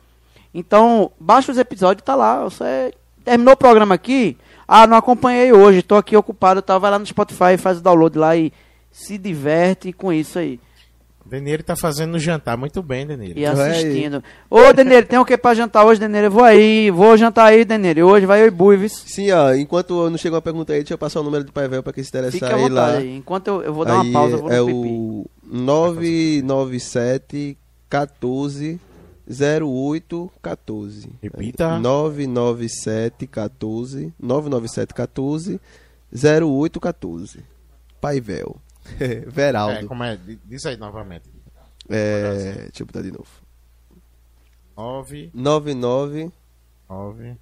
Então, 0.54 1.10
baixa 1.20 1.52
os 1.52 1.58
episódios, 1.58 2.04
tá 2.04 2.14
lá. 2.14 2.42
Você 2.44 2.92
terminou 3.24 3.54
o 3.54 3.56
programa 3.56 3.94
aqui. 3.94 4.36
Ah, 4.66 4.86
não 4.86 4.96
acompanhei 4.96 5.52
hoje, 5.52 5.82
tô 5.82 5.96
aqui 5.96 6.16
ocupado, 6.16 6.62
tá? 6.62 6.78
Vai 6.78 6.90
lá 6.90 6.98
no 6.98 7.04
Spotify, 7.06 7.58
faz 7.58 7.78
o 7.78 7.82
download 7.82 8.18
lá 8.18 8.34
e 8.36 8.52
se 8.90 9.18
diverte 9.18 9.92
com 9.92 10.10
isso 10.12 10.38
aí. 10.38 10.58
Deneiro 11.24 11.62
tá 11.62 11.76
fazendo 11.76 12.18
jantar 12.18 12.56
muito 12.56 12.82
bem, 12.82 13.06
Deneiro. 13.06 13.38
E 13.38 13.44
Vai 13.46 13.70
assistindo. 13.70 14.22
Ô, 14.50 14.72
Deneiro, 14.72 15.06
tem 15.06 15.18
o 15.18 15.24
que 15.24 15.36
pra 15.38 15.54
jantar 15.54 15.84
hoje, 15.84 16.00
Deneiro? 16.00 16.26
Eu 16.26 16.30
vou 16.30 16.44
aí, 16.44 16.90
vou 16.90 17.16
jantar 17.16 17.46
aí, 17.46 17.64
Deneiro. 17.64 18.00
E 18.00 18.02
Hoje 18.02 18.26
vai 18.26 18.42
eu 18.42 18.46
e 18.46 18.50
Buivis. 18.50 18.92
Sim, 19.06 19.30
ó, 19.30 19.54
enquanto 19.54 20.10
não 20.10 20.18
chega 20.18 20.34
uma 20.36 20.42
pergunta 20.42 20.72
aí, 20.72 20.80
deixa 20.80 20.94
eu 20.94 20.98
passar 20.98 21.20
o 21.20 21.22
número 21.22 21.44
do 21.44 21.52
Pai 21.52 21.68
Velho 21.68 21.82
pra 21.82 21.92
quem 21.92 22.02
se 22.02 22.10
interessar 22.10 22.32
Fique 22.32 22.44
à 22.52 22.56
aí 22.56 22.68
lá. 22.68 22.86
vontade 22.86 23.06
aí. 23.06 23.16
Enquanto 23.16 23.48
eu, 23.48 23.62
eu 23.62 23.74
vou 23.74 23.84
dar 23.84 23.94
uma 23.94 24.02
Aí 24.04 24.12
pausa, 24.12 24.36
eu 24.36 24.40
vou 24.40 24.48
no 24.50 24.54
é 24.54 24.60
o 24.62 25.26
997 25.44 27.56
14 27.88 28.80
08 29.28 30.30
14. 30.42 31.08
Repita. 31.22 31.78
997 31.78 33.26
14 33.26 34.12
997 34.20 34.94
14 34.94 35.60
08 36.12 36.80
14. 36.80 37.38
Veraldo. 39.28 39.84
É, 39.84 39.84
como 39.86 40.02
é? 40.04 40.18
Diz 40.44 40.66
aí 40.66 40.76
novamente. 40.76 41.30
É, 41.88 42.54
deixa 42.62 42.82
eu 42.82 42.86
botar 42.86 43.02
de 43.02 43.10
novo. 43.10 43.28
9, 44.76 45.30
99 45.34 46.32
9, 46.88 47.36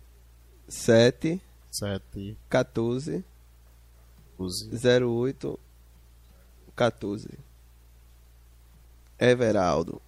7 0.69 1.41
7, 1.71 2.37
14 2.49 3.25
12. 4.37 5.05
08 5.05 5.61
14. 6.75 7.29
Everaldo. 9.19 10.01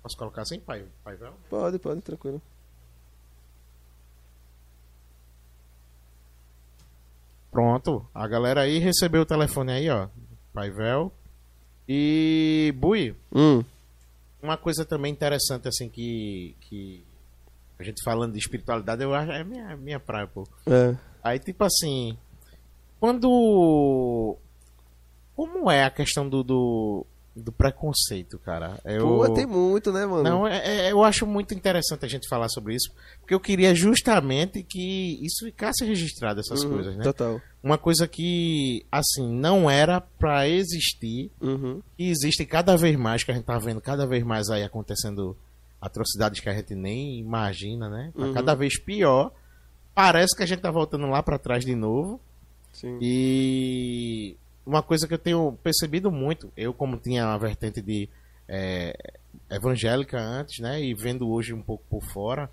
Posso 0.00 0.16
colocar 0.16 0.42
assim, 0.42 0.60
pai? 0.60 0.86
pai? 1.02 1.18
Pode, 1.50 1.80
pode, 1.80 2.00
tranquilo. 2.00 2.40
Pronto. 7.56 8.06
A 8.14 8.28
galera 8.28 8.60
aí 8.60 8.78
recebeu 8.78 9.22
o 9.22 9.26
telefone 9.26 9.72
aí, 9.72 9.88
ó. 9.88 10.08
Paivel. 10.52 11.10
E 11.88 12.74
Bui, 12.76 13.16
Hum, 13.34 13.64
uma 14.42 14.58
coisa 14.58 14.84
também 14.84 15.10
interessante 15.10 15.66
assim 15.66 15.88
que 15.88 16.54
que 16.60 17.02
a 17.78 17.82
gente 17.82 18.04
falando 18.04 18.34
de 18.34 18.38
espiritualidade, 18.40 19.02
eu 19.02 19.14
acho 19.14 19.32
é 19.32 19.42
minha 19.42 19.74
minha 19.74 19.98
praia, 19.98 20.26
pô. 20.26 20.46
é. 20.66 20.94
Aí 21.24 21.38
tipo 21.38 21.64
assim, 21.64 22.18
quando 23.00 24.36
como 25.34 25.70
é 25.70 25.84
a 25.84 25.90
questão 25.90 26.28
do 26.28 26.42
do, 26.42 27.06
do 27.36 27.52
preconceito, 27.52 28.38
cara? 28.38 28.80
Eu 28.84 29.06
Pô, 29.06 29.28
tem 29.28 29.44
muito, 29.46 29.92
né, 29.92 30.06
mano? 30.06 30.22
Não, 30.22 30.46
é- 30.48 30.86
é- 30.86 30.92
eu 30.92 31.04
acho 31.04 31.26
muito 31.26 31.52
interessante 31.54 32.04
a 32.04 32.08
gente 32.08 32.26
falar 32.28 32.48
sobre 32.48 32.74
isso, 32.74 32.90
porque 33.20 33.34
eu 33.34 33.40
queria 33.40 33.74
justamente 33.74 34.62
que 34.62 35.18
isso 35.24 35.44
ficasse 35.44 35.84
registrado, 35.84 36.40
essas 36.40 36.62
Uhum, 36.64 36.70
coisas, 36.70 36.96
né? 36.96 37.04
Total. 37.04 37.40
Uma 37.62 37.76
coisa 37.76 38.08
que, 38.08 38.84
assim, 38.90 39.30
não 39.32 39.68
era 39.70 40.00
pra 40.00 40.48
existir, 40.48 41.30
Uhum. 41.40 41.82
e 41.98 42.08
existe 42.10 42.44
cada 42.46 42.76
vez 42.76 42.96
mais, 42.96 43.22
que 43.22 43.30
a 43.30 43.34
gente 43.34 43.44
tá 43.44 43.58
vendo 43.58 43.80
cada 43.80 44.06
vez 44.06 44.24
mais 44.24 44.48
aí 44.48 44.62
acontecendo 44.62 45.36
atrocidades 45.80 46.40
que 46.40 46.48
a 46.48 46.54
gente 46.54 46.74
nem 46.74 47.18
imagina, 47.18 47.88
né? 47.90 48.12
Tá 48.16 48.24
Uhum. 48.26 48.32
cada 48.32 48.54
vez 48.54 48.78
pior. 48.80 49.30
Parece 49.94 50.34
que 50.36 50.42
a 50.42 50.46
gente 50.46 50.60
tá 50.60 50.70
voltando 50.70 51.06
lá 51.06 51.22
pra 51.22 51.38
trás 51.38 51.64
de 51.64 51.74
novo. 51.74 52.20
Sim. 52.72 52.98
E 53.00 54.36
uma 54.66 54.82
coisa 54.82 55.06
que 55.06 55.14
eu 55.14 55.18
tenho 55.18 55.52
percebido 55.62 56.10
muito, 56.10 56.52
eu 56.56 56.74
como 56.74 56.96
tinha 56.98 57.24
uma 57.24 57.38
vertente 57.38 57.80
de 57.80 58.08
é, 58.48 58.92
evangélica 59.50 60.18
antes, 60.20 60.58
né, 60.60 60.82
e 60.82 60.92
vendo 60.94 61.28
hoje 61.30 61.52
um 61.54 61.62
pouco 61.62 61.84
por 61.88 62.02
fora, 62.02 62.50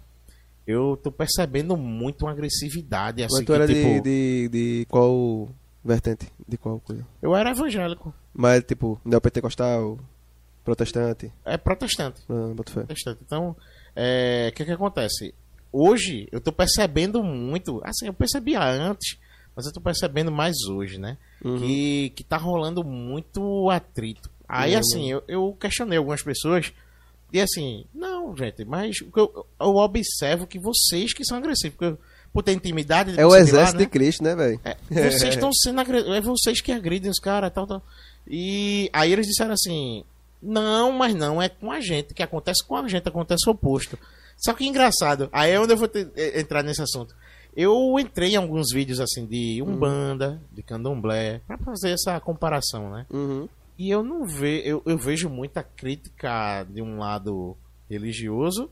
eu 0.65 0.95
tô 1.01 1.11
percebendo 1.11 1.75
muito 1.75 2.23
uma 2.25 2.31
agressividade, 2.31 3.23
assim, 3.23 3.35
Mas 3.37 3.45
tu 3.45 3.47
que, 3.47 3.53
era 3.53 3.67
de, 3.67 3.73
tipo, 3.73 4.03
de, 4.03 4.49
de 4.49 4.85
qual 4.89 5.49
vertente? 5.83 6.27
De 6.47 6.57
qual 6.57 6.79
coisa? 6.79 7.05
eu 7.21 7.35
era 7.35 7.49
evangélico, 7.51 8.13
Mas, 8.33 8.63
tipo, 8.63 8.99
neopentecostal, 9.03 9.99
protestante. 10.63 11.31
é 11.45 11.57
protestante, 11.57 12.21
Ah, 12.29 12.53
boto 12.55 12.71
fé. 12.71 12.81
protestante. 12.81 13.19
Então, 13.25 13.55
é, 13.95 14.49
o 14.51 14.55
que 14.55 14.63
que 14.65 14.71
acontece? 14.71 15.33
Hoje, 15.71 16.27
eu 16.31 16.39
tô 16.39 16.51
percebendo 16.51 17.23
muito, 17.23 17.81
assim, 17.83 18.05
eu 18.05 18.13
percebia 18.13 18.61
antes, 18.63 19.17
mas 19.55 19.65
eu 19.65 19.73
tô 19.73 19.79
percebendo 19.81 20.31
mais 20.31 20.55
hoje, 20.69 20.97
né, 20.99 21.17
Uhum. 21.43 21.57
que, 21.59 22.11
que 22.15 22.23
tá 22.23 22.37
rolando 22.37 22.83
muito 22.83 23.69
atrito. 23.69 24.29
Aí, 24.47 24.73
Uhum. 24.73 24.79
assim, 24.79 25.11
eu, 25.11 25.23
eu 25.27 25.57
questionei 25.59 25.97
algumas 25.97 26.21
pessoas 26.21 26.71
e 27.31 27.39
assim, 27.41 27.85
não, 27.93 28.35
gente, 28.37 28.63
mas 28.65 28.97
eu, 29.15 29.45
eu 29.59 29.75
observo 29.75 30.45
que 30.47 30.59
vocês 30.59 31.13
que 31.13 31.25
são 31.25 31.37
agressivos, 31.37 31.75
porque 31.77 31.93
eu- 31.93 31.99
por 32.31 32.41
ter 32.43 32.53
intimidade... 32.53 33.11
É 33.19 33.25
o 33.25 33.29
sei 33.29 33.39
lá, 33.39 33.39
exército 33.39 33.77
né? 33.77 33.83
de 33.85 33.89
Cristo, 33.91 34.23
né, 34.23 34.35
velho? 34.35 34.59
É, 34.65 34.75
vocês 35.11 35.33
estão 35.35 35.51
sendo 35.53 35.79
agredidos, 35.81 36.15
é 36.15 36.21
vocês 36.21 36.61
que 36.61 36.71
agridem 36.71 37.09
os 37.11 37.19
caras, 37.19 37.51
tal, 37.53 37.67
tal. 37.67 37.83
E 38.27 38.89
aí 38.91 39.11
eles 39.13 39.27
disseram 39.27 39.53
assim, 39.53 40.03
não, 40.41 40.91
mas 40.91 41.13
não, 41.13 41.39
é 41.41 41.47
com 41.49 41.71
a 41.71 41.79
gente, 41.79 42.13
que 42.13 42.23
acontece 42.23 42.65
com 42.65 42.75
a 42.75 42.87
gente, 42.87 43.07
acontece 43.07 43.47
o 43.47 43.51
oposto. 43.51 43.99
Só 44.37 44.51
que 44.53 44.65
engraçado, 44.65 45.29
aí 45.31 45.51
é 45.51 45.59
onde 45.59 45.73
eu 45.73 45.77
vou 45.77 45.87
ter- 45.87 46.09
entrar 46.39 46.63
nesse 46.63 46.81
assunto. 46.81 47.15
Eu 47.55 47.97
entrei 47.99 48.33
em 48.33 48.35
alguns 48.37 48.67
vídeos 48.73 48.99
assim 48.99 49.25
de 49.25 49.61
Umbanda, 49.61 50.41
de 50.51 50.63
Candomblé, 50.63 51.41
pra 51.47 51.57
fazer 51.57 51.91
essa 51.91 52.19
comparação, 52.19 52.89
né? 52.91 53.05
Uhum. 53.11 53.47
E 53.77 53.89
eu 53.89 54.03
não 54.03 54.25
ve, 54.25 54.61
eu, 54.65 54.81
eu 54.85 54.97
vejo 54.97 55.29
muita 55.29 55.63
crítica 55.63 56.63
de 56.69 56.81
um 56.81 56.97
lado 56.99 57.55
religioso 57.89 58.69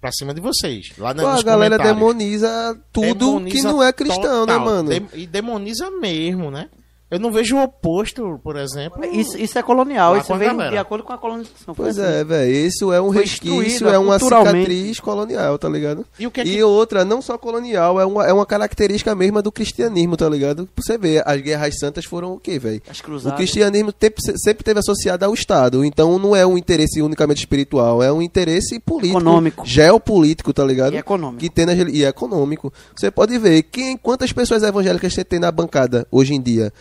pra 0.00 0.10
cima 0.12 0.34
de 0.34 0.40
vocês. 0.40 0.92
Lá 0.98 1.14
na, 1.14 1.22
Pô, 1.22 1.28
a 1.28 1.42
galera 1.42 1.78
demoniza 1.78 2.78
tudo 2.92 3.06
que 3.08 3.14
Demoniza 3.14 3.68
não 3.72 3.82
é 3.82 3.92
cristão, 3.92 4.44
né, 4.46 4.52
total. 4.52 4.60
mano? 4.64 4.88
Dem- 4.90 5.08
e 5.14 5.26
demoniza 5.26 5.90
mesmo, 5.90 6.50
né? 6.50 6.68
Eu 7.10 7.18
não 7.18 7.32
vejo 7.32 7.56
o 7.56 7.62
oposto, 7.62 8.38
por 8.42 8.56
exemplo. 8.56 9.04
Isso, 9.04 9.36
isso 9.36 9.58
é 9.58 9.62
colonial, 9.62 10.16
isso 10.16 10.28
galera. 10.28 10.70
de 10.70 10.78
acordo 10.78 11.02
com 11.04 11.12
a 11.12 11.18
colonização. 11.18 11.74
Pois 11.74 11.98
assim. 11.98 12.12
é, 12.20 12.24
velho. 12.24 12.52
Isso 12.52 12.92
é 12.92 13.00
um 13.00 13.08
resquício, 13.08 13.88
é 13.88 13.98
uma 13.98 14.18
cicatriz 14.18 15.00
colonial, 15.00 15.58
tá 15.58 15.68
ligado? 15.68 16.06
E 16.18 16.26
o 16.26 16.30
que 16.30 16.40
é 16.40 16.44
E 16.44 16.54
que- 16.56 16.62
outra, 16.62 17.04
não 17.04 17.20
só 17.20 17.36
colonial, 17.36 18.00
é 18.00 18.06
uma, 18.06 18.26
é 18.26 18.32
uma 18.32 18.46
característica 18.46 19.14
mesma 19.14 19.42
do 19.42 19.50
cristianismo, 19.50 20.16
tá 20.16 20.28
ligado? 20.28 20.68
Pra 20.74 20.84
você 20.84 20.96
ver, 20.96 21.22
as 21.26 21.40
guerras 21.40 21.78
santas 21.78 22.04
foram 22.04 22.32
o 22.34 22.38
quê, 22.38 22.58
velho? 22.58 22.80
As 22.88 23.00
O 23.00 23.02
cruzadas. 23.02 23.36
cristianismo 23.36 23.92
temp- 23.92 24.18
sempre 24.36 24.62
teve 24.62 24.78
associado 24.78 25.24
ao 25.24 25.34
Estado, 25.34 25.84
então 25.84 26.18
não 26.18 26.36
é 26.36 26.46
um 26.46 26.56
interesse 26.56 27.02
unicamente 27.02 27.38
espiritual, 27.40 28.02
é 28.02 28.12
um 28.12 28.22
interesse 28.22 28.78
político, 28.78 29.18
Econômico. 29.18 29.66
geopolítico, 29.66 30.52
tá 30.52 30.64
ligado? 30.64 30.94
E 30.94 30.98
econômico. 30.98 31.40
Que 31.40 31.50
tem 31.50 31.66
nas 31.66 31.76
e 31.78 32.04
econômico. 32.04 32.72
Você 32.94 33.10
pode 33.10 33.36
ver 33.38 33.62
quem, 33.64 33.96
quantas 33.96 34.32
pessoas 34.32 34.62
evangélicas 34.62 35.12
você 35.12 35.24
tem 35.24 35.40
na 35.40 35.50
bancada 35.50 36.06
hoje 36.10 36.34
em 36.34 36.40
dia. 36.40 36.72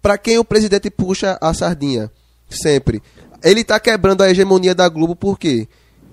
Pra 0.00 0.18
quem 0.18 0.38
o 0.38 0.44
presidente 0.44 0.90
puxa 0.90 1.38
a 1.40 1.52
sardinha? 1.52 2.10
Sempre. 2.48 3.02
Ele 3.42 3.64
tá 3.64 3.78
quebrando 3.78 4.22
a 4.22 4.30
hegemonia 4.30 4.74
da 4.74 4.88
Globo 4.88 5.14
por 5.14 5.38
quê? 5.38 5.68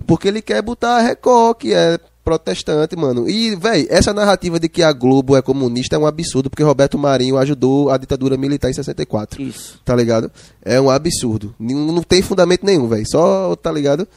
Porque 0.05 0.27
ele 0.27 0.41
quer 0.41 0.61
botar 0.61 0.97
a 0.97 1.01
Record, 1.01 1.57
que 1.57 1.73
é 1.73 1.99
protestante, 2.23 2.95
mano. 2.95 3.29
E, 3.29 3.55
véi, 3.55 3.85
essa 3.89 4.13
narrativa 4.13 4.59
de 4.59 4.69
que 4.69 4.81
a 4.81 4.91
Globo 4.93 5.35
é 5.35 5.41
comunista 5.41 5.95
é 5.95 5.99
um 5.99 6.05
absurdo, 6.05 6.49
porque 6.49 6.63
Roberto 6.63 6.97
Marinho 6.97 7.37
ajudou 7.37 7.89
a 7.89 7.97
ditadura 7.97 8.37
militar 8.37 8.69
em 8.69 8.73
64. 8.73 9.41
Isso. 9.41 9.79
Tá 9.83 9.95
ligado? 9.95 10.31
É 10.63 10.79
um 10.79 10.89
absurdo. 10.89 11.53
Não, 11.59 11.91
não 11.91 12.03
tem 12.03 12.21
fundamento 12.21 12.65
nenhum, 12.65 12.87
velho. 12.87 13.05
Só, 13.09 13.55
tá 13.55 13.71
ligado? 13.71 14.07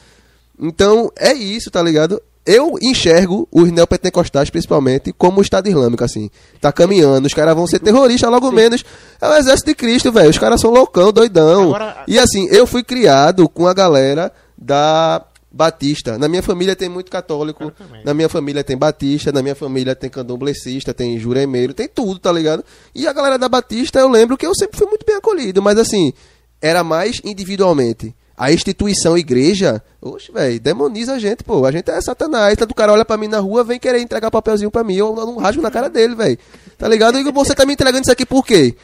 Então, 0.59 1.13
é 1.17 1.33
isso, 1.33 1.71
tá 1.71 1.83
ligado? 1.83 2.23
Eu 2.47 2.77
enxergo 2.81 3.49
os 3.51 3.73
neopentecostais, 3.73 4.51
principalmente, 4.51 5.13
como 5.13 5.41
o 5.41 5.43
Estado 5.43 5.69
Islâmico, 5.69 6.05
assim. 6.05 6.31
Tá 6.61 6.71
caminhando, 6.73 7.27
os 7.27 7.35
caras 7.35 7.55
vão 7.57 7.67
ser 7.67 7.81
terroristas 7.81 8.31
logo 8.31 8.53
menos. 8.53 8.85
É 9.21 9.29
o 9.29 9.35
exército 9.35 9.71
de 9.71 9.75
Cristo, 9.75 10.13
velho. 10.13 10.31
Os 10.31 10.39
caras 10.39 10.61
são 10.61 10.71
loucão, 10.71 11.13
doidão. 11.13 11.65
Agora- 11.75 12.05
E 12.07 12.19
assim, 12.19 12.47
eu 12.51 12.67
fui 12.67 12.85
criado 12.85 13.49
com 13.49 13.67
a 13.67 13.75
galera 13.75 14.31
da 14.57 15.25
Batista. 15.51 16.19
Na 16.19 16.29
minha 16.29 16.43
família 16.43 16.77
tem 16.77 16.89
muito 16.89 17.11
católico. 17.11 17.73
Na 18.05 18.15
minha 18.15 18.29
família 18.29 18.63
tem 18.63 18.77
Batista. 18.77 19.33
Na 19.33 19.43
minha 19.43 19.55
família 19.55 19.95
tem 19.97 20.09
candomblessista, 20.11 20.95
tem 20.95 21.19
juremeiro, 21.19 21.75
tem 21.75 21.89
tudo, 21.89 22.19
tá 22.21 22.31
ligado? 22.31 22.63
E 22.95 23.07
a 23.09 23.13
galera 23.13 23.39
da 23.39 23.49
Batista, 23.49 23.99
eu 23.99 24.09
lembro 24.09 24.37
que 24.37 24.47
eu 24.47 24.55
sempre 24.55 24.79
fui 24.79 24.87
muito 24.87 25.05
bem 25.05 25.17
acolhido. 25.17 25.61
Mas 25.63 25.79
assim, 25.79 26.13
era 26.61 26.85
mais 26.85 27.21
individualmente. 27.25 28.15
A 28.37 28.53
instituição 28.53 29.17
igreja, 29.17 29.83
oxe, 30.01 30.31
velho, 30.31 30.61
demoniza 30.61 31.15
a 31.15 31.19
gente, 31.19 31.43
pô. 31.43 31.65
A 31.65 31.73
gente 31.73 31.91
é 31.91 32.01
satanás. 32.01 32.57
Tanto 32.57 32.73
o 32.73 32.75
cara 32.75 32.93
olha 32.93 33.05
pra 33.05 33.17
mim 33.17 33.29
na 33.29 33.39
rua, 33.39 33.65
vem 33.65 33.79
querer 33.79 34.01
entregar 34.01 34.31
papelzinho 34.31 34.71
pra 34.71 34.85
mim, 34.85 34.95
eu 34.97 35.15
não 35.15 35.37
rasgo 35.39 35.63
na 35.63 35.71
cara 35.71 35.89
dele, 35.89 36.15
velho. 36.15 36.39
Tá 36.77 36.87
ligado? 36.87 37.19
E 37.19 37.33
você 37.33 37.55
tá 37.55 37.65
me 37.65 37.73
entregando 37.73 38.03
isso 38.03 38.13
aqui 38.13 38.27
por 38.27 38.45
quê? 38.45 38.77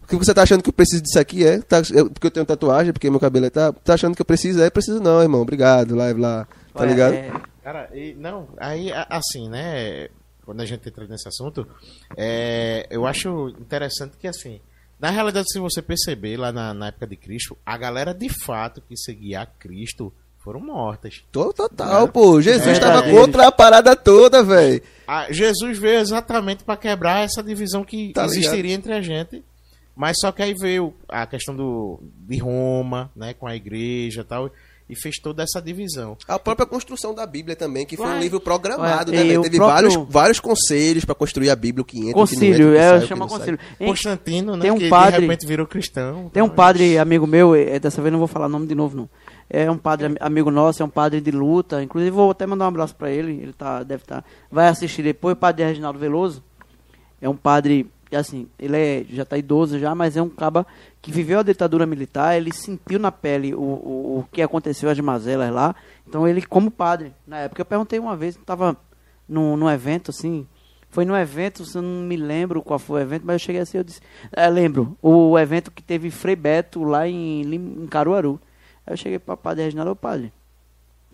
Porque 0.00 0.16
você 0.16 0.34
tá 0.34 0.42
achando 0.42 0.62
que 0.62 0.68
eu 0.68 0.72
preciso 0.72 1.02
disso 1.02 1.18
aqui, 1.18 1.44
é? 1.46 1.58
Tá, 1.60 1.82
eu- 1.92 2.10
porque 2.10 2.26
eu 2.26 2.30
tenho 2.30 2.46
tatuagem, 2.46 2.92
porque 2.92 3.08
meu 3.10 3.20
cabelo 3.20 3.46
é 3.46 3.50
tá. 3.50 3.72
Tá 3.72 3.94
achando 3.94 4.14
que 4.16 4.22
eu 4.22 4.26
preciso? 4.26 4.60
É, 4.62 4.70
preciso 4.70 5.00
não, 5.00 5.22
irmão. 5.22 5.40
Obrigado, 5.42 5.94
lá, 5.94 6.06
lá. 6.16 6.44
Tá 6.74 6.80
Olha, 6.82 6.88
ligado? 6.88 7.14
é, 7.14 7.32
Cara, 7.62 7.88
e, 7.92 8.14
não, 8.14 8.48
aí 8.58 8.92
assim, 9.10 9.48
né? 9.48 10.08
Quando 10.44 10.60
a 10.60 10.64
gente 10.64 10.88
entra 10.88 11.04
nesse 11.08 11.26
assunto, 11.26 11.66
é, 12.16 12.86
eu 12.90 13.04
acho 13.04 13.48
interessante 13.60 14.16
que 14.16 14.28
assim, 14.28 14.60
na 14.98 15.10
realidade, 15.10 15.46
se 15.52 15.58
você 15.58 15.82
perceber 15.82 16.36
lá 16.38 16.50
na, 16.52 16.72
na 16.72 16.86
época 16.88 17.06
de 17.06 17.16
Cristo, 17.16 17.56
a 17.64 17.76
galera 17.76 18.14
de 18.14 18.28
fato 18.28 18.80
que 18.80 18.96
seguia 18.96 19.42
a 19.42 19.46
Cristo 19.46 20.12
foram 20.38 20.60
mortas. 20.60 21.22
Tô 21.32 21.52
total, 21.52 22.08
pô. 22.08 22.40
Jesus 22.40 22.78
É 22.78 22.80
tava 22.80 23.02
verdade. 23.02 23.16
contra 23.16 23.48
a 23.48 23.52
parada 23.52 23.96
toda, 23.96 24.42
velho. 24.42 24.80
Ah, 25.06 25.26
Jesus 25.30 25.76
veio 25.78 25.98
exatamente 25.98 26.62
para 26.64 26.76
quebrar 26.76 27.24
essa 27.24 27.42
divisão 27.42 27.84
que 27.84 28.12
Tá 28.12 28.24
existiria 28.26 28.72
entre 28.72 28.92
a 28.92 29.00
gente. 29.02 29.44
Mas 29.94 30.16
só 30.20 30.30
que 30.30 30.42
aí 30.42 30.54
veio 30.54 30.94
a 31.08 31.26
questão 31.26 31.56
do, 31.56 31.98
de 32.28 32.38
Roma, 32.38 33.10
né, 33.16 33.32
com 33.34 33.46
a 33.46 33.56
igreja 33.56 34.20
e 34.20 34.24
tal, 34.24 34.50
e 34.88 34.94
fez 34.94 35.16
toda 35.18 35.42
essa 35.42 35.60
divisão. 35.60 36.16
A 36.28 36.38
própria 36.38 36.64
construção 36.66 37.12
da 37.14 37.26
Bíblia 37.26 37.56
também, 37.56 37.84
que 37.84 37.96
foi 37.96 38.06
um 38.06 38.10
Vai. 38.10 38.20
livro 38.20 38.40
programado, 38.40 39.10
Ué, 39.10 39.24
né, 39.24 39.38
o 39.38 39.42
Teve 39.42 39.56
próprio- 39.56 39.88
vários, 39.90 40.08
vários 40.08 40.40
conselhos 40.40 41.04
pra 41.04 41.14
construir 41.14 41.50
a 41.50 41.56
Bíblia, 41.56 41.82
o 41.82 41.84
que 41.84 41.98
entra, 41.98 42.10
o 42.10 42.26
que 42.26 42.34
concílio, 42.34 42.68
não 42.68 42.74
entra, 42.74 42.84
o 42.86 42.90
que 42.90 42.94
é, 42.94 42.96
o 42.98 43.00
que 43.00 43.06
chama 43.08 43.26
concílio. 43.28 43.58
Constantino, 43.78 44.54
né, 44.56 44.62
tem 44.62 44.70
um 44.70 44.78
que 44.78 44.88
padre- 44.88 45.16
de 45.16 45.26
repente 45.26 45.46
virou 45.46 45.66
cristão. 45.66 46.30
Tem 46.32 46.42
um 46.42 46.46
Então, 46.46 46.48
padre 46.56 46.98
amigo 46.98 47.26
meu, 47.26 47.54
é, 47.54 47.78
dessa 47.80 48.00
vez 48.00 48.12
não 48.12 48.18
vou 48.18 48.28
falar 48.28 48.48
nome 48.48 48.66
de 48.66 48.74
novo, 48.74 48.96
não. 48.96 49.08
É 49.48 49.70
um 49.70 49.78
padre 49.78 50.06
am- 50.06 50.16
amigo 50.20 50.50
nosso, 50.50 50.82
é 50.82 50.86
um 50.86 50.88
padre 50.90 51.20
de 51.20 51.30
luta. 51.30 51.82
Inclusive 51.82 52.10
vou 52.10 52.30
até 52.32 52.44
mandar 52.46 52.64
um 52.64 52.68
abraço 52.68 52.94
pra 52.96 53.10
ele. 53.10 53.32
Ele 53.40 53.52
tá, 53.52 53.82
deve 53.84 54.02
estar. 54.02 54.24
vai 54.50 54.66
assistir 54.68 55.02
depois. 55.02 55.34
O 55.34 55.36
padre 55.36 55.64
Reginaldo 55.64 55.98
Veloso. 55.98 56.42
É 57.22 57.28
um 57.28 57.36
padre, 57.36 57.88
assim, 58.14 58.48
ele 58.58 58.76
é, 58.76 59.04
já 59.08 59.24
tá 59.24 59.36
idoso 59.36 59.78
já, 59.78 59.94
mas 59.94 60.16
é 60.16 60.22
um 60.22 60.28
caba 60.28 60.66
que 61.02 61.10
viveu 61.10 61.40
a 61.40 61.42
ditadura 61.42 61.86
militar. 61.86 62.36
Ele 62.36 62.52
sentiu 62.52 62.98
na 62.98 63.10
pele 63.10 63.54
o, 63.54 63.60
o, 63.60 64.18
o 64.18 64.28
que 64.30 64.42
aconteceu, 64.42 64.88
as 64.88 65.00
mazelas 65.00 65.52
lá. 65.52 65.74
Então 66.06 66.26
ele, 66.28 66.42
como 66.42 66.70
padre, 66.70 67.12
na 67.26 67.38
época, 67.38 67.62
eu 67.62 67.66
perguntei 67.66 67.98
uma 67.98 68.16
vez, 68.16 68.38
tava 68.46 68.76
num, 69.28 69.56
num 69.56 69.70
evento 69.70 70.10
assim. 70.10 70.46
Foi 70.88 71.04
num 71.04 71.16
evento, 71.16 71.64
eu 71.74 71.82
não 71.82 72.02
me 72.02 72.16
lembro 72.16 72.62
qual 72.62 72.78
foi 72.78 73.00
o 73.00 73.02
evento, 73.02 73.22
mas 73.26 73.34
eu 73.34 73.38
cheguei 73.40 73.60
assim, 73.60 73.78
eu 73.78 73.84
disse, 73.84 74.00
é, 74.32 74.48
lembro, 74.48 74.96
o 75.02 75.38
evento 75.38 75.70
que 75.70 75.82
teve 75.82 76.10
Frei 76.10 76.36
Beto 76.36 76.84
lá 76.84 77.08
em, 77.08 77.42
em 77.42 77.86
Caruaru. 77.86 78.40
Aí 78.86 78.92
eu 78.92 78.96
cheguei 78.96 79.18
para 79.18 79.34
o 79.34 79.36
padre 79.36 79.64
Reginaldo, 79.64 79.90
ô 79.90 79.96
padre, 79.96 80.32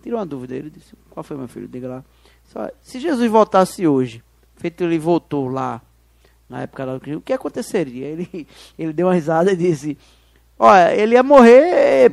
tirou 0.01 0.19
uma 0.19 0.25
dúvida, 0.25 0.55
ele 0.55 0.69
disse, 0.69 0.93
qual 1.09 1.23
foi 1.23 1.35
meu 1.35 1.47
filho? 1.47 1.67
Diga 1.67 1.87
lá. 1.87 2.05
Só, 2.45 2.69
se 2.81 2.99
Jesus 2.99 3.29
voltasse 3.29 3.87
hoje, 3.87 4.23
feito 4.55 4.83
ele 4.83 4.99
voltou 4.99 5.47
lá, 5.47 5.81
na 6.49 6.61
época 6.63 6.85
lá, 6.85 6.95
o 6.95 7.21
que 7.21 7.33
aconteceria? 7.33 8.07
Ele, 8.07 8.47
ele 8.77 8.93
deu 8.93 9.07
uma 9.07 9.13
risada 9.13 9.51
e 9.51 9.55
disse, 9.55 9.97
olha, 10.59 10.93
ele 10.95 11.15
ia 11.15 11.23
morrer 11.23 12.11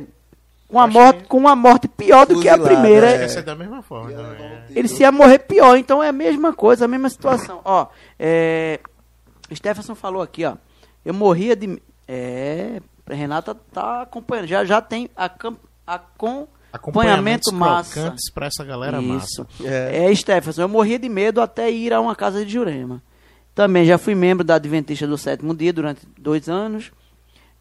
com 0.67 0.77
uma 0.77 0.87
morte, 0.87 1.23
com 1.25 1.37
uma 1.37 1.55
morte 1.55 1.87
pior 1.87 2.25
do 2.25 2.39
que 2.41 2.47
a 2.49 2.57
primeira. 2.57 3.09
é. 3.11 3.23
Essa 3.23 3.39
é 3.39 3.43
da 3.43 3.55
mesma 3.55 3.81
forma 3.81 4.11
é. 4.11 4.63
Ele 4.73 4.87
se 4.87 5.01
ia 5.03 5.11
morrer 5.11 5.39
pior, 5.39 5.75
então 5.77 6.01
é 6.01 6.07
a 6.09 6.13
mesma 6.13 6.53
coisa, 6.53 6.85
a 6.85 6.87
mesma 6.87 7.09
situação. 7.09 7.59
Ó, 7.65 7.87
é, 8.17 8.79
Stephenson 9.53 9.95
falou 9.95 10.21
aqui, 10.21 10.45
ó. 10.45 10.55
Eu 11.03 11.13
morria 11.13 11.55
de. 11.55 11.81
É. 12.07 12.79
Renata 13.09 13.53
tá 13.53 14.03
acompanhando. 14.03 14.47
Já, 14.47 14.63
já 14.63 14.79
tem 14.81 15.09
acam- 15.17 15.57
acompanhamento 15.85 16.49
Acompanhamentos 16.71 17.51
massa. 17.51 17.93
crocantes 17.93 18.31
pra 18.31 18.45
essa 18.45 18.63
galera 18.63 19.01
Isso. 19.01 19.41
massa. 19.43 19.47
É. 19.65 20.09
É. 20.09 20.15
Stephenson, 20.15 20.61
eu 20.61 20.69
morria 20.69 20.97
de 20.97 21.09
medo 21.09 21.41
até 21.41 21.69
ir 21.69 21.91
a 21.93 21.99
uma 21.99 22.15
casa 22.15 22.45
de 22.45 22.53
Jurema. 22.53 23.01
Também 23.53 23.85
já 23.85 23.97
fui 23.97 24.15
membro 24.15 24.43
da 24.43 24.55
Adventista 24.55 25.05
do 25.05 25.17
Sétimo 25.17 25.53
Dia 25.55 25.73
durante 25.73 26.05
dois 26.17 26.47
anos. 26.47 26.91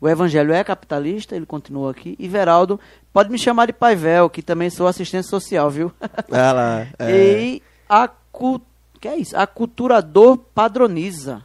O 0.01 0.09
Evangelho 0.09 0.53
é 0.53 0.65
capitalista, 0.65 1.37
ele 1.37 1.45
continua 1.45 1.91
aqui. 1.91 2.17
E 2.19 2.27
Veraldo, 2.27 2.81
pode 3.13 3.31
me 3.31 3.39
chamar 3.39 3.67
de 3.67 3.73
Paivel, 3.73 4.31
que 4.31 4.41
também 4.41 4.71
sou 4.71 4.87
assistente 4.87 5.27
social, 5.27 5.69
viu? 5.69 5.93
Ah 6.33 6.53
lá. 6.53 6.87
É. 6.99 7.43
E 7.43 7.63
a 7.89 8.09
que 9.01 9.09
é 9.09 9.17
isso? 9.17 9.37
Aculturador 9.37 10.39
padroniza. 10.55 11.45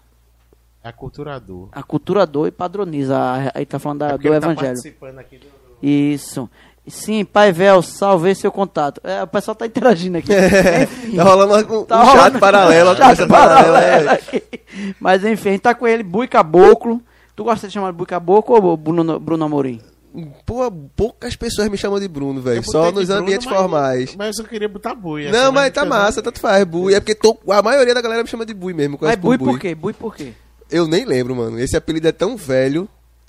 É 0.84 0.90
aculturador. 0.90 1.70
Aculturador 1.72 2.48
e 2.48 2.52
padroniza. 2.52 3.18
Aí 3.54 3.66
tá 3.66 3.80
falando 3.80 4.00
da- 4.00 4.10
É 4.12 4.18
do 4.18 4.22
ele 4.28 4.30
tá 4.30 4.36
evangelho. 4.38 4.68
participando 4.68 5.20
aqui 5.20 5.38
do- 5.40 5.48
isso. 5.82 6.50
Sim, 6.88 7.26
Pai 7.26 7.52
Vel, 7.52 7.82
salvei 7.82 8.36
seu 8.36 8.52
contato. 8.52 9.02
É, 9.04 9.24
o 9.24 9.28
pessoal 9.28 9.56
tá 9.56 9.66
interagindo 9.66 10.18
aqui. 10.20 10.32
Enfim, 10.32 11.16
Tá 11.18 11.24
rolando 11.24 11.74
um, 11.74 11.80
um 11.80 11.84
tá 11.86 12.06
chat 12.06 12.16
rolando- 12.16 12.40
paralelo, 12.40 12.90
uma 12.92 12.96
chat 13.16 13.28
paralelo 13.28 13.76
é. 13.78 14.22
Mas 15.00 15.24
enfim, 15.26 15.50
a 15.50 15.52
gente 15.54 15.62
tá 15.62 15.74
com 15.74 15.88
ele, 15.88 16.04
Bui 16.04 16.28
Caboclo. 16.28 17.02
Tu 17.36 17.44
gosta 17.44 17.68
de 17.68 17.74
chamar 17.74 17.92
de 17.92 17.98
Bui 17.98 18.06
Caboclo 18.06 18.64
ou 18.64 18.78
Bruno, 18.78 19.20
Bruno 19.20 19.46
Amorim? 19.46 19.82
Pô, 20.46 20.72
poucas 20.96 21.36
pessoas 21.36 21.68
me 21.68 21.78
chamam 21.78 22.00
de 22.00 22.08
Bruno, 22.08 22.40
Eu 22.40 22.44
velho. 22.44 22.64
Só 22.64 22.92
nos 22.92 23.06
Bruno, 23.08 23.22
ambientes 23.22 23.48
mas- 23.48 23.56
formais. 23.58 24.16
Mas 24.16 24.38
eu 24.40 24.46
queria 24.46 24.70
botar 24.70 24.94
bui. 24.96 25.30
Não, 25.30 25.46
assim, 25.46 25.52
mas 25.54 25.74
tá 25.74 25.84
massa, 25.84 26.22
tanto 26.22 26.40
faz. 26.40 26.64
Bui. 26.64 26.94
É 26.94 27.00
porque 27.00 27.16
tô- 27.16 27.38
a 27.50 27.62
maioria 27.62 27.94
da 27.94 28.02
galera 28.02 28.24
me 28.24 28.30
chama 28.30 28.46
de 28.46 28.54
Bui 28.54 28.74
mesmo. 28.74 28.98
Mas 29.02 29.16
Bui 29.18 29.38
por 29.38 29.60
quê? 29.60 29.74
Bui 29.76 29.92
por 29.92 30.16
quê? 30.16 30.32
Eu 30.72 30.88
nem 30.88 31.04
lembro, 31.04 31.36
mano. 31.36 31.60
Esse 31.60 31.76
apelido 31.76 32.08
é 32.08 32.12
tão 32.12 32.38
velho 32.38 32.88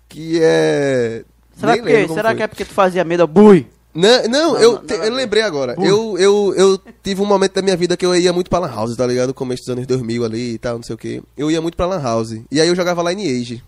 que 0.09 0.39
é. 0.43 1.25
Será, 1.57 1.73
nem 1.73 1.83
que, 1.83 2.03
como 2.03 2.15
será 2.15 2.29
foi. 2.31 2.37
que 2.37 2.43
é 2.43 2.47
porque 2.47 2.65
tu 2.65 2.73
fazia 2.75 3.05
medo? 3.05 3.27
Bui! 3.27 3.67
Não, 3.95 4.23
não, 4.25 4.29
Não, 4.29 4.59
eu, 4.59 4.73
não, 4.75 4.85
te- 4.85 4.93
a 4.93 5.07
eu 5.07 5.15
lembrei 5.15 5.43
agora. 5.43 5.75
Eu, 5.79 6.19
eu, 6.19 6.55
eu 6.55 6.81
tive 7.03 7.23
um 7.23 7.25
momento 7.25 7.55
da 7.55 7.63
minha 7.63 7.77
vida 7.77 7.97
que 7.97 8.05
eu 8.05 8.15
ia 8.15 8.31
muito 8.33 8.51
pra 8.51 8.59
Lan 8.59 8.69
House, 8.75 8.95
tá 8.95 9.07
ligado? 9.07 9.33
Começo 9.33 9.63
dos 9.63 9.71
anos 9.71 9.87
2000 9.87 10.23
ali 10.25 10.53
e 10.55 10.59
tal, 10.59 10.77
não 10.77 10.83
sei 10.83 10.95
o 10.95 10.99
que. 10.99 11.23
Eu 11.37 11.51
ia 11.51 11.63
muito 11.63 11.77
pra 11.79 11.87
Lan 11.87 12.03
House. 12.03 12.33
E 12.51 12.61
aí 12.61 12.69
eu 12.69 12.75
jogava 12.77 13.03
Lineage. 13.11 13.63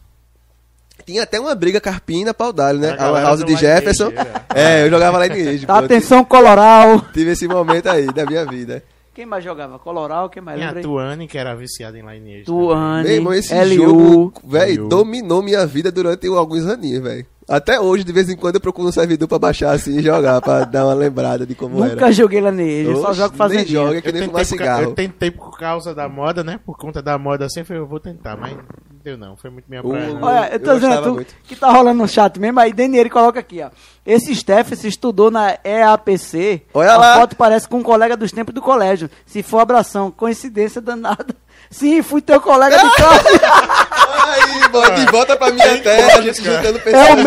Tinha 1.07 1.23
até 1.23 1.41
uma 1.41 1.55
briga 1.55 1.81
carpina 1.81 2.35
pau 2.35 2.53
dali, 2.53 2.79
né? 2.79 2.95
A 2.99 3.07
A 3.07 3.11
Lan 3.11 3.21
House 3.23 3.45
de 3.45 3.57
Jefferson. 3.57 4.13
é. 4.55 4.83
É, 4.83 4.85
eu 4.85 4.91
jogava 4.91 5.27
Lineage. 5.27 5.65
Tá, 5.65 5.79
pô. 5.79 5.85
atenção, 5.87 6.23
Coloral! 6.25 7.01
Tive 7.15 7.31
esse 7.31 7.49
momento 7.49 7.87
aí 7.89 8.07
da 8.13 8.27
minha 8.27 8.45
vida. 8.45 8.83
Quem 9.15 9.25
mais 9.25 9.43
jogava? 9.43 9.79
Coloral, 9.79 10.29
quem 10.29 10.43
mais 10.43 10.59
Tinha 10.59 10.71
a? 10.71 10.75
Tuane, 10.83 11.27
que 11.27 11.39
era 11.39 11.55
viciada 11.57 11.99
em 11.99 12.03
Lineage. 12.03 12.45
Tuane, 12.45 13.05
Meu 13.05 13.17
irmão, 13.17 13.33
esse 13.33 13.55
LU. 13.55 13.75
jogo, 13.75 14.33
velho, 14.45 14.89
dominou 14.89 15.43
minha 15.43 15.67
vida 15.67 15.91
durante 15.91 16.27
alguns 16.27 16.67
aninhos, 16.67 17.03
velho. 17.03 17.27
Até 17.49 17.81
hoje, 17.81 18.05
de 18.05 18.13
vez 18.13 18.29
em 18.29 18.37
quando, 18.37 18.57
eu 18.57 18.61
procuro 18.61 18.89
um 18.89 18.93
servidor 18.93 19.27
pra 19.27 19.39
baixar 19.39 19.71
assim 19.73 19.99
e 19.99 20.03
jogar, 20.03 20.41
pra 20.43 20.65
dar 20.65 20.85
uma 20.85 20.95
lembrada 20.95 21.47
de 21.47 21.55
como 21.55 21.79
Nunca 21.79 22.05
era. 22.07 22.13
joguei 22.13 22.41
lá 22.43 22.53
nele, 22.53 22.95
só 22.97 23.09
Oxe, 23.09 23.15
jogo 23.21 23.29
nem 23.31 23.39
fazendinha. 23.39 23.81
joga. 23.85 23.99
É 23.99 24.03
que 24.03 24.09
Eu 24.09 24.13
nem 24.13 24.23
fumar 24.25 24.33
por, 24.33 24.39
ca- 24.39 24.45
cigarro. 24.45 24.83
eu 24.83 24.95
tentei 24.95 25.31
por 25.31 25.59
causa 25.59 25.95
da 25.95 26.09
moda, 26.09 26.45
né? 26.45 26.61
Por 26.67 26.77
conta 26.77 27.01
da 27.01 27.17
moda 27.17 27.47
assim, 27.47 27.61
eu 27.61 27.65
falei, 27.67 27.83
eu 27.83 27.87
vou 27.87 27.99
tentar, 27.99 28.37
mas 28.37 28.53
não 28.55 28.63
bateu, 28.99 29.17
não. 29.17 29.37
Foi 29.37 29.49
muito 29.51 29.65
minha 29.69 29.83
praia. 29.83 30.13
não. 30.13 30.23
Olha, 30.23 30.53
eu 30.53 30.61
tô 30.61 30.71
Eu 30.73 30.75
dizendo, 30.81 31.03
tu, 31.03 31.15
muito. 31.15 31.35
que 31.45 31.57
tá 31.57 31.71
rolando 31.73 31.99
no 32.03 32.09
chat 32.09 32.39
mesmo, 32.39 32.61
aí 32.61 32.73
Daniele 32.73 33.09
coloca 33.09 33.41
aqui, 33.41 33.63
ó. 33.63 33.71
Esse 34.05 34.35
Steph 34.35 34.75
se 34.75 34.87
estudou 34.89 35.31
na 35.31 35.57
EAPC. 35.65 36.63
Olha 36.75 36.93
a 36.93 36.97
lá. 36.99 37.15
foto 37.21 37.35
parece 37.37 37.67
com 37.69 37.79
um 37.79 37.83
colega 37.83 38.17
dos 38.17 38.31
tempos 38.31 38.55
do 38.55 38.61
colégio. 38.61 39.09
Se 39.27 39.43
for 39.43 39.59
abração, 39.61 40.11
coincidência 40.11 40.81
danada. 40.81 41.35
Sim, 41.71 42.03
fui 42.03 42.21
teu 42.23 42.41
colega 42.41 42.77
de 42.79 42.95
classe. 42.95 43.29
Aí, 44.29 44.69
bota, 44.69 45.11
volta 45.11 45.37
pra 45.37 45.51
minha 45.51 45.79
terra, 45.83 46.19
a 46.19 46.21
gente 46.21 46.43
juntando 46.43 46.79
pessoas. 46.81 47.07
é 47.09 47.13
o 47.13 47.17
ó. 47.17 47.23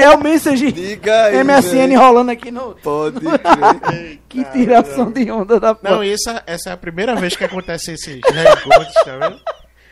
é 0.00 0.10
o 0.10 0.22
message. 0.22 0.72
Diga 0.72 1.24
aí, 1.26 1.42
MSN 1.44 1.72
velho. 1.88 1.98
rolando 1.98 2.30
aqui 2.30 2.50
no. 2.50 2.74
Pode 2.82 3.20
crer. 3.80 4.20
Que 4.28 4.44
tiração 4.44 5.10
de 5.10 5.30
onda 5.30 5.58
da 5.58 5.68
Não, 5.68 5.74
porra. 5.92 6.06
e 6.06 6.12
essa, 6.12 6.42
essa 6.46 6.70
é 6.70 6.72
a 6.72 6.76
primeira 6.76 7.14
vez 7.16 7.34
que 7.36 7.44
acontece 7.44 7.92
esses 7.92 8.20
reencontros, 8.30 8.94
tá 9.04 9.16
vendo? 9.16 9.40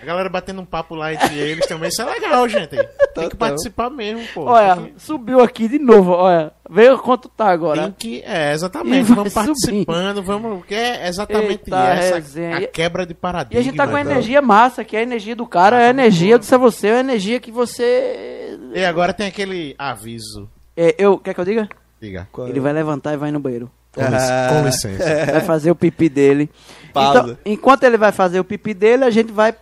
A 0.03 0.05
galera 0.07 0.29
batendo 0.31 0.63
um 0.63 0.65
papo 0.65 0.95
lá 0.95 1.13
entre 1.13 1.39
eles 1.39 1.67
também, 1.67 1.89
isso 1.91 2.01
é 2.01 2.05
legal, 2.07 2.49
gente. 2.49 2.77
Tem 3.15 3.29
que 3.29 3.37
participar 3.37 3.91
mesmo, 3.91 4.23
pô. 4.33 4.45
Olha, 4.45 4.77
que- 4.77 4.95
subiu 4.97 5.41
aqui 5.41 5.69
de 5.69 5.79
novo, 5.79 6.13
olha. 6.13 6.53
Veio 6.71 6.99
quanto 6.99 7.29
tá 7.29 7.51
agora. 7.51 7.83
Tem 7.83 7.93
que, 7.93 8.23
é, 8.25 8.51
E 8.51 8.55
exatamente, 8.55 9.13
vamos 9.13 9.33
participando, 9.35 10.23
vamos, 10.23 10.59
porque 10.59 10.75
é 10.75 11.07
exatamente 11.09 11.65
Eita, 11.67 11.77
essa, 11.93 12.15
resenha. 12.15 12.57
a 12.59 12.67
quebra 12.67 13.05
de 13.05 13.13
E 13.13 13.15
paradigma. 13.15 13.61
a 13.61 13.63
gente 13.63 13.77
tá 13.77 13.87
com 13.87 13.97
a 13.97 14.03
né? 14.05 14.11
energia 14.11 14.41
massa, 14.41 14.85
que 14.85 14.97
é 14.97 15.01
a 15.01 15.03
energia 15.03 15.37
do 15.37 15.47
cara, 15.47 15.81
é 15.83 15.87
a 15.89 15.91
energia, 15.91 16.35
eu 16.35 16.39
disse 16.39 16.55
a 16.55 16.59
você, 16.59 16.87
é 16.89 16.97
a 16.97 17.01
energia 17.01 17.39
que 17.41 17.51
você. 17.51 18.59
E 18.75 18.85
agora 18.85 19.13
tem 19.13 19.27
aquele 19.27 19.75
aviso, 19.79 20.49
É, 20.77 20.95
eu, 20.99 21.19
quer 21.19 21.35
que 21.35 21.41
eu 21.41 21.45
diga? 21.45 21.69
diga, 22.01 22.27
Ele 22.49 22.61
vai 22.61 22.73
levantar 22.73 23.13
e 23.13 23.17
vai 23.19 23.31
no 23.31 23.41
banheiro. 23.41 23.71
com, 23.93 24.01
Ah. 24.01 24.49
com 24.51 24.65
licença. 24.65 25.27
Vai 25.33 25.41
fazer 25.41 25.71
o 25.71 25.75
pipi 25.75 26.09
dele. 26.09 26.49
Pausa. 26.95 27.19
Então, 27.21 27.37
enquanto 27.45 27.83
ele 27.83 27.99
vai 27.99 28.13
fazer 28.13 28.39
o 28.41 28.45
pipi 28.45 28.73
dele, 28.73 29.05
a 29.05 29.11
gente 29.11 29.33
vai 29.33 29.53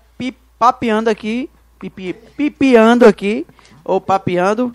papeando 0.58 1.08
aqui, 1.10 1.48
pipi, 1.78 2.12
pipiando 2.12 3.06
aqui, 3.06 3.46
ou 3.84 4.00
papeando, 4.00 4.74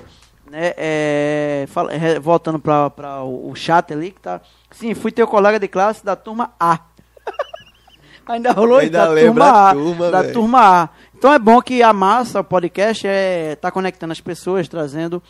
né? 0.50 0.74
é, 0.78 1.66
fala- 1.68 1.92
voltando 2.22 2.60
para 2.60 3.22
o 3.24 3.50
o 3.52 3.56
chat 3.56 3.92
ali, 3.94 4.12
que 4.12 4.20
tá. 4.22 4.42
Sim, 4.72 4.94
fui 4.94 5.12
teu 5.12 5.28
colega 5.28 5.60
de 5.60 5.68
classe 5.68 6.04
da 6.04 6.16
turma 6.16 6.52
A. 6.60 6.80
Ainda 8.26 8.52
rolou 8.54 8.82
isso, 8.82 8.92
da 8.92 9.08
turma 9.16 9.46
a 9.46 9.70
A. 9.70 9.74
turma, 9.74 10.12
da 10.12 10.22
velho. 10.22 10.34
turma 10.34 10.84
A. 10.84 10.90
Então 11.18 11.34
é 11.34 11.40
bom 11.40 11.62
que 11.62 11.84
a 11.84 11.92
massa, 11.94 12.40
o 12.40 12.44
podcast, 12.44 13.06
é, 13.08 13.56
tá 13.56 13.70
conectando 13.72 14.12
as 14.12 14.22
pessoas, 14.22 14.68
trazendo. 14.68 15.22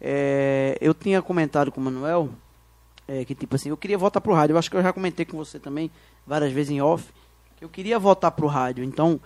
é, 0.00 0.76
eu 0.80 0.94
tinha 0.94 1.20
comentado 1.22 1.70
com 1.70 1.80
o 1.80 1.84
Manuel 1.84 2.30
é, 3.06 3.24
que 3.24 3.34
tipo 3.34 3.56
assim, 3.56 3.68
eu 3.70 3.76
queria 3.76 3.96
voltar 3.98 4.20
pro 4.20 4.32
rádio. 4.34 4.54
Eu 4.54 4.58
acho 4.58 4.70
que 4.70 4.76
eu 4.76 4.82
já 4.82 4.92
comentei 4.92 5.24
com 5.26 5.36
você 5.36 5.58
também 5.58 5.90
várias 6.26 6.52
vezes 6.52 6.70
em 6.70 6.80
off. 6.80 7.04
que 7.56 7.64
Eu 7.64 7.68
queria 7.68 7.98
voltar 7.98 8.30
pro 8.30 8.46
rádio. 8.46 8.82
Então, 8.84 9.20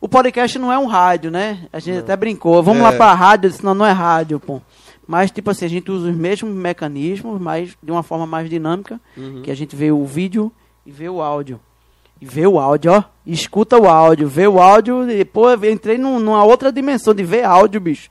o 0.00 0.08
podcast 0.08 0.58
não 0.58 0.72
é 0.72 0.78
um 0.78 0.86
rádio, 0.86 1.30
né? 1.30 1.66
A 1.72 1.78
gente 1.78 1.98
até 1.98 2.16
brincou. 2.16 2.62
Vamos 2.62 2.80
É. 2.80 2.84
lá 2.84 2.92
pra 2.92 3.12
rádio, 3.14 3.46
eu 3.48 3.50
disse, 3.50 3.64
não, 3.64 3.74
não 3.74 3.84
é 3.86 3.92
rádio, 3.92 4.40
pô. 4.40 4.60
Mas, 5.06 5.30
tipo 5.30 5.50
assim, 5.50 5.64
a 5.64 5.68
gente 5.68 5.90
usa 5.90 6.08
os 6.10 6.16
mesmos 6.16 6.52
mecanismos, 6.54 7.40
mas 7.40 7.76
de 7.82 7.90
uma 7.90 8.02
forma 8.02 8.26
mais 8.26 8.48
dinâmica. 8.48 9.00
Que 9.42 9.50
a 9.50 9.54
gente 9.56 9.74
vê 9.74 9.90
o 9.90 10.04
vídeo 10.06 10.52
e 10.86 10.90
vê 10.92 11.08
o 11.08 11.20
áudio. 11.20 11.60
E 12.20 12.24
vê 12.26 12.46
o 12.46 12.58
áudio, 12.60 12.92
ó. 12.92 13.02
E 13.26 13.32
escuta 13.32 13.76
o 13.78 13.88
áudio, 13.88 14.28
vê 14.28 14.46
o 14.46 14.60
áudio. 14.60 15.10
E, 15.10 15.24
pô, 15.24 15.50
eu 15.50 15.70
entrei 15.72 15.98
num- 15.98 16.20
numa 16.20 16.44
outra 16.44 16.70
dimensão 16.70 17.12
de 17.14 17.24
ver 17.24 17.44
áudio, 17.44 17.80
bicho. 17.80 18.08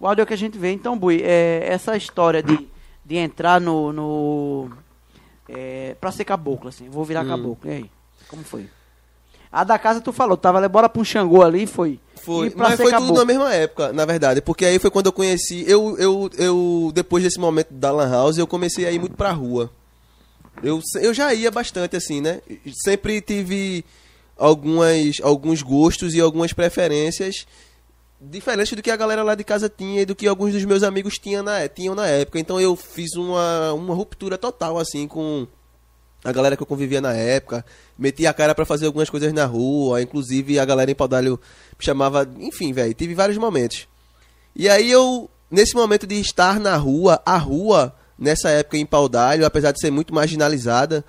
O 0.00 0.06
áudio 0.06 0.22
é 0.22 0.24
o 0.24 0.26
que 0.26 0.32
a 0.34 0.38
gente 0.38 0.56
vê. 0.58 0.72
Então, 0.72 0.96
Bui, 0.98 1.20
é, 1.22 1.64
essa 1.68 1.96
história 1.96 2.42
de, 2.42 2.66
de 3.04 3.16
entrar 3.16 3.60
no. 3.60 3.92
no 3.92 4.70
é, 5.48 5.94
pra 6.00 6.10
ser 6.12 6.24
caboclo, 6.24 6.68
assim. 6.68 6.88
Vou 6.88 7.04
virar 7.04 7.24
caboclo. 7.26 7.70
E 7.70 7.74
aí? 7.74 7.90
Como 8.28 8.42
foi? 8.42 8.68
A 9.52 9.64
da 9.64 9.78
casa 9.78 10.00
tu 10.00 10.12
falou, 10.12 10.36
tava 10.36 10.66
bora 10.66 10.88
pra 10.88 11.00
um 11.00 11.04
Xangô 11.04 11.42
ali, 11.42 11.66
foi. 11.66 12.00
Foi, 12.22 12.52
mas 12.56 12.76
foi 12.80 12.92
tudo 12.92 13.12
na 13.12 13.24
mesma 13.24 13.52
época, 13.52 13.92
na 13.92 14.04
verdade, 14.06 14.40
porque 14.40 14.64
aí 14.64 14.78
foi 14.78 14.90
quando 14.90 15.06
eu 15.06 15.12
conheci, 15.12 15.64
eu, 15.66 15.98
eu, 15.98 16.30
eu 16.38 16.92
depois 16.94 17.24
desse 17.24 17.38
momento 17.38 17.74
da 17.74 17.90
Lan 17.90 18.08
House, 18.08 18.38
eu 18.38 18.46
comecei 18.46 18.86
a 18.86 18.92
ir 18.92 19.00
muito 19.00 19.16
pra 19.16 19.32
rua. 19.32 19.70
Eu, 20.62 20.80
eu 21.00 21.12
já 21.12 21.34
ia 21.34 21.50
bastante, 21.50 21.96
assim, 21.96 22.20
né? 22.20 22.40
Sempre 22.84 23.20
tive 23.20 23.84
algumas, 24.38 25.20
alguns 25.20 25.62
gostos 25.62 26.14
e 26.14 26.20
algumas 26.20 26.52
preferências 26.52 27.46
diferentes 28.20 28.72
do 28.72 28.82
que 28.82 28.90
a 28.90 28.96
galera 28.96 29.24
lá 29.24 29.34
de 29.34 29.42
casa 29.42 29.68
tinha 29.68 30.02
e 30.02 30.06
do 30.06 30.14
que 30.14 30.28
alguns 30.28 30.52
dos 30.52 30.64
meus 30.64 30.84
amigos 30.84 31.18
tinham 31.18 31.42
na, 31.42 31.66
tinham 31.68 31.94
na 31.94 32.06
época. 32.06 32.38
Então 32.38 32.60
eu 32.60 32.76
fiz 32.76 33.14
uma, 33.16 33.72
uma 33.72 33.94
ruptura 33.94 34.38
total, 34.38 34.78
assim, 34.78 35.08
com 35.08 35.46
a 36.24 36.32
galera 36.32 36.56
que 36.56 36.62
eu 36.62 36.66
convivia 36.66 37.00
na 37.00 37.14
época, 37.14 37.64
meti 37.98 38.26
a 38.26 38.32
cara 38.32 38.54
pra 38.54 38.64
fazer 38.64 38.86
algumas 38.86 39.10
coisas 39.10 39.32
na 39.32 39.44
rua, 39.44 40.00
inclusive 40.00 40.58
a 40.58 40.64
galera 40.64 40.90
em 40.90 40.94
Paudalho 40.94 41.40
me 41.78 41.84
chamava, 41.84 42.28
enfim, 42.38 42.72
velho, 42.72 42.94
tive 42.94 43.14
vários 43.14 43.38
momentos. 43.38 43.88
E 44.54 44.68
aí 44.68 44.90
eu, 44.90 45.28
nesse 45.50 45.74
momento 45.74 46.06
de 46.06 46.20
estar 46.20 46.60
na 46.60 46.76
rua, 46.76 47.20
a 47.26 47.36
rua, 47.36 47.94
nessa 48.18 48.50
época 48.50 48.76
em 48.76 48.86
Paudalho, 48.86 49.44
apesar 49.44 49.72
de 49.72 49.80
ser 49.80 49.90
muito 49.90 50.14
marginalizada, 50.14 51.04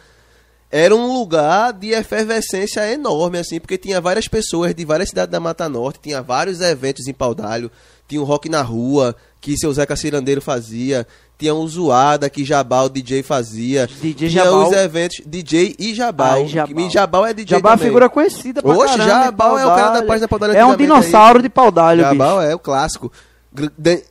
era 0.72 0.96
um 0.96 1.14
lugar 1.14 1.72
de 1.72 1.92
efervescência 1.92 2.92
enorme, 2.92 3.38
assim, 3.38 3.60
porque 3.60 3.78
tinha 3.78 4.02
várias 4.02 4.28
pessoas 4.28 4.74
de 4.74 4.84
várias 4.84 5.10
cidades 5.10 5.32
da 5.32 5.40
Mata 5.40 5.70
Norte, 5.70 6.00
tinha 6.02 6.20
vários 6.20 6.62
eventos 6.62 7.08
em 7.08 7.14
Paudalho, 7.14 7.70
tinha 8.08 8.20
o 8.20 8.24
Rock 8.26 8.50
na 8.50 8.64
Rua, 8.64 9.16
que 9.44 9.58
seu 9.58 9.74
Zeca 9.74 9.94
Cirandeiro 9.98 10.40
fazia, 10.42 11.06
tinha 11.38 11.54
um 11.54 11.68
Zoada 11.68 12.30
que 12.30 12.46
Jabal 12.46 12.88
DJ 12.88 13.22
fazia, 13.24 13.90
DJ 14.02 14.30
tinha 14.30 14.44
Jabal. 14.46 14.70
os 14.70 14.72
eventos 14.74 15.18
DJ 15.26 15.76
e 15.78 15.94
Jabal, 15.94 16.36
Ah, 16.36 16.40
e 16.40 16.48
Jabal. 16.48 16.90
Jabal 16.90 17.26
é 17.26 17.34
DJ 17.34 17.58
Jabá 17.58 17.70
é 17.70 17.72
uma 17.74 17.78
também. 17.78 17.90
figura 17.90 18.08
conhecida 18.10 18.62
pra 18.62 18.72
Oxe, 18.72 18.98
caramba. 18.98 19.06
Jabal 19.26 19.60
em 19.60 19.62
é 19.62 19.66
o 19.66 19.70
cara 19.76 19.90
da 20.00 20.04
página 20.08 20.28
Paudalho 20.30 20.56
É 20.56 20.66
um 20.66 20.78
dinossauro 20.78 21.40
aí. 21.40 21.44
de 21.44 21.50
Paudalho, 21.50 22.00
Jabal 22.02 22.38
bicho. 22.40 22.50
é 22.52 22.56
o 22.56 22.60
clássico. 22.60 23.12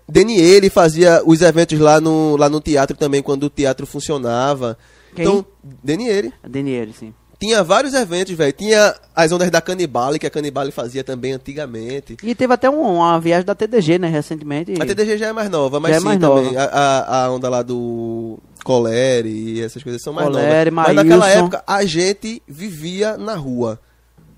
Daniele 0.08 0.68
fazia 0.68 1.22
os 1.24 1.40
eventos 1.40 1.78
lá 1.80 1.98
no, 1.98 2.36
lá 2.36 2.48
no 2.50 2.60
teatro 2.60 2.94
também, 2.96 3.22
quando 3.22 3.44
o 3.44 3.50
teatro 3.50 3.86
funcionava. 3.86 4.76
Quem? 5.16 5.24
Então, 5.24 5.44
Daniele. 5.82 6.30
Daniele, 6.46 6.92
sim. 6.98 7.14
Tinha 7.42 7.64
vários 7.64 7.92
eventos, 7.92 8.32
velho. 8.36 8.52
Tinha 8.52 8.94
as 9.16 9.32
ondas 9.32 9.50
da 9.50 9.60
Canibale, 9.60 10.16
que 10.16 10.26
a 10.28 10.30
Canibale 10.30 10.70
fazia 10.70 11.02
também 11.02 11.32
antigamente. 11.32 12.16
E 12.22 12.36
teve 12.36 12.54
até 12.54 12.70
um- 12.70 12.80
uma 12.98 13.18
viagem 13.18 13.44
da 13.44 13.52
TDG, 13.52 13.98
né, 13.98 14.06
recentemente. 14.08 14.80
A 14.80 14.86
TDG 14.86 15.18
já 15.18 15.26
é 15.26 15.32
mais 15.32 15.50
nova, 15.50 15.80
mas 15.80 15.90
Já 15.90 15.96
é 15.96 15.98
sim 15.98 16.04
mais 16.04 16.20
também. 16.20 16.44
nova. 16.52 16.60
A, 16.72 17.24
a, 17.24 17.32
onda 17.32 17.48
lá 17.48 17.62
do 17.62 18.38
Coleri 18.62 19.28
e 19.56 19.60
essas 19.60 19.82
coisas 19.82 20.00
são 20.00 20.12
mais 20.12 20.28
Coleri, 20.28 20.70
novas. 20.70 20.86
Mas 20.86 20.94
naquela 20.96 21.28
época 21.28 21.64
a 21.66 21.84
gente 21.84 22.40
vivia 22.46 23.16
na 23.16 23.34
rua. 23.34 23.80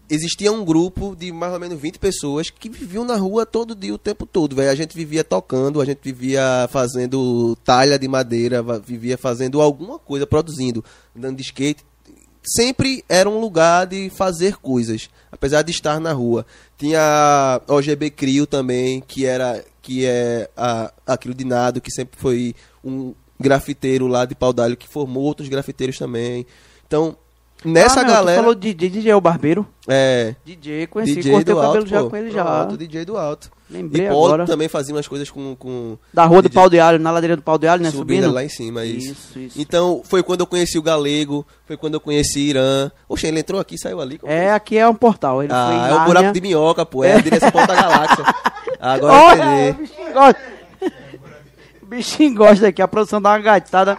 Existia 0.09 0.51
um 0.51 0.65
grupo 0.65 1.15
de 1.15 1.31
mais 1.31 1.53
ou 1.53 1.61
menos 1.61 1.79
20 1.79 1.99
pessoas 1.99 2.49
que 2.49 2.71
viviam 2.71 3.05
na 3.05 3.17
rua 3.17 3.45
todo 3.45 3.75
dia, 3.75 3.93
o 3.93 3.99
tempo 3.99 4.25
todo, 4.25 4.57
velho. 4.57 4.71
A 4.71 4.75
gente 4.75 4.95
vivia 4.97 5.23
tocando, 5.25 5.79
a 5.81 5.85
gente 5.85 6.01
vivia 6.03 6.67
fazendo 6.71 7.55
talha 7.65 7.99
de 7.99 8.09
madeira, 8.09 8.63
vivia 8.63 9.19
fazendo 9.19 9.61
alguma 9.61 9.99
coisa, 9.99 10.27
produzindo, 10.27 10.83
andando 11.15 11.37
de 11.37 11.43
skate. 11.43 11.85
Sempre 12.45 13.05
era 13.09 13.29
um 13.29 13.41
lugar 13.41 13.87
de 13.87 14.11
fazer 14.11 14.57
coisas, 14.57 15.09
apesar 15.33 15.63
de 15.63 15.71
estar 15.71 15.99
na 15.99 16.13
rua. 16.13 16.45
Tinha 16.77 17.01
a 17.67 17.75
OGB 17.75 18.11
Crio 18.11 18.47
também, 18.47 19.01
que 19.01 19.25
era 19.25 19.65
que 19.81 20.05
é 20.07 20.49
a, 20.57 20.93
aquilo 21.07 21.35
de 21.35 21.45
nado, 21.45 21.81
que 21.81 21.91
sempre 21.91 22.19
foi 22.19 22.55
um 22.83 23.15
grafiteiro 23.39 24.07
lá 24.07 24.25
de 24.25 24.35
Paudalho 24.35 24.77
que 24.77 24.89
formou 24.89 25.23
outros 25.23 25.49
grafiteiros 25.49 25.99
também. 25.99 26.47
Então, 26.87 27.17
nessa 27.65 28.01
Ah, 28.01 28.05
tu 28.05 28.11
galera 28.11 28.39
falou 28.41 28.55
de 28.55 28.73
DJ, 28.75 28.91
DJ 28.91 29.13
é 29.13 29.17
o 29.17 29.21
Barbeiro. 29.21 29.67
é 29.89 30.35
DJ, 30.45 30.87
conheci, 30.87 31.15
DJ 31.17 31.33
cortei 31.33 31.55
do 31.55 31.59
o 31.59 31.63
cabelo 31.63 31.79
alto, 31.79 31.89
já 31.91 32.03
pô. 32.03 32.11
com 32.11 32.17
ele 32.17 32.31
já. 32.31 32.45
Pronto, 32.45 32.77
DJ 32.77 33.05
do 33.05 33.17
alto. 33.17 33.51
Lembrei 33.71 34.07
e 34.07 34.09
Paulo 34.11 34.27
agora. 34.27 34.45
também 34.47 34.69
fazia 34.69 34.95
umas 34.95 35.09
coisas 35.09 35.31
com, 35.31 35.57
com 35.57 35.97
Da 36.13 36.25
rua 36.27 36.43
do 36.43 36.49
DJ 36.49 36.55
Pau 36.55 36.69
de 36.71 36.79
Alho, 36.79 36.99
na 36.99 37.11
ladeira 37.11 37.35
do 37.35 37.43
Pau 37.43 37.57
de 37.59 37.67
Alho, 37.67 37.83
né? 37.83 37.91
subindo 37.91 38.19
Subindo. 38.25 38.35
lá 38.35 38.45
em 38.45 38.49
cima, 38.49 38.85
isso. 38.85 39.13
Isso, 39.13 39.39
isso. 39.39 39.61
Então, 39.61 40.03
foi 40.05 40.23
quando 40.23 40.41
eu 40.41 40.47
conheci 40.47 40.79
o 40.79 40.83
Galego, 40.83 41.47
foi 41.67 41.77
quando 41.77 41.95
eu 41.95 42.01
conheci 42.01 42.41
Irã. 42.41 42.91
Oxe, 43.09 43.27
ele 43.27 43.41
entrou 43.41 43.61
aqui 43.61 43.75
e 43.77 43.79
saiu 43.79 44.01
ali. 44.01 44.19
como 44.19 44.31
É, 44.33 44.53
aqui 44.53 44.77
é 44.77 44.87
um 44.87 44.95
portal. 44.95 45.43
Ele 45.43 45.49
foi 45.53 45.59
Ah, 45.59 45.89
em 45.89 45.93
é 45.93 45.95
o 46.03 46.05
buraco 46.05 46.33
de 46.33 46.41
minhoca, 46.41 46.85
pô. 46.87 47.03
É 47.03 47.15
a 47.15 47.21
direção 47.21 47.51
ponta 47.51 47.69
da 47.69 47.75
galáxia. 47.83 48.25
Agora 48.79 49.15
eu 49.15 49.21
Olha, 49.21 49.45
o 49.45 49.69
entendi. 49.71 49.81
bichinho 49.89 50.13
gosta. 50.13 50.41
O 51.83 51.87
bichinho 51.87 52.35
gosta 52.35 52.67
aqui, 52.69 52.83
a 52.83 52.89
produção 52.89 53.21
dá 53.21 53.31
uma 53.31 53.39
gaitada. 53.39 53.99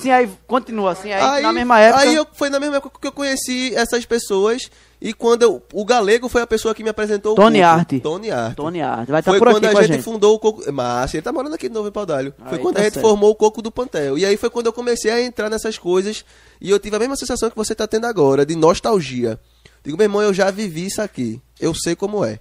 Sim, 0.00 0.10
aí 0.10 0.30
continua 0.46 0.92
assim, 0.92 1.12
aí, 1.12 1.42
na 1.42 1.52
mesma 1.52 1.78
época. 1.78 2.02
Aí 2.02 2.14
eu, 2.14 2.26
foi 2.32 2.48
na 2.48 2.58
mesma 2.58 2.76
época 2.76 2.98
que 3.00 3.06
eu 3.06 3.12
conheci 3.12 3.74
essas 3.74 4.04
pessoas. 4.04 4.70
E 5.00 5.14
quando 5.14 5.42
eu, 5.42 5.62
o 5.72 5.84
Galego 5.84 6.28
foi 6.28 6.42
a 6.42 6.46
pessoa 6.46 6.74
que 6.74 6.82
me 6.82 6.90
apresentou 6.90 7.34
Tony 7.34 7.60
o. 7.60 7.66
Arte. 7.66 8.00
Tony 8.00 8.30
Arte. 8.30 8.56
Tony 8.56 8.82
Art, 8.82 9.08
vai 9.08 9.20
estar 9.20 9.30
Foi 9.30 9.38
por 9.38 9.48
aqui 9.48 9.56
quando 9.56 9.72
com 9.72 9.78
a 9.78 9.80
a 9.80 9.82
gente, 9.82 9.94
gente. 9.94 10.02
fundou 10.04 10.34
o 10.34 10.38
Coco. 10.38 10.72
Mas 10.72 11.14
ele 11.14 11.22
tá 11.22 11.32
morando 11.32 11.54
aqui 11.54 11.68
de 11.68 11.74
novo 11.74 11.90
Paudalho. 11.90 12.34
Foi 12.38 12.58
Aí 12.58 12.58
quando 12.58 12.74
tá 12.74 12.80
a 12.80 12.84
gente 12.84 12.94
certo. 12.94 13.06
formou 13.06 13.30
o 13.30 13.34
Coco 13.34 13.62
do 13.62 13.70
Pantel. 13.70 14.18
E 14.18 14.26
aí 14.26 14.36
foi 14.36 14.50
quando 14.50 14.66
eu 14.66 14.72
comecei 14.72 15.10
a 15.10 15.22
entrar 15.22 15.48
nessas 15.48 15.78
coisas. 15.78 16.24
E 16.60 16.70
eu 16.70 16.78
tive 16.78 16.96
a 16.96 16.98
mesma 16.98 17.16
sensação 17.16 17.48
que 17.48 17.56
você 17.56 17.74
tá 17.74 17.86
tendo 17.86 18.06
agora, 18.06 18.44
de 18.44 18.54
nostalgia. 18.54 19.40
Digo, 19.82 19.96
meu 19.96 20.04
irmão, 20.04 20.20
eu 20.20 20.34
já 20.34 20.50
vivi 20.50 20.86
isso 20.86 21.00
aqui. 21.00 21.40
Eu 21.58 21.74
sei 21.74 21.96
como 21.96 22.22
é. 22.22 22.38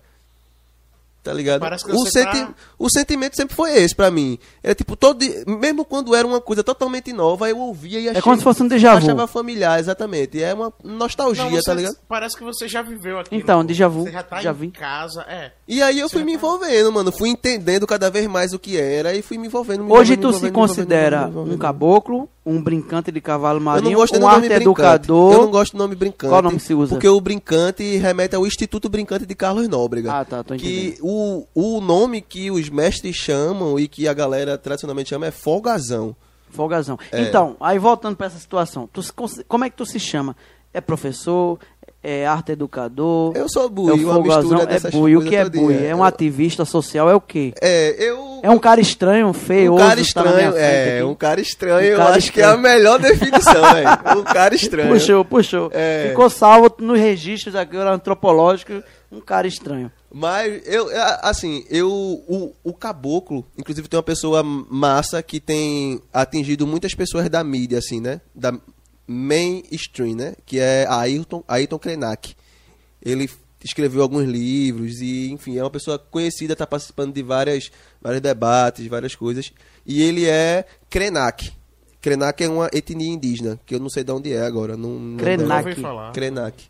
Tá 1.30 1.34
ligado? 1.36 1.60
Parece 1.62 1.86
que 1.86 1.92
O, 1.92 1.94
você 2.00 2.10
senti- 2.24 2.42
tá- 2.42 2.54
o 2.80 2.90
sentimento 2.90 3.36
sempre 3.36 3.56
foi 3.56 3.72
esse 3.78 3.94
pra 3.96 4.10
mim. 4.10 4.40
É 4.64 4.74
tipo, 4.74 4.96
todo 4.96 5.24
mesmo 5.46 5.86
quando 5.86 6.16
era 6.16 6.26
uma 6.28 6.42
coisa 6.42 6.64
totalmente 6.64 7.14
nova, 7.14 7.48
eu 7.48 7.60
ouvia 7.60 8.00
e 8.00 8.06
achava. 8.10 8.18
É 8.18 8.22
como 8.24 8.36
se 8.36 8.44
fosse 8.44 8.64
um 8.64 8.68
déjà 8.68 8.94
vu. 8.96 8.98
Achava 9.06 9.28
familiar, 9.28 9.80
exatamente. 9.80 10.42
É 10.42 10.52
uma 10.56 10.74
nostalgia, 10.84 11.44
Não, 11.44 11.52
você- 11.52 11.64
tá 11.64 11.74
ligado? 11.76 11.96
Parece 12.08 12.36
que 12.36 12.44
você 12.44 12.68
já 12.68 12.82
viveu 12.82 13.20
aqui. 13.20 13.36
Então, 13.36 13.64
déjà 13.64 13.88
vu, 13.88 14.06
Você 14.06 14.12
já 14.12 14.24
tá 14.24 14.42
já 14.42 14.50
em 14.50 14.56
vi. 14.56 14.72
casa. 14.72 15.22
É. 15.30 15.52
E 15.70 15.84
aí 15.84 16.00
eu 16.00 16.10
fui 16.10 16.24
me 16.24 16.34
envolvendo, 16.34 16.92
mano. 16.92 17.12
Fui 17.12 17.30
entendendo 17.30 17.86
cada 17.86 18.10
vez 18.10 18.26
mais 18.26 18.54
o 18.54 18.58
que 18.60 18.76
era 18.76 19.14
e 19.14 19.22
fui 19.22 19.38
me 19.38 19.46
envolvendo. 19.46 19.84
me 19.84 19.92
Hoje 19.92 20.14
envolvendo, 20.14 20.40
tu 20.40 20.46
se 20.48 20.52
considera 20.52 21.28
um 21.28 21.56
caboclo, 21.60 22.28
um 22.44 22.60
brincante 22.60 23.12
de 23.12 23.22
cavalo 23.22 23.60
Eu 23.60 23.64
marinho, 23.64 23.92
não 23.92 24.00
gosto 24.00 24.20
um 24.20 24.28
arte 24.28 24.52
educador. 24.52 25.34
Eu 25.34 25.42
não 25.44 25.52
gosto 25.52 25.74
do 25.74 25.78
nome 25.78 25.94
brincante. 25.94 26.32
Qual 26.32 26.42
nome 26.42 26.58
que 26.58 26.64
se 26.64 26.74
usa? 26.74 26.96
Porque 26.96 27.08
o 27.08 27.22
brincante 27.22 27.84
remete 27.98 28.36
ao 28.36 28.48
Instituto 28.48 28.90
Brincante 28.90 29.28
de 29.28 29.36
Carlos 29.36 29.68
Nóbrega. 29.68 30.12
Ah, 30.12 30.26
tá, 30.26 30.44
tô 30.44 30.56
Que 30.56 30.98
o, 31.02 31.46
o 31.54 31.80
nome 31.80 32.20
que 32.20 32.50
os 32.50 32.68
mestres 32.68 33.16
chamam 33.16 33.80
e 33.80 33.88
que 33.88 34.08
a 34.08 34.14
galera 34.14 34.58
tradicionalmente 34.58 35.10
chama 35.10 35.28
é 35.28 35.32
folgazão. 35.32 36.16
Folgazão. 36.50 36.98
É. 37.12 37.22
Então, 37.22 37.56
aí 37.60 37.78
voltando 37.78 38.16
pra 38.16 38.26
essa 38.26 38.40
situação, 38.40 38.90
tu 38.92 39.02
como 39.48 39.66
é 39.66 39.70
que 39.70 39.78
tu 39.78 39.86
se 39.86 40.00
chama? 40.00 40.36
É 40.74 40.82
professor? 40.82 41.60
É 42.02 42.26
arte 42.26 42.54
educador? 42.54 43.34
Eu 43.36 43.50
sou 43.50 43.66
é 43.66 43.70
bui, 43.70 43.92
o 43.92 44.10
uma 44.10 44.22
mistura 44.22 44.68
É 44.74 44.90
bui. 44.90 45.18
O 45.18 45.22
que 45.22 45.36
é 45.36 45.50
bui? 45.50 45.86
É 45.86 45.94
um 45.94 46.04
ativista 46.04 46.64
social? 46.64 47.10
É 47.10 47.16
o 47.16 47.20
quê? 47.20 47.54
É, 47.62 47.96
eu... 48.00 48.40
É 48.42 48.50
um 48.50 48.58
cara 48.58 48.80
estranho, 48.80 49.34
feio, 49.34 49.74
Um 49.74 49.78
cara 49.78 50.00
estranho, 50.00 50.56
é, 50.56 51.04
um 51.04 51.14
cara 51.14 51.42
estranho, 51.42 51.86
eu 51.86 51.98
cara 51.98 52.16
acho 52.16 52.32
que 52.32 52.40
é 52.40 52.46
a 52.46 52.56
melhor 52.56 52.98
definição, 53.00 53.74
velho. 53.74 53.90
Um 54.20 54.24
cara 54.24 54.56
estranho. 54.56 54.94
Puxou, 54.94 55.26
puxou. 55.26 55.70
É. 55.74 56.08
Ficou 56.10 56.30
salvo 56.30 56.74
nos 56.80 56.98
registros 56.98 57.54
agora 57.54 57.92
antropológicos, 57.92 58.82
um 59.12 59.20
cara 59.20 59.46
estranho. 59.46 59.92
Mas 60.12 60.66
eu, 60.66 60.90
eu, 60.90 61.02
assim, 61.22 61.66
eu 61.70 61.90
o, 61.92 62.54
o 62.64 62.74
caboclo, 62.74 63.46
inclusive 63.58 63.88
tem 63.88 63.98
uma 63.98 64.04
pessoa 64.04 64.42
massa 64.42 65.22
que 65.22 65.40
tem 65.40 66.02
atingido 66.14 66.66
muitas 66.66 66.96
pessoas 66.96 67.30
da 67.30 67.44
mídia, 67.44 67.78
assim, 67.78 68.00
né? 68.00 68.22
Da 68.34 68.54
mainstream, 69.10 70.16
né? 70.16 70.36
Que 70.46 70.60
é 70.60 70.86
Ayrton, 70.88 71.44
Ayrton 71.48 71.80
Krenak. 71.80 72.36
Ele 73.02 73.28
escreveu 73.64 74.04
alguns 74.04 74.26
livros 74.26 75.02
e, 75.02 75.32
enfim, 75.32 75.58
é 75.58 75.64
uma 75.64 75.70
pessoa 75.72 75.98
conhecida, 75.98 76.54
está 76.54 76.68
participando 76.68 77.14
de 77.14 77.24
várias, 77.24 77.72
vários 78.00 78.22
debates, 78.22 78.86
várias 78.86 79.16
coisas. 79.16 79.52
E 79.84 80.04
ele 80.04 80.28
é 80.28 80.64
Krenak. 80.90 81.52
Krenak 82.00 82.44
é 82.44 82.48
uma 82.48 82.70
etnia 82.72 83.10
indígena, 83.10 83.60
que 83.66 83.74
eu 83.74 83.80
não 83.80 83.90
sei 83.90 84.04
de 84.04 84.12
onde 84.12 84.32
é 84.32 84.42
agora. 84.42 84.78
Não, 84.78 84.92
não 85.00 85.18
Krenak. 85.18 85.48
Krenak. 85.48 85.82
falar. 85.82 86.12
Krenak. 86.12 86.70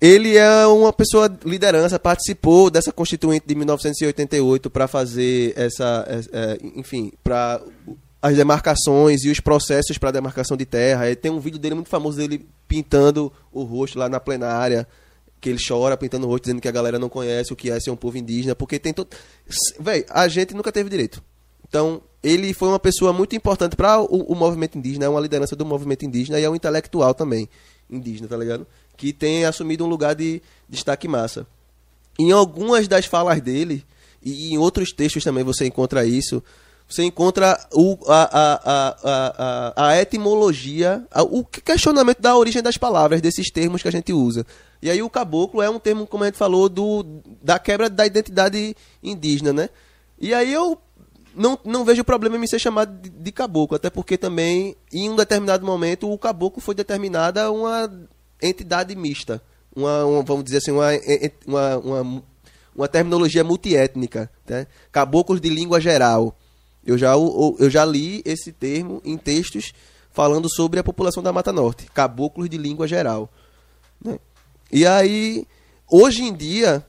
Ele 0.00 0.36
é 0.36 0.66
uma 0.66 0.92
pessoa 0.92 1.28
de 1.28 1.46
liderança, 1.48 1.98
participou 1.98 2.70
dessa 2.70 2.92
constituinte 2.92 3.46
de 3.46 3.54
1988 3.54 4.70
para 4.70 4.88
fazer 4.88 5.52
essa, 5.56 6.06
é, 6.08 6.38
é, 6.38 6.58
enfim, 6.74 7.12
para 7.22 7.62
as 8.26 8.36
demarcações 8.36 9.24
e 9.24 9.30
os 9.30 9.38
processos 9.38 9.98
para 9.98 10.10
demarcação 10.10 10.56
de 10.56 10.66
terra. 10.66 11.06
Ele 11.06 11.14
tem 11.14 11.30
um 11.30 11.38
vídeo 11.38 11.60
dele 11.60 11.76
muito 11.76 11.88
famoso 11.88 12.18
dele 12.18 12.44
pintando 12.66 13.32
o 13.52 13.62
rosto 13.62 13.98
lá 13.98 14.08
na 14.08 14.18
plenária, 14.18 14.86
que 15.40 15.48
ele 15.48 15.58
chora 15.64 15.96
pintando 15.96 16.26
o 16.26 16.30
rosto 16.30 16.44
dizendo 16.44 16.60
que 16.60 16.66
a 16.66 16.72
galera 16.72 16.98
não 16.98 17.08
conhece 17.08 17.52
o 17.52 17.56
que 17.56 17.70
é 17.70 17.78
ser 17.78 17.90
um 17.90 17.96
povo 17.96 18.18
indígena, 18.18 18.56
porque 18.56 18.80
tem 18.80 18.92
todo, 18.92 19.08
véi, 19.78 20.04
a 20.10 20.26
gente 20.26 20.54
nunca 20.54 20.72
teve 20.72 20.90
direito. 20.90 21.22
Então, 21.68 22.02
ele 22.20 22.52
foi 22.52 22.68
uma 22.68 22.80
pessoa 22.80 23.12
muito 23.12 23.36
importante 23.36 23.76
para 23.76 24.00
o, 24.00 24.32
o 24.32 24.34
movimento 24.34 24.76
indígena, 24.76 25.04
é 25.04 25.08
uma 25.08 25.20
liderança 25.20 25.54
do 25.54 25.64
movimento 25.64 26.04
indígena 26.04 26.40
e 26.40 26.44
é 26.44 26.50
um 26.50 26.56
intelectual 26.56 27.14
também 27.14 27.48
indígena, 27.88 28.26
tá 28.26 28.36
ligado? 28.36 28.66
Que 28.96 29.12
tem 29.12 29.44
assumido 29.44 29.84
um 29.84 29.88
lugar 29.88 30.16
de 30.16 30.42
destaque 30.68 31.06
massa. 31.06 31.46
Em 32.18 32.32
algumas 32.32 32.88
das 32.88 33.06
falas 33.06 33.40
dele, 33.40 33.84
e 34.20 34.52
em 34.52 34.58
outros 34.58 34.90
textos 34.92 35.22
também 35.22 35.44
você 35.44 35.64
encontra 35.64 36.04
isso, 36.04 36.42
você 36.88 37.02
encontra 37.02 37.58
o, 37.72 37.98
a, 38.06 38.30
a, 38.32 38.96
a, 39.04 39.88
a, 39.88 40.00
etimologia, 40.00 41.04
o 41.30 41.44
questionamento 41.44 42.20
da 42.20 42.36
origem 42.36 42.62
das 42.62 42.76
palavras, 42.76 43.20
desses 43.20 43.50
termos 43.50 43.82
que 43.82 43.88
a 43.88 43.92
gente 43.92 44.12
usa. 44.12 44.46
E 44.80 44.88
aí 44.88 45.02
o 45.02 45.10
caboclo 45.10 45.60
é 45.62 45.68
um 45.68 45.78
termo, 45.80 46.06
como 46.06 46.22
a 46.22 46.26
gente 46.26 46.38
falou, 46.38 46.68
do, 46.68 47.04
da 47.42 47.58
quebra 47.58 47.90
da 47.90 48.06
identidade 48.06 48.76
indígena, 49.02 49.52
né? 49.52 49.68
E 50.18 50.32
aí 50.32 50.52
eu 50.52 50.78
não, 51.34 51.58
não 51.64 51.84
vejo 51.84 52.04
problema 52.04 52.36
em 52.36 52.38
me 52.38 52.48
ser 52.48 52.58
chamado 52.58 52.98
de, 53.00 53.10
de 53.10 53.32
caboclo, 53.32 53.76
até 53.76 53.90
porque 53.90 54.16
também, 54.16 54.76
em 54.92 55.10
um 55.10 55.16
determinado 55.16 55.66
momento, 55.66 56.10
o 56.10 56.16
caboclo 56.18 56.62
foi 56.62 56.74
determinada 56.74 57.50
uma 57.50 57.90
entidade 58.40 58.94
mista. 58.94 59.42
Uma, 59.74 60.04
uma- 60.04 60.22
vamos 60.22 60.44
dizer 60.44 60.58
assim, 60.58 60.70
uma, 60.70 60.88
uma, 61.46 61.76
uma, 61.78 62.22
uma 62.74 62.88
terminologia 62.88 63.44
multiétnica. 63.44 64.30
Né? 64.48 64.66
Caboclos 64.90 65.40
de 65.40 65.50
língua 65.50 65.80
geral. 65.80 66.34
Eu 66.86 66.96
já, 66.96 67.12
eu 67.14 67.68
já 67.68 67.84
li 67.84 68.22
esse 68.24 68.52
termo 68.52 69.02
em 69.04 69.16
textos 69.18 69.72
falando 70.12 70.48
sobre 70.48 70.78
a 70.80 70.84
população 70.84 71.22
da 71.22 71.32
Mata 71.32 71.52
Norte. 71.52 71.86
Caboclos 71.92 72.48
de 72.48 72.56
língua 72.56 72.86
geral. 72.86 73.30
né? 74.02 74.18
E 74.72 74.86
aí, 74.86 75.46
hoje 75.90 76.22
em 76.22 76.32
dia, 76.32 76.84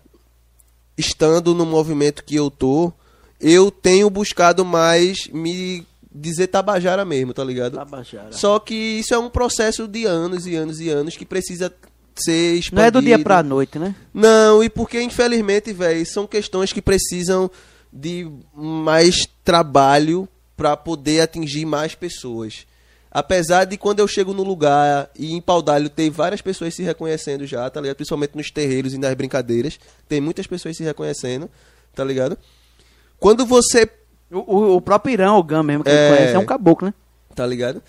estando 0.97 1.53
no 1.53 1.65
movimento 1.65 2.23
que 2.23 2.35
eu 2.35 2.49
tô, 2.49 2.91
eu 3.39 3.69
tenho 3.69 4.09
buscado 4.09 4.63
mais 4.65 5.27
me 5.27 5.85
dizer 6.11 6.47
tabajara 6.47 7.05
mesmo, 7.05 7.33
tá 7.33 7.43
ligado? 7.43 7.75
Tabajara. 7.75 8.31
Só 8.31 8.59
que 8.59 8.73
isso 8.73 9.13
é 9.13 9.17
um 9.17 9.29
processo 9.29 9.87
de 9.87 10.05
anos 10.05 10.47
e 10.47 10.55
anos 10.55 10.79
e 10.79 10.89
anos 10.89 11.15
que 11.15 11.25
precisa 11.25 11.71
ser 12.15 12.55
expandido. 12.55 12.75
Não 12.81 12.87
é 12.87 12.91
do 12.91 13.01
dia 13.01 13.19
pra 13.19 13.43
noite, 13.43 13.77
né? 13.77 13.95
Não, 14.13 14.63
e 14.63 14.69
porque 14.69 15.01
infelizmente, 15.01 15.71
velho, 15.73 16.03
são 16.05 16.25
questões 16.25 16.73
que 16.73 16.81
precisam 16.81 17.51
de 17.93 18.27
mais 18.55 19.27
trabalho 19.51 20.27
para 20.57 20.75
poder 20.75 21.21
atingir 21.21 21.65
mais 21.65 21.95
pessoas. 21.95 22.67
Apesar 23.09 23.63
de 23.63 23.77
quando 23.77 23.99
eu 23.99 24.07
chego 24.09 24.33
no 24.33 24.43
lugar 24.43 25.09
e 25.17 25.31
em 25.33 25.39
Paudalho 25.41 25.89
tem 25.89 26.09
várias 26.09 26.41
pessoas 26.41 26.75
se 26.75 26.83
reconhecendo 26.83 27.47
já, 27.47 27.69
tá 27.69 27.79
ligado? 27.79 27.95
Principalmente 27.95 28.35
nos 28.35 28.51
terreiros 28.51 28.93
e 28.93 28.97
nas 28.97 29.13
brincadeiras, 29.13 29.79
tem 30.09 30.19
muitas 30.19 30.45
pessoas 30.45 30.75
se 30.75 30.83
reconhecendo, 30.83 31.49
tá 31.95 32.03
ligado? 32.03 32.37
Quando 33.17 33.45
você 33.45 33.89
O, 34.29 34.75
o- 34.75 34.81
próprio 34.81 35.13
Irã, 35.13 35.31
o 35.35 35.41
Gam 35.43 35.63
mesmo, 35.63 35.85
que 35.85 35.89
É. 35.89 35.93
ele 36.09 36.17
conhece, 36.17 36.35
é 36.35 36.39
um 36.39 36.45
caboclo, 36.45 36.87
né? 36.89 36.93
tá 37.33 37.47
ligado? 37.47 37.81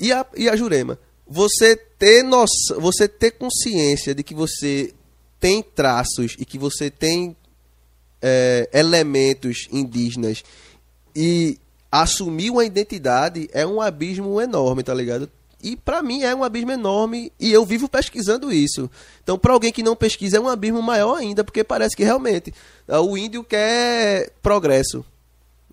E 0.00 0.10
a, 0.10 0.24
e 0.34 0.48
a 0.48 0.56
Jurema, 0.56 0.98
você 1.26 1.76
ter 1.76 2.22
noção, 2.22 2.80
você 2.80 3.06
ter 3.06 3.32
consciência 3.32 4.14
de 4.14 4.22
que 4.22 4.34
você 4.34 4.94
tem 5.38 5.62
traços 5.62 6.34
e 6.38 6.46
que 6.46 6.56
você 6.56 6.88
tem 6.90 7.36
é, 8.22 8.68
elementos 8.72 9.68
indígenas 9.72 10.42
e 11.14 11.58
assumir 11.90 12.50
uma 12.50 12.64
identidade 12.64 13.48
é 13.52 13.66
um 13.66 13.80
abismo 13.80 14.40
enorme, 14.40 14.82
tá 14.82 14.92
ligado? 14.94 15.28
E 15.62 15.74
pra 15.74 16.02
mim 16.02 16.22
é 16.22 16.32
um 16.34 16.44
abismo 16.44 16.70
enorme 16.70 17.32
e 17.40 17.52
eu 17.52 17.64
vivo 17.64 17.88
pesquisando 17.88 18.52
isso. 18.52 18.88
Então, 19.22 19.36
pra 19.36 19.52
alguém 19.52 19.72
que 19.72 19.82
não 19.82 19.96
pesquisa, 19.96 20.36
é 20.36 20.40
um 20.40 20.48
abismo 20.48 20.80
maior 20.80 21.16
ainda, 21.16 21.42
porque 21.42 21.64
parece 21.64 21.96
que 21.96 22.04
realmente 22.04 22.54
ah, 22.86 23.00
o 23.00 23.18
índio 23.18 23.42
quer 23.42 24.30
progresso. 24.40 25.04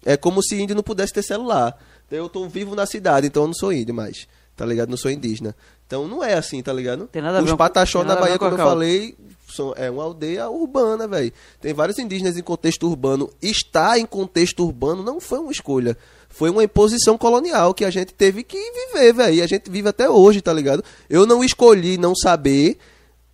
É 0.03 0.17
como 0.17 0.41
se 0.41 0.59
índio 0.59 0.75
não 0.75 0.81
pudesse 0.83 1.13
ter 1.13 1.21
celular. 1.23 1.77
Então, 2.07 2.17
eu 2.17 2.29
tô 2.29 2.47
vivo 2.47 2.75
na 2.75 2.85
cidade, 2.87 3.27
então 3.27 3.43
eu 3.43 3.47
não 3.47 3.53
sou 3.53 3.71
índio 3.71 3.93
mais. 3.93 4.27
Tá 4.55 4.65
ligado? 4.65 4.89
Não 4.89 4.97
sou 4.97 5.11
indígena. 5.11 5.53
Então 5.85 6.07
não 6.07 6.23
é 6.23 6.33
assim, 6.33 6.63
tá 6.63 6.71
ligado? 6.73 7.07
Tem 7.11 7.21
nada 7.21 7.37
a 7.37 7.41
Os 7.41 7.45
ver 7.45 7.51
com- 7.51 7.57
Pataxó 7.57 7.99
tem 7.99 8.07
na 8.07 8.15
nada 8.15 8.25
a 8.25 8.29
ver 8.31 8.39
Bahia, 8.39 8.39
como 8.39 8.61
eu 8.61 8.65
falei, 8.69 9.15
são, 9.55 9.73
é 9.75 9.89
uma 9.89 10.03
aldeia 10.03 10.49
urbana, 10.49 11.07
velho. 11.07 11.31
Tem 11.61 11.73
vários 11.73 11.97
indígenas 11.97 12.37
em 12.37 12.41
contexto 12.43 12.87
urbano. 12.87 13.29
Estar 13.41 13.97
em 13.97 14.05
contexto 14.05 14.63
urbano 14.63 15.01
não 15.03 15.19
foi 15.19 15.39
uma 15.39 15.51
escolha. 15.51 15.97
Foi 16.29 16.49
uma 16.49 16.63
imposição 16.63 17.17
colonial 17.17 17.73
que 17.73 17.85
a 17.85 17.89
gente 17.89 18.13
teve 18.13 18.43
que 18.43 18.57
viver, 18.57 19.13
velho. 19.13 19.35
E 19.35 19.41
a 19.41 19.47
gente 19.47 19.69
vive 19.71 19.87
até 19.87 20.09
hoje, 20.09 20.41
tá 20.41 20.51
ligado? 20.51 20.83
Eu 21.09 21.25
não 21.25 21.43
escolhi 21.43 21.97
não 21.97 22.13
saber 22.15 22.77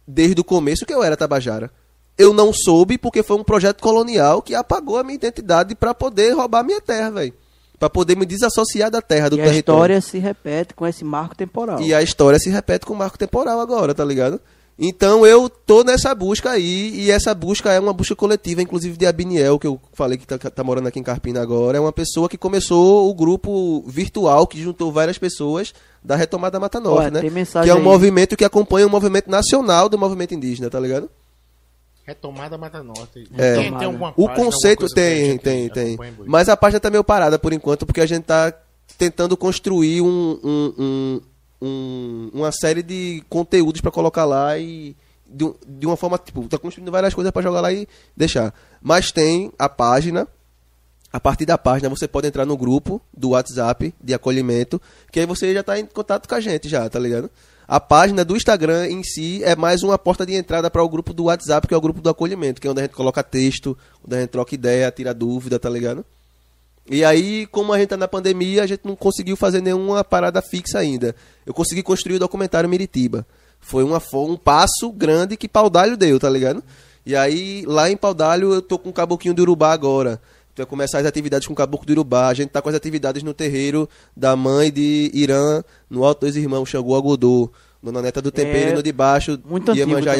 desde 0.08 0.40
o 0.40 0.44
começo 0.44 0.86
que 0.86 0.94
eu 0.94 1.04
era 1.04 1.18
Tabajara. 1.18 1.72
Eu 2.18 2.34
não 2.34 2.54
soube 2.54 2.98
porque 2.98 3.24
foi 3.24 3.38
um 3.38 3.44
projeto 3.44 3.82
colonial 3.82 4.42
que 4.42 4.54
apagou 4.54 4.98
a 4.98 5.04
minha 5.04 5.16
identidade 5.16 5.74
pra 5.74 5.94
poder 5.94 6.34
roubar 6.34 6.64
minha 6.64 6.80
terra, 6.82 7.10
velho. 7.10 7.34
Pra 7.80 7.90
poder 7.90 8.16
me 8.16 8.28
desassociar 8.28 8.92
da 8.92 9.02
terra, 9.02 9.30
do 9.30 9.38
E 9.38 9.42
a 9.42 9.46
território. 9.46 9.96
história 9.98 10.02
se 10.02 10.20
repete 10.20 10.76
com 10.76 10.86
esse 10.86 11.04
marco 11.04 11.36
temporal. 11.36 11.82
E 11.82 11.96
a 11.96 12.04
história 12.04 12.38
se 12.38 12.48
repete 12.52 12.86
com 12.86 12.94
o 12.94 12.98
marco 12.98 13.18
temporal 13.18 13.60
agora, 13.60 13.96
tá 13.96 14.06
ligado? 14.06 14.40
Então 14.80 15.26
eu 15.26 15.48
tô 15.48 15.84
nessa 15.84 16.14
busca 16.16 16.50
aí, 16.52 16.92
e 16.96 17.12
essa 17.12 17.36
busca 17.36 17.72
é 17.72 17.80
uma 17.80 17.94
busca 17.94 18.16
coletiva, 18.16 18.62
inclusive 18.64 18.98
de 18.98 19.06
Abiniel, 19.06 19.60
que 19.60 19.68
eu 19.68 19.80
falei 19.94 20.18
que 20.18 20.26
tá, 20.26 20.38
tá 20.38 20.64
morando 20.64 20.88
aqui 20.88 21.00
em 21.00 21.04
Carpina 21.04 21.40
agora, 21.42 21.78
é 21.78 21.82
uma 21.82 21.92
pessoa 21.92 22.28
que 22.28 22.38
começou 22.38 23.08
o 23.10 23.14
grupo 23.14 23.84
virtual 23.88 24.48
que 24.48 24.60
juntou 24.62 24.92
várias 24.92 25.18
pessoas 25.20 25.74
da 26.04 26.16
retomada 26.16 26.60
Mata 26.60 26.80
Norte, 26.80 27.00
Olha, 27.02 27.12
né? 27.12 27.22
tem 27.22 27.30
mensagem 27.30 27.66
Que 27.66 27.70
é 27.70 27.76
um 27.76 27.78
aí. 27.78 27.84
movimento 27.84 28.36
que 28.36 28.44
acompanha 28.46 28.88
o 28.88 28.90
movimento 28.90 29.30
nacional 29.30 29.88
do 29.88 30.00
movimento 30.00 30.34
indígena, 30.34 30.68
tá 30.70 30.80
ligado? 30.80 31.10
Retomada 32.04 32.58
Mata 32.58 32.82
Norte. 32.82 33.28
É. 33.38 33.56
Tem, 33.56 33.78
tem 33.78 33.86
alguma 33.86 34.14
O 34.18 34.26
página, 34.28 34.46
conceito 34.46 34.84
alguma 34.86 34.96
coisa 34.96 34.96
que 34.96 35.00
a 35.02 35.38
tem, 35.38 35.70
tem, 35.70 35.96
tem. 35.96 36.16
Mas 36.26 36.50
a 36.50 36.58
página 36.58 36.80
tá 36.80 36.90
meio 36.90 37.04
parada 37.04 37.38
por 37.38 37.54
enquanto, 37.54 37.86
porque 37.86 38.02
a 38.02 38.06
gente 38.08 38.24
tá 38.24 38.52
tentando 38.98 39.38
construir 39.38 40.02
um, 40.02 40.40
um- 40.44 40.74
um- 40.80 41.22
um- 41.62 42.30
uma 42.34 42.52
série 42.52 42.82
de 42.84 43.24
conteúdos 43.30 43.82
pra 43.82 43.92
colocar 43.92 44.26
lá 44.26 44.58
e 44.58 44.96
de, 45.28 45.46
de 45.68 45.86
uma 45.86 45.96
forma, 45.96 46.18
tipo, 46.18 46.48
tá 46.48 46.58
construindo 46.58 46.92
várias 46.92 47.14
coisas 47.14 47.32
pra 47.32 47.42
jogar 47.42 47.62
lá 47.62 47.72
e 47.72 47.88
deixar. 48.18 48.54
Mas 48.82 49.12
tem 49.12 49.52
a 49.58 49.70
página 49.70 50.28
A 51.14 51.20
partir 51.20 51.46
da 51.46 51.58
página 51.58 51.90
você 51.90 52.08
pode 52.08 52.26
entrar 52.26 52.46
no 52.46 52.56
grupo 52.56 53.02
do 53.14 53.32
WhatsApp 53.32 53.94
de 54.02 54.14
acolhimento, 54.14 54.82
que 55.12 55.20
aí 55.20 55.26
você 55.26 55.54
já 55.54 55.62
tá 55.62 55.78
em 55.78 55.86
contato 55.86 56.26
com 56.26 56.36
a 56.36 56.40
gente 56.40 56.70
já, 56.70 56.90
tá 56.90 56.98
ligado? 56.98 57.30
A 57.68 57.82
página 57.82 58.24
do 58.24 58.34
Instagram 58.34 58.88
em 58.88 59.04
si 59.04 59.44
é 59.44 59.54
mais 59.54 59.84
uma 59.84 59.98
porta 59.98 60.26
de 60.26 60.34
entrada 60.36 60.72
para 60.72 60.82
o 60.82 60.88
grupo 60.88 61.14
do 61.14 61.26
WhatsApp, 61.26 61.68
que 61.68 61.74
é 61.74 61.78
o 61.78 61.82
grupo 61.82 62.00
do 62.00 62.10
acolhimento, 62.10 62.62
que 62.62 62.68
é 62.68 62.72
onde 62.72 62.80
a 62.80 62.84
gente 62.84 62.96
coloca 62.96 63.22
texto, 63.24 63.78
onde 64.06 64.16
a 64.16 64.22
gente 64.22 64.30
troca 64.30 64.56
ideia, 64.56 64.90
tira 64.90 65.14
dúvida, 65.14 65.60
tá 65.60 65.70
ligado? 65.70 66.06
E 66.90 67.04
aí, 67.06 67.46
como 67.48 67.72
a 67.72 67.80
gente 67.80 67.90
tá 67.90 67.98
na 67.98 68.08
pandemia, 68.08 68.64
a 68.64 68.68
gente 68.68 68.82
não 68.84 68.96
conseguiu 68.96 69.38
fazer 69.38 69.62
nenhuma 69.62 70.04
parada 70.04 70.42
fixa 70.42 70.80
ainda. 70.80 71.16
Eu 71.46 71.54
consegui 71.54 71.84
construir 71.84 72.16
o 72.16 72.20
documentário 72.20 72.70
Miritiba. 72.70 73.26
Foi 73.60 73.84
uma, 73.84 74.02
um 74.14 74.36
passo 74.36 74.92
grande 74.92 75.38
que 75.38 75.48
Paudalho 75.48 75.96
deu, 75.96 76.20
tá 76.20 76.30
ligado? 76.30 76.64
E 77.06 77.16
aí, 77.16 77.64
lá 77.68 77.90
em 77.90 77.96
Paudalho, 77.96 78.54
eu 78.54 78.62
tô 78.62 78.78
com 78.78 78.90
o 78.90 78.94
Caboquinho 78.94 79.34
do 79.34 79.42
Urubá 79.44 79.72
agora. 79.72 80.20
Vai 80.56 80.66
começar 80.66 81.00
as 81.00 81.06
atividades 81.06 81.48
com 81.48 81.54
o 81.54 81.56
Caboclo 81.56 81.86
do 81.86 81.92
Urubá. 81.92 82.28
A 82.28 82.34
gente 82.34 82.50
tá 82.50 82.62
com 82.62 82.70
as 82.70 82.76
atividades 82.76 83.24
no 83.24 83.34
terreiro 83.34 83.88
da 84.16 84.36
mãe 84.36 84.72
de 84.72 85.10
Irã, 85.14 85.64
no 85.90 86.04
Alto 86.04 86.26
dos 86.26 86.36
Irmãos, 86.36 86.68
Xangô 86.70 86.96
Agudô. 86.96 87.50
Dona 87.82 88.02
Neta 88.02 88.22
do 88.22 88.32
Tempero, 88.32 88.72
É, 88.72 88.74
no 88.74 88.84
de 88.84 88.92
baixo, 88.92 89.40
Iemanjá 89.76 90.12
também, 90.12 90.20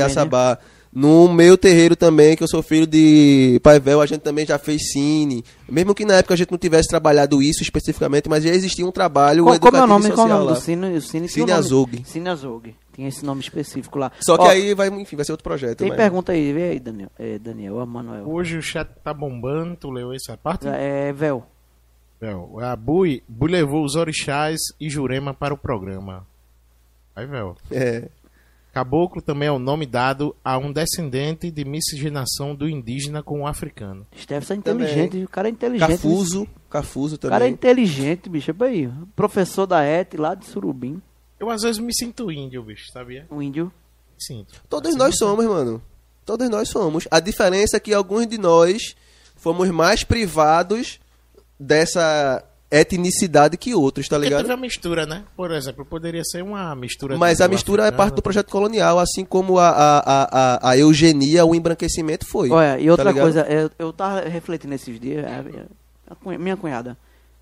né? 0.56 0.58
No 0.94 1.32
meu 1.32 1.58
terreiro 1.58 1.96
também, 1.96 2.36
que 2.36 2.44
eu 2.44 2.48
sou 2.50 2.62
filho 2.62 2.86
de 2.86 3.62
Pai 3.64 3.80
Véu, 3.80 4.02
a 4.02 4.06
gente 4.06 4.22
também 4.22 4.46
já 4.46 4.60
fez 4.60 4.92
cine. 4.92 5.42
Mesmo 5.70 5.96
que 5.96 6.04
na 6.04 6.16
época 6.16 6.34
a 6.34 6.38
gente 6.38 6.52
não 6.52 6.58
tivesse 6.58 6.90
trabalhado 6.90 7.42
isso 7.42 7.64
especificamente, 7.64 8.28
mas 8.28 8.44
já 8.44 8.50
existia 8.50 8.86
um 8.86 8.92
trabalho 8.92 9.46
Qual, 9.46 9.58
como 9.58 9.78
é 9.78 9.80
o 9.80 9.84
educativo 9.84 10.04
nome, 10.04 10.16
qual 10.16 10.28
é 10.28 10.36
o 10.36 10.40
nome 10.40 10.54
do 10.54 10.60
Cine? 10.60 10.98
O 10.98 11.02
Cine, 11.02 11.30
Cine. 11.30 11.48
Cine 12.04 12.30
Azougue. 12.30 12.76
Tinha 12.94 13.08
esse 13.08 13.26
nome 13.26 13.40
específico 13.40 13.98
lá. 13.98 14.12
Só 14.20 14.38
que 14.38 14.44
Ó, 14.44 14.50
aí 14.50 14.74
vai, 14.74 14.90
enfim, 14.90 15.16
vai 15.16 15.24
ser 15.24 15.32
outro 15.32 15.46
projeto. 15.46 15.78
Tem 15.78 15.88
mas- 15.88 15.98
pergunta 15.98 16.34
aí, 16.34 16.52
vê 16.52 16.64
aí, 16.72 16.80
Daniel. 16.80 17.10
É, 17.18 17.40
Daniel, 17.40 17.76
ou 17.76 17.86
Manuel. 17.86 18.30
Hoje 18.30 18.58
o 18.58 18.62
chat 18.62 18.90
tá 19.02 19.14
bombando, 19.14 19.78
tu 19.78 19.90
leu 19.90 20.12
essa 20.12 20.36
parte? 20.36 20.68
É, 20.68 21.14
Vel. 21.14 21.46
Véu, 22.20 22.60
a 22.60 22.76
Bui, 22.76 23.24
Bui 23.28 23.50
levou 23.50 23.84
os 23.84 23.96
orixás 23.96 24.60
e 24.80 24.90
Jurema 24.90 25.34
para 25.34 25.54
o 25.54 25.58
programa. 25.58 26.28
Aí, 27.16 27.26
Véu. 27.26 27.56
É. 27.72 28.10
Caboclo 28.72 29.22
também 29.22 29.50
é 29.50 29.52
o 29.52 29.60
nome 29.60 29.86
dado 29.86 30.34
a 30.44 30.58
um 30.58 30.72
descendente 30.72 31.52
de 31.52 31.66
miscigenação 31.66 32.56
do 32.56 32.70
indígena 32.70 33.22
com 33.22 33.42
o 33.42 33.48
africano. 33.48 34.08
Stefan 34.18 34.56
é 34.56 34.58
Também. 34.62 34.86
inteligente, 34.88 35.24
o 35.26 35.28
cara 35.30 35.50
é 35.50 35.52
inteligente. 35.52 35.90
Cafuso. 35.90 36.48
Cafuso 36.70 37.16
O 37.16 37.20
cara 37.20 37.36
é 37.36 37.40
também. 37.40 37.54
inteligente, 37.54 38.30
bicho. 38.30 38.56
Olha 38.58 38.70
aí. 38.72 38.90
Professor 39.16 39.68
da 39.68 39.84
ET 39.84 40.14
lá 40.14 40.36
de 40.36 40.46
Surubim. 40.46 41.02
Eu 41.38 41.50
às 41.50 41.64
vezes 41.64 41.80
me 41.80 41.94
sinto 41.94 42.32
índio, 42.32 42.64
bicho, 42.64 42.86
sabia? 42.94 43.28
Um 43.30 43.42
índio. 43.42 43.66
Me 43.66 44.24
sinto. 44.26 44.62
Todos 44.70 44.96
nós 44.96 45.18
somos, 45.18 45.46
mano. 45.46 45.82
Todos 46.26 46.50
nós 46.50 46.70
somos. 46.70 47.08
A 47.12 47.20
diferença 47.20 47.76
é 47.76 47.80
que 47.80 47.94
alguns 47.94 48.26
de 48.28 48.38
nós 48.38 48.96
fomos 49.36 49.70
mais 49.70 50.04
privados 50.06 51.00
dessa 51.60 52.44
etnicidade 52.72 53.58
que 53.58 53.76
outros, 53.76 54.08
tá 54.08 54.16
Porque 54.16 54.30
ligado? 54.30 54.42
teve 54.44 54.54
a 54.54 54.58
mistura, 54.58 55.06
né? 55.06 55.24
Por 55.36 55.52
exemplo, 55.52 55.86
poderia 55.86 56.24
ser 56.24 56.42
uma 56.42 56.74
mistura. 56.76 57.18
Mas 57.18 57.42
a 57.42 57.48
mistura 57.48 57.86
é 57.88 57.92
parte 57.92 58.16
do 58.16 58.22
projeto 58.22 58.50
colonial, 58.50 58.98
assim 58.98 59.26
como 59.26 59.60
a, 59.60 59.70
a, 59.70 60.00
a, 60.00 60.24
a, 60.60 60.70
a 60.72 60.78
eugenia, 60.78 61.46
o 61.46 61.54
embranquecimento 61.54 62.26
foi. 62.26 62.50
Olha, 62.50 62.80
e 62.80 62.86
tá 62.86 62.92
outra 62.92 63.10
ligado? 63.12 63.24
coisa, 63.24 63.42
eu, 63.42 63.70
eu 63.78 63.92
tava 63.94 64.22
refletindo 64.22 64.74
esses 64.74 65.00
dias, 65.00 65.26
a- 65.26 66.14
a 66.14 66.16
cunha- 66.16 66.40
minha 66.40 66.56
cunhada, 66.58 66.98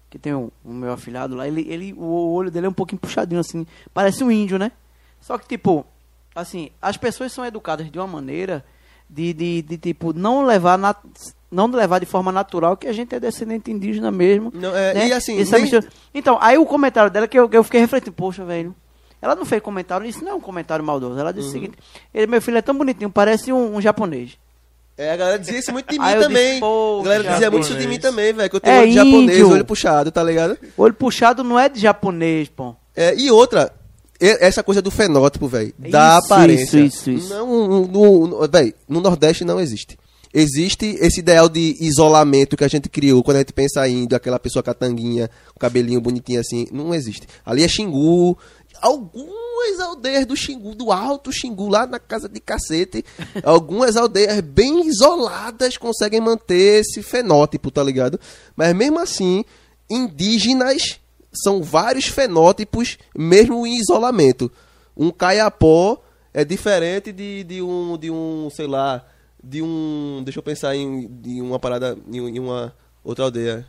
que 0.10 0.18
tem 0.18 0.34
o, 0.34 0.52
o 0.66 0.74
meu 0.74 0.92
afilhado 0.94 1.36
lá, 1.36 1.48
ele, 1.48 1.66
ele, 1.70 1.94
o 1.94 2.34
olho 2.34 2.50
dele 2.50 2.66
é 2.66 2.70
um 2.70 2.74
pouquinho 2.74 3.00
puxadinho, 3.00 3.40
assim, 3.40 3.68
parece 3.94 4.24
um 4.24 4.32
índio, 4.32 4.58
né? 4.58 4.72
Só 5.22 5.38
que, 5.38 5.48
tipo, 5.48 5.86
assim, 6.34 6.72
as 6.82 6.98
pessoas 6.98 7.32
são 7.32 7.46
educadas 7.46 7.92
de 7.92 8.00
uma 8.00 8.08
maneira 8.08 8.66
de, 9.10 9.34
de, 9.34 9.62
de 9.62 9.78
tipo, 9.78 10.12
não 10.14 10.44
levar, 10.44 10.78
na, 10.78 10.96
não 11.52 11.68
levar 11.68 12.00
de 12.00 12.06
forma 12.06 12.32
natural 12.32 12.78
que 12.78 12.88
a 12.88 12.94
gente 12.94 13.14
é 13.16 13.20
descendente 13.20 13.72
indígena 13.72 14.12
mesmo. 14.12 14.52
Não, 14.54 14.76
é, 14.76 14.94
né? 14.94 15.08
E 15.08 15.14
assim, 15.14 15.40
Essa 15.42 15.54
nem- 15.54 15.62
mistura- 15.64 15.88
Então, 16.14 16.38
aí 16.42 16.58
o 16.58 16.66
comentário 16.66 17.10
dela, 17.12 17.28
que 17.28 17.38
eu, 17.40 17.50
que 17.50 17.58
eu 17.58 17.64
fiquei 17.64 17.80
refletindo, 17.80 18.12
poxa, 18.14 18.44
velho, 18.46 18.76
ela 19.22 19.36
não 19.36 19.46
fez 19.46 19.62
comentário, 19.62 20.06
isso 20.08 20.24
não 20.24 20.32
é 20.32 20.36
um 20.36 20.40
comentário 20.42 20.84
maldoso, 20.86 21.20
ela 21.20 21.32
disse 21.34 21.48
Uhum. 21.48 21.50
o 21.50 21.54
seguinte, 21.54 21.78
ele, 22.14 22.28
meu 22.28 22.42
filho 22.42 22.58
é 22.58 22.62
tão 22.62 22.78
bonitinho, 22.78 23.10
parece 23.10 23.52
um, 23.52 23.76
um 23.78 23.82
japonês. 23.82 24.38
É, 24.98 25.12
a 25.14 25.16
galera 25.18 25.40
dizia 25.40 25.58
isso 25.60 25.72
muito 25.72 25.90
de 25.90 25.98
mim 26.00 26.06
também. 26.20 26.54
disse, 26.56 26.64
a 26.66 27.04
galera 27.04 27.24
dizia 27.24 27.52
muito 27.52 27.64
isso 27.64 27.74
de 27.74 27.80
japonês. 27.84 27.88
mim 27.90 28.00
também, 28.00 28.34
velho. 28.34 28.50
Que 28.50 28.56
eu 28.58 28.60
tenho 28.60 28.76
É 28.76 28.80
olho 28.82 28.90
de 28.90 28.96
japonês, 28.96 29.40
índio. 29.40 29.50
olho 29.52 29.66
puxado, 29.66 30.12
tá 30.12 30.22
ligado? 30.24 30.58
Olho 30.78 30.94
puxado 30.94 31.44
não 31.44 31.58
é 31.58 31.70
de 31.70 31.80
japonês, 31.80 32.50
pô. 32.50 32.76
É, 32.96 33.16
e 33.16 33.32
outra, 33.32 33.72
essa 34.20 34.62
coisa 34.62 34.82
do 34.82 34.92
fenótipo, 34.92 35.48
velho, 35.48 35.74
da 35.80 36.18
aparência. 36.18 36.80
isso, 36.82 37.10
isso, 37.10 37.12
isso. 37.12 37.34
Não, 37.34 37.48
no, 37.88 38.28
no, 38.28 38.48
véi, 38.50 38.76
no 38.90 39.00
Nordeste 39.00 39.46
não 39.46 39.58
existe. 39.60 39.98
Existe 40.34 40.98
esse 41.02 41.22
ideal 41.22 41.50
de 41.50 41.76
isolamento 41.80 42.56
que 42.56 42.64
a 42.64 42.68
gente 42.68 42.88
criou 42.88 43.24
quando 43.24 43.38
a 43.38 43.40
gente 43.40 43.54
pensa 43.54 43.88
índio, 43.88 44.16
aquela 44.16 44.40
pessoa 44.40 44.62
com 44.62 44.70
a 44.70 44.76
tanguinha, 44.76 45.28
com 45.48 45.58
o 45.58 45.60
cabelinho 45.60 46.00
bonitinho 46.00 46.40
assim. 46.40 46.68
Não 46.72 46.94
existe. 46.94 47.28
Ali 47.46 47.64
é 47.64 47.68
Xingu. 47.68 48.38
Algumas 48.80 49.80
aldeias 49.82 50.26
do 50.26 50.38
Xingu, 50.38 50.76
do 50.76 50.92
alto 50.92 51.32
Xingu, 51.34 51.68
lá 51.68 51.86
na 51.86 52.00
casa 52.00 52.30
de 52.30 52.40
cacete, 52.40 53.04
algumas 53.44 53.98
aldeias 53.98 54.40
bem 54.40 54.88
isoladas 54.88 55.78
conseguem 55.78 56.22
manter 56.22 56.82
esse 56.82 57.02
fenótipo, 57.02 57.72
tá 57.72 57.84
ligado? 57.84 58.20
Mas 58.56 58.74
mesmo 58.74 59.00
assim, 59.00 59.44
indígenas 59.90 61.00
são 61.34 61.62
vários 61.62 62.06
fenótipos, 62.06 62.98
mesmo 63.16 63.66
em 63.66 63.78
isolamento. 63.78 64.52
Um 64.96 65.12
caiapó 65.12 66.02
é 66.34 66.46
diferente 66.46 67.12
de, 67.12 67.44
de 67.44 67.62
um, 67.62 67.98
de 67.98 68.12
um, 68.12 68.50
sei 68.52 68.68
lá, 68.68 69.06
de 69.44 69.62
um, 69.62 70.22
deixa 70.24 70.40
eu 70.40 70.44
pensar 70.44 70.76
em 70.76 71.08
de 71.08 71.42
uma 71.42 71.60
parada, 71.60 71.98
em, 72.12 72.18
em 72.18 72.40
uma 72.40 72.74
outra 73.04 73.26
aldeia. 73.26 73.66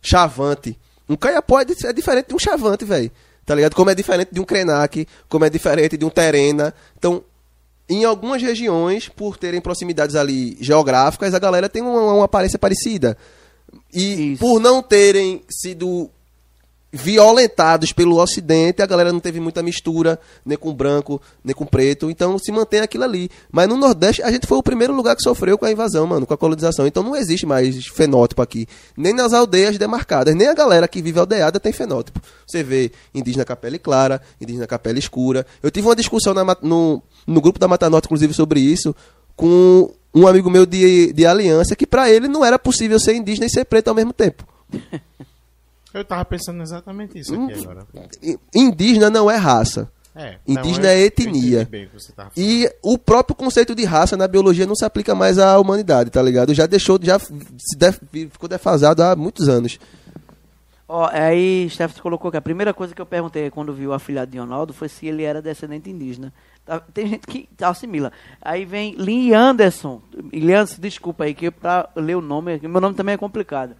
Chavante. 0.00 0.78
Um 1.08 1.16
caiapó 1.16 1.60
é, 1.60 1.64
é 1.84 1.92
diferente 1.92 2.28
de 2.28 2.34
um 2.34 2.38
chavante, 2.38 2.84
velho. 2.84 3.10
Tá 3.44 3.54
ligado? 3.54 3.74
Como 3.74 3.90
é 3.90 3.94
diferente 3.94 4.30
de 4.32 4.40
um 4.40 4.44
krenak, 4.44 5.06
como 5.28 5.44
é 5.44 5.50
diferente 5.50 5.96
de 5.96 6.04
um 6.04 6.10
terena. 6.10 6.72
Então, 6.96 7.24
em 7.88 8.04
algumas 8.04 8.40
regiões, 8.40 9.08
por 9.08 9.36
terem 9.36 9.60
proximidades 9.60 10.14
ali 10.16 10.56
geográficas, 10.60 11.34
a 11.34 11.38
galera 11.38 11.68
tem 11.68 11.82
uma, 11.82 12.14
uma 12.14 12.24
aparência 12.24 12.58
parecida. 12.58 13.16
E 13.92 14.32
Isso. 14.32 14.40
por 14.40 14.60
não 14.60 14.82
terem 14.82 15.42
sido 15.48 16.10
violentados 16.92 17.92
pelo 17.92 18.20
Ocidente, 18.20 18.82
a 18.82 18.86
galera 18.86 19.10
não 19.10 19.18
teve 19.18 19.40
muita 19.40 19.62
mistura, 19.62 20.20
nem 20.44 20.58
com 20.58 20.74
branco, 20.74 21.20
nem 21.42 21.54
com 21.54 21.64
preto, 21.64 22.10
então 22.10 22.38
se 22.38 22.52
mantém 22.52 22.80
aquilo 22.80 23.04
ali. 23.04 23.30
Mas 23.50 23.66
no 23.66 23.78
Nordeste, 23.78 24.22
a 24.22 24.30
gente 24.30 24.46
foi 24.46 24.58
o 24.58 24.62
primeiro 24.62 24.94
lugar 24.94 25.16
que 25.16 25.22
sofreu 25.22 25.56
com 25.56 25.64
a 25.64 25.72
invasão, 25.72 26.06
mano, 26.06 26.26
com 26.26 26.34
a 26.34 26.38
colonização. 26.38 26.86
Então 26.86 27.02
não 27.02 27.16
existe 27.16 27.46
mais 27.46 27.86
fenótipo 27.86 28.42
aqui. 28.42 28.66
Nem 28.94 29.14
nas 29.14 29.32
aldeias 29.32 29.78
demarcadas, 29.78 30.34
nem 30.34 30.48
a 30.48 30.54
galera 30.54 30.86
que 30.86 31.00
vive 31.00 31.18
aldeada 31.18 31.58
tem 31.58 31.72
fenótipo. 31.72 32.20
Você 32.46 32.62
vê 32.62 32.92
indígena 33.14 33.44
com 33.44 33.52
a 33.54 33.56
pele 33.56 33.78
clara, 33.78 34.20
indígena 34.38 34.66
com 34.66 34.74
a 34.74 34.78
pele 34.78 34.98
escura. 34.98 35.46
Eu 35.62 35.70
tive 35.70 35.88
uma 35.88 35.96
discussão 35.96 36.34
na 36.34 36.42
no, 36.60 37.02
no 37.26 37.40
grupo 37.40 37.58
da 37.58 37.66
Mata 37.66 37.88
Norte, 37.88 38.04
inclusive, 38.04 38.34
sobre 38.34 38.60
isso, 38.60 38.94
com 39.34 39.90
um 40.14 40.26
amigo 40.26 40.50
meu 40.50 40.66
de, 40.66 41.10
de 41.14 41.24
aliança, 41.24 41.74
que 41.74 41.86
pra 41.86 42.10
ele 42.10 42.28
não 42.28 42.44
era 42.44 42.58
possível 42.58 43.00
ser 43.00 43.14
indígena 43.14 43.46
e 43.46 43.50
ser 43.50 43.64
preto 43.64 43.88
ao 43.88 43.94
mesmo 43.94 44.12
tempo. 44.12 44.46
Eu 45.94 46.04
tava 46.04 46.24
pensando 46.24 46.62
exatamente 46.62 47.18
isso 47.18 47.34
Hum. 47.34 47.46
aqui 47.48 47.60
agora. 47.62 47.86
I- 48.22 48.38
Indígena 48.54 49.10
não 49.10 49.30
é 49.30 49.36
raça. 49.36 49.90
É, 50.14 50.36
Indígena 50.46 50.88
não, 50.88 50.90
eu- 50.90 50.96
é 50.96 51.00
etnia. 51.00 51.68
E 52.36 52.70
o 52.82 52.98
próprio 52.98 53.34
conceito 53.34 53.74
de 53.74 53.84
raça 53.84 54.16
na 54.16 54.28
biologia 54.28 54.66
não 54.66 54.74
se 54.74 54.84
aplica 54.84 55.14
mais 55.14 55.38
à 55.38 55.58
humanidade, 55.58 56.10
tá 56.10 56.20
ligado? 56.22 56.52
Já 56.52 56.66
deixou, 56.66 56.98
já 57.02 57.18
se 57.18 57.32
def- 57.78 58.00
ficou 58.30 58.48
defasado 58.48 59.02
há 59.02 59.16
muitos 59.16 59.48
anos. 59.48 59.78
Ó, 60.86 61.08
aí 61.10 61.66
Steph 61.70 61.98
colocou 62.00 62.30
que 62.30 62.36
a 62.36 62.42
primeira 62.42 62.74
coisa 62.74 62.94
que 62.94 63.00
eu 63.00 63.06
perguntei 63.06 63.48
quando 63.50 63.72
vi 63.72 63.86
o 63.86 63.94
afilhado 63.94 64.30
de 64.30 64.38
Ronaldo 64.38 64.74
foi 64.74 64.88
se 64.90 65.06
ele 65.06 65.22
era 65.22 65.40
descendente 65.40 65.88
indígena. 65.88 66.30
Tá- 66.66 66.80
Tem 66.80 67.06
gente 67.06 67.26
que 67.26 67.48
assimila. 67.62 68.12
Aí 68.42 68.66
vem 68.66 68.94
Lin 68.96 69.32
Anderson. 69.32 70.02
Lin 70.30 70.52
Anderson, 70.52 70.80
desculpa 70.82 71.24
aí, 71.24 71.32
que 71.34 71.50
pra 71.50 71.88
ler 71.96 72.16
o 72.16 72.20
nome, 72.20 72.60
meu 72.62 72.80
nome 72.80 72.94
também 72.94 73.14
é 73.14 73.18
complicado. 73.18 73.74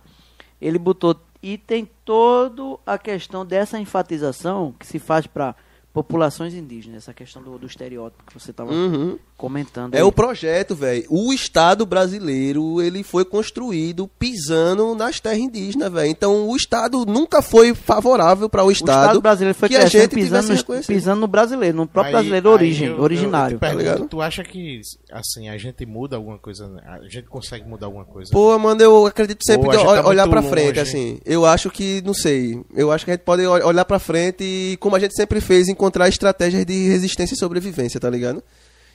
Ele 0.61 0.79
botou. 0.79 1.15
E 1.43 1.59
tem 1.59 1.89
toda 2.05 2.79
a 2.87 2.97
questão 2.97 3.45
dessa 3.45 3.79
enfatização 3.79 4.73
que 4.79 4.87
se 4.87 4.99
faz 4.99 5.27
para 5.27 5.55
populações 5.93 6.55
indígenas, 6.55 7.03
essa 7.03 7.13
questão 7.13 7.43
do, 7.43 7.59
do 7.59 7.67
estereótipo 7.67 8.25
que 8.25 8.33
você 8.33 8.51
estava 8.51 8.73
Uhum. 8.73 9.19
Comentando. 9.43 9.95
É 9.95 9.99
aí. 9.99 10.03
o 10.05 10.13
projeto, 10.13 10.75
velho. 10.75 11.05
O 11.11 11.33
Estado 11.33 11.85
brasileiro, 11.85 12.81
ele 12.81 13.03
foi 13.03 13.25
construído 13.25 14.09
pisando 14.19 14.95
nas 14.95 15.19
terras 15.19 15.39
indígenas, 15.39 15.93
velho. 15.93 16.09
Então, 16.09 16.49
o 16.49 16.57
Estado 16.57 17.05
nunca 17.05 17.43
foi 17.43 17.75
favorável 17.75 18.49
para 18.49 18.63
o 18.63 18.69
O 18.69 18.71
Estado, 18.71 19.01
Estado 19.03 19.21
brasileiro 19.21 19.59
foi 19.59 19.69
que 19.69 19.77
a 19.77 19.87
gente 19.87 20.09
pisando, 20.15 20.55
no, 20.55 20.83
pisando 20.87 21.21
no 21.21 21.27
brasileiro, 21.27 21.77
no 21.77 21.87
próprio 21.87 22.09
Aí- 22.09 22.13
brasileiro 22.13 22.49
aí 22.49 22.55
origem, 22.55 22.89
eu- 22.89 23.01
originário. 23.01 23.57
Eu, 23.57 23.59
pergunto, 23.59 24.03
Tá 24.03 24.07
tu 24.09 24.21
acha 24.23 24.45
que, 24.45 24.81
assim, 25.11 25.49
a 25.49 25.59
gente 25.59 25.85
muda 25.85 26.15
alguma 26.17 26.39
coisa, 26.39 26.69
né? 26.69 26.81
a 26.87 27.09
gente 27.09 27.25
consegue 27.29 27.69
mudar 27.69 27.87
alguma 27.87 28.05
coisa? 28.05 28.31
Pô, 28.31 28.57
mano, 28.59 28.81
eu 28.81 29.07
acredito 29.07 29.43
sempre 29.45 29.71
gente 29.73 29.85
tá 29.85 30.03
ol- 30.03 30.09
olhar 30.09 30.29
pra 30.29 30.43
frente, 30.43 30.69
longe. 30.79 30.81
assim. 30.81 31.19
Eu 31.25 31.45
acho 31.45 31.69
que, 31.71 32.01
não 32.05 32.15
sei, 32.15 32.61
eu 32.75 32.93
acho 32.93 33.05
que 33.05 33.11
a 33.11 33.15
gente 33.15 33.25
pode 33.25 33.45
ol- 33.45 33.67
olhar 33.67 33.85
pra 33.85 33.99
frente 33.99 34.45
e, 34.45 34.77
como 34.79 34.95
a 34.95 35.01
gente 35.01 35.15
sempre 35.17 35.41
fez, 35.41 35.69
encontrar 35.69 36.09
estratégias 36.09 36.65
de 36.65 36.89
resistência 36.89 37.35
e 37.35 37.39
sobrevivência, 37.39 37.99
tá 37.99 38.09
ligado? 38.09 38.43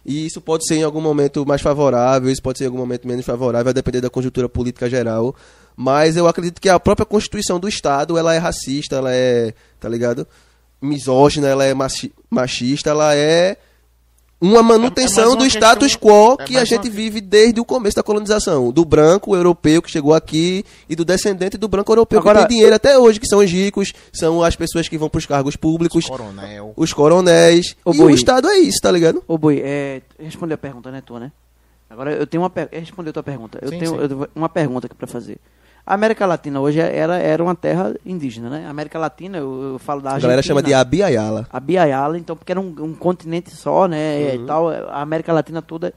E 0.08 0.26
isso 0.26 0.40
pode 0.40 0.66
ser 0.66 0.76
em 0.76 0.84
algum 0.84 1.02
momento 1.02 1.46
mais 1.46 1.62
favorável, 1.62 2.32
isso 2.32 2.42
pode 2.42 2.58
ser 2.58 2.64
em 2.64 2.68
algum 2.68 2.80
momento 2.80 3.06
menos 3.06 3.26
favorável, 3.26 3.66
vai 3.66 3.74
depender 3.74 4.00
da 4.00 4.10
conjuntura 4.10 4.48
política 4.48 4.90
geral. 4.90 5.36
Mas 5.76 6.16
eu 6.16 6.28
acredito 6.28 6.62
que 6.62 6.70
a 6.70 6.80
própria 6.80 7.06
Constituição 7.06 7.60
do 7.60 7.68
Estado, 7.68 8.18
ela 8.18 8.34
é 8.34 8.38
racista, 8.38 8.96
ela 8.96 9.14
é, 9.14 9.54
tá 9.80 9.90
ligado? 9.90 10.26
Misógina, 10.82 11.48
ela 11.48 11.66
é 11.66 11.74
machi- 11.74 12.14
machista, 12.30 12.90
ela 12.90 13.14
é 13.14 13.58
uma 14.40 14.62
manutenção 14.62 15.24
mais 15.24 15.34
uma 15.36 15.40
do 15.40 15.46
status 15.48 15.88
questão- 15.96 16.10
quo 16.36 16.42
é 16.42 16.46
que 16.46 16.54
a 16.56 16.60
mais 16.60 16.72
uma 16.72 16.78
gente 16.84 16.90
vive 16.92 17.20
desde 17.22 17.60
o 17.60 17.66
começo 17.66 17.96
da 17.96 18.04
colonização. 18.04 18.72
Do 18.72 18.86
branco 18.86 19.36
europeu 19.36 19.82
que 19.82 19.90
chegou 19.90 20.14
aqui 20.14 20.64
e 20.88 20.96
do 20.96 21.04
descendente 21.04 21.58
do 21.58 21.68
branco 21.68 21.92
europeu 21.92 22.20
Agora- 22.20 22.42
que 22.42 22.48
tem 22.48 22.58
dinheiro 22.58 22.76
até 22.76 22.98
hoje, 23.00 23.20
que 23.20 23.28
são 23.28 23.40
os 23.40 23.52
ricos, 23.52 23.94
são 24.14 24.44
as 24.44 24.56
pessoas 24.56 24.88
que 24.88 24.98
vão 24.98 25.10
pros 25.10 25.26
cargos 25.26 25.56
públicos, 25.56 26.06
Coronel. 26.06 26.74
os 26.76 26.94
coronéis. 26.94 27.76
Ô, 27.84 27.94
e 27.94 27.98
Bui. 27.98 28.12
o 28.12 28.16
Estado 28.16 28.48
é 28.48 28.58
isso, 28.60 28.80
tá 28.82 28.92
ligado? 28.92 29.24
Ô, 29.28 29.38
Boi, 29.38 29.60
é, 29.64 30.02
respondeu 30.20 30.56
a 30.56 30.58
pergunta, 30.60 30.92
né, 30.92 31.02
tu, 31.06 31.18
né? 31.18 31.32
Agora 31.90 32.12
eu 32.12 32.28
tenho 32.28 32.44
uma 32.44 32.50
pergunta. 32.50 32.78
Respondeu 32.78 33.10
a 33.12 33.14
tua 33.14 33.24
pergunta. 33.24 33.60
Eu 33.62 33.70
Sim, 33.70 33.80
tenho 33.80 33.92
sim. 33.92 33.98
eu 33.98 34.08
tenho 34.10 34.28
uma 34.36 34.50
pergunta 34.50 34.88
aqui 34.88 34.96
pra 34.96 35.08
fazer. 35.08 35.38
A 35.88 35.94
América 35.94 36.26
Latina 36.26 36.60
hoje 36.60 36.82
era, 36.82 37.18
era 37.18 37.42
uma 37.42 37.56
terra 37.56 37.96
indígena, 38.06 38.50
né? 38.50 38.66
A 38.68 38.70
América 38.70 39.00
Latina, 39.00 39.38
eu, 39.38 39.72
eu 39.74 39.80
falo 39.80 40.02
da 40.02 40.10
A 40.10 40.14
Argentina. 40.16 40.28
galera 40.28 40.42
chama 40.46 40.62
de 40.62 40.74
Abiayala. 40.74 41.48
a 41.50 41.60
Biayala, 41.62 42.18
então, 42.18 42.36
porque 42.36 42.52
era 42.52 42.60
um, 42.60 42.76
um 42.80 42.94
continente 42.94 43.52
só, 43.52 43.88
né? 43.88 44.36
E 44.36 44.40
tal, 44.46 44.68
a 44.68 45.02
América 45.02 45.32
Latina 45.32 45.62
toda. 45.62 45.94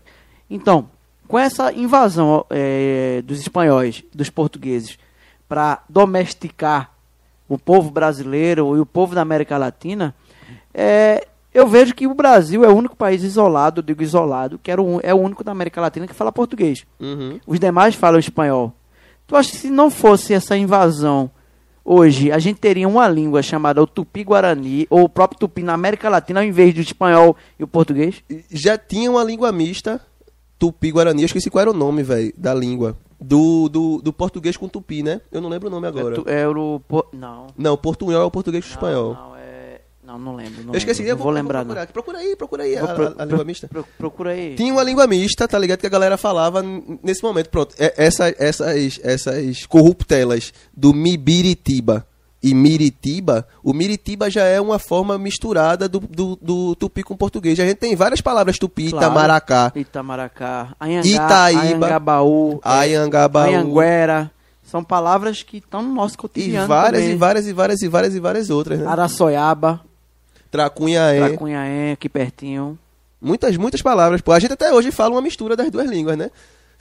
Então, 0.49 0.89
com 1.27 1.37
essa 1.37 1.73
invasão 1.73 2.45
é, 2.51 3.21
dos 3.25 3.41
espanhóis, 3.41 4.05
dos 4.15 4.31
portugueses, 4.31 4.97
para 5.49 5.83
domesticar 5.89 6.93
o 7.49 7.59
povo 7.59 7.91
brasileiro 7.91 8.77
e 8.77 8.79
o 8.81 8.87
povo 8.87 9.17
da 9.17 9.23
América 9.23 9.59
Latina, 9.59 10.15
é, 10.73 11.27
eu 11.53 11.67
vejo 11.67 11.97
que 11.97 12.07
o 12.07 12.15
Brasil 12.15 12.65
é 12.65 12.69
o 12.69 12.77
único 12.77 12.95
país 12.95 13.25
isolado, 13.25 13.81
eu 13.81 13.85
digo 13.85 14.05
isolado, 14.05 14.57
que 14.57 14.71
era 14.71 14.81
o, 14.81 15.01
é 15.03 15.13
o 15.13 15.19
único 15.19 15.43
da 15.43 15.51
América 15.51 15.81
Latina 15.81 16.07
que 16.07 16.15
fala 16.15 16.31
português. 16.31 16.87
Uhum. 17.01 17.41
Os 17.45 17.59
demais 17.59 17.97
falam 17.97 18.21
espanhol. 18.21 18.73
Tu 19.31 19.37
acha 19.37 19.51
que 19.53 19.57
se 19.59 19.71
não 19.71 19.93
fosse 19.93 20.35
essa 20.35 20.57
invasão 20.57 21.31
hoje, 21.85 22.33
a 22.33 22.39
gente 22.41 22.59
teria 22.59 22.89
uma 22.89 23.07
língua 23.07 23.43
chamada 23.45 23.81
o 23.81 23.87
Tupi-Guarani, 23.87 24.89
ou 24.91 25.05
o 25.05 25.09
próprio 25.09 25.39
Tupi 25.39 25.63
na 25.63 25.73
América 25.73 26.09
Latina, 26.09 26.41
ao 26.41 26.45
invés 26.47 26.75
do 26.75 26.81
espanhol 26.81 27.37
e 27.57 27.63
o 27.63 27.69
português? 27.69 28.25
Já 28.51 28.77
tinha 28.77 29.09
uma 29.09 29.23
língua 29.23 29.53
mista, 29.53 30.01
Tupi-Guarani, 30.59 31.23
eu 31.23 31.27
esqueci 31.27 31.49
qual 31.49 31.63
era 31.63 31.71
o 31.71 31.75
nome, 31.75 32.03
velho, 32.03 32.33
da 32.37 32.53
língua. 32.53 32.97
Do, 33.21 33.69
do, 33.69 34.01
do 34.03 34.13
português 34.13 34.57
com 34.57 34.67
Tupi, 34.67 35.03
né? 35.03 35.21
Eu 35.31 35.41
não 35.41 35.49
lembro 35.49 35.69
o 35.69 35.71
nome 35.71 35.87
agora. 35.87 36.15
É, 36.17 36.19
tu- 36.21 36.29
é 36.29 36.49
o... 36.49 36.81
po- 36.89 37.07
Não. 37.13 37.47
Não, 37.57 37.77
portunhol 37.77 38.23
é 38.23 38.25
o 38.25 38.31
português 38.33 38.65
com 38.65 38.71
espanhol. 38.73 39.15
Não. 39.15 39.30
Não, 40.11 40.19
não 40.19 40.35
lembro. 40.35 40.65
Não 40.65 40.73
eu 40.75 40.79
esqueci, 40.79 41.03
lembro, 41.03 41.13
eu 41.13 41.17
vou, 41.17 41.25
vou 41.27 41.33
lembrar, 41.33 41.61
aqui. 41.83 41.93
Procura 41.93 42.19
aí, 42.19 42.35
procura 42.35 42.63
aí 42.65 42.77
a, 42.77 42.81
Vou 42.81 42.91
a- 42.91 42.95
pro- 42.95 43.15
a 43.17 43.25
língua 43.25 43.45
mista. 43.45 43.69
pro- 43.69 43.87
procura 43.97 44.31
aí. 44.31 44.57
Tinha 44.57 44.73
uma 44.73 44.83
língua 44.83 45.07
mista, 45.07 45.47
tá 45.47 45.57
ligado? 45.59 45.79
Que 45.79 45.87
a 45.87 45.91
galera 45.91 46.17
falava 46.17 46.63
nesse 47.03 47.23
momento. 47.23 47.49
Pronto, 47.49 47.75
é- 47.79 47.95
essa, 47.97 48.35
essas, 48.39 48.99
essas 49.05 49.67
corruptelas 49.67 50.53
do 50.77 50.93
Mibiritiba 50.93 52.05
e 52.43 52.55
Miritiba, 52.55 53.47
o 53.63 53.73
Miritiba 53.73 54.31
já 54.31 54.43
é 54.45 54.61
uma 54.61 54.79
forma 54.79 55.17
misturada 55.19 55.89
do, 55.89 56.01
do, 56.01 56.37
do 56.41 56.75
tupi 56.75 57.03
com 57.03 57.15
português. 57.17 57.61
A 57.61 57.65
gente 57.67 57.77
tem 57.77 57.95
várias 57.95 58.21
palavras 58.21 58.59
tupi, 58.59 58.91
Claro. 58.91 59.05
Itamaracá, 59.07 59.73
Itamaracá, 59.77 60.75
Anhangá, 60.81 61.07
Itaíba, 61.07 61.87
Anhangabaú, 61.87 62.59
Ayangabaú. 62.65 63.49
Anhanguera. 63.55 64.31
São 64.63 64.85
palavras 64.85 65.43
que 65.43 65.57
estão 65.59 65.83
no 65.83 65.93
nosso 65.93 66.15
e 66.15 66.19
cotidiano 66.19 66.69
várias, 66.69 67.03
também. 67.03 67.15
e 67.15 67.19
várias, 67.19 67.47
e 67.47 67.53
várias, 67.53 67.83
e 67.83 67.89
várias, 67.89 68.15
e 68.15 68.21
várias 68.21 68.51
outras, 68.51 68.79
né? 68.79 68.87
Araçoiaba, 68.87 69.81
Tracunhaé. 70.51 71.29
Tracunhaém, 71.29 71.93
aqui 71.93 72.09
pertinho. 72.09 72.79
Muitas, 73.21 73.57
muitas 73.57 73.83
palavras. 73.83 74.21
Pô, 74.21 74.33
a 74.33 74.39
gente 74.39 74.53
até 74.53 74.73
hoje 74.73 74.91
fala 74.91 75.15
uma 75.15 75.23
mistura 75.23 75.55
das 75.55 75.71
duas 75.71 75.89
línguas, 75.89 76.17
né? 76.17 76.31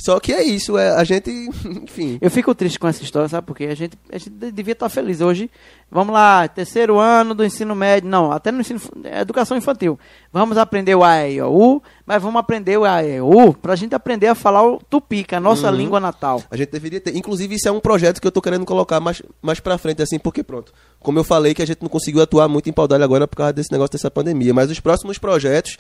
Só 0.01 0.17
que 0.19 0.31
é 0.31 0.41
isso, 0.41 0.77
é, 0.77 0.91
a 0.91 1.03
gente, 1.03 1.30
enfim. 1.84 2.17
Eu 2.21 2.31
fico 2.31 2.55
triste 2.55 2.80
com 2.80 2.88
essa 2.88 3.03
história, 3.03 3.27
sabe? 3.27 3.45
Porque 3.45 3.65
a 3.65 3.76
gente, 3.76 3.97
a 4.09 4.17
gente 4.17 4.30
de- 4.30 4.51
devia 4.51 4.71
estar 4.71 4.88
feliz 4.88 5.19
hoje. 5.19 5.51
Vamos 5.91 6.13
lá, 6.13 6.47
terceiro 6.47 6.97
ano 6.99 7.34
do 7.35 7.43
ensino 7.43 7.76
médio, 7.76 8.07
não, 8.09 8.31
até 8.31 8.51
no 8.51 8.61
ensino, 8.61 8.80
é 9.03 9.21
educação 9.21 9.57
infantil. 9.57 9.99
Vamos 10.31 10.57
aprender 10.57 10.95
o 10.95 11.03
A, 11.03 11.27
E, 11.27 11.35
I, 11.35 11.41
O, 11.41 11.49
U, 11.51 11.84
mas 12.05 12.21
vamos 12.21 12.39
aprender 12.39 12.77
o 12.77 12.85
A, 12.85 13.03
E, 13.03 13.15
I, 13.17 13.21
O, 13.21 13.49
U, 13.49 13.53
pra 13.53 13.76
gente 13.76 13.93
aprender 13.93 14.27
a 14.27 14.35
falar 14.35 14.63
o 14.65 14.77
tupi, 14.89 15.23
que 15.23 15.35
é 15.35 15.38
a 15.38 15.41
nossa 15.41 15.69
língua 15.69 15.99
natal. 15.99 16.41
A 16.49 16.55
gente 16.55 16.69
deveria 16.71 17.01
ter. 17.01 17.15
Inclusive, 17.17 17.55
isso 17.55 17.67
é 17.67 17.71
um 17.71 17.80
projeto 17.81 18.21
que 18.21 18.27
eu 18.27 18.31
tô 18.31 18.41
querendo 18.41 18.65
colocar 18.65 18.99
mais, 19.01 19.21
mais 19.41 19.59
pra 19.59 19.77
frente, 19.77 20.01
assim, 20.01 20.17
porque 20.19 20.43
pronto. 20.43 20.71
Como 20.99 21.19
eu 21.19 21.23
falei 21.26 21.53
que 21.53 21.61
a 21.61 21.65
gente 21.67 21.81
não 21.81 21.89
conseguiu 21.89 22.21
atuar 22.21 22.47
muito 22.47 22.69
em 22.69 22.73
Paudalho 22.73 23.03
agora 23.03 23.27
por 23.27 23.35
causa 23.35 23.51
desse 23.51 23.71
negócio 23.71 23.91
dessa 23.91 24.09
pandemia. 24.11 24.53
Mas 24.53 24.69
os 24.71 24.80
próximos 24.80 25.17
projetos, 25.17 25.76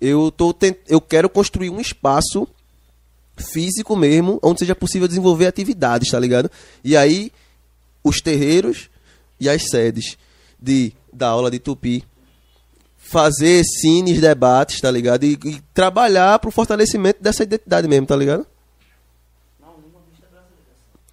eu 0.00 0.30
tô 0.30 0.52
tent... 0.52 0.76
eu 0.88 1.00
quero 1.00 1.28
construir 1.30 1.70
um 1.70 1.80
espaço 1.80 2.46
físico 3.36 3.94
mesmo, 3.94 4.38
onde 4.42 4.60
seja 4.60 4.74
possível 4.74 5.06
desenvolver 5.06 5.46
atividades, 5.46 6.10
tá 6.10 6.18
ligado? 6.18 6.50
E 6.82 6.96
aí, 6.96 7.30
os 8.02 8.20
terreiros 8.20 8.88
e 9.38 9.48
as 9.48 9.68
sedes 9.68 10.16
de, 10.60 10.92
da 11.12 11.28
aula 11.28 11.50
de 11.50 11.58
tupi 11.58 12.04
fazer 12.96 13.62
cines, 13.64 14.20
debates, 14.20 14.80
tá 14.80 14.90
ligado? 14.90 15.24
E, 15.24 15.38
e 15.44 15.60
trabalhar 15.72 16.38
pro 16.40 16.50
fortalecimento 16.50 17.22
dessa 17.22 17.44
identidade 17.44 17.86
mesmo, 17.86 18.06
tá 18.06 18.16
ligado? 18.16 18.44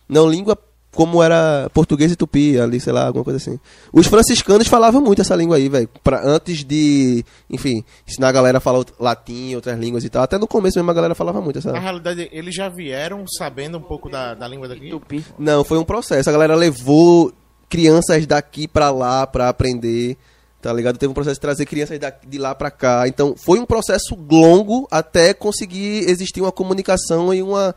Não, 0.09 0.29
língua 0.29 0.57
como 0.93 1.23
era 1.23 1.69
português 1.73 2.11
e 2.11 2.15
tupi, 2.15 2.59
ali, 2.59 2.79
sei 2.79 2.93
lá, 2.93 3.07
alguma 3.07 3.23
coisa 3.23 3.37
assim. 3.37 3.59
Os 3.91 4.07
franciscanos 4.07 4.67
falavam 4.67 5.01
muito 5.01 5.21
essa 5.21 5.35
língua 5.35 5.57
aí, 5.57 5.67
velho. 5.67 5.89
Antes 6.23 6.63
de, 6.63 7.25
enfim, 7.49 7.83
ensinar 8.07 8.29
a 8.29 8.31
galera 8.31 8.59
a 8.59 8.61
falar 8.61 8.85
latim, 8.99 9.55
outras 9.55 9.77
línguas 9.79 10.03
e 10.03 10.09
tal. 10.09 10.23
Até 10.23 10.37
no 10.37 10.47
começo 10.47 10.77
mesmo 10.77 10.91
a 10.91 10.93
galera 10.93 11.15
falava 11.15 11.41
muito 11.41 11.59
essa. 11.59 11.71
Na 11.71 11.79
realidade, 11.79 12.29
eles 12.31 12.53
já 12.53 12.69
vieram 12.69 13.25
sabendo 13.27 13.77
um 13.77 13.81
pouco 13.81 14.09
da, 14.09 14.35
da 14.35 14.47
língua 14.47 14.67
daqui? 14.67 14.89
Tupi. 14.89 15.25
Não, 15.37 15.63
foi 15.63 15.77
um 15.77 15.83
processo. 15.83 16.29
A 16.29 16.33
galera 16.33 16.55
levou 16.55 17.33
crianças 17.67 18.27
daqui 18.27 18.67
pra 18.67 18.91
lá 18.91 19.25
pra 19.25 19.49
aprender, 19.49 20.15
tá 20.61 20.71
ligado? 20.71 20.99
Teve 20.99 21.09
um 21.09 21.15
processo 21.15 21.35
de 21.35 21.41
trazer 21.41 21.65
crianças 21.65 21.97
daqui, 21.97 22.27
de 22.27 22.37
lá 22.37 22.53
pra 22.53 22.69
cá. 22.69 23.07
Então, 23.07 23.33
foi 23.35 23.59
um 23.59 23.65
processo 23.65 24.15
longo 24.29 24.87
até 24.91 25.33
conseguir 25.33 26.07
existir 26.07 26.39
uma 26.39 26.51
comunicação 26.51 27.33
e 27.33 27.41
uma, 27.41 27.73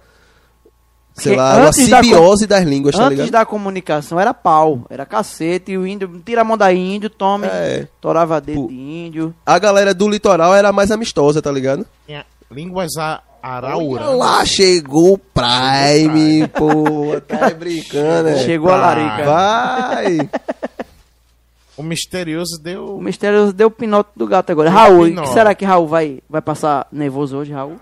sei 1.16 1.32
Porque 1.34 1.36
lá, 1.36 1.56
uma 1.56 1.66
antes 1.68 1.88
da 1.88 2.02
simbiose 2.02 2.46
das 2.46 2.64
línguas, 2.64 2.94
tá 2.94 3.04
Antes 3.04 3.18
ligado? 3.18 3.30
da 3.32 3.46
comunicação 3.46 4.20
era 4.20 4.32
pau, 4.34 4.82
era 4.90 5.04
cacete, 5.06 5.72
e 5.72 5.78
o 5.78 5.86
índio, 5.86 6.20
tira 6.24 6.42
a 6.42 6.44
mão 6.44 6.56
da 6.56 6.72
índio, 6.72 7.08
tome, 7.10 7.46
É. 7.46 7.88
torava 8.00 8.40
dedo 8.40 8.68
de 8.68 8.74
índio. 8.74 9.34
A 9.44 9.58
galera 9.58 9.92
do 9.94 10.08
litoral 10.08 10.54
era 10.54 10.72
mais 10.72 10.90
amistosa, 10.90 11.40
tá 11.40 11.50
ligado? 11.50 11.86
Tinha 12.06 12.24
línguas 12.50 12.96
a 12.98 13.22
Olha 13.42 13.56
araura. 13.56 14.04
lá, 14.10 14.44
chegou 14.44 15.14
o 15.14 15.18
Prime, 15.18 16.48
pô, 16.48 17.20
tá 17.26 17.50
brincando, 17.50 18.30
né? 18.30 18.38
Chegou 18.44 18.70
a 18.70 18.76
larica. 18.76 19.24
Vai! 19.24 20.28
O 21.76 21.82
misterioso 21.82 22.56
O 22.56 22.62
deu. 22.62 22.98
mistério 23.00 23.52
deu 23.52 23.68
o 23.68 23.70
pinote 23.70 24.10
do 24.16 24.26
gato 24.26 24.50
agora. 24.50 24.70
Deu 24.70 24.78
Raul, 24.78 25.26
será 25.26 25.54
que 25.54 25.64
Raul 25.64 25.86
vai, 25.86 26.20
vai 26.28 26.40
passar 26.40 26.86
nervoso 26.90 27.36
hoje, 27.36 27.52
Raul? 27.52 27.76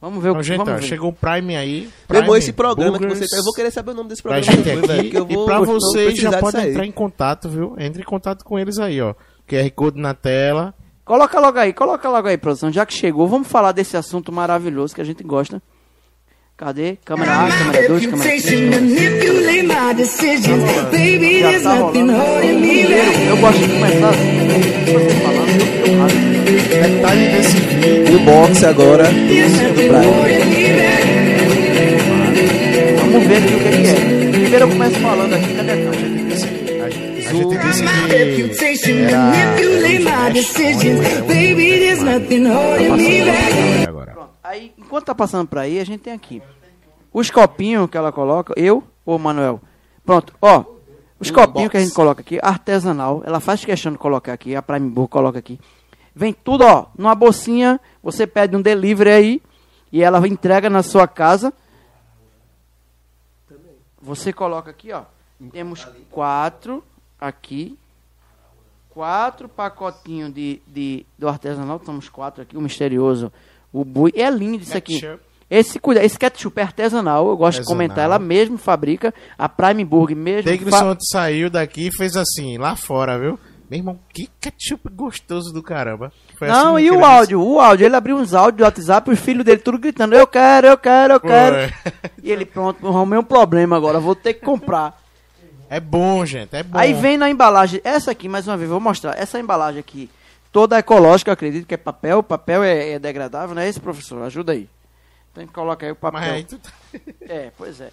Vamos 0.00 0.22
ver 0.22 0.28
o 0.28 0.32
Então, 0.32 0.40
que 0.42 0.46
gente, 0.48 0.58
vamos 0.58 0.80
ver. 0.80 0.86
chegou 0.86 1.10
o 1.10 1.12
Prime 1.12 1.56
aí. 1.56 1.90
Prime 2.06 2.38
esse 2.38 2.52
programa 2.52 2.92
que 2.98 3.04
Burgers 3.04 3.18
você 3.18 3.28
tá, 3.28 3.36
eu 3.40 3.44
vou 3.44 3.52
querer 3.52 3.70
saber 3.72 3.90
o 3.90 3.94
nome 3.94 4.08
desse 4.08 4.22
programa. 4.22 4.44
gente 4.44 4.62
depois, 4.62 4.90
aqui. 4.90 5.10
que 5.10 5.16
eu 5.18 5.26
vou- 5.26 5.42
e 5.42 5.46
pra 5.46 5.60
vocês 5.60 6.16
já 6.16 6.38
podem 6.38 6.60
aí. 6.62 6.70
entrar 6.70 6.86
em 6.86 6.92
contato, 6.92 7.48
viu? 7.48 7.74
Entre 7.78 8.02
em 8.02 8.04
contato 8.04 8.44
com 8.44 8.56
eles 8.58 8.78
aí, 8.78 9.00
ó. 9.00 9.14
QR 9.48 9.70
Code 9.74 10.00
na 10.00 10.14
tela. 10.14 10.72
Coloca 11.04 11.40
logo 11.40 11.58
aí, 11.58 11.72
coloca 11.72 12.08
logo 12.08 12.28
aí, 12.28 12.36
produção. 12.36 12.70
Já 12.70 12.84
que 12.86 12.92
chegou, 12.94 13.26
vamos 13.26 13.48
falar 13.48 13.72
desse 13.72 13.96
assunto 13.96 14.30
maravilhoso 14.30 14.94
que 14.94 15.00
a 15.00 15.04
gente 15.04 15.24
gosta. 15.24 15.60
Cadê? 16.58 16.96
Câmera 17.04 17.32
A, 17.44 17.48
câmera 17.48 17.86
2, 17.88 18.06
câmera 18.06 18.22
3. 18.30 18.44
Reputation, 18.44 18.70
manipulate 18.70 19.62
my 19.62 19.94
decisions. 19.94 20.64
Baby, 20.90 21.38
Já 21.40 21.48
there's 21.50 21.62
tá 21.62 21.74
rolando. 21.74 22.12
Eu 23.28 23.36
gosto 23.36 23.58
de 23.60 23.68
começar 23.68 24.08
assim. 24.08 24.28
Falando, 25.22 25.50
eu 25.50 25.66
fico 25.66 25.90
rápido. 25.98 26.28
Detalhe 26.82 27.26
desse 27.28 27.56
vídeo. 27.60 28.16
O 28.16 28.18
boxe 28.24 28.66
agora. 28.66 29.04
Holding 29.04 30.44
me 30.46 30.64
back. 30.78 31.06
Vamos 32.96 33.22
ver 33.28 33.36
aqui 33.36 33.54
o 33.54 33.58
que, 33.60 33.70
que 33.70 33.88
é. 33.88 34.30
Primeiro 34.32 34.64
eu 34.64 34.68
começo 34.68 34.94
falando 34.98 35.34
aqui, 35.34 35.54
cadê 35.54 35.70
a 35.70 35.76
câmera? 35.76 36.08
A 36.84 36.90
gente, 36.90 37.22
que 37.22 37.32
reputation, 38.08 38.96
era, 39.06 39.18
manipulate 39.18 39.94
era 39.94 40.00
my 40.00 40.28
os 40.28 40.32
decisions. 40.34 40.98
vestes, 40.98 41.20
Baby, 41.20 41.68
there's 41.78 42.02
nothing 42.02 42.44
holding 42.46 42.90
me 42.96 43.22
back. 43.24 43.86
agora. 43.88 44.12
Pronto. 44.12 44.17
Aí, 44.48 44.72
enquanto 44.78 45.04
tá 45.04 45.14
passando 45.14 45.46
pra 45.46 45.60
aí, 45.60 45.78
a 45.78 45.84
gente 45.84 46.00
tem 46.00 46.14
aqui. 46.14 46.42
Os 47.12 47.30
copinhos 47.30 47.90
que 47.90 47.98
ela 47.98 48.10
coloca, 48.10 48.54
eu 48.56 48.82
ou 49.04 49.18
Manuel? 49.18 49.60
Pronto, 50.06 50.34
ó. 50.40 50.64
Os 51.20 51.30
copinhos 51.30 51.70
que 51.70 51.76
a 51.76 51.80
gente 51.80 51.92
coloca 51.92 52.22
aqui, 52.22 52.38
artesanal, 52.40 53.22
ela 53.26 53.40
faz 53.40 53.62
questão 53.62 53.92
de 53.92 53.98
colocar 53.98 54.32
aqui, 54.32 54.56
a 54.56 54.62
Prime 54.62 54.88
Burger 54.88 55.10
coloca 55.10 55.38
aqui. 55.38 55.60
Vem 56.14 56.32
tudo, 56.32 56.64
ó, 56.64 56.86
numa 56.96 57.14
bolsinha, 57.14 57.78
você 58.02 58.26
pede 58.26 58.56
um 58.56 58.62
delivery 58.62 59.10
aí 59.10 59.42
e 59.92 60.02
ela 60.02 60.26
entrega 60.26 60.70
na 60.70 60.82
sua 60.82 61.06
casa. 61.06 61.52
Você 64.00 64.32
coloca 64.32 64.70
aqui, 64.70 64.92
ó. 64.92 65.02
Temos 65.52 65.86
quatro 66.10 66.82
aqui. 67.20 67.78
Quatro 68.88 69.46
pacotinhos 69.46 70.32
de, 70.32 70.62
de, 70.66 71.04
do 71.18 71.28
artesanal. 71.28 71.78
Temos 71.78 72.08
quatro 72.08 72.40
aqui. 72.42 72.56
O 72.56 72.62
misterioso. 72.62 73.30
O 73.72 73.84
bui. 73.84 74.12
É 74.14 74.28
lindo 74.30 74.62
isso 74.62 74.76
aqui. 74.76 75.00
Esse, 75.50 75.78
cuida- 75.78 76.04
esse 76.04 76.18
ketchup 76.18 76.60
é 76.60 76.62
artesanal, 76.62 77.26
eu 77.28 77.36
gosto 77.36 77.54
de 77.54 77.60
Artesanal. 77.60 77.66
comentar. 77.88 78.04
Ela 78.04 78.18
mesmo 78.18 78.58
fabrica, 78.58 79.14
a 79.38 79.48
Prime 79.48 79.82
Burger 79.84 80.16
mesmo. 80.16 80.42
Deglisson 80.50 80.78
fa- 80.78 80.84
ontem 80.90 81.04
saiu 81.10 81.48
daqui 81.48 81.86
e 81.88 81.96
fez 81.96 82.16
assim, 82.16 82.58
lá 82.58 82.76
fora, 82.76 83.18
viu? 83.18 83.38
Meu 83.70 83.78
irmão, 83.78 83.98
que 84.12 84.28
ketchup 84.40 84.88
gostoso 84.90 85.52
do 85.52 85.62
caramba. 85.62 86.10
Foi 86.38 86.48
Não, 86.48 86.76
assim 86.76 86.86
e 86.86 86.88
que 86.90 86.94
o 86.96 87.04
áudio? 87.04 87.40
O 87.42 87.60
áudio, 87.60 87.84
ele 87.86 87.96
abriu 87.96 88.16
uns 88.16 88.32
áudios 88.34 88.58
do 88.58 88.64
WhatsApp, 88.64 89.10
os 89.10 89.18
filhos 89.18 89.44
dele 89.44 89.58
tudo 89.60 89.78
gritando, 89.78 90.14
eu 90.14 90.26
quero, 90.26 90.66
eu 90.66 90.76
quero, 90.78 91.14
eu 91.14 91.20
quero. 91.20 91.56
Ué. 91.56 91.72
E 92.22 92.30
ele, 92.30 92.44
pronto, 92.44 92.86
arrumei 92.86 93.18
um 93.18 93.24
problema 93.24 93.76
agora, 93.76 93.98
vou 94.00 94.14
ter 94.14 94.34
que 94.34 94.44
comprar. 94.44 94.98
É 95.70 95.80
bom, 95.80 96.24
gente, 96.26 96.54
é 96.56 96.62
bom. 96.62 96.78
Aí 96.78 96.92
vem 96.94 97.16
na 97.18 97.28
embalagem, 97.30 97.80
essa 97.84 98.10
aqui, 98.10 98.28
mais 98.28 98.46
uma 98.48 98.56
vez, 98.56 98.68
vou 98.70 98.80
mostrar. 98.80 99.18
Essa 99.18 99.38
embalagem 99.38 99.80
aqui, 99.80 100.10
toda 100.52 100.78
ecológica, 100.78 101.30
eu 101.30 101.34
acredito 101.34 101.66
que 101.66 101.74
é 101.74 101.78
papel. 101.78 102.22
Papel 102.22 102.62
é, 102.62 102.90
é 102.92 102.98
degradável, 102.98 103.54
não 103.54 103.62
é 103.62 103.68
esse, 103.68 103.80
professor? 103.80 104.22
Ajuda 104.22 104.52
aí. 104.52 104.68
Então 105.30 105.42
a 105.42 105.46
gente 105.46 105.54
coloca 105.54 105.84
aí 105.86 105.92
o 105.92 105.96
papel. 105.96 106.20
Mas 106.20 106.30
aí 106.32 106.44
tu... 106.44 106.58
tá- 106.58 106.70
É, 107.28 107.50
pois 107.56 107.80
é. 107.80 107.90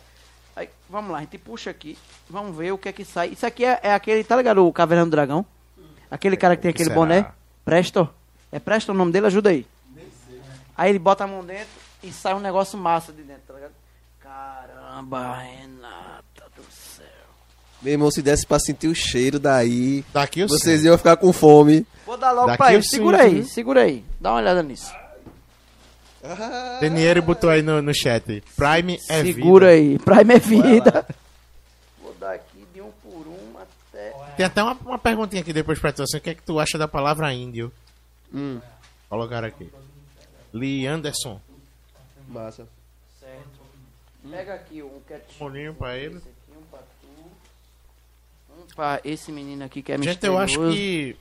Aí, 0.56 0.70
vamos 0.90 1.12
lá, 1.12 1.18
a 1.18 1.22
gente 1.22 1.38
puxa 1.38 1.70
aqui, 1.70 1.98
vamos 2.30 2.56
ver 2.56 2.72
o 2.72 2.78
que 2.78 2.88
é 2.88 2.94
que 2.94 3.04
sai. 3.04 3.28
Isso 3.30 3.46
aqui 3.46 3.66
é, 3.66 3.78
é 3.84 3.94
aquele, 3.94 4.24
tá 4.24 4.38
ligado, 4.38 4.66
o 4.66 4.72
Caverna 4.72 5.04
do 5.04 5.12
Dragão? 5.12 5.46
Aquele 6.10 6.38
cara 6.38 6.56
que 6.56 6.62
tem 6.62 6.72
que 6.72 6.78
aquele 6.78 6.90
será? 6.92 7.00
boné? 7.00 7.32
Presto. 7.66 8.08
É 8.52 8.58
Presto 8.60 8.92
o 8.92 8.96
nome 8.96 9.12
dele? 9.12 9.26
Ajuda 9.28 9.50
aí. 9.50 9.66
Aí 10.78 10.90
ele 10.92 11.00
bota 11.00 11.24
a 11.26 11.28
mão 11.28 11.44
dentro 11.44 11.68
e 12.02 12.12
sai 12.12 12.34
um 12.34 12.40
negócio 12.40 12.78
massa 12.80 13.12
de 13.12 13.22
dentro, 13.24 13.42
tá 13.48 13.54
ligado? 13.54 13.74
Caramba. 14.22 15.38
Meu 17.82 17.94
irmão, 17.94 18.10
se 18.10 18.22
desse 18.22 18.46
pra 18.48 18.60
sentir 18.60 18.88
o 18.88 18.96
cheiro 18.96 19.40
daí, 19.40 20.04
Daqui 20.12 20.40
eu 20.42 20.48
vocês 20.48 20.82
sei. 20.82 20.90
iam 20.90 20.98
ficar 20.98 21.18
com 21.18 21.32
fome. 21.32 21.86
Vou 22.06 22.18
dar 22.18 22.32
logo 22.32 22.48
Daqui 22.48 22.58
pra 22.58 22.72
eu 22.74 22.80
ele. 22.80 22.84
Segura 22.88 23.18
sinto, 23.24 23.36
aí, 23.38 23.44
segura 23.46 23.82
aí. 23.84 24.06
Dá 24.20 24.32
uma 24.32 24.40
olhada 24.40 24.64
nisso. 24.64 24.92
Denieri 26.80 27.22
botou 27.22 27.50
aí 27.50 27.62
no, 27.62 27.82
no 27.82 27.94
chat. 27.94 28.44
Prime 28.56 29.00
é 29.10 29.22
segura 29.24 29.76
vida. 29.76 29.92
aí. 29.94 30.00
Prime 30.00 30.34
é 30.34 30.40
vida. 30.40 31.08
Vou 32.02 32.14
dar 32.20 32.34
aqui 32.34 32.66
de 32.74 32.82
um 32.82 32.90
por 33.04 33.28
um 33.28 33.58
até. 33.60 34.10
Tem 34.36 34.46
até 34.46 34.64
uma, 34.64 34.74
uma 34.86 34.98
perguntinha 34.98 35.42
aqui 35.44 35.54
depois 35.54 35.78
pra 35.78 35.92
tu, 35.94 36.02
assim, 36.02 36.18
o 36.18 36.22
que 36.22 36.32
é 36.32 36.36
que 36.36 36.42
tu 36.42 36.60
acha 36.60 36.78
da 36.80 36.88
palavra 36.88 37.32
índio? 37.34 37.72
Hum, 38.34 38.60
Colocaram 39.08 39.48
aqui. 39.48 39.70
Lee 40.52 40.88
Anderson. 40.88 41.40
massa. 42.28 42.68
Pega 44.32 44.56
aqui 44.56 44.82
um 44.82 45.00
ketchup. 45.08 45.36
Molinho 45.40 45.76
pra 45.76 45.96
ele. 45.96 46.16
Esse 46.18 46.28
aqui, 46.30 46.58
um 46.58 46.62
pra 46.72 46.80
tu. 46.80 47.08
Pra 48.76 49.00
esse 49.06 49.32
menino 49.32 49.64
aqui 49.64 49.82
que 49.82 49.92
é 49.92 49.98
Gente, 49.98 50.26
eu 50.26 50.38
acho 50.38 50.60
misterioso. 50.60 50.76
que 50.78 51.16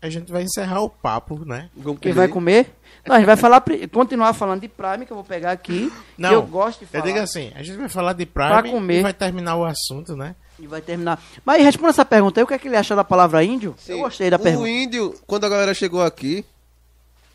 a 0.00 0.08
gente 0.08 0.30
vai 0.30 0.42
encerrar 0.42 0.80
o 0.82 0.88
papo, 0.88 1.44
né? 1.44 1.68
Vamos 1.76 2.00
Quem 2.00 2.12
vai 2.12 2.28
comer? 2.28 2.70
Não, 3.06 3.16
a 3.16 3.18
gente 3.18 3.26
vai 3.26 3.36
falar, 3.36 3.62
continuar 3.92 4.32
falando 4.34 4.60
de 4.60 4.68
Prime, 4.68 5.04
que 5.04 5.12
eu 5.12 5.16
vou 5.16 5.24
pegar 5.24 5.50
aqui. 5.52 5.92
Não, 6.16 6.28
que 6.28 6.34
eu 6.36 6.42
gosto 6.42 6.78
de 6.80 6.84
Eu 6.84 6.88
falar. 6.88 7.04
digo 7.04 7.18
assim, 7.18 7.50
a 7.56 7.62
gente 7.62 7.76
vai 7.76 7.88
falar 7.88 8.12
de 8.12 8.24
Prime 8.24 8.70
comer. 8.70 9.00
e 9.00 9.02
vai 9.02 9.12
terminar 9.12 9.56
o 9.56 9.64
assunto, 9.64 10.16
né? 10.16 10.36
E 10.60 10.66
vai 10.68 10.80
terminar. 10.80 11.20
Mas 11.44 11.62
responda 11.64 11.90
essa 11.90 12.04
pergunta 12.04 12.38
aí, 12.38 12.44
o 12.44 12.46
que 12.46 12.54
é 12.54 12.58
que 12.58 12.68
ele 12.68 12.76
acha 12.76 12.94
da 12.94 13.02
palavra 13.02 13.42
índio? 13.42 13.74
Eu 13.88 13.98
gostei 13.98 14.30
da 14.30 14.36
o 14.36 14.40
pergunta. 14.40 14.68
índio, 14.68 15.14
quando 15.26 15.44
a 15.44 15.48
galera 15.48 15.74
chegou 15.74 16.02
aqui, 16.02 16.44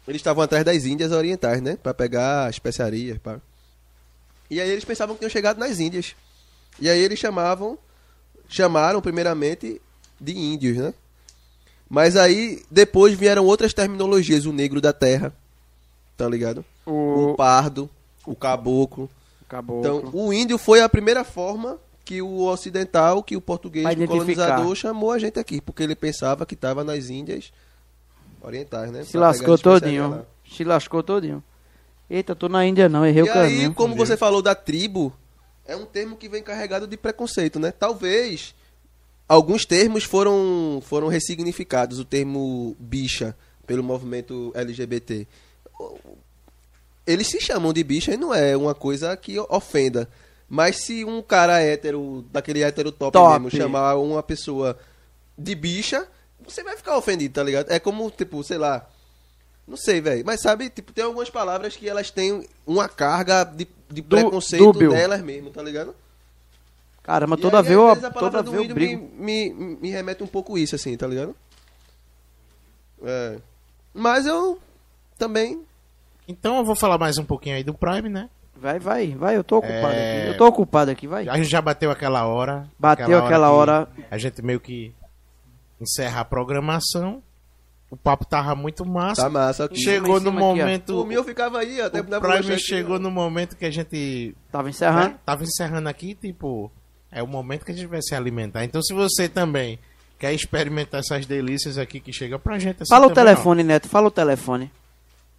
eles 0.07 0.19
estavam 0.21 0.41
atrás 0.43 0.63
das 0.63 0.85
Índias 0.85 1.11
orientais, 1.11 1.61
né? 1.61 1.77
Pra 1.83 1.93
pegar 1.93 2.49
especiarias, 2.49 3.17
pá. 3.17 3.39
E 4.49 4.61
aí 4.61 4.69
eles 4.69 4.85
pensavam 4.85 5.15
que 5.15 5.19
tinham 5.19 5.29
chegado 5.29 5.57
nas 5.57 5.79
Índias. 5.81 6.15
E 6.79 6.89
aí 6.89 6.99
eles 6.99 7.19
chamavam, 7.19 7.77
chamaram 8.47 9.01
primeiramente 9.01 9.81
de 10.19 10.37
índios, 10.37 10.77
né? 10.77 10.93
Mas 11.89 12.15
aí 12.17 12.63
depois 12.69 13.13
vieram 13.13 13.45
outras 13.45 13.73
terminologias, 13.73 14.45
o 14.45 14.51
negro 14.53 14.81
da 14.81 14.91
terra, 14.91 15.33
tá 16.17 16.27
ligado? 16.27 16.63
O, 16.85 17.31
O 17.31 17.35
pardo, 17.35 17.89
o 18.25 18.35
caboclo. 18.35 19.09
caboclo. 19.47 19.79
Então, 20.01 20.09
o 20.13 20.33
índio 20.33 20.57
foi 20.57 20.81
a 20.81 20.89
primeira 20.89 21.23
forma 21.23 21.77
que 22.03 22.21
o 22.21 22.45
ocidental, 22.45 23.21
que 23.23 23.35
o 23.37 23.41
português, 23.41 23.85
o 23.85 24.07
colonizador, 24.07 24.75
chamou 24.75 25.11
a 25.11 25.19
gente 25.19 25.39
aqui, 25.39 25.59
porque 25.61 25.83
ele 25.83 25.95
pensava 25.95 26.45
que 26.45 26.53
estava 26.55 26.83
nas 26.83 27.09
Índias 27.09 27.51
orientais, 28.41 28.91
né? 28.91 29.03
Se 29.03 29.11
Pra 29.13 29.21
lascou 29.21 29.57
todinho. 29.57 30.09
lá. 30.09 30.23
Se 30.49 30.63
lascou 30.63 31.03
todinho. 31.03 31.43
Eita, 32.09 32.33
tô 32.35 32.47
na 32.47 32.65
Índia 32.65 32.87
não, 32.87 33.05
errei 33.05 33.23
o 33.23 33.25
E 33.25 33.29
aí, 33.29 33.35
caminho. 33.35 33.73
como 33.73 33.93
você 33.95 34.15
falou 34.15 34.41
da 34.41 34.55
tribo, 34.55 35.11
é 35.67 35.75
um 35.75 35.85
termo 35.85 36.15
que 36.15 36.29
vem 36.29 36.41
carregado 36.41 36.87
de 36.87 36.97
preconceito, 36.97 37.59
né? 37.59 37.71
Talvez 37.71 38.55
alguns 39.27 39.65
termos 39.65 40.03
foram, 40.03 40.81
foram 40.85 41.07
ressignificados. 41.07 41.99
O 41.99 42.05
termo 42.05 42.75
bicha 42.79 43.35
pelo 43.65 43.83
movimento 43.83 44.51
LGBT. 44.55 45.27
Eles 47.05 47.27
se 47.27 47.39
chamam 47.39 47.73
de 47.73 47.83
bicha 47.83 48.13
e 48.13 48.17
não 48.17 48.33
é 48.33 48.55
uma 48.55 48.73
coisa 48.73 49.15
que 49.15 49.37
ofenda. 49.39 50.09
Mas 50.49 50.77
se 50.77 51.03
um 51.03 51.21
cara 51.21 51.59
hétero, 51.59 52.25
daquele 52.31 52.63
hétero 52.63 52.91
top, 52.91 53.11
Top. 53.11 53.39
mesmo, 53.39 53.51
chamar 53.51 53.95
uma 53.95 54.23
pessoa 54.23 54.77
de 55.37 55.53
bicha, 55.53 56.07
você 56.43 56.63
vai 56.63 56.77
ficar 56.77 56.97
ofendido, 56.97 57.33
tá 57.33 57.43
ligado? 57.43 57.69
É 57.69 57.79
como, 57.79 58.09
tipo, 58.09 58.41
sei 58.43 58.57
lá. 58.57 58.87
Não 59.67 59.75
sei, 59.77 59.99
velho. 59.99 60.23
Mas 60.25 60.41
sabe, 60.41 60.69
tipo, 60.69 60.93
tem 60.93 61.03
algumas 61.03 61.29
palavras 61.29 61.75
que 61.75 61.89
elas 61.89 62.09
têm 62.09 62.47
uma 62.65 62.87
carga 62.87 63.43
de, 63.43 63.67
de 63.89 64.01
Du- 64.01 64.15
preconceito 64.15 64.63
dúbio. 64.63 64.91
nelas 64.91 65.21
mesmo, 65.21 65.49
tá 65.49 65.61
ligado? 65.61 65.93
Caramba, 67.03 67.35
E 67.37 67.41
toda 67.41 67.57
aí, 67.57 67.63
vez 67.63 67.75
eu, 67.75 67.87
a 67.89 67.95
toda 68.11 68.41
vez 68.43 68.69
eu 68.69 68.73
brigo. 68.75 69.09
me, 69.15 69.49
me, 69.53 69.75
me 69.81 69.89
remete 69.89 70.23
um 70.23 70.27
pouco 70.27 70.57
isso, 70.57 70.75
assim, 70.75 70.95
tá 70.95 71.05
ligado? 71.07 71.35
É. 73.03 73.37
Mas 73.93 74.25
eu 74.25 74.59
também. 75.17 75.63
Então 76.27 76.57
eu 76.57 76.65
vou 76.65 76.75
falar 76.75 76.97
mais 76.97 77.17
um 77.17 77.23
pouquinho 77.25 77.55
aí 77.55 77.63
do 77.63 77.73
Prime, 77.73 78.09
né? 78.09 78.29
Vai, 78.55 78.79
vai, 78.79 79.09
vai, 79.15 79.37
eu 79.37 79.43
tô 79.43 79.57
ocupado 79.57 79.93
É. 79.93 80.19
aqui. 80.21 80.29
Eu 80.31 80.37
tô 80.37 80.47
ocupado 80.47 80.91
aqui, 80.91 81.07
vai. 81.07 81.27
A 81.29 81.35
gente 81.37 81.47
já 81.49 81.61
bateu 81.61 81.91
aquela 81.91 82.25
hora. 82.25 82.67
Bateu 82.79 83.17
aquela 83.23 83.47
que 83.47 83.53
hora. 83.53 83.87
A 84.09 84.17
gente 84.17 84.41
meio 84.41 84.59
que 84.59 84.93
encerra 85.79 86.21
a 86.21 86.25
programação. 86.25 87.21
O 87.89 87.95
papo 87.95 88.25
tava 88.25 88.53
muito 88.53 88.85
massa. 88.85 89.23
Tá 89.23 89.29
massa 89.29 89.65
aqui. 89.65 89.79
Chegou 89.79 90.19
no 90.19 90.31
cima 90.31 90.51
aqui, 90.51 90.59
momento. 90.59 90.93
Por 90.93 91.07
mim 91.07 91.15
eu 91.15 91.23
ficava 91.23 91.59
aí, 91.59 91.79
até 91.79 92.01
o 92.01 92.03
Prime 92.03 92.53
aqui, 92.53 92.59
chegou 92.59 92.97
ó. 92.97 92.99
no 92.99 93.09
momento 93.09 93.55
que 93.55 93.65
a 93.65 93.71
gente 93.71 94.35
Tava 94.51 94.69
encerrando. 94.69 95.09
né, 95.09 95.15
tava 95.25 95.43
encerrando 95.43 95.87
aqui, 95.87 96.13
tipo, 96.13 96.69
é 97.09 97.23
o 97.23 97.27
momento 97.27 97.65
que 97.65 97.71
a 97.71 97.75
gente 97.75 97.87
vai 97.87 98.01
se 98.01 98.13
alimentar. 98.13 98.65
Então, 98.65 98.81
se 98.81 98.93
você 98.93 99.29
também 99.29 99.79
quer 100.19 100.33
experimentar 100.33 100.99
essas 100.99 101.25
delícias 101.25 101.77
aqui 101.77 101.99
que 102.01 102.11
chega 102.11 102.37
pra 102.37 102.59
gente, 102.59 102.83
assim 102.83 102.89
Fala 102.89 103.07
o 103.07 103.13
telefone, 103.13 103.63
Neto, 103.63 103.87
fala 103.87 104.07
o 104.07 104.11
telefone. 104.11 104.69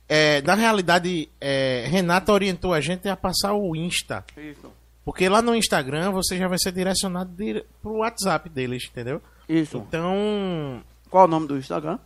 É, 0.08 0.40
na 0.40 0.54
realidade, 0.54 1.28
é, 1.38 1.84
Renata 1.86 2.32
orientou 2.32 2.72
a 2.72 2.80
gente 2.80 3.08
a 3.10 3.16
passar 3.16 3.52
o 3.52 3.76
Insta. 3.76 4.24
Isso. 4.36 4.72
Porque 5.04 5.28
lá 5.28 5.42
no 5.42 5.54
Instagram 5.54 6.10
você 6.12 6.38
já 6.38 6.48
vai 6.48 6.58
ser 6.58 6.72
direcionado 6.72 7.30
dire... 7.34 7.64
pro 7.82 7.98
WhatsApp 7.98 8.48
deles, 8.48 8.88
entendeu? 8.90 9.20
Isso. 9.48 9.78
Então, 9.78 10.82
Qual 11.10 11.24
o 11.24 11.28
nome 11.28 11.46
do 11.46 11.58
Instagram? 11.58 11.98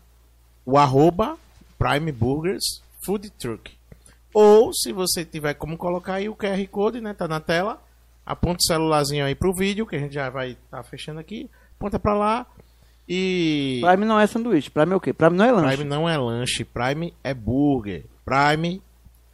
O 0.64 0.78
arroba 0.78 1.36
Prime 1.78 2.12
Burgers 2.12 2.82
Food 3.04 3.30
Truck. 3.30 3.72
Ou, 4.34 4.72
se 4.72 4.92
você 4.92 5.24
tiver 5.24 5.54
como 5.54 5.76
colocar 5.76 6.14
aí 6.14 6.28
o 6.28 6.34
QR 6.36 6.66
Code, 6.70 7.00
né? 7.00 7.12
Tá 7.12 7.28
na 7.28 7.40
tela. 7.40 7.82
Aponta 8.24 8.58
o 8.60 8.66
celularzinho 8.66 9.24
aí 9.24 9.34
pro 9.34 9.52
vídeo, 9.52 9.86
que 9.86 9.96
a 9.96 9.98
gente 9.98 10.14
já 10.14 10.30
vai 10.30 10.52
estar 10.52 10.82
fechando 10.84 11.20
aqui. 11.20 11.50
Aponta 11.78 11.98
pra 11.98 12.14
lá. 12.14 12.46
E. 13.08 13.80
Prime 13.84 14.04
não 14.06 14.18
é 14.18 14.26
sanduíche. 14.26 14.70
Prime 14.70 14.92
é 14.92 14.96
o 14.96 15.00
quê? 15.00 15.12
Prime 15.12 15.36
não 15.36 15.44
é 15.44 15.52
lanche. 15.52 15.76
Prime 15.76 15.90
não 15.90 16.08
é 16.08 16.16
lanche, 16.16 16.64
Prime 16.64 17.12
é 17.22 17.34
burger. 17.34 18.04
Prime 18.24 18.80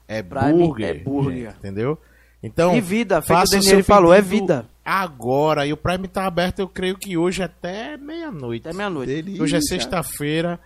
é 0.08 0.22
Prime 0.22 0.52
burger. 0.52 0.88
é 0.88 0.94
burger. 0.94 1.54
entendeu? 1.58 1.98
Então, 2.42 2.74
E 2.74 2.80
vida, 2.80 3.20
feito 3.20 3.40
o 3.40 3.50
Daniel 3.50 3.62
seu 3.62 3.84
falou, 3.84 4.14
é 4.14 4.22
vida. 4.22 4.66
Agora, 4.84 5.66
e 5.66 5.72
o 5.72 5.76
Prime 5.76 6.08
tá 6.08 6.24
aberto, 6.24 6.60
eu 6.60 6.68
creio 6.68 6.96
que 6.96 7.16
hoje 7.16 7.42
até 7.42 7.96
meia-noite. 7.96 8.66
Até 8.66 8.76
meia-noite. 8.76 9.40
Hoje 9.40 9.56
é 9.56 9.60
sexta-feira. 9.60 10.58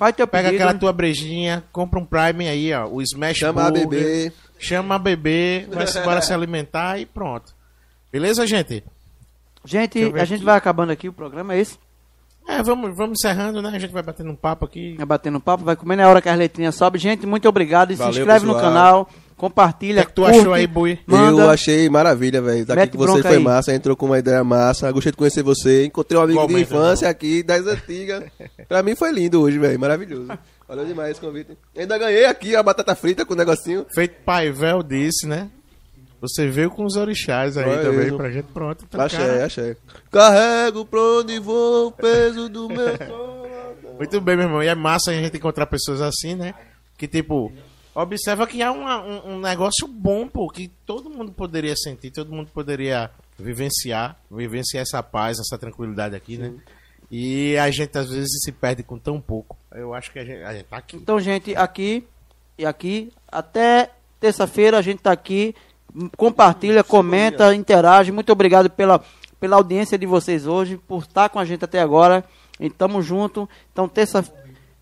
Faz 0.00 0.16
teu 0.16 0.26
Pega 0.26 0.48
pedido. 0.48 0.62
aquela 0.62 0.78
tua 0.78 0.94
brejinha, 0.94 1.62
compra 1.70 2.00
um 2.00 2.06
Prime 2.06 2.48
aí, 2.48 2.72
ó, 2.72 2.86
o 2.86 3.02
Smash 3.02 3.36
Chama 3.36 3.66
a 3.66 3.70
Burger, 3.70 3.86
bebê. 3.86 4.32
Chama 4.58 4.94
a 4.94 4.98
bebê, 4.98 5.68
vai 5.70 5.86
se 5.86 5.98
embora 5.98 6.22
se 6.22 6.32
alimentar 6.32 6.98
e 6.98 7.04
pronto. 7.04 7.54
Beleza, 8.10 8.46
gente? 8.46 8.82
Gente, 9.62 10.02
a 10.02 10.24
gente 10.24 10.36
aqui. 10.36 10.44
vai 10.46 10.56
acabando 10.56 10.90
aqui 10.90 11.06
o 11.06 11.12
programa, 11.12 11.52
é 11.52 11.60
isso? 11.60 11.78
É, 12.48 12.62
vamos, 12.62 12.96
vamos 12.96 13.18
encerrando, 13.18 13.60
né? 13.60 13.68
A 13.74 13.78
gente 13.78 13.92
vai 13.92 14.02
batendo 14.02 14.30
um 14.30 14.34
papo 14.34 14.64
aqui. 14.64 14.94
Vai 14.96 15.04
batendo 15.04 15.38
papo, 15.38 15.64
vai 15.64 15.76
comendo 15.76 16.00
na 16.00 16.08
hora 16.08 16.22
que 16.22 16.30
as 16.30 16.38
letrinhas 16.38 16.74
sobem. 16.74 16.98
Gente, 16.98 17.26
muito 17.26 17.46
obrigado. 17.46 17.90
E 17.90 17.94
Valeu, 17.94 18.14
se 18.14 18.20
inscreve 18.20 18.46
no 18.46 18.54
pessoal. 18.54 18.72
canal, 18.72 19.10
O 19.29 19.29
compartilha, 19.40 20.02
que, 20.02 20.06
é 20.06 20.06
que 20.06 20.12
tu 20.12 20.22
curte, 20.22 20.38
achou 20.38 20.52
aí, 20.52 20.66
Bui? 20.66 20.98
Manda. 21.06 21.42
Eu 21.42 21.50
achei 21.50 21.88
maravilha, 21.88 22.42
velho. 22.42 22.66
Daqui 22.66 22.80
Mete 22.80 22.90
que 22.90 22.96
você 22.98 23.22
foi 23.22 23.36
aí. 23.36 23.42
massa, 23.42 23.74
entrou 23.74 23.96
com 23.96 24.06
uma 24.06 24.18
ideia 24.18 24.44
massa. 24.44 24.92
Gostei 24.92 25.12
de 25.12 25.16
conhecer 25.18 25.42
você. 25.42 25.86
Encontrei 25.86 26.18
um 26.18 26.22
amigo 26.22 26.38
de 26.38 26.44
Igualmente, 26.44 26.70
infância 26.72 27.08
aqui, 27.08 27.42
das 27.42 27.66
antigas. 27.66 28.24
pra 28.68 28.82
mim 28.82 28.94
foi 28.94 29.10
lindo 29.12 29.40
hoje, 29.40 29.58
velho. 29.58 29.80
Maravilhoso. 29.80 30.28
Valeu 30.68 30.84
demais 30.84 31.12
esse 31.12 31.20
convite. 31.20 31.56
Ainda 31.76 31.96
ganhei 31.98 32.26
aqui 32.26 32.54
a 32.54 32.62
batata 32.62 32.94
frita 32.94 33.24
com 33.24 33.32
o 33.32 33.36
negocinho. 33.36 33.86
Feito 33.94 34.14
Paivel 34.24 34.82
disse, 34.82 35.26
né? 35.26 35.48
Você 36.20 36.46
veio 36.48 36.70
com 36.70 36.84
os 36.84 36.96
orixás 36.96 37.56
aí 37.56 37.64
Olha 37.66 37.82
também 37.82 38.06
isso. 38.08 38.16
pra 38.18 38.30
gente, 38.30 38.46
pronto. 38.52 38.84
Então, 38.86 39.00
Achei, 39.00 39.18
cara, 39.18 39.44
achei. 39.46 39.76
Carrego 40.10 40.84
pra 40.84 41.00
onde 41.00 41.38
vou 41.38 41.86
o 41.88 41.92
peso 41.92 42.46
do 42.50 42.68
meu 42.68 42.88
sono. 43.08 43.40
Muito 43.96 44.20
bem, 44.20 44.36
meu 44.36 44.44
irmão. 44.44 44.62
E 44.62 44.66
é 44.66 44.74
massa 44.74 45.10
a 45.10 45.14
gente 45.14 45.36
encontrar 45.38 45.64
pessoas 45.66 46.02
assim, 46.02 46.34
né? 46.34 46.52
Que, 46.98 47.08
tipo, 47.08 47.50
observa 47.94 48.46
que 48.46 48.62
há 48.62 48.70
uma- 48.72 49.02
um, 49.02 49.34
um 49.34 49.40
negócio 49.40 49.86
bom, 49.88 50.26
pô, 50.28 50.48
que 50.48 50.68
todo 50.86 51.10
mundo 51.10 51.32
poderia 51.32 51.74
sentir, 51.76 52.10
todo 52.10 52.32
mundo 52.32 52.50
poderia 52.52 53.10
vivenciar, 53.38 54.16
vivenciar 54.30 54.82
essa 54.82 55.02
paz, 55.02 55.38
essa 55.38 55.58
tranquilidade 55.58 56.14
aqui, 56.14 56.36
né? 56.38 56.52
E 57.10 57.56
a 57.58 57.70
gente 57.70 57.96
às 57.98 58.08
vezes 58.10 58.28
se 58.44 58.52
perde 58.52 58.82
com 58.82 58.96
tão 58.98 59.20
pouco. 59.20 59.56
Eu 59.72 59.92
acho 59.94 60.12
que 60.12 60.18
a 60.18 60.24
gente, 60.24 60.42
a 60.42 60.52
gente 60.52 60.64
tá 60.66 60.76
aqui. 60.76 60.96
Então, 60.96 61.18
gente, 61.18 61.56
aqui 61.56 62.04
e 62.56 62.64
aqui, 62.64 63.12
até 63.26 63.90
terça-feira 64.20 64.78
a 64.78 64.82
gente 64.82 65.00
tá 65.00 65.10
aqui. 65.10 65.54
Compartilha, 66.16 66.84
comenta, 66.84 67.52
interage. 67.54 68.12
Muito 68.12 68.30
obrigado 68.30 68.70
pela, 68.70 69.02
pela 69.40 69.56
audiência 69.56 69.98
de 69.98 70.06
vocês 70.06 70.46
hoje, 70.46 70.76
por 70.76 71.02
estar 71.02 71.28
com 71.30 71.38
a 71.40 71.44
gente 71.44 71.64
até 71.64 71.80
agora. 71.80 72.22
E 72.60 72.70
tamo 72.70 73.02
junto. 73.02 73.48
Então, 73.72 73.88
terça- 73.88 74.24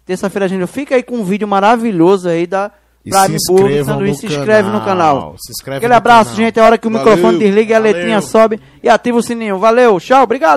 terça-feira 0.05 0.45
a 0.45 0.49
gente 0.49 0.67
fica 0.67 0.97
aí 0.97 1.03
com 1.03 1.17
um 1.17 1.25
vídeo 1.25 1.49
maravilhoso 1.49 2.29
aí 2.29 2.47
da 2.47 2.71
Prime 3.11 3.37
se 3.39 3.53
Burger 3.53 3.85
Sanduíche. 3.85 4.21
Se 4.21 4.27
inscreve 4.27 4.69
no 4.71 4.81
canal. 4.85 5.35
Se 5.39 5.53
inscreve 5.53 5.79
Aquele 5.79 5.95
abraço, 5.95 6.31
canal. 6.31 6.37
gente. 6.37 6.59
É 6.59 6.63
hora 6.63 6.79
que 6.79 6.87
o 6.87 6.91
Valeu. 6.91 7.07
microfone 7.07 7.39
desliga 7.39 7.73
e 7.73 7.75
a 7.75 7.79
Valeu. 7.79 7.93
letrinha 7.93 8.21
sobe 8.21 8.61
e 8.83 8.89
ativa 8.89 9.19
o 9.19 9.23
sininho. 9.23 9.59
Valeu, 9.59 9.99
tchau, 10.01 10.23
obrigado. 10.23 10.57